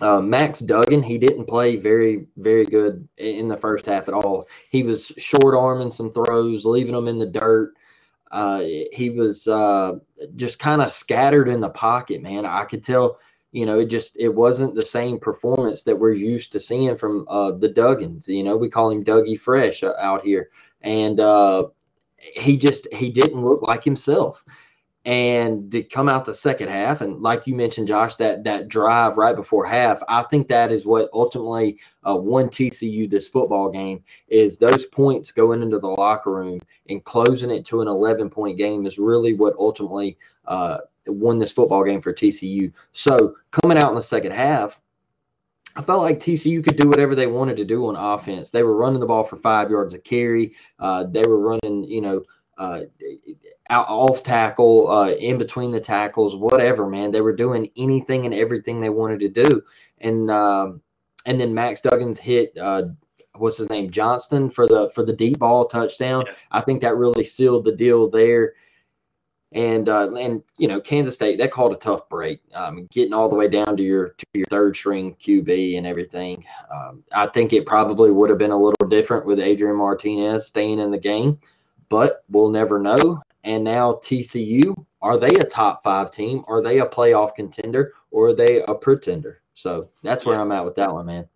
uh, 0.01 0.19
Max 0.19 0.59
Duggan, 0.59 1.01
he 1.01 1.17
didn't 1.17 1.45
play 1.45 1.77
very, 1.77 2.27
very 2.37 2.65
good 2.65 3.07
in 3.17 3.47
the 3.47 3.57
first 3.57 3.85
half 3.85 4.07
at 4.07 4.13
all. 4.13 4.47
He 4.69 4.83
was 4.83 5.11
short 5.17 5.55
arming 5.55 5.91
some 5.91 6.11
throws, 6.11 6.65
leaving 6.65 6.93
them 6.93 7.07
in 7.07 7.17
the 7.17 7.25
dirt. 7.25 7.73
Uh, 8.31 8.59
he 8.91 9.11
was 9.11 9.47
uh, 9.47 9.93
just 10.35 10.59
kind 10.59 10.81
of 10.81 10.91
scattered 10.91 11.47
in 11.47 11.61
the 11.61 11.69
pocket, 11.69 12.21
man. 12.21 12.45
I 12.45 12.65
could 12.65 12.83
tell, 12.83 13.19
you 13.53 13.65
know, 13.65 13.79
it 13.79 13.85
just 13.85 14.17
it 14.19 14.27
wasn't 14.27 14.75
the 14.75 14.81
same 14.81 15.17
performance 15.17 15.83
that 15.83 15.97
we're 15.97 16.11
used 16.11 16.51
to 16.51 16.59
seeing 16.59 16.97
from 16.97 17.25
uh, 17.29 17.51
the 17.51 17.69
Duggans. 17.69 18.27
You 18.27 18.43
know, 18.43 18.57
we 18.57 18.69
call 18.69 18.91
him 18.91 19.05
Dougie 19.05 19.39
Fresh 19.39 19.83
uh, 19.83 19.93
out 19.97 20.23
here, 20.23 20.49
and 20.85 21.19
uh, 21.19 21.65
he 22.17 22.55
just 22.55 22.87
he 22.93 23.09
didn't 23.09 23.43
look 23.43 23.61
like 23.61 23.83
himself. 23.83 24.43
And 25.03 25.71
to 25.71 25.83
come 25.83 26.09
out 26.09 26.25
the 26.25 26.33
second 26.33 26.69
half 26.69 27.01
and 27.01 27.21
like 27.21 27.45
you 27.45 27.53
mentioned 27.53 27.87
josh 27.87 28.15
that 28.15 28.43
that 28.43 28.69
drive 28.69 29.17
right 29.17 29.35
before 29.35 29.63
half 29.63 30.01
i 30.09 30.23
think 30.23 30.47
that 30.47 30.71
is 30.71 30.83
what 30.83 31.11
ultimately 31.13 31.77
uh, 32.09 32.15
won 32.15 32.49
tcu 32.49 33.07
this 33.07 33.27
football 33.27 33.69
game 33.69 34.03
is 34.29 34.57
those 34.57 34.87
points 34.87 35.31
going 35.31 35.61
into 35.61 35.77
the 35.77 35.85
locker 35.85 36.31
room 36.31 36.59
and 36.89 37.03
closing 37.03 37.51
it 37.51 37.67
to 37.67 37.81
an 37.81 37.87
11 37.87 38.31
point 38.31 38.57
game 38.57 38.87
is 38.87 38.97
really 38.97 39.35
what 39.35 39.53
ultimately 39.59 40.17
uh, 40.47 40.77
won 41.05 41.37
this 41.37 41.51
football 41.51 41.83
game 41.83 42.01
for 42.01 42.11
tcu 42.11 42.73
so 42.93 43.35
coming 43.51 43.77
out 43.77 43.89
in 43.89 43.95
the 43.95 44.01
second 44.01 44.31
half 44.31 44.81
I 45.75 45.81
felt 45.81 46.03
like 46.03 46.19
TCU 46.19 46.63
could 46.63 46.77
do 46.77 46.87
whatever 46.87 47.15
they 47.15 47.27
wanted 47.27 47.57
to 47.57 47.65
do 47.65 47.87
on 47.87 47.95
offense. 47.95 48.49
They 48.49 48.63
were 48.63 48.75
running 48.75 49.01
the 49.01 49.05
ball 49.05 49.23
for 49.23 49.35
five 49.35 49.69
yards 49.69 49.93
of 49.93 50.03
carry. 50.03 50.53
Uh, 50.79 51.03
they 51.03 51.23
were 51.23 51.39
running, 51.39 51.83
you 51.83 52.01
know, 52.01 52.23
uh, 52.57 52.81
out 53.69 53.87
off 53.89 54.23
tackle, 54.23 54.89
uh, 54.89 55.11
in 55.11 55.37
between 55.37 55.71
the 55.71 55.81
tackles, 55.81 56.35
whatever, 56.35 56.87
man. 56.87 57.11
They 57.11 57.21
were 57.21 57.35
doing 57.35 57.69
anything 57.75 58.25
and 58.25 58.33
everything 58.33 58.79
they 58.79 58.89
wanted 58.89 59.19
to 59.21 59.29
do. 59.29 59.61
And 59.99 60.31
um, 60.31 60.81
and 61.25 61.39
then 61.39 61.53
Max 61.53 61.81
Duggins 61.81 62.17
hit 62.17 62.57
uh, 62.57 62.83
what's 63.37 63.57
his 63.57 63.69
name 63.69 63.89
Johnston 63.89 64.49
for 64.49 64.67
the 64.67 64.89
for 64.95 65.03
the 65.03 65.13
deep 65.13 65.39
ball 65.39 65.65
touchdown. 65.65 66.25
I 66.51 66.61
think 66.61 66.81
that 66.81 66.95
really 66.95 67.23
sealed 67.23 67.65
the 67.65 67.75
deal 67.75 68.09
there. 68.09 68.53
And 69.55 69.87
uh, 69.87 70.13
and 70.15 70.43
you 70.57 70.67
know 70.67 70.81
Kansas 70.81 71.15
State 71.15 71.37
that 71.39 71.51
called 71.51 71.71
a 71.71 71.77
tough 71.77 72.07
break, 72.09 72.41
um, 72.53 72.87
getting 72.91 73.13
all 73.13 73.29
the 73.29 73.37
way 73.37 73.47
down 73.47 73.77
to 73.77 73.83
your 73.83 74.09
to 74.09 74.25
your 74.33 74.45
third 74.49 74.75
string 74.75 75.15
QB 75.15 75.77
and 75.77 75.87
everything. 75.87 76.45
Um, 76.73 77.03
I 77.13 77.27
think 77.27 77.53
it 77.53 77.65
probably 77.65 78.11
would 78.11 78.29
have 78.29 78.37
been 78.37 78.51
a 78.51 78.57
little 78.57 78.87
different 78.89 79.25
with 79.25 79.39
Adrian 79.39 79.77
Martinez 79.77 80.45
staying 80.45 80.79
in 80.79 80.91
the 80.91 80.97
game, 80.97 81.39
but 81.87 82.25
we'll 82.29 82.51
never 82.51 82.79
know. 82.79 83.21
And 83.45 83.63
now 83.63 83.93
TCU, 83.93 84.75
are 85.01 85.17
they 85.17 85.35
a 85.35 85.45
top 85.45 85.83
five 85.83 86.11
team? 86.11 86.43
Are 86.47 86.61
they 86.61 86.79
a 86.79 86.85
playoff 86.85 87.35
contender 87.35 87.93
or 88.11 88.29
are 88.29 88.33
they 88.35 88.61
a 88.63 88.73
pretender? 88.73 89.41
So 89.53 89.89
that's 90.03 90.25
where 90.25 90.35
yeah. 90.35 90.41
I'm 90.41 90.51
at 90.51 90.65
with 90.65 90.75
that 90.75 90.91
one, 90.91 91.05
man. 91.05 91.29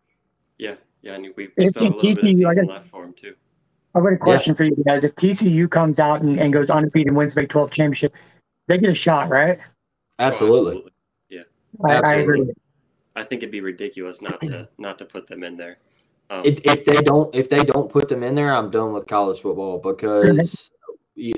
Yeah, 0.58 0.76
yeah, 1.02 1.14
and 1.14 1.28
we, 1.38 1.50
we 1.56 1.68
still 1.68 1.84
have 1.84 1.94
a 1.94 1.96
little 1.96 2.12
TCU, 2.12 2.16
bit 2.16 2.24
of 2.24 2.54
season 2.54 2.66
left 2.66 2.90
for 2.90 3.04
them 3.04 3.14
too. 3.14 3.36
I've 3.96 4.04
got 4.04 4.14
a 4.14 4.18
question 4.18 4.54
yeah. 4.54 4.58
for 4.58 4.64
you 4.66 4.84
guys. 4.86 5.04
If 5.04 5.16
TCU 5.16 5.70
comes 5.70 6.00
out 6.00 6.22
and, 6.22 6.40
and 6.40 6.54
goes 6.54 6.70
undefeated 6.70 7.08
and 7.08 7.18
wins 7.18 7.34
the 7.34 7.42
Big 7.42 7.50
12 7.50 7.72
championship, 7.72 8.14
they 8.68 8.78
get 8.78 8.90
a 8.90 8.94
shot, 8.94 9.30
right? 9.30 9.60
Absolutely. 10.20 10.58
Oh, 10.58 10.68
absolutely. 10.68 10.92
Yeah. 11.30 11.42
I, 11.86 11.94
absolutely. 11.94 12.20
I, 12.20 12.24
agree. 12.42 12.54
I 13.16 13.24
think 13.24 13.44
it'd 13.44 13.52
be 13.52 13.62
ridiculous 13.62 14.22
not 14.22 14.40
to 14.42 14.70
not 14.78 14.98
to 15.00 15.06
put 15.06 15.28
them 15.28 15.44
in 15.44 15.58
there. 15.58 15.78
Um, 16.30 16.44
if, 16.46 16.60
if 16.64 16.86
they 16.86 17.02
don't 17.02 17.34
if 17.34 17.50
they 17.50 17.64
don't 17.64 17.92
put 17.92 18.08
them 18.08 18.24
in 18.24 18.36
there, 18.36 18.54
I'm 18.54 18.70
done 18.70 18.94
with 18.94 19.08
college 19.08 19.42
football 19.42 19.80
because 19.80 20.70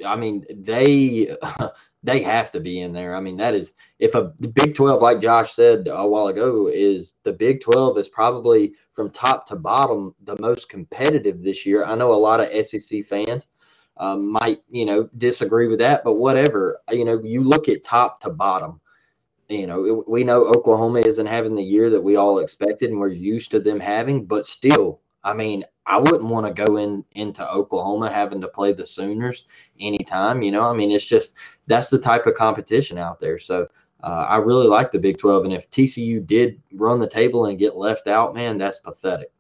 I 0.06 0.16
mean, 0.16 0.46
they 0.54 1.36
they 2.04 2.22
have 2.24 2.52
to 2.52 2.60
be 2.60 2.82
in 2.82 2.94
there. 2.94 3.16
I 3.16 3.20
mean, 3.20 3.38
that 3.38 3.54
is 3.54 3.74
if 4.00 4.16
a 4.16 4.34
the 4.40 4.48
Big 4.48 4.74
12, 4.74 5.02
like 5.02 5.22
Josh 5.22 5.54
said 5.54 5.88
a 5.92 6.08
while 6.08 6.28
ago, 6.28 6.68
is 6.74 7.16
the 7.24 7.34
Big 7.34 7.62
12 7.62 7.98
is 7.98 8.10
probably 8.10 8.74
from 8.94 9.12
top 9.12 9.46
to 9.48 9.56
bottom 9.56 10.16
the 10.24 10.38
most 10.40 10.70
competitive 10.70 11.42
this 11.44 11.66
year. 11.66 11.86
I 11.86 11.96
know 11.96 12.14
a 12.14 12.16
lot 12.16 12.40
of 12.40 12.66
SEC 12.66 13.06
fans 13.08 13.48
um, 13.98 14.32
might, 14.32 14.60
you 14.70 14.86
know, 14.86 15.10
disagree 15.18 15.68
with 15.68 15.80
that, 15.80 16.04
but 16.04 16.16
whatever. 16.16 16.82
You 16.90 17.06
know, 17.06 17.22
you 17.24 17.44
look 17.44 17.70
at 17.70 17.84
top 17.84 18.20
to 18.22 18.30
bottom. 18.30 18.82
you 19.50 19.68
know, 19.68 20.04
we 20.08 20.24
know 20.24 20.46
Oklahoma 20.46 21.00
isn't 21.00 21.26
having 21.26 21.56
the 21.56 21.64
year 21.64 21.90
that 21.90 22.02
we 22.02 22.16
all 22.16 22.40
expected 22.40 22.90
and 22.90 23.00
we're 23.00 23.10
used 23.10 23.52
to 23.52 23.60
them 23.60 23.80
having, 23.80 24.26
but 24.26 24.46
still, 24.46 25.02
I 25.24 25.34
mean, 25.34 25.66
I 25.86 25.98
wouldn't 25.98 26.26
want 26.26 26.46
to 26.46 26.66
go 26.66 26.78
in 26.78 27.04
into 27.14 27.48
Oklahoma 27.50 28.12
having 28.12 28.42
to 28.42 28.48
play 28.48 28.72
the 28.74 28.86
Sooners 28.86 29.46
anytime. 29.80 30.42
You 30.42 30.52
know, 30.52 30.64
I 30.64 30.74
mean, 30.74 30.92
it's 30.92 31.06
just 31.06 31.36
that's 31.68 31.88
the 31.88 32.00
type 32.00 32.26
of 32.28 32.36
competition 32.36 32.98
out 32.98 33.20
there. 33.20 33.40
So 33.40 33.68
uh, 34.04 34.26
I 34.28 34.38
really 34.38 34.68
like 34.68 34.92
the 34.92 35.00
Big 35.00 35.18
12. 35.18 35.46
And 35.46 35.54
if 35.54 35.70
TCU 35.70 36.26
did 36.26 36.62
run 36.74 37.00
the 37.00 37.08
table 37.08 37.46
and 37.46 37.60
get 37.60 37.76
left 37.76 38.08
out, 38.08 38.34
man, 38.34 38.58
that's 38.58 38.78
pathetic. 38.78 39.32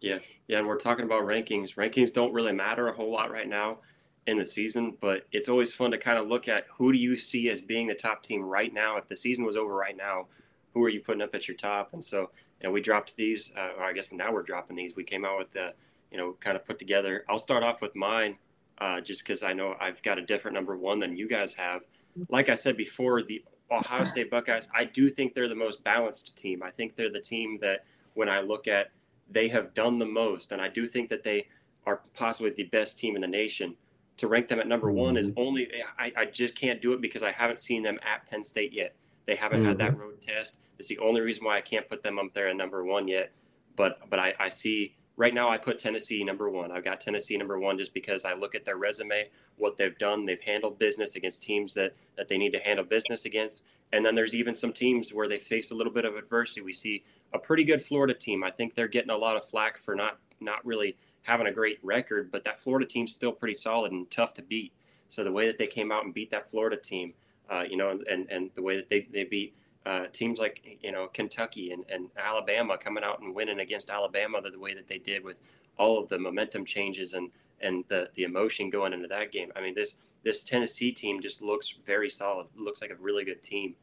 Yeah. 0.00 0.18
Yeah. 0.48 0.58
And 0.58 0.66
we're 0.66 0.78
talking 0.78 1.04
about 1.04 1.22
rankings. 1.22 1.74
Rankings 1.74 2.12
don't 2.12 2.32
really 2.32 2.52
matter 2.52 2.88
a 2.88 2.92
whole 2.92 3.10
lot 3.10 3.30
right 3.30 3.48
now 3.48 3.78
in 4.26 4.38
the 4.38 4.44
season, 4.44 4.96
but 5.00 5.26
it's 5.32 5.48
always 5.48 5.72
fun 5.72 5.90
to 5.90 5.98
kind 5.98 6.18
of 6.18 6.28
look 6.28 6.48
at 6.48 6.66
who 6.76 6.92
do 6.92 6.98
you 6.98 7.16
see 7.16 7.50
as 7.50 7.60
being 7.60 7.86
the 7.86 7.94
top 7.94 8.22
team 8.22 8.42
right 8.42 8.72
now? 8.72 8.96
If 8.96 9.08
the 9.08 9.16
season 9.16 9.44
was 9.44 9.56
over 9.56 9.74
right 9.74 9.96
now, 9.96 10.26
who 10.74 10.82
are 10.84 10.88
you 10.88 11.00
putting 11.00 11.22
up 11.22 11.34
at 11.34 11.48
your 11.48 11.56
top? 11.56 11.92
And 11.92 12.02
so, 12.02 12.30
know, 12.68 12.72
we 12.72 12.80
dropped 12.80 13.16
these, 13.16 13.52
uh, 13.56 13.70
or 13.78 13.84
I 13.84 13.92
guess 13.92 14.12
now 14.12 14.32
we're 14.32 14.42
dropping 14.42 14.76
these. 14.76 14.94
We 14.96 15.04
came 15.04 15.24
out 15.24 15.38
with 15.38 15.52
the, 15.52 15.74
you 16.10 16.18
know, 16.18 16.36
kind 16.40 16.56
of 16.56 16.64
put 16.64 16.78
together. 16.78 17.24
I'll 17.28 17.38
start 17.38 17.62
off 17.62 17.80
with 17.80 17.94
mine 17.96 18.36
uh, 18.78 19.00
just 19.00 19.22
because 19.22 19.42
I 19.42 19.52
know 19.52 19.76
I've 19.80 20.02
got 20.02 20.18
a 20.18 20.22
different 20.22 20.54
number 20.54 20.76
one 20.76 21.00
than 21.00 21.16
you 21.16 21.28
guys 21.28 21.54
have. 21.54 21.82
Like 22.28 22.48
I 22.48 22.54
said 22.54 22.76
before, 22.76 23.22
the 23.22 23.42
Ohio 23.70 24.04
State 24.04 24.30
Buckeyes, 24.30 24.68
I 24.74 24.84
do 24.84 25.08
think 25.08 25.34
they're 25.34 25.48
the 25.48 25.54
most 25.54 25.82
balanced 25.82 26.36
team. 26.36 26.62
I 26.62 26.70
think 26.70 26.94
they're 26.94 27.10
the 27.10 27.20
team 27.20 27.58
that 27.62 27.84
when 28.14 28.28
I 28.28 28.40
look 28.40 28.68
at, 28.68 28.90
they 29.30 29.48
have 29.48 29.72
done 29.72 29.98
the 29.98 30.06
most. 30.06 30.52
And 30.52 30.60
I 30.60 30.68
do 30.68 30.86
think 30.86 31.08
that 31.08 31.24
they 31.24 31.46
are 31.86 32.02
possibly 32.14 32.50
the 32.50 32.64
best 32.64 32.98
team 32.98 33.14
in 33.14 33.22
the 33.22 33.28
nation. 33.28 33.74
To 34.18 34.28
rank 34.28 34.48
them 34.48 34.60
at 34.60 34.68
number 34.68 34.92
one 34.92 35.16
is 35.16 35.30
mm-hmm. 35.30 35.40
only, 35.40 35.68
I, 35.98 36.12
I 36.16 36.24
just 36.26 36.54
can't 36.54 36.82
do 36.82 36.92
it 36.92 37.00
because 37.00 37.22
I 37.22 37.32
haven't 37.32 37.60
seen 37.60 37.82
them 37.82 37.98
at 38.02 38.28
Penn 38.30 38.44
State 38.44 38.72
yet. 38.72 38.94
They 39.26 39.36
haven't 39.36 39.60
mm-hmm. 39.60 39.68
had 39.68 39.78
that 39.78 39.92
mm-hmm. 39.92 40.00
road 40.00 40.20
test. 40.20 40.58
It's 40.82 40.88
the 40.88 40.98
only 40.98 41.20
reason 41.20 41.44
why 41.44 41.56
I 41.56 41.60
can't 41.60 41.88
put 41.88 42.02
them 42.02 42.18
up 42.18 42.34
there 42.34 42.48
at 42.48 42.56
number 42.56 42.82
one 42.82 43.06
yet. 43.06 43.30
But 43.76 44.10
but 44.10 44.18
I, 44.18 44.34
I 44.40 44.48
see 44.48 44.96
right 45.16 45.32
now 45.32 45.48
I 45.48 45.56
put 45.56 45.78
Tennessee 45.78 46.24
number 46.24 46.50
one. 46.50 46.72
I've 46.72 46.82
got 46.82 47.00
Tennessee 47.00 47.36
number 47.36 47.56
one 47.60 47.78
just 47.78 47.94
because 47.94 48.24
I 48.24 48.34
look 48.34 48.56
at 48.56 48.64
their 48.64 48.78
resume, 48.78 49.28
what 49.58 49.76
they've 49.76 49.96
done. 49.96 50.26
They've 50.26 50.40
handled 50.40 50.80
business 50.80 51.14
against 51.14 51.40
teams 51.40 51.72
that 51.74 51.94
that 52.16 52.26
they 52.26 52.36
need 52.36 52.50
to 52.50 52.58
handle 52.58 52.84
business 52.84 53.26
against. 53.26 53.66
And 53.92 54.04
then 54.04 54.16
there's 54.16 54.34
even 54.34 54.56
some 54.56 54.72
teams 54.72 55.14
where 55.14 55.28
they 55.28 55.38
face 55.38 55.70
a 55.70 55.74
little 55.76 55.92
bit 55.92 56.04
of 56.04 56.16
adversity. 56.16 56.62
We 56.62 56.72
see 56.72 57.04
a 57.32 57.38
pretty 57.38 57.62
good 57.62 57.80
Florida 57.80 58.12
team. 58.12 58.42
I 58.42 58.50
think 58.50 58.74
they're 58.74 58.88
getting 58.88 59.10
a 59.10 59.16
lot 59.16 59.36
of 59.36 59.48
flack 59.48 59.78
for 59.78 59.94
not 59.94 60.18
not 60.40 60.66
really 60.66 60.96
having 61.22 61.46
a 61.46 61.52
great 61.52 61.78
record, 61.84 62.32
but 62.32 62.42
that 62.42 62.60
Florida 62.60 62.84
team's 62.84 63.14
still 63.14 63.30
pretty 63.30 63.54
solid 63.54 63.92
and 63.92 64.10
tough 64.10 64.34
to 64.34 64.42
beat. 64.42 64.72
So 65.08 65.22
the 65.22 65.30
way 65.30 65.46
that 65.46 65.58
they 65.58 65.68
came 65.68 65.92
out 65.92 66.04
and 66.04 66.12
beat 66.12 66.32
that 66.32 66.50
Florida 66.50 66.76
team, 66.76 67.14
uh, 67.48 67.64
you 67.70 67.76
know, 67.76 67.90
and, 67.90 68.02
and, 68.08 68.26
and 68.28 68.50
the 68.54 68.62
way 68.62 68.74
that 68.76 68.90
they, 68.90 69.06
they 69.12 69.22
beat 69.22 69.54
uh, 69.84 70.06
teams 70.12 70.38
like 70.38 70.78
you 70.80 70.92
know 70.92 71.08
Kentucky 71.08 71.72
and, 71.72 71.84
and 71.88 72.08
Alabama 72.16 72.78
coming 72.78 73.04
out 73.04 73.20
and 73.20 73.34
winning 73.34 73.60
against 73.60 73.90
Alabama 73.90 74.40
the, 74.40 74.50
the 74.50 74.58
way 74.58 74.74
that 74.74 74.86
they 74.86 74.98
did 74.98 75.24
with 75.24 75.36
all 75.78 75.98
of 75.98 76.08
the 76.08 76.18
momentum 76.18 76.64
changes 76.64 77.14
and 77.14 77.30
and 77.60 77.84
the 77.88 78.08
the 78.14 78.22
emotion 78.22 78.70
going 78.70 78.92
into 78.92 79.08
that 79.08 79.32
game. 79.32 79.50
I 79.56 79.60
mean 79.60 79.74
this 79.74 79.96
this 80.22 80.44
Tennessee 80.44 80.92
team 80.92 81.20
just 81.20 81.42
looks 81.42 81.74
very 81.84 82.08
solid. 82.08 82.46
looks 82.56 82.80
like 82.80 82.90
a 82.90 82.96
really 82.96 83.24
good 83.24 83.42
team. 83.42 83.74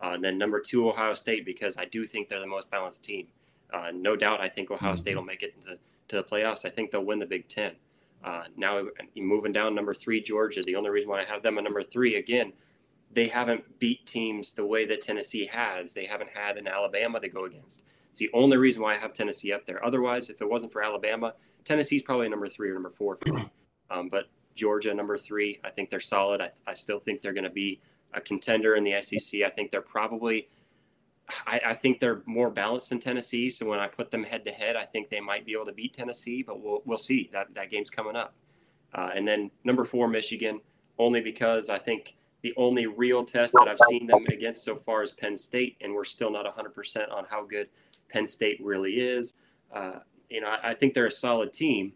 Uh, 0.00 0.10
and 0.10 0.22
then 0.22 0.38
number 0.38 0.60
two 0.60 0.88
Ohio 0.88 1.14
State 1.14 1.44
because 1.44 1.76
I 1.76 1.86
do 1.86 2.06
think 2.06 2.28
they're 2.28 2.38
the 2.38 2.46
most 2.46 2.70
balanced 2.70 3.02
team. 3.02 3.26
Uh, 3.72 3.90
no 3.92 4.14
doubt, 4.14 4.40
I 4.40 4.48
think 4.48 4.70
Ohio 4.70 4.94
State 4.94 5.10
mm-hmm. 5.10 5.18
will 5.18 5.24
make 5.24 5.42
it 5.42 5.54
to, 5.66 5.78
to 6.08 6.16
the 6.16 6.22
playoffs. 6.22 6.64
I 6.64 6.70
think 6.70 6.92
they'll 6.92 7.04
win 7.04 7.18
the 7.18 7.26
Big 7.26 7.48
Ten. 7.48 7.72
Uh, 8.24 8.44
now 8.56 8.82
moving 9.16 9.52
down 9.52 9.74
number 9.74 9.92
three 9.92 10.20
Georgia. 10.20 10.62
The 10.62 10.76
only 10.76 10.90
reason 10.90 11.08
why 11.08 11.22
I 11.22 11.24
have 11.24 11.42
them 11.42 11.58
at 11.58 11.64
number 11.64 11.82
three 11.82 12.16
again 12.16 12.52
they 13.12 13.28
haven't 13.28 13.78
beat 13.78 14.06
teams 14.06 14.52
the 14.52 14.66
way 14.66 14.84
that 14.86 15.02
Tennessee 15.02 15.46
has. 15.46 15.92
They 15.92 16.04
haven't 16.04 16.30
had 16.30 16.56
an 16.56 16.68
Alabama 16.68 17.20
to 17.20 17.28
go 17.28 17.44
against. 17.44 17.84
It's 18.10 18.18
the 18.20 18.30
only 18.34 18.56
reason 18.56 18.82
why 18.82 18.94
I 18.94 18.98
have 18.98 19.12
Tennessee 19.12 19.52
up 19.52 19.66
there. 19.66 19.84
Otherwise, 19.84 20.30
if 20.30 20.40
it 20.40 20.48
wasn't 20.48 20.72
for 20.72 20.82
Alabama, 20.82 21.34
Tennessee's 21.64 22.02
probably 22.02 22.28
number 22.28 22.48
three 22.48 22.70
or 22.70 22.74
number 22.74 22.90
four 22.90 23.16
for 23.16 23.32
me. 23.32 23.50
Um, 23.90 24.10
but 24.10 24.26
Georgia, 24.54 24.92
number 24.92 25.16
three, 25.16 25.58
I 25.64 25.70
think 25.70 25.88
they're 25.88 25.98
solid. 25.98 26.42
I, 26.42 26.50
I 26.66 26.74
still 26.74 27.00
think 27.00 27.22
they're 27.22 27.32
going 27.32 27.44
to 27.44 27.48
be 27.48 27.80
a 28.12 28.20
contender 28.20 28.74
in 28.74 28.84
the 28.84 29.00
SEC. 29.00 29.40
I 29.40 29.48
think 29.48 29.70
they're 29.70 29.80
probably, 29.80 30.50
I, 31.46 31.58
I, 31.68 31.72
think 31.72 32.00
they're 32.00 32.20
more 32.26 32.50
balanced 32.50 32.90
than 32.90 33.00
Tennessee. 33.00 33.48
So 33.48 33.64
when 33.66 33.78
I 33.78 33.88
put 33.88 34.10
them 34.10 34.22
head 34.22 34.44
to 34.44 34.50
head, 34.50 34.76
I 34.76 34.84
think 34.84 35.08
they 35.08 35.20
might 35.20 35.46
be 35.46 35.54
able 35.54 35.64
to 35.64 35.72
beat 35.72 35.94
Tennessee, 35.94 36.42
but 36.42 36.60
we'll, 36.62 36.82
we'll 36.84 36.98
see. 36.98 37.30
That, 37.32 37.54
that 37.54 37.70
game's 37.70 37.88
coming 37.88 38.14
up. 38.14 38.34
Uh, 38.94 39.08
and 39.14 39.26
then 39.26 39.50
number 39.64 39.86
four, 39.86 40.06
Michigan, 40.06 40.60
only 40.98 41.22
because 41.22 41.70
I 41.70 41.78
think 41.78 42.17
the 42.42 42.54
only 42.56 42.86
real 42.86 43.24
test 43.24 43.54
that 43.54 43.68
I've 43.68 43.80
seen 43.88 44.06
them 44.06 44.24
against 44.28 44.64
so 44.64 44.76
far 44.76 45.02
is 45.02 45.10
Penn 45.10 45.36
State, 45.36 45.76
and 45.80 45.92
we're 45.92 46.04
still 46.04 46.30
not 46.30 46.46
100% 46.46 47.12
on 47.12 47.24
how 47.28 47.44
good 47.44 47.68
Penn 48.08 48.26
State 48.26 48.60
really 48.62 49.00
is. 49.00 49.34
Uh, 49.72 50.00
you 50.30 50.40
know, 50.40 50.48
I, 50.48 50.70
I, 50.70 50.74
think 50.74 50.94
they're 50.94 51.06
a 51.06 51.10
solid 51.10 51.52
team. 51.52 51.92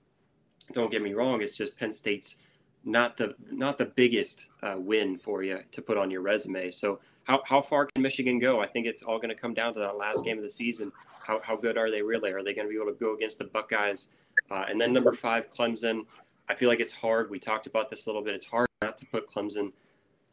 Don't 0.73 0.91
get 0.91 1.03
me 1.03 1.15
wrong; 1.15 1.43
it's 1.43 1.57
just 1.57 1.79
Penn 1.79 1.93
State's 1.93 2.37
not 2.85 3.17
the 3.17 3.35
not 3.51 3.79
the 3.79 3.87
biggest 3.87 4.49
uh, 4.63 4.75
win 4.77 5.17
for 5.17 5.43
you 5.43 5.61
to 5.71 5.83
put 5.83 5.97
on 5.97 6.11
your 6.11 6.23
resume. 6.23 6.71
So, 6.71 7.01
how 7.25 7.43
how 7.45 7.63
far 7.63 7.87
can 7.87 8.03
Michigan 8.03 8.39
go? 8.39 8.61
I 8.61 8.67
think 8.67 8.87
it's 8.87 9.03
all 9.03 9.19
going 9.19 9.29
to 9.29 9.35
come 9.35 9.55
down 9.55 9.73
to 9.75 9.81
that 9.81 9.97
last 9.97 10.25
game 10.25 10.37
of 10.37 10.43
the 10.43 10.51
season. 10.51 10.93
How 11.25 11.41
how 11.43 11.57
good 11.57 11.79
are 11.79 11.91
they 11.91 12.03
really? 12.03 12.33
Are 12.33 12.43
they 12.43 12.55
going 12.55 12.67
to 12.67 12.71
be 12.71 12.81
able 12.81 12.93
to 12.93 12.99
go 12.99 13.15
against 13.15 13.39
the 13.39 13.45
Buckeyes? 13.45 14.09
Uh, 14.51 14.65
and 14.69 14.81
then 14.81 14.93
number 14.93 15.13
five, 15.13 15.51
Clemson. 15.51 16.07
I 16.49 16.55
feel 16.55 16.69
like 16.69 16.81
it's 16.81 16.93
hard. 16.93 17.31
We 17.31 17.39
talked 17.39 17.67
about 17.67 17.89
this 17.89 18.07
a 18.07 18.09
little 18.09 18.23
bit. 18.23 18.35
It's 18.35 18.45
hard 18.45 18.69
not 18.83 18.99
to 18.99 19.07
put 19.07 19.31
Clemson 19.31 19.73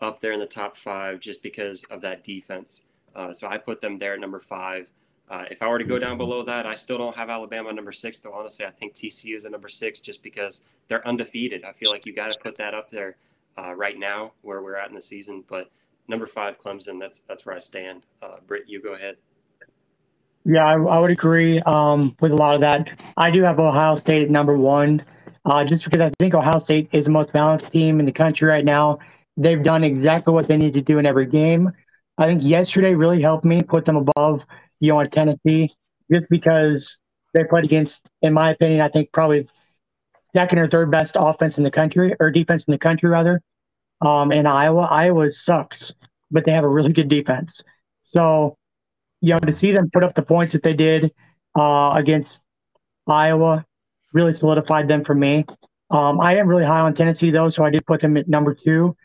up 0.02 0.20
there 0.20 0.32
in 0.32 0.40
the 0.40 0.46
top 0.46 0.78
five 0.78 1.20
just 1.20 1.44
because 1.44 1.84
of 1.86 2.02
that 2.02 2.24
defense. 2.24 2.84
Uh, 3.16 3.34
so 3.34 3.48
I 3.48 3.58
put 3.58 3.82
them 3.82 3.98
there 3.98 4.14
at 4.14 4.20
number 4.20 4.40
five. 4.40 4.88
Uh, 5.30 5.46
if 5.52 5.62
I 5.62 5.68
were 5.68 5.78
to 5.78 5.86
go 5.86 6.00
down 6.00 6.18
below 6.18 6.44
that, 6.44 6.66
I 6.66 6.74
still 6.74 6.98
don't 6.98 7.16
have 7.16 7.30
Alabama 7.30 7.72
number 7.72 7.92
six. 7.92 8.18
Though 8.20 8.34
honestly, 8.34 8.66
I 8.66 8.72
think 8.72 8.94
TCU 8.94 9.36
is 9.36 9.46
at 9.46 9.52
number 9.52 9.70
six 9.70 10.00
just 10.02 10.24
because 10.24 10.64
they're 10.88 11.08
undefeated. 11.08 11.64
I 11.64 11.72
feel 11.72 11.92
like 11.92 12.06
you 12.06 12.14
got 12.14 12.32
to 12.32 12.40
put 12.40 12.56
that 12.56 12.74
up 12.74 12.90
there 12.90 13.18
uh, 13.58 13.74
right 13.74 13.98
now 13.98 14.32
where 14.42 14.62
we're 14.62 14.76
at 14.76 14.90
in 14.90 14.96
the 14.96 15.02
season. 15.02 15.44
But 15.48 15.70
number 16.08 16.26
five, 16.26 16.60
Clemson. 16.60 17.00
That's 17.00 17.22
that's 17.22 17.46
where 17.46 17.56
I 17.56 17.60
stand. 17.60 18.06
Uh, 18.22 18.38
Britt, 18.48 18.64
you 18.68 18.82
go 18.82 18.94
ahead. 18.96 19.18
Yeah, 20.46 20.66
I, 20.66 20.74
I 20.74 21.00
would 21.00 21.12
agree 21.12 21.60
um, 21.62 22.16
with 22.22 22.32
a 22.32 22.36
lot 22.36 22.56
of 22.56 22.62
that. 22.62 22.90
I 23.18 23.30
do 23.30 23.44
have 23.44 23.60
Ohio 23.60 23.96
State 23.96 24.24
at 24.24 24.30
number 24.32 24.58
one, 24.58 25.04
uh, 25.46 25.64
just 25.64 25.84
because 25.84 26.02
I 26.02 26.12
think 26.18 26.34
Ohio 26.34 26.58
State 26.58 26.90
is 26.92 27.06
the 27.06 27.12
most 27.12 27.32
balanced 27.34 27.70
team 27.72 28.00
in 28.00 28.06
the 28.06 28.12
country 28.12 28.48
right 28.48 28.66
now. 28.66 29.00
They've 29.40 29.64
done 29.64 29.84
exactly 29.84 30.34
what 30.34 30.48
they 30.48 30.58
need 30.58 30.74
to 30.74 30.82
do 30.82 31.00
in 31.00 31.06
every 31.06 31.26
game. 31.26 31.72
I 32.18 32.26
think 32.26 32.44
yesterday 32.44 32.94
really 32.94 33.22
helped 33.22 33.46
me 33.46 33.62
put 33.62 33.86
them 33.86 33.96
above, 33.96 34.42
you 34.82 34.92
know, 34.92 35.04
Tennessee, 35.06 35.70
just 36.12 36.26
because 36.30 36.98
they 37.34 37.46
played 37.46 37.64
against, 37.64 38.02
in 38.22 38.34
my 38.34 38.52
opinion, 38.52 38.82
I 38.82 38.90
think 38.90 39.12
probably 39.14 39.48
second 40.36 40.60
or 40.60 40.70
third 40.70 40.92
best 40.92 41.16
offense 41.18 41.58
in 41.58 41.64
the 41.64 41.72
country 41.72 42.14
or 42.20 42.30
defense 42.30 42.66
in 42.66 42.74
the 42.74 42.78
country 42.78 43.10
rather. 43.10 43.42
Um, 44.02 44.34
in 44.34 44.46
Iowa, 44.46 44.82
Iowa 44.82 45.32
sucks, 45.32 45.94
but 46.32 46.44
they 46.44 46.52
have 46.52 46.66
a 46.66 46.70
really 46.70 46.92
good 46.92 47.08
defense. 47.10 47.62
So, 48.04 48.58
you 49.22 49.34
know, 49.34 49.40
to 49.40 49.54
see 49.54 49.72
them 49.72 49.90
put 49.92 50.04
up 50.04 50.16
the 50.16 50.22
points 50.22 50.54
that 50.54 50.64
they 50.64 50.74
did 50.74 51.12
uh, 51.58 51.94
against 51.96 52.42
Iowa 53.08 53.66
really 54.14 54.34
solidified 54.34 54.88
them 54.88 55.04
for 55.04 55.16
me. 55.16 55.46
Um, 55.92 56.20
I 56.20 56.38
am 56.38 56.48
really 56.48 56.66
high 56.66 56.82
on 56.82 56.94
Tennessee 56.94 57.32
though, 57.32 57.50
so 57.50 57.64
I 57.64 57.70
did 57.70 57.86
put 57.86 58.02
them 58.02 58.18
at 58.18 58.28
number 58.28 58.54
two. 58.54 58.96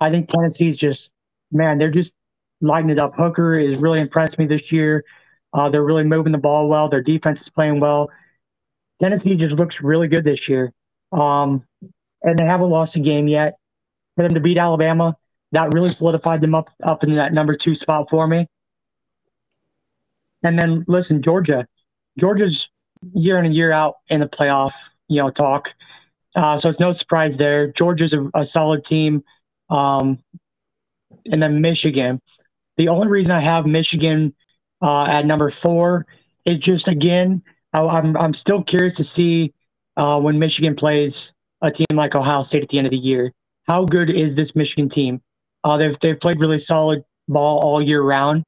I 0.00 0.10
think 0.10 0.28
Tennessee's 0.28 0.76
just 0.76 1.10
man, 1.52 1.78
they're 1.78 1.90
just 1.90 2.12
lighting 2.60 2.90
it 2.90 2.98
up. 2.98 3.14
Hooker 3.16 3.58
is 3.58 3.78
really 3.78 4.00
impressed 4.00 4.38
me 4.38 4.46
this 4.46 4.72
year. 4.72 5.04
Uh, 5.52 5.68
they're 5.68 5.84
really 5.84 6.04
moving 6.04 6.32
the 6.32 6.38
ball 6.38 6.68
well. 6.68 6.88
Their 6.88 7.02
defense 7.02 7.42
is 7.42 7.48
playing 7.48 7.80
well. 7.80 8.10
Tennessee 9.00 9.36
just 9.36 9.54
looks 9.56 9.80
really 9.80 10.08
good 10.08 10.24
this 10.24 10.48
year. 10.48 10.72
Um, 11.12 11.64
and 12.22 12.38
they 12.38 12.44
haven't 12.44 12.70
lost 12.70 12.96
a 12.96 13.00
game 13.00 13.28
yet. 13.28 13.54
For 14.16 14.22
them 14.22 14.34
to 14.34 14.40
beat 14.40 14.58
Alabama, 14.58 15.16
that 15.52 15.74
really 15.74 15.94
solidified 15.94 16.40
them 16.40 16.54
up 16.54 16.70
up 16.82 17.02
in 17.02 17.12
that 17.14 17.32
number 17.32 17.56
two 17.56 17.74
spot 17.74 18.08
for 18.10 18.26
me. 18.26 18.46
And 20.44 20.58
then 20.58 20.84
listen, 20.86 21.22
Georgia, 21.22 21.66
Georgia's 22.18 22.68
year 23.12 23.38
in 23.38 23.46
and 23.46 23.54
year 23.54 23.72
out 23.72 23.96
in 24.08 24.20
the 24.20 24.26
playoff, 24.26 24.72
you 25.08 25.20
know, 25.20 25.30
talk. 25.30 25.74
Uh, 26.36 26.58
so 26.58 26.68
it's 26.68 26.80
no 26.80 26.92
surprise 26.92 27.36
there. 27.36 27.72
Georgia's 27.72 28.12
a, 28.12 28.30
a 28.34 28.46
solid 28.46 28.84
team. 28.84 29.24
Um, 29.70 30.18
and 31.26 31.42
then 31.42 31.60
Michigan. 31.60 32.20
The 32.76 32.88
only 32.88 33.08
reason 33.08 33.30
I 33.30 33.40
have 33.40 33.66
Michigan 33.66 34.34
uh, 34.82 35.04
at 35.04 35.26
number 35.26 35.50
four 35.50 36.06
is 36.44 36.58
just 36.58 36.88
again, 36.88 37.42
I, 37.72 37.80
am 37.80 37.88
I'm, 37.88 38.16
I'm 38.16 38.34
still 38.34 38.62
curious 38.62 38.96
to 38.96 39.04
see 39.04 39.52
uh, 39.96 40.20
when 40.20 40.38
Michigan 40.38 40.74
plays 40.74 41.32
a 41.62 41.70
team 41.70 41.86
like 41.94 42.14
Ohio 42.14 42.42
State 42.42 42.62
at 42.62 42.68
the 42.68 42.78
end 42.78 42.86
of 42.86 42.90
the 42.90 42.98
year. 42.98 43.32
How 43.66 43.84
good 43.84 44.10
is 44.10 44.34
this 44.34 44.54
Michigan 44.54 44.88
team? 44.88 45.22
Uh, 45.62 45.76
they've 45.78 45.98
they've 46.00 46.20
played 46.20 46.38
really 46.38 46.58
solid 46.58 47.02
ball 47.28 47.60
all 47.60 47.80
year 47.80 48.02
round. 48.02 48.44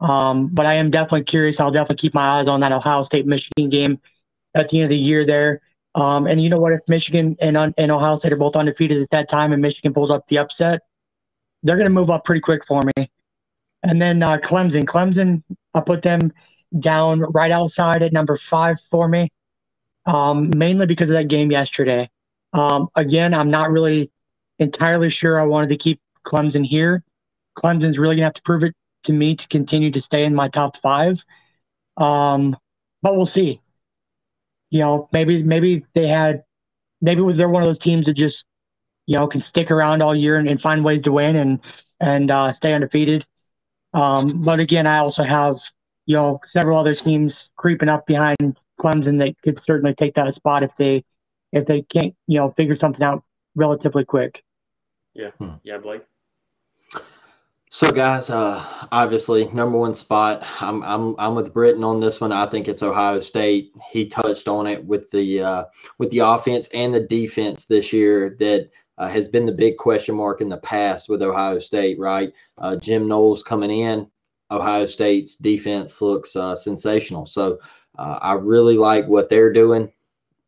Um, 0.00 0.48
but 0.48 0.66
I 0.66 0.74
am 0.74 0.90
definitely 0.90 1.24
curious. 1.24 1.60
I'll 1.60 1.70
definitely 1.70 1.96
keep 1.96 2.14
my 2.14 2.40
eyes 2.40 2.48
on 2.48 2.60
that 2.60 2.72
Ohio 2.72 3.02
State 3.02 3.26
Michigan 3.26 3.68
game 3.70 4.00
at 4.54 4.68
the 4.68 4.78
end 4.78 4.84
of 4.84 4.90
the 4.90 4.96
year 4.96 5.26
there. 5.26 5.60
Um, 5.96 6.26
and 6.26 6.40
you 6.40 6.50
know 6.50 6.60
what? 6.60 6.74
If 6.74 6.82
Michigan 6.88 7.36
and, 7.40 7.56
and 7.56 7.90
Ohio 7.90 8.16
State 8.16 8.32
are 8.32 8.36
both 8.36 8.54
undefeated 8.54 9.02
at 9.02 9.10
that 9.10 9.30
time 9.30 9.52
and 9.52 9.62
Michigan 9.62 9.94
pulls 9.94 10.10
up 10.10 10.28
the 10.28 10.38
upset, 10.38 10.82
they're 11.62 11.76
going 11.76 11.86
to 11.86 11.90
move 11.90 12.10
up 12.10 12.24
pretty 12.24 12.42
quick 12.42 12.66
for 12.66 12.82
me. 12.96 13.10
And 13.82 14.00
then 14.00 14.22
uh, 14.22 14.36
Clemson. 14.38 14.84
Clemson, 14.84 15.42
I 15.74 15.80
put 15.80 16.02
them 16.02 16.32
down 16.80 17.20
right 17.20 17.50
outside 17.50 18.02
at 18.02 18.12
number 18.12 18.36
five 18.36 18.76
for 18.90 19.08
me, 19.08 19.32
um, 20.04 20.50
mainly 20.54 20.86
because 20.86 21.08
of 21.08 21.14
that 21.14 21.28
game 21.28 21.50
yesterday. 21.50 22.10
Um, 22.52 22.88
again, 22.94 23.32
I'm 23.32 23.50
not 23.50 23.70
really 23.70 24.10
entirely 24.58 25.08
sure 25.08 25.40
I 25.40 25.44
wanted 25.44 25.70
to 25.70 25.76
keep 25.78 26.00
Clemson 26.26 26.64
here. 26.64 27.02
Clemson's 27.56 27.96
really 27.96 28.16
going 28.16 28.22
to 28.22 28.24
have 28.24 28.34
to 28.34 28.42
prove 28.42 28.64
it 28.64 28.74
to 29.04 29.14
me 29.14 29.34
to 29.34 29.48
continue 29.48 29.90
to 29.92 30.00
stay 30.00 30.24
in 30.24 30.34
my 30.34 30.48
top 30.48 30.76
five. 30.82 31.24
Um, 31.96 32.54
but 33.02 33.16
we'll 33.16 33.24
see. 33.24 33.62
You 34.70 34.80
know, 34.80 35.08
maybe 35.12 35.42
maybe 35.42 35.86
they 35.94 36.06
had 36.06 36.44
maybe 37.00 37.22
they're 37.32 37.48
one 37.48 37.62
of 37.62 37.68
those 37.68 37.78
teams 37.78 38.06
that 38.06 38.14
just 38.14 38.44
you 39.06 39.16
know 39.18 39.26
can 39.26 39.40
stick 39.40 39.70
around 39.70 40.02
all 40.02 40.14
year 40.14 40.36
and, 40.36 40.48
and 40.48 40.60
find 40.60 40.84
ways 40.84 41.02
to 41.02 41.12
win 41.12 41.36
and 41.36 41.60
and 42.00 42.30
uh, 42.30 42.52
stay 42.52 42.72
undefeated. 42.72 43.26
Um, 43.94 44.42
but 44.42 44.60
again, 44.60 44.86
I 44.86 44.98
also 44.98 45.22
have 45.22 45.58
you 46.06 46.16
know 46.16 46.40
several 46.44 46.78
other 46.78 46.94
teams 46.94 47.50
creeping 47.56 47.88
up 47.88 48.06
behind 48.06 48.58
Clemson 48.80 49.18
that 49.18 49.40
could 49.42 49.60
certainly 49.60 49.94
take 49.94 50.14
that 50.14 50.32
spot 50.34 50.62
if 50.62 50.70
they 50.76 51.04
if 51.52 51.66
they 51.66 51.82
can't 51.82 52.14
you 52.26 52.38
know 52.38 52.50
figure 52.56 52.76
something 52.76 53.02
out 53.02 53.24
relatively 53.54 54.04
quick. 54.04 54.42
Yeah, 55.14 55.30
hmm. 55.38 55.54
yeah, 55.62 55.78
Blake. 55.78 56.02
So, 57.70 57.90
guys, 57.90 58.30
uh, 58.30 58.64
obviously, 58.92 59.48
number 59.48 59.76
one 59.76 59.94
spot. 59.94 60.46
I'm 60.60 60.82
I'm 60.84 61.16
I'm 61.18 61.34
with 61.34 61.52
Britton 61.52 61.82
on 61.82 62.00
this 62.00 62.20
one. 62.20 62.30
I 62.30 62.46
think 62.46 62.68
it's 62.68 62.82
Ohio 62.82 63.18
State. 63.18 63.72
He 63.90 64.06
touched 64.06 64.46
on 64.46 64.68
it 64.68 64.84
with 64.84 65.10
the 65.10 65.42
uh, 65.42 65.64
with 65.98 66.10
the 66.10 66.20
offense 66.20 66.68
and 66.72 66.94
the 66.94 67.00
defense 67.00 67.66
this 67.66 67.92
year 67.92 68.36
that 68.38 68.70
uh, 68.98 69.08
has 69.08 69.28
been 69.28 69.46
the 69.46 69.52
big 69.52 69.78
question 69.78 70.14
mark 70.14 70.40
in 70.40 70.48
the 70.48 70.58
past 70.58 71.08
with 71.08 71.22
Ohio 71.22 71.58
State. 71.58 71.98
Right, 71.98 72.32
uh, 72.58 72.76
Jim 72.76 73.08
Knowles 73.08 73.42
coming 73.42 73.70
in. 73.70 74.08
Ohio 74.52 74.86
State's 74.86 75.34
defense 75.34 76.00
looks 76.00 76.36
uh, 76.36 76.54
sensational. 76.54 77.26
So, 77.26 77.58
uh, 77.98 78.20
I 78.22 78.34
really 78.34 78.78
like 78.78 79.08
what 79.08 79.28
they're 79.28 79.52
doing 79.52 79.90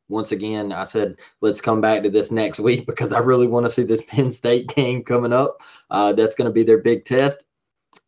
once 0.08 0.32
again, 0.32 0.72
I 0.72 0.84
said, 0.84 1.16
let's 1.40 1.60
come 1.60 1.80
back 1.80 2.02
to 2.02 2.10
this 2.10 2.30
next 2.30 2.60
week 2.60 2.86
because 2.86 3.12
I 3.12 3.18
really 3.18 3.46
want 3.46 3.66
to 3.66 3.70
see 3.70 3.82
this 3.82 4.02
Penn 4.08 4.30
State 4.30 4.68
game 4.68 5.02
coming 5.04 5.32
up. 5.32 5.62
Uh, 5.90 6.12
that's 6.12 6.34
going 6.34 6.48
to 6.48 6.52
be 6.52 6.62
their 6.62 6.78
big 6.78 7.04
test. 7.04 7.44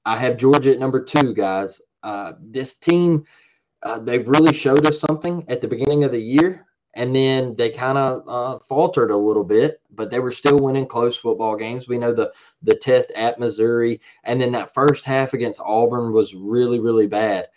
I 0.04 0.16
have 0.16 0.36
Georgia 0.36 0.72
at 0.72 0.78
number 0.78 1.02
two, 1.02 1.34
guys. 1.34 1.80
Uh, 2.02 2.32
this 2.40 2.74
team, 2.74 3.24
uh, 3.82 3.98
they 3.98 4.18
really 4.18 4.54
showed 4.54 4.86
us 4.86 5.00
something 5.00 5.44
at 5.48 5.60
the 5.60 5.68
beginning 5.68 6.04
of 6.04 6.12
the 6.12 6.20
year, 6.20 6.66
and 6.94 7.14
then 7.14 7.54
they 7.56 7.70
kind 7.70 7.98
of 7.98 8.22
uh, 8.26 8.58
faltered 8.66 9.10
a 9.10 9.16
little 9.16 9.44
bit, 9.44 9.80
but 9.90 10.10
they 10.10 10.18
were 10.18 10.32
still 10.32 10.58
winning 10.58 10.86
close 10.86 11.16
football 11.16 11.56
games. 11.56 11.86
We 11.86 11.98
know 11.98 12.12
the 12.12 12.32
the 12.62 12.74
test 12.74 13.10
at 13.12 13.38
Missouri, 13.38 14.00
and 14.24 14.40
then 14.40 14.52
that 14.52 14.72
first 14.72 15.04
half 15.04 15.34
against 15.34 15.60
Auburn 15.60 16.12
was 16.12 16.34
really, 16.34 16.80
really 16.80 17.06
bad. 17.06 17.48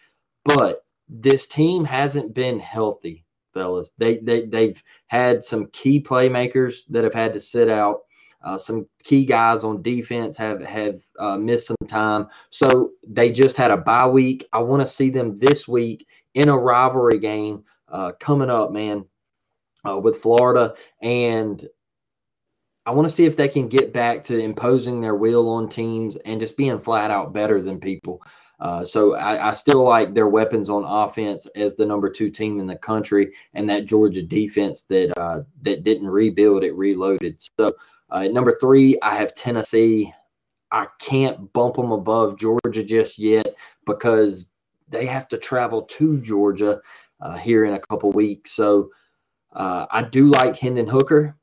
But 0.44 0.86
this 1.07 1.48
team 1.48 1.86
hasn't 1.86 2.34
been 2.34 2.60
healthy 2.60 3.26
fellas. 3.53 3.91
They 3.97 4.17
they 4.17 4.45
they've 4.45 4.81
had 5.07 5.43
some 5.43 5.67
key 5.67 6.01
playmakers 6.01 6.81
that 6.89 7.03
have 7.03 7.13
had 7.13 7.34
to 7.34 7.39
sit 7.39 7.69
out. 7.69 8.01
Uh, 8.43 8.57
some 8.57 8.85
key 9.03 9.25
guys 9.25 9.63
on 9.63 9.81
defense 9.81 10.35
have 10.38 10.61
have 10.63 11.01
uh, 11.19 11.38
missed 11.38 11.67
some 11.67 11.88
time, 11.88 12.27
so 12.49 12.91
they 13.07 13.31
just 13.31 13.55
had 13.55 13.71
a 13.71 13.77
bye 13.77 14.07
week. 14.07 14.47
I 14.51 14.59
want 14.59 14.81
to 14.81 14.88
see 14.88 15.09
them 15.09 15.38
this 15.38 15.67
week 15.67 16.05
in 16.34 16.49
a 16.49 16.57
rivalry 16.57 17.19
game 17.19 17.63
uh, 17.89 18.11
coming 18.19 18.49
up, 18.49 18.71
man, 18.71 19.05
uh, 19.88 19.97
with 19.97 20.17
Florida, 20.17 20.73
and 21.01 21.65
I 22.85 22.91
want 22.91 23.07
to 23.07 23.15
see 23.15 23.25
if 23.25 23.38
they 23.38 23.47
can 23.47 23.69
get 23.69 23.93
back 23.93 24.23
to 24.25 24.38
imposing 24.38 24.99
their 24.99 25.15
will 25.15 25.47
on 25.49 25.69
teams 25.69 26.17
and 26.17 26.39
just 26.39 26.57
being 26.57 26.80
flat 26.80 27.11
out 27.11 27.31
better 27.31 27.61
than 27.61 27.80
people. 27.80 28.21
Uh, 28.64 28.81
so 28.81 29.15
I, 29.15 29.49
I, 29.49 29.52
still 29.52 29.84
like 29.84 30.14
their 30.14 30.30
weapons 30.30 30.69
on 30.69 30.85
offense 30.85 31.45
as 31.48 31.76
the 31.76 31.85
number 31.85 32.10
two 32.10 32.30
team 32.30 32.61
in 32.61 32.65
the 32.65 32.77
country, 32.77 33.34
and 33.53 33.69
that 33.69 33.85
Georgia 33.85 34.22
defense 34.22 34.84
that 34.84 35.11
uh, 35.19 35.41
that 35.64 35.84
didn't 35.84 36.07
rebuild 36.07 36.64
it 36.64 36.73
reloaded. 36.73 37.41
So 37.60 37.73
uh, 38.10 38.30
number 38.30 38.57
three, 38.61 38.98
I 39.02 39.18
have 39.18 39.34
Tennessee. 39.34 40.14
I 40.72 40.88
can't 40.98 41.52
bump 41.52 41.76
them 41.76 41.91
above 41.91 42.40
Georgia 42.40 42.85
just 42.85 43.19
yet 43.19 43.53
because 43.85 44.45
they 44.88 45.07
have 45.07 45.27
to 45.27 45.38
travel 45.38 45.81
to 45.81 46.22
Georgia 46.22 46.80
uh, 47.19 47.35
here 47.35 47.65
in 47.65 47.73
a 47.73 47.81
couple 47.90 48.14
weeks. 48.14 48.52
So 48.52 48.91
uh, 49.52 49.88
I 49.91 50.03
do 50.03 50.30
like 50.30 50.57
Hendon 50.57 50.88
Hooker. 50.88 51.35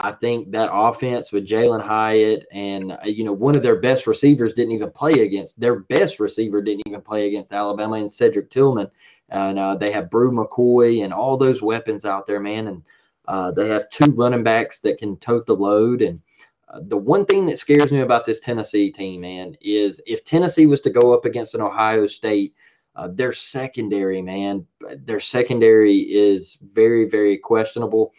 I 0.00 0.12
think 0.12 0.52
that 0.52 0.70
offense 0.72 1.32
with 1.32 1.46
Jalin 1.46 1.82
Hyatt 1.82 2.46
and 2.52 2.92
uh, 2.92 2.98
you 3.04 3.24
know 3.24 3.32
one 3.32 3.56
of 3.56 3.64
their 3.64 3.80
best 3.80 4.06
receivers 4.06 4.54
didn't 4.54 4.72
even 4.72 4.92
play 4.92 5.12
against 5.12 5.58
their 5.58 5.80
best 5.80 6.20
receiver 6.20 6.62
didn't 6.62 6.86
even 6.86 7.00
play 7.00 7.26
against 7.26 7.52
Alabama 7.52 7.96
and 7.96 8.10
Cedric 8.10 8.48
Tillman, 8.48 8.88
and 9.30 9.58
uh, 9.58 9.74
they 9.74 9.90
have 9.90 10.10
Bru 10.10 10.30
McCoy 10.30 11.04
and 11.04 11.12
all 11.12 11.36
those 11.36 11.62
weapons 11.62 12.04
out 12.04 12.26
there, 12.26 12.38
man, 12.38 12.68
and 12.68 12.82
uh, 13.26 13.50
they 13.50 13.68
have 13.68 13.90
two 13.90 14.12
running 14.12 14.44
backs 14.44 14.78
that 14.80 14.98
can 14.98 15.16
tote 15.16 15.46
the 15.46 15.56
load. 15.56 16.00
And 16.02 16.20
uh, 16.68 16.80
the 16.86 16.96
one 16.96 17.26
thing 17.26 17.44
that 17.46 17.58
scares 17.58 17.90
me 17.90 18.00
about 18.00 18.24
this 18.24 18.38
Tennessee 18.38 18.92
team, 18.92 19.22
man, 19.22 19.56
is 19.60 20.00
if 20.06 20.24
Tennessee 20.24 20.66
was 20.66 20.80
to 20.82 20.90
go 20.90 21.12
up 21.12 21.24
against 21.24 21.54
an 21.54 21.60
Ohio 21.60 22.06
State. 22.06 22.54
Uh, 22.96 23.06
their 23.12 23.32
secondary, 23.32 24.20
man, 24.20 24.66
their 25.04 25.20
secondary 25.20 25.98
is 25.98 26.58
very, 26.72 27.08
very 27.08 27.36
questionable. 27.36 28.12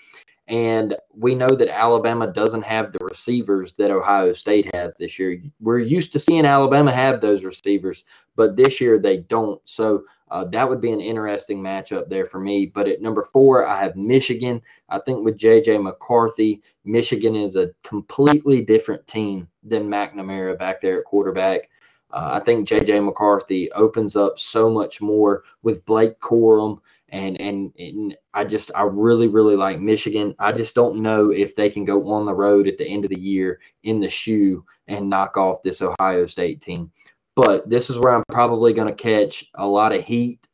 And 0.50 0.96
we 1.14 1.36
know 1.36 1.50
that 1.50 1.70
Alabama 1.70 2.26
doesn't 2.26 2.64
have 2.64 2.92
the 2.92 3.06
receivers 3.06 3.74
that 3.74 3.92
Ohio 3.92 4.34
State 4.34 4.74
has 4.74 4.96
this 4.96 5.20
year. 5.20 5.40
We're 5.62 5.78
used 5.78 6.12
to 6.14 6.20
seeing 6.20 6.44
Alabama 6.44 6.92
have 6.92 7.22
those 7.22 7.44
receivers, 7.44 8.06
but 8.36 8.56
this 8.56 8.82
year 8.82 8.98
they 8.98 9.18
don't. 9.18 9.62
So 9.66 10.04
uh, 10.32 10.46
that 10.46 10.68
would 10.68 10.82
be 10.82 10.92
an 10.92 11.02
interesting 11.02 11.62
matchup 11.62 12.10
there 12.10 12.26
for 12.26 12.40
me. 12.40 12.66
But 12.66 12.88
at 12.88 13.02
number 13.02 13.24
four, 13.24 13.68
I 13.68 13.80
have 13.80 13.96
Michigan. 13.96 14.60
I 14.90 15.00
think 15.00 15.24
with 15.24 15.38
JJ 15.38 15.84
McCarthy, 15.84 16.64
Michigan 16.84 17.36
is 17.36 17.56
a 17.56 17.70
completely 17.84 18.62
different 18.64 19.06
team 19.06 19.48
than 19.64 19.88
McNamara 19.88 20.58
back 20.58 20.82
there 20.82 21.00
at 21.00 21.06
quarterback. 21.06 21.70
Uh, 22.12 22.40
I 22.42 22.44
think 22.44 22.68
JJ 22.68 23.06
McCarthy 23.06 23.72
opens 23.74 24.16
up 24.16 24.40
so 24.40 24.68
much 24.68 25.00
more 25.00 25.44
with 25.62 25.86
Blake 25.86 26.20
Corum 26.20 26.80
and, 27.12 27.40
and 27.40 27.74
and 27.78 28.18
I 28.34 28.44
just 28.44 28.72
I 28.76 28.84
really 28.84 29.28
really 29.28 29.56
like 29.56 29.80
Michigan. 29.80 30.36
I 30.40 30.52
just 30.52 30.76
don't 30.76 31.02
know 31.02 31.32
if 31.32 31.56
they 31.56 31.70
can 31.70 31.86
go 31.86 32.12
on 32.12 32.26
the 32.26 32.34
road 32.34 32.68
at 32.68 32.78
the 32.78 32.88
end 32.88 33.06
of 33.06 33.10
the 33.10 33.20
year 33.20 33.60
in 33.84 34.00
the 34.00 34.10
shoe 34.10 34.64
and 34.88 35.10
knock 35.10 35.38
off 35.38 35.64
this 35.64 35.82
Ohio 35.82 36.26
State 36.26 36.62
team. 36.62 36.92
But 37.36 37.70
this 37.70 37.90
is 37.90 37.98
where 37.98 38.14
I'm 38.14 38.24
probably 38.32 38.74
going 38.74 38.88
to 38.88 38.94
catch 38.94 39.46
a 39.56 39.66
lot 39.66 39.94
of 39.94 40.04
heat, 40.04 40.48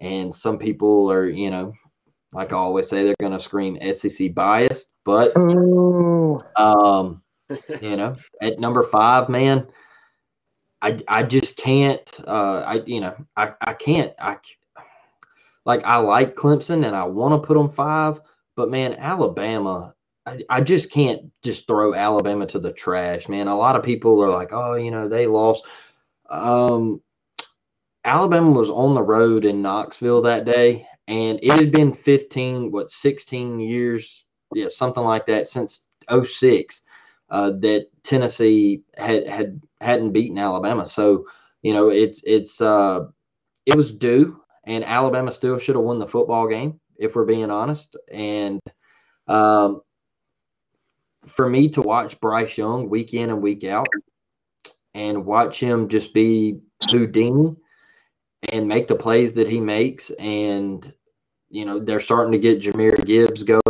and 0.00 0.34
some 0.34 0.58
people 0.58 1.10
are 1.10 1.28
you 1.28 1.50
know 1.50 1.72
like 2.32 2.52
I 2.52 2.56
always 2.56 2.88
say 2.88 3.04
they're 3.04 3.14
going 3.20 3.32
to 3.32 3.40
scream 3.40 3.78
SEC 3.92 4.34
biased, 4.34 4.90
but 5.04 5.36
um 6.56 7.22
you 7.80 7.96
know 7.96 8.16
at 8.40 8.58
number 8.58 8.82
five 8.82 9.28
man. 9.28 9.66
I, 10.84 10.98
I 11.06 11.22
just 11.22 11.56
can't 11.56 12.10
uh 12.26 12.64
I 12.66 12.82
you 12.86 13.00
know 13.00 13.14
I, 13.36 13.52
I 13.60 13.72
can't 13.72 14.12
I 14.18 14.38
like 15.64 15.84
I 15.84 15.96
like 15.98 16.34
Clemson 16.34 16.86
and 16.86 16.96
I 16.96 17.04
want 17.04 17.40
to 17.40 17.46
put 17.46 17.54
them 17.56 17.68
five, 17.68 18.20
but 18.56 18.70
man, 18.70 18.94
Alabama, 18.94 19.94
I, 20.26 20.40
I 20.48 20.60
just 20.60 20.90
can't 20.90 21.30
just 21.42 21.66
throw 21.66 21.94
Alabama 21.94 22.46
to 22.46 22.58
the 22.58 22.72
trash, 22.72 23.28
man. 23.28 23.48
A 23.48 23.56
lot 23.56 23.76
of 23.76 23.82
people 23.82 24.22
are 24.22 24.30
like, 24.30 24.52
oh, 24.52 24.74
you 24.74 24.90
know, 24.90 25.08
they 25.08 25.26
lost. 25.26 25.64
Um, 26.30 27.00
Alabama 28.04 28.50
was 28.50 28.70
on 28.70 28.94
the 28.94 29.02
road 29.02 29.44
in 29.44 29.62
Knoxville 29.62 30.22
that 30.22 30.44
day, 30.44 30.86
and 31.06 31.38
it 31.42 31.52
had 31.52 31.70
been 31.70 31.92
15, 31.92 32.70
what, 32.72 32.90
16 32.90 33.60
years, 33.60 34.24
yeah, 34.54 34.66
something 34.68 35.04
like 35.04 35.26
that 35.26 35.46
since 35.46 35.88
06 36.10 36.82
uh, 37.30 37.50
that 37.60 37.86
Tennessee 38.02 38.84
had 38.96 39.26
had 39.26 39.60
hadn't 39.80 40.12
beaten 40.12 40.38
Alabama. 40.38 40.86
So, 40.86 41.26
you 41.62 41.72
know, 41.72 41.88
it's 41.88 42.22
it's 42.24 42.60
uh, 42.60 43.06
it 43.66 43.76
was 43.76 43.92
due 43.92 44.41
and 44.64 44.84
Alabama 44.84 45.32
still 45.32 45.58
should 45.58 45.76
have 45.76 45.84
won 45.84 45.98
the 45.98 46.06
football 46.06 46.48
game, 46.48 46.80
if 46.96 47.14
we're 47.14 47.24
being 47.24 47.50
honest. 47.50 47.96
And 48.12 48.60
um, 49.28 49.82
for 51.26 51.48
me 51.48 51.68
to 51.70 51.82
watch 51.82 52.20
Bryce 52.20 52.56
Young 52.56 52.88
week 52.88 53.14
in 53.14 53.30
and 53.30 53.42
week 53.42 53.64
out 53.64 53.88
and 54.94 55.24
watch 55.24 55.58
him 55.58 55.88
just 55.88 56.12
be 56.12 56.60
Houdini 56.90 57.56
and 58.50 58.68
make 58.68 58.88
the 58.88 58.94
plays 58.94 59.32
that 59.34 59.48
he 59.48 59.60
makes. 59.60 60.10
And, 60.10 60.92
you 61.48 61.64
know, 61.64 61.78
they're 61.78 62.00
starting 62.00 62.32
to 62.32 62.38
get 62.38 62.60
Jahmyr 62.60 63.04
Gibbs 63.04 63.42
going 63.42 63.62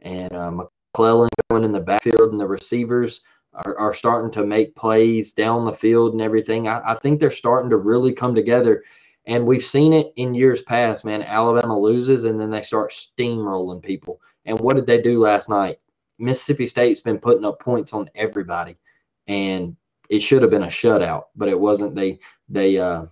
and 0.00 0.32
uh, 0.34 0.50
McClellan 0.50 1.30
going 1.50 1.64
in 1.64 1.72
the 1.72 1.80
backfield, 1.80 2.32
and 2.32 2.40
the 2.40 2.46
receivers 2.46 3.22
are, 3.54 3.76
are 3.78 3.94
starting 3.94 4.30
to 4.32 4.44
make 4.44 4.76
plays 4.76 5.32
down 5.32 5.64
the 5.64 5.72
field 5.72 6.12
and 6.12 6.20
everything. 6.20 6.68
I, 6.68 6.92
I 6.92 6.94
think 6.94 7.20
they're 7.20 7.30
starting 7.30 7.70
to 7.70 7.76
really 7.76 8.12
come 8.12 8.34
together 8.34 8.84
and 9.26 9.46
we've 9.46 9.64
seen 9.64 9.92
it 9.92 10.12
in 10.16 10.34
years 10.34 10.62
past, 10.62 11.04
man. 11.04 11.22
Alabama 11.22 11.78
loses 11.78 12.24
and 12.24 12.40
then 12.40 12.50
they 12.50 12.62
start 12.62 12.92
steamrolling 12.92 13.82
people. 13.82 14.20
And 14.44 14.58
what 14.60 14.76
did 14.76 14.86
they 14.86 15.00
do 15.00 15.20
last 15.20 15.48
night? 15.48 15.78
Mississippi 16.18 16.66
State's 16.66 17.00
been 17.00 17.18
putting 17.18 17.44
up 17.44 17.58
points 17.58 17.92
on 17.92 18.10
everybody. 18.14 18.76
And 19.26 19.76
it 20.08 20.20
should 20.20 20.42
have 20.42 20.50
been 20.50 20.64
a 20.64 20.68
shutout, 20.68 21.24
but 21.36 21.48
it 21.48 21.58
wasn't. 21.58 21.94
They 21.94 22.18
they 22.48 22.78
uh, 22.78 23.06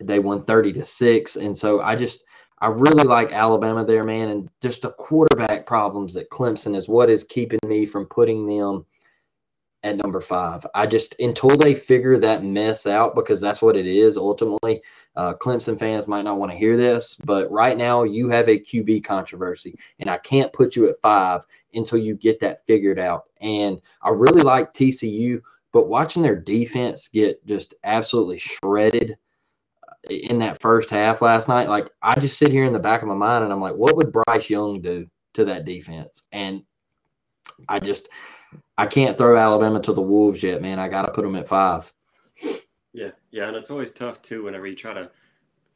they 0.00 0.18
won 0.18 0.44
thirty 0.44 0.72
to 0.72 0.84
six, 0.84 1.36
and 1.36 1.56
so 1.56 1.82
I 1.82 1.96
just 1.96 2.24
I 2.60 2.68
really 2.68 3.04
like 3.04 3.32
Alabama 3.32 3.84
there, 3.84 4.04
man, 4.04 4.28
and 4.28 4.48
just 4.62 4.82
the 4.82 4.92
quarterback 4.92 5.66
problems 5.66 6.16
at 6.16 6.30
Clemson 6.30 6.76
is 6.76 6.88
what 6.88 7.10
is 7.10 7.24
keeping 7.24 7.60
me 7.66 7.86
from 7.86 8.06
putting 8.06 8.46
them 8.46 8.84
at 9.82 9.96
number 9.96 10.20
five. 10.20 10.66
I 10.74 10.86
just 10.86 11.14
until 11.20 11.50
they 11.50 11.74
figure 11.74 12.18
that 12.18 12.44
mess 12.44 12.86
out 12.86 13.14
because 13.14 13.40
that's 13.40 13.62
what 13.62 13.76
it 13.76 13.86
is 13.86 14.16
ultimately. 14.16 14.82
Uh, 15.16 15.34
Clemson 15.34 15.78
fans 15.78 16.06
might 16.06 16.24
not 16.24 16.38
want 16.38 16.52
to 16.52 16.58
hear 16.58 16.76
this, 16.76 17.16
but 17.24 17.50
right 17.50 17.76
now 17.76 18.04
you 18.04 18.28
have 18.28 18.48
a 18.48 18.60
QB 18.60 19.04
controversy, 19.04 19.76
and 19.98 20.08
I 20.08 20.18
can't 20.18 20.52
put 20.52 20.76
you 20.76 20.88
at 20.88 21.00
five 21.00 21.44
until 21.74 21.98
you 21.98 22.14
get 22.14 22.38
that 22.40 22.64
figured 22.66 22.98
out. 22.98 23.24
And 23.40 23.80
I 24.02 24.10
really 24.10 24.42
like 24.42 24.72
TCU, 24.72 25.40
but 25.72 25.88
watching 25.88 26.22
their 26.22 26.36
defense 26.36 27.08
get 27.08 27.44
just 27.44 27.74
absolutely 27.82 28.38
shredded 28.38 29.16
uh, 29.88 30.10
in 30.10 30.38
that 30.38 30.60
first 30.60 30.90
half 30.90 31.22
last 31.22 31.48
night, 31.48 31.68
like 31.68 31.88
I 32.02 32.18
just 32.20 32.38
sit 32.38 32.50
here 32.50 32.64
in 32.64 32.72
the 32.72 32.78
back 32.78 33.02
of 33.02 33.08
my 33.08 33.14
mind 33.14 33.42
and 33.42 33.52
I'm 33.52 33.60
like, 33.60 33.74
what 33.74 33.96
would 33.96 34.12
Bryce 34.12 34.48
Young 34.48 34.80
do 34.80 35.08
to 35.34 35.44
that 35.44 35.64
defense? 35.64 36.28
And 36.32 36.62
I 37.68 37.80
just 37.80 38.08
I 38.78 38.86
can't 38.86 39.18
throw 39.18 39.36
Alabama 39.36 39.80
to 39.82 39.92
the 39.92 40.02
wolves 40.02 40.42
yet, 40.42 40.62
man. 40.62 40.78
I 40.78 40.88
got 40.88 41.06
to 41.06 41.12
put 41.12 41.22
them 41.22 41.36
at 41.36 41.48
five. 41.48 41.92
Yeah, 42.92 43.10
yeah, 43.30 43.48
and 43.48 43.56
it's 43.56 43.70
always 43.70 43.92
tough 43.92 44.20
too 44.22 44.44
whenever 44.44 44.66
you 44.66 44.74
try 44.74 44.94
to 44.94 45.10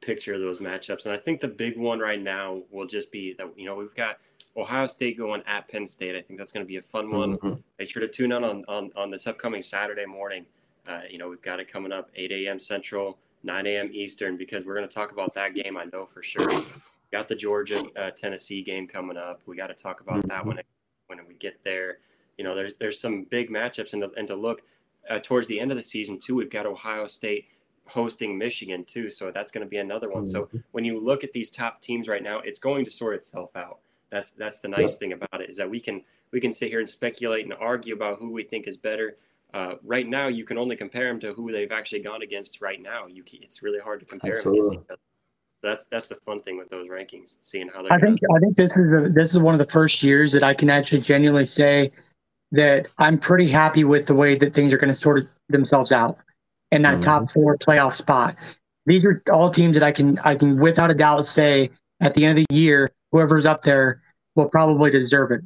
picture 0.01 0.39
those 0.39 0.59
matchups. 0.59 1.07
And 1.07 1.15
I 1.15 1.17
think 1.17 1.41
the 1.41 1.49
big 1.49 1.79
one 1.79 1.99
right 1.99 2.21
now 2.21 2.63
will 2.71 2.87
just 2.87 3.13
be 3.13 3.35
that 3.35 3.49
you 3.57 3.67
know 3.67 3.77
we've 3.77 3.95
got 3.95 4.19
Ohio 4.57 4.87
State 4.87 5.19
going 5.19 5.43
at 5.47 5.69
Penn 5.69 5.87
State. 5.87 6.17
I 6.17 6.23
think 6.23 6.39
that's 6.39 6.53
going 6.53 6.65
to 6.65 6.69
be 6.69 6.77
a 6.77 6.83
fun 6.83 7.11
one. 7.11 7.39
Mm-hmm. 7.39 7.61
Make 7.79 7.91
sure 7.91 8.01
to 8.01 8.09
tune 8.09 8.33
in 8.33 8.45
on 8.45 8.65
on, 8.69 8.91
on 8.97 9.11
this 9.11 9.27
upcoming 9.27 9.63
Saturday 9.63 10.07
morning. 10.07 10.47
Uh, 10.87 11.01
you 11.09 11.19
know 11.19 11.29
we've 11.29 11.43
got 11.43 11.61
it 11.61 11.69
coming 11.69 11.93
up 11.93 12.11
8 12.15 12.31
a.m. 12.33 12.59
Central, 12.59 13.19
9 13.43 13.67
a.m. 13.67 13.91
Eastern 13.93 14.37
because 14.37 14.65
we're 14.65 14.75
going 14.75 14.89
to 14.89 14.95
talk 14.95 15.13
about 15.13 15.35
that 15.35 15.55
game. 15.55 15.77
I 15.77 15.85
know 15.85 16.07
for 16.07 16.23
sure. 16.23 16.49
got 17.13 17.29
the 17.29 17.37
Georgia 17.37 17.83
uh, 17.97 18.11
Tennessee 18.11 18.63
game 18.63 18.89
coming 18.89 19.17
up. 19.17 19.41
We 19.47 19.57
got 19.57 19.69
to 19.69 19.75
talk 19.75 20.01
about 20.01 20.19
mm-hmm. 20.19 20.29
that 20.29 20.45
when 20.45 20.59
it, 20.59 20.67
when 21.07 21.21
we 21.29 21.35
get 21.35 21.63
there. 21.65 21.99
You 22.39 22.45
know, 22.45 22.55
there's 22.55 22.75
there's 22.75 23.01
some 23.01 23.25
big 23.25 23.51
matchups 23.51 23.93
and 23.93 24.03
to, 24.03 24.11
and 24.17 24.27
to 24.29 24.37
look 24.37 24.63
uh, 25.09 25.21
towards 25.23 25.47
the 25.47 25.61
end 25.61 25.71
of 25.71 25.77
the 25.77 25.85
season 25.85 26.19
too. 26.19 26.35
We've 26.35 26.51
got 26.51 26.67
Ohio 26.67 27.07
State 27.07 27.47
hosting 27.87 28.39
Michigan 28.39 28.85
too, 28.85 29.11
so 29.11 29.31
that's 29.31 29.51
going 29.51 29.65
to 29.65 29.69
be 29.69 29.79
another 29.79 30.11
one. 30.11 30.25
So 30.25 30.43
mm-hmm. 30.43 30.59
when 30.73 30.85
you 30.85 30.99
look 30.99 31.25
at 31.25 31.33
these 31.33 31.51
top 31.51 31.81
teams 31.81 32.09
right 32.09 32.23
now, 32.23 32.41
it's 32.41 32.59
going 32.59 32.85
to 32.85 32.91
sort 32.91 33.15
itself 33.15 33.55
out. 33.57 33.79
That's 34.11 34.31
that's 34.33 34.61
the 34.61 34.69
nice 34.69 34.93
yeah. 34.93 34.99
thing 34.99 35.13
about 35.13 35.41
it 35.41 35.51
is 35.51 35.57
that 35.57 35.69
we 35.69 35.81
can 35.81 36.03
we 36.31 36.41
can 36.41 36.53
sit 36.53 36.69
here 36.69 36.81
and 36.81 36.89
speculate 36.89 37.45
and 37.45 37.55
argue 37.55 37.95
about 37.95 38.19
who 38.19 38.31
we 38.31 38.43
think 38.43 38.67
is 38.67 38.77
better. 38.77 39.17
Uh, 39.53 39.77
right 39.85 40.09
now, 40.09 40.27
you 40.27 40.45
can 40.45 40.59
only 40.59 40.75
compare 40.75 41.07
them 41.07 41.21
to 41.21 41.33
who 41.33 41.53
they've 41.53 41.71
actually 41.71 42.01
gone 42.01 42.23
against 42.23 42.61
right 42.61 42.83
now. 42.83 43.07
You 43.07 43.23
it's 43.33 43.63
really 43.63 43.79
hard 43.79 44.01
to 44.01 44.07
compare 44.07 44.37
Absolutely. 44.37 44.63
them 44.63 44.71
against 44.71 44.85
each 44.85 44.91
other. 44.91 45.01
That's 45.63 45.85
that's 45.91 46.09
the 46.09 46.17
fun 46.17 46.43
thing 46.43 46.59
with 46.59 46.69
those 46.71 46.89
rankings, 46.89 47.37
seeing 47.41 47.69
how 47.69 47.83
they're. 47.83 47.93
I 47.93 48.01
think 48.01 48.21
I 48.37 48.39
think 48.41 48.57
this 48.57 48.73
is 48.73 48.93
a, 48.93 49.09
this 49.11 49.31
is 49.31 49.39
one 49.39 49.55
of 49.55 49.65
the 49.65 49.73
first 49.73 50.03
years 50.03 50.33
that 50.33 50.43
I 50.43 50.55
can 50.55 50.71
actually 50.71 51.01
genuinely 51.01 51.47
say 51.47 51.93
that 52.55 52.87
I'm 52.99 53.19
pretty 53.19 53.49
happy 53.49 53.85
with 53.85 54.07
the 54.07 54.15
way 54.15 54.37
that 54.37 54.55
things 54.55 54.73
are 54.73 54.79
going 54.79 54.93
to 54.93 54.99
sort 54.99 55.25
themselves 55.49 55.93
out 55.93 56.19
in 56.71 56.83
that 56.83 56.95
mm-hmm. 56.95 57.03
top 57.03 57.33
four 57.33 57.59
playoff 57.59 57.95
spot. 57.95 58.37
These 58.87 59.05
are 59.05 59.23
all 59.33 59.51
teams 59.51 59.75
that 59.75 59.83
I 59.83 59.93
can 59.93 60.19
I 60.21 60.35
can 60.35 60.59
without 60.61 60.91
a 60.91 60.95
doubt 60.95 61.27
say 61.27 61.71
at 62.01 62.15
the 62.15 62.25
end 62.25 62.39
of 62.39 62.47
the 62.49 62.55
year, 62.55 62.91
whoever's 63.13 63.47
up 63.47 63.63
there 63.65 64.03
will 64.35 64.49
probably 64.49 64.91
deserve 64.91 65.33
it. 65.33 65.41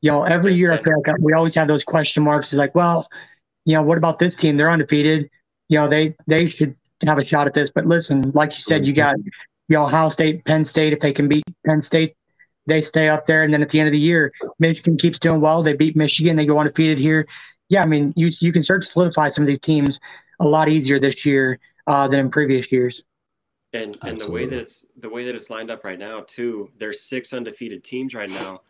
You 0.00 0.12
know, 0.12 0.22
every 0.24 0.54
year 0.54 0.72
I 0.72 0.82
feel 0.82 0.94
like 1.04 1.16
we 1.20 1.32
always 1.32 1.54
have 1.56 1.68
those 1.68 1.82
question 1.82 2.22
marks. 2.22 2.48
It's 2.48 2.58
like, 2.58 2.74
well, 2.74 3.08
you 3.64 3.74
know, 3.74 3.82
what 3.82 3.98
about 3.98 4.18
this 4.18 4.34
team? 4.34 4.56
They're 4.56 4.70
undefeated. 4.70 5.28
You 5.68 5.80
know, 5.80 5.88
they 5.88 6.14
they 6.26 6.48
should 6.48 6.76
have 7.04 7.18
a 7.18 7.26
shot 7.26 7.46
at 7.46 7.54
this. 7.54 7.70
But 7.74 7.86
listen, 7.86 8.30
like 8.34 8.56
you 8.56 8.62
said, 8.62 8.86
you 8.86 8.92
got 8.92 9.16
you 9.18 9.76
know, 9.76 9.84
Ohio 9.84 10.08
State, 10.08 10.44
Penn 10.44 10.64
State. 10.64 10.92
If 10.92 11.00
they 11.00 11.12
can 11.12 11.28
beat 11.28 11.44
Penn 11.66 11.82
State, 11.82 12.14
they 12.68 12.82
stay 12.82 13.08
up 13.08 13.26
there. 13.26 13.42
And 13.42 13.52
then 13.52 13.62
at 13.62 13.70
the 13.70 13.80
end 13.80 13.88
of 13.88 13.92
the 13.92 13.98
year, 13.98 14.32
Michigan 14.58 14.96
keeps 14.96 15.18
doing 15.18 15.40
well. 15.40 15.62
They 15.62 15.72
beat 15.72 15.96
Michigan. 15.96 16.36
They 16.36 16.46
go 16.46 16.58
undefeated 16.58 16.98
here. 16.98 17.26
Yeah, 17.68 17.82
I 17.82 17.86
mean, 17.86 18.12
you 18.16 18.30
you 18.40 18.52
can 18.52 18.62
start 18.62 18.82
to 18.82 18.88
solidify 18.88 19.30
some 19.30 19.42
of 19.42 19.48
these 19.48 19.60
teams 19.60 19.98
a 20.40 20.46
lot 20.46 20.68
easier 20.68 20.98
this 21.00 21.26
year 21.26 21.58
uh, 21.86 22.08
than 22.08 22.20
in 22.20 22.30
previous 22.30 22.70
years. 22.70 23.02
And 23.72 23.98
and 24.02 24.20
the 24.20 24.30
way 24.30 24.46
that 24.46 24.58
it's 24.58 24.86
the 24.96 25.10
way 25.10 25.24
that 25.24 25.34
it's 25.34 25.50
lined 25.50 25.70
up 25.70 25.84
right 25.84 25.98
now 25.98 26.24
too. 26.26 26.70
There's 26.78 27.02
six 27.02 27.32
undefeated 27.32 27.84
teams 27.84 28.14
right 28.14 28.30
now, 28.30 28.62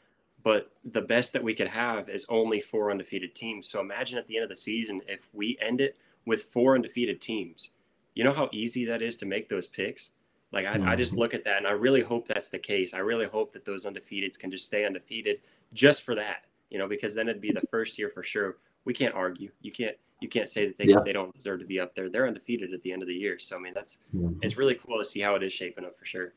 but 0.43 0.73
the 0.85 1.03
best 1.03 1.33
that 1.35 1.45
we 1.45 1.55
could 1.55 1.69
have 1.69 2.09
is 2.09 2.27
only 2.29 2.61
four 2.61 2.91
undefeated 2.91 3.35
teams. 3.35 3.69
So 3.69 3.81
imagine 3.81 4.19
at 4.19 4.27
the 4.27 4.37
end 4.37 4.43
of 4.43 4.49
the 4.49 4.57
season 4.57 5.03
if 5.07 5.29
we 5.33 5.57
end 5.61 5.81
it 5.81 5.99
with 6.27 6.45
four 6.45 6.75
undefeated 6.75 7.20
teams. 7.20 7.70
You 8.15 8.25
know 8.25 8.33
how 8.33 8.49
easy 8.53 8.85
that 8.87 9.01
is 9.01 9.16
to 9.19 9.27
make 9.27 9.49
those 9.49 9.69
picks. 9.69 10.11
Like 10.53 10.66
I, 10.66 10.77
mm-hmm. 10.77 10.89
I 10.89 10.97
just 10.97 11.12
mm-hmm. 11.12 11.20
look 11.20 11.35
at 11.35 11.45
that 11.45 11.59
and 11.59 11.66
I 11.66 11.73
really 11.73 12.03
hope 12.03 12.27
that's 12.27 12.49
the 12.49 12.59
case. 12.59 12.95
I 12.95 12.99
really 12.99 13.27
hope 13.27 13.53
that 13.53 13.65
those 13.65 13.85
undefeateds 13.85 14.39
can 14.39 14.51
just 14.51 14.65
stay 14.65 14.85
undefeated 14.85 15.41
just 15.75 16.03
for 16.03 16.15
that, 16.15 16.45
you 16.70 16.79
know, 16.79 16.89
because 16.89 17.15
then 17.15 17.29
it'd 17.29 17.43
be 17.43 17.53
the 17.53 17.66
first 17.70 17.99
year 17.99 18.09
for 18.09 18.23
sure. 18.23 18.57
We 18.85 18.95
can't 18.95 19.15
argue. 19.15 19.51
You 19.61 19.73
can't 19.73 19.97
you 20.20 20.29
can't 20.29 20.51
say 20.51 20.66
that 20.66 20.79
they, 20.79 20.87
yeah. 20.87 21.01
they 21.05 21.12
don't 21.12 21.33
deserve 21.35 21.61
to 21.61 21.66
be 21.66 21.79
up 21.79 21.95
there. 21.95 22.09
They're 22.09 22.27
undefeated 22.27 22.73
at 22.73 22.83
the 22.83 22.93
end 22.93 23.03
of 23.03 23.09
the 23.09 23.15
year. 23.15 23.39
So 23.39 23.57
I 23.57 23.61
mean 23.61 23.75
that's 23.75 23.99
mm-hmm. 24.15 24.39
it's 24.43 24.57
really 24.57 24.75
cool 24.75 24.99
to 24.99 25.05
see 25.05 25.20
how 25.20 25.35
it 25.35 25.43
is 25.43 25.53
shaping 25.53 25.85
up 25.85 25.99
for 25.99 26.07
sure. 26.07 26.33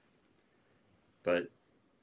But 1.24 1.50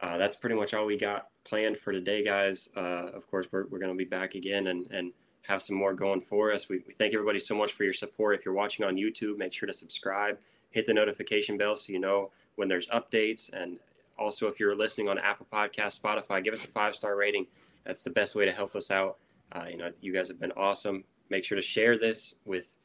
uh, 0.00 0.16
that's 0.16 0.36
pretty 0.36 0.56
much 0.56 0.74
all 0.74 0.86
we 0.86 0.96
got 0.96 1.28
planned 1.44 1.76
for 1.76 1.92
today, 1.92 2.24
guys. 2.24 2.68
Uh, 2.76 3.10
of 3.12 3.28
course, 3.30 3.46
we're, 3.50 3.66
we're 3.66 3.80
going 3.80 3.92
to 3.92 3.98
be 3.98 4.04
back 4.04 4.34
again 4.36 4.68
and, 4.68 4.88
and 4.92 5.12
have 5.42 5.60
some 5.60 5.76
more 5.76 5.92
going 5.92 6.20
for 6.20 6.52
us. 6.52 6.68
We, 6.68 6.84
we 6.86 6.94
thank 6.94 7.14
everybody 7.14 7.40
so 7.40 7.56
much 7.56 7.72
for 7.72 7.82
your 7.82 7.92
support. 7.92 8.38
If 8.38 8.44
you're 8.44 8.54
watching 8.54 8.86
on 8.86 8.94
YouTube, 8.94 9.38
make 9.38 9.52
sure 9.52 9.66
to 9.66 9.74
subscribe 9.74 10.38
hit 10.70 10.86
the 10.86 10.94
notification 10.94 11.56
bell 11.56 11.76
so 11.76 11.92
you 11.92 11.98
know 11.98 12.30
when 12.56 12.68
there's 12.68 12.86
updates. 12.88 13.52
And 13.52 13.78
also, 14.18 14.48
if 14.48 14.58
you're 14.58 14.76
listening 14.76 15.08
on 15.08 15.18
Apple 15.18 15.46
Podcast, 15.52 16.00
Spotify, 16.00 16.42
give 16.42 16.54
us 16.54 16.64
a 16.64 16.68
five 16.68 16.94
star 16.94 17.16
rating. 17.16 17.46
That's 17.84 18.02
the 18.02 18.10
best 18.10 18.34
way 18.34 18.44
to 18.44 18.52
help 18.52 18.76
us 18.76 18.90
out. 18.90 19.18
Uh, 19.52 19.64
you 19.70 19.76
know, 19.76 19.90
you 20.00 20.12
guys 20.12 20.28
have 20.28 20.40
been 20.40 20.52
awesome. 20.52 21.04
Make 21.30 21.44
sure 21.44 21.56
to 21.56 21.62
share 21.62 21.96
this 21.98 22.36
with 22.44 22.76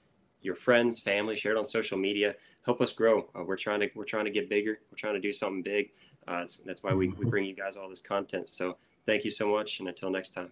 your 0.41 0.55
friends, 0.55 0.99
family. 0.99 1.35
Share 1.35 1.53
it 1.53 1.57
on 1.57 1.65
social 1.65 1.97
media. 1.97 2.35
Help 2.65 2.81
us 2.81 2.93
grow. 2.93 3.27
Uh, 3.35 3.43
we're 3.43 3.57
trying 3.57 3.80
to 3.81 3.89
we're 3.95 4.05
trying 4.05 4.26
to 4.26 4.31
get 4.31 4.49
bigger. 4.49 4.80
We're 4.91 4.97
trying 4.97 5.15
to 5.15 5.19
do 5.19 5.34
something 5.34 5.61
big. 5.61 5.89
Uh, 6.27 6.39
that's, 6.39 6.55
that's 6.65 6.84
why 6.84 6.93
we, 6.93 7.10
we 7.10 7.26
bring 7.26 7.45
you 7.45 7.53
guys 7.53 7.76
all 7.76 7.89
this 7.89 8.01
content. 8.01 8.47
So 8.47 8.77
thank 9.05 9.26
you 9.26 9.31
so 9.31 9.47
much, 9.49 9.80
and 9.80 9.89
until 9.89 10.10
next 10.10 10.30
time. 10.30 10.51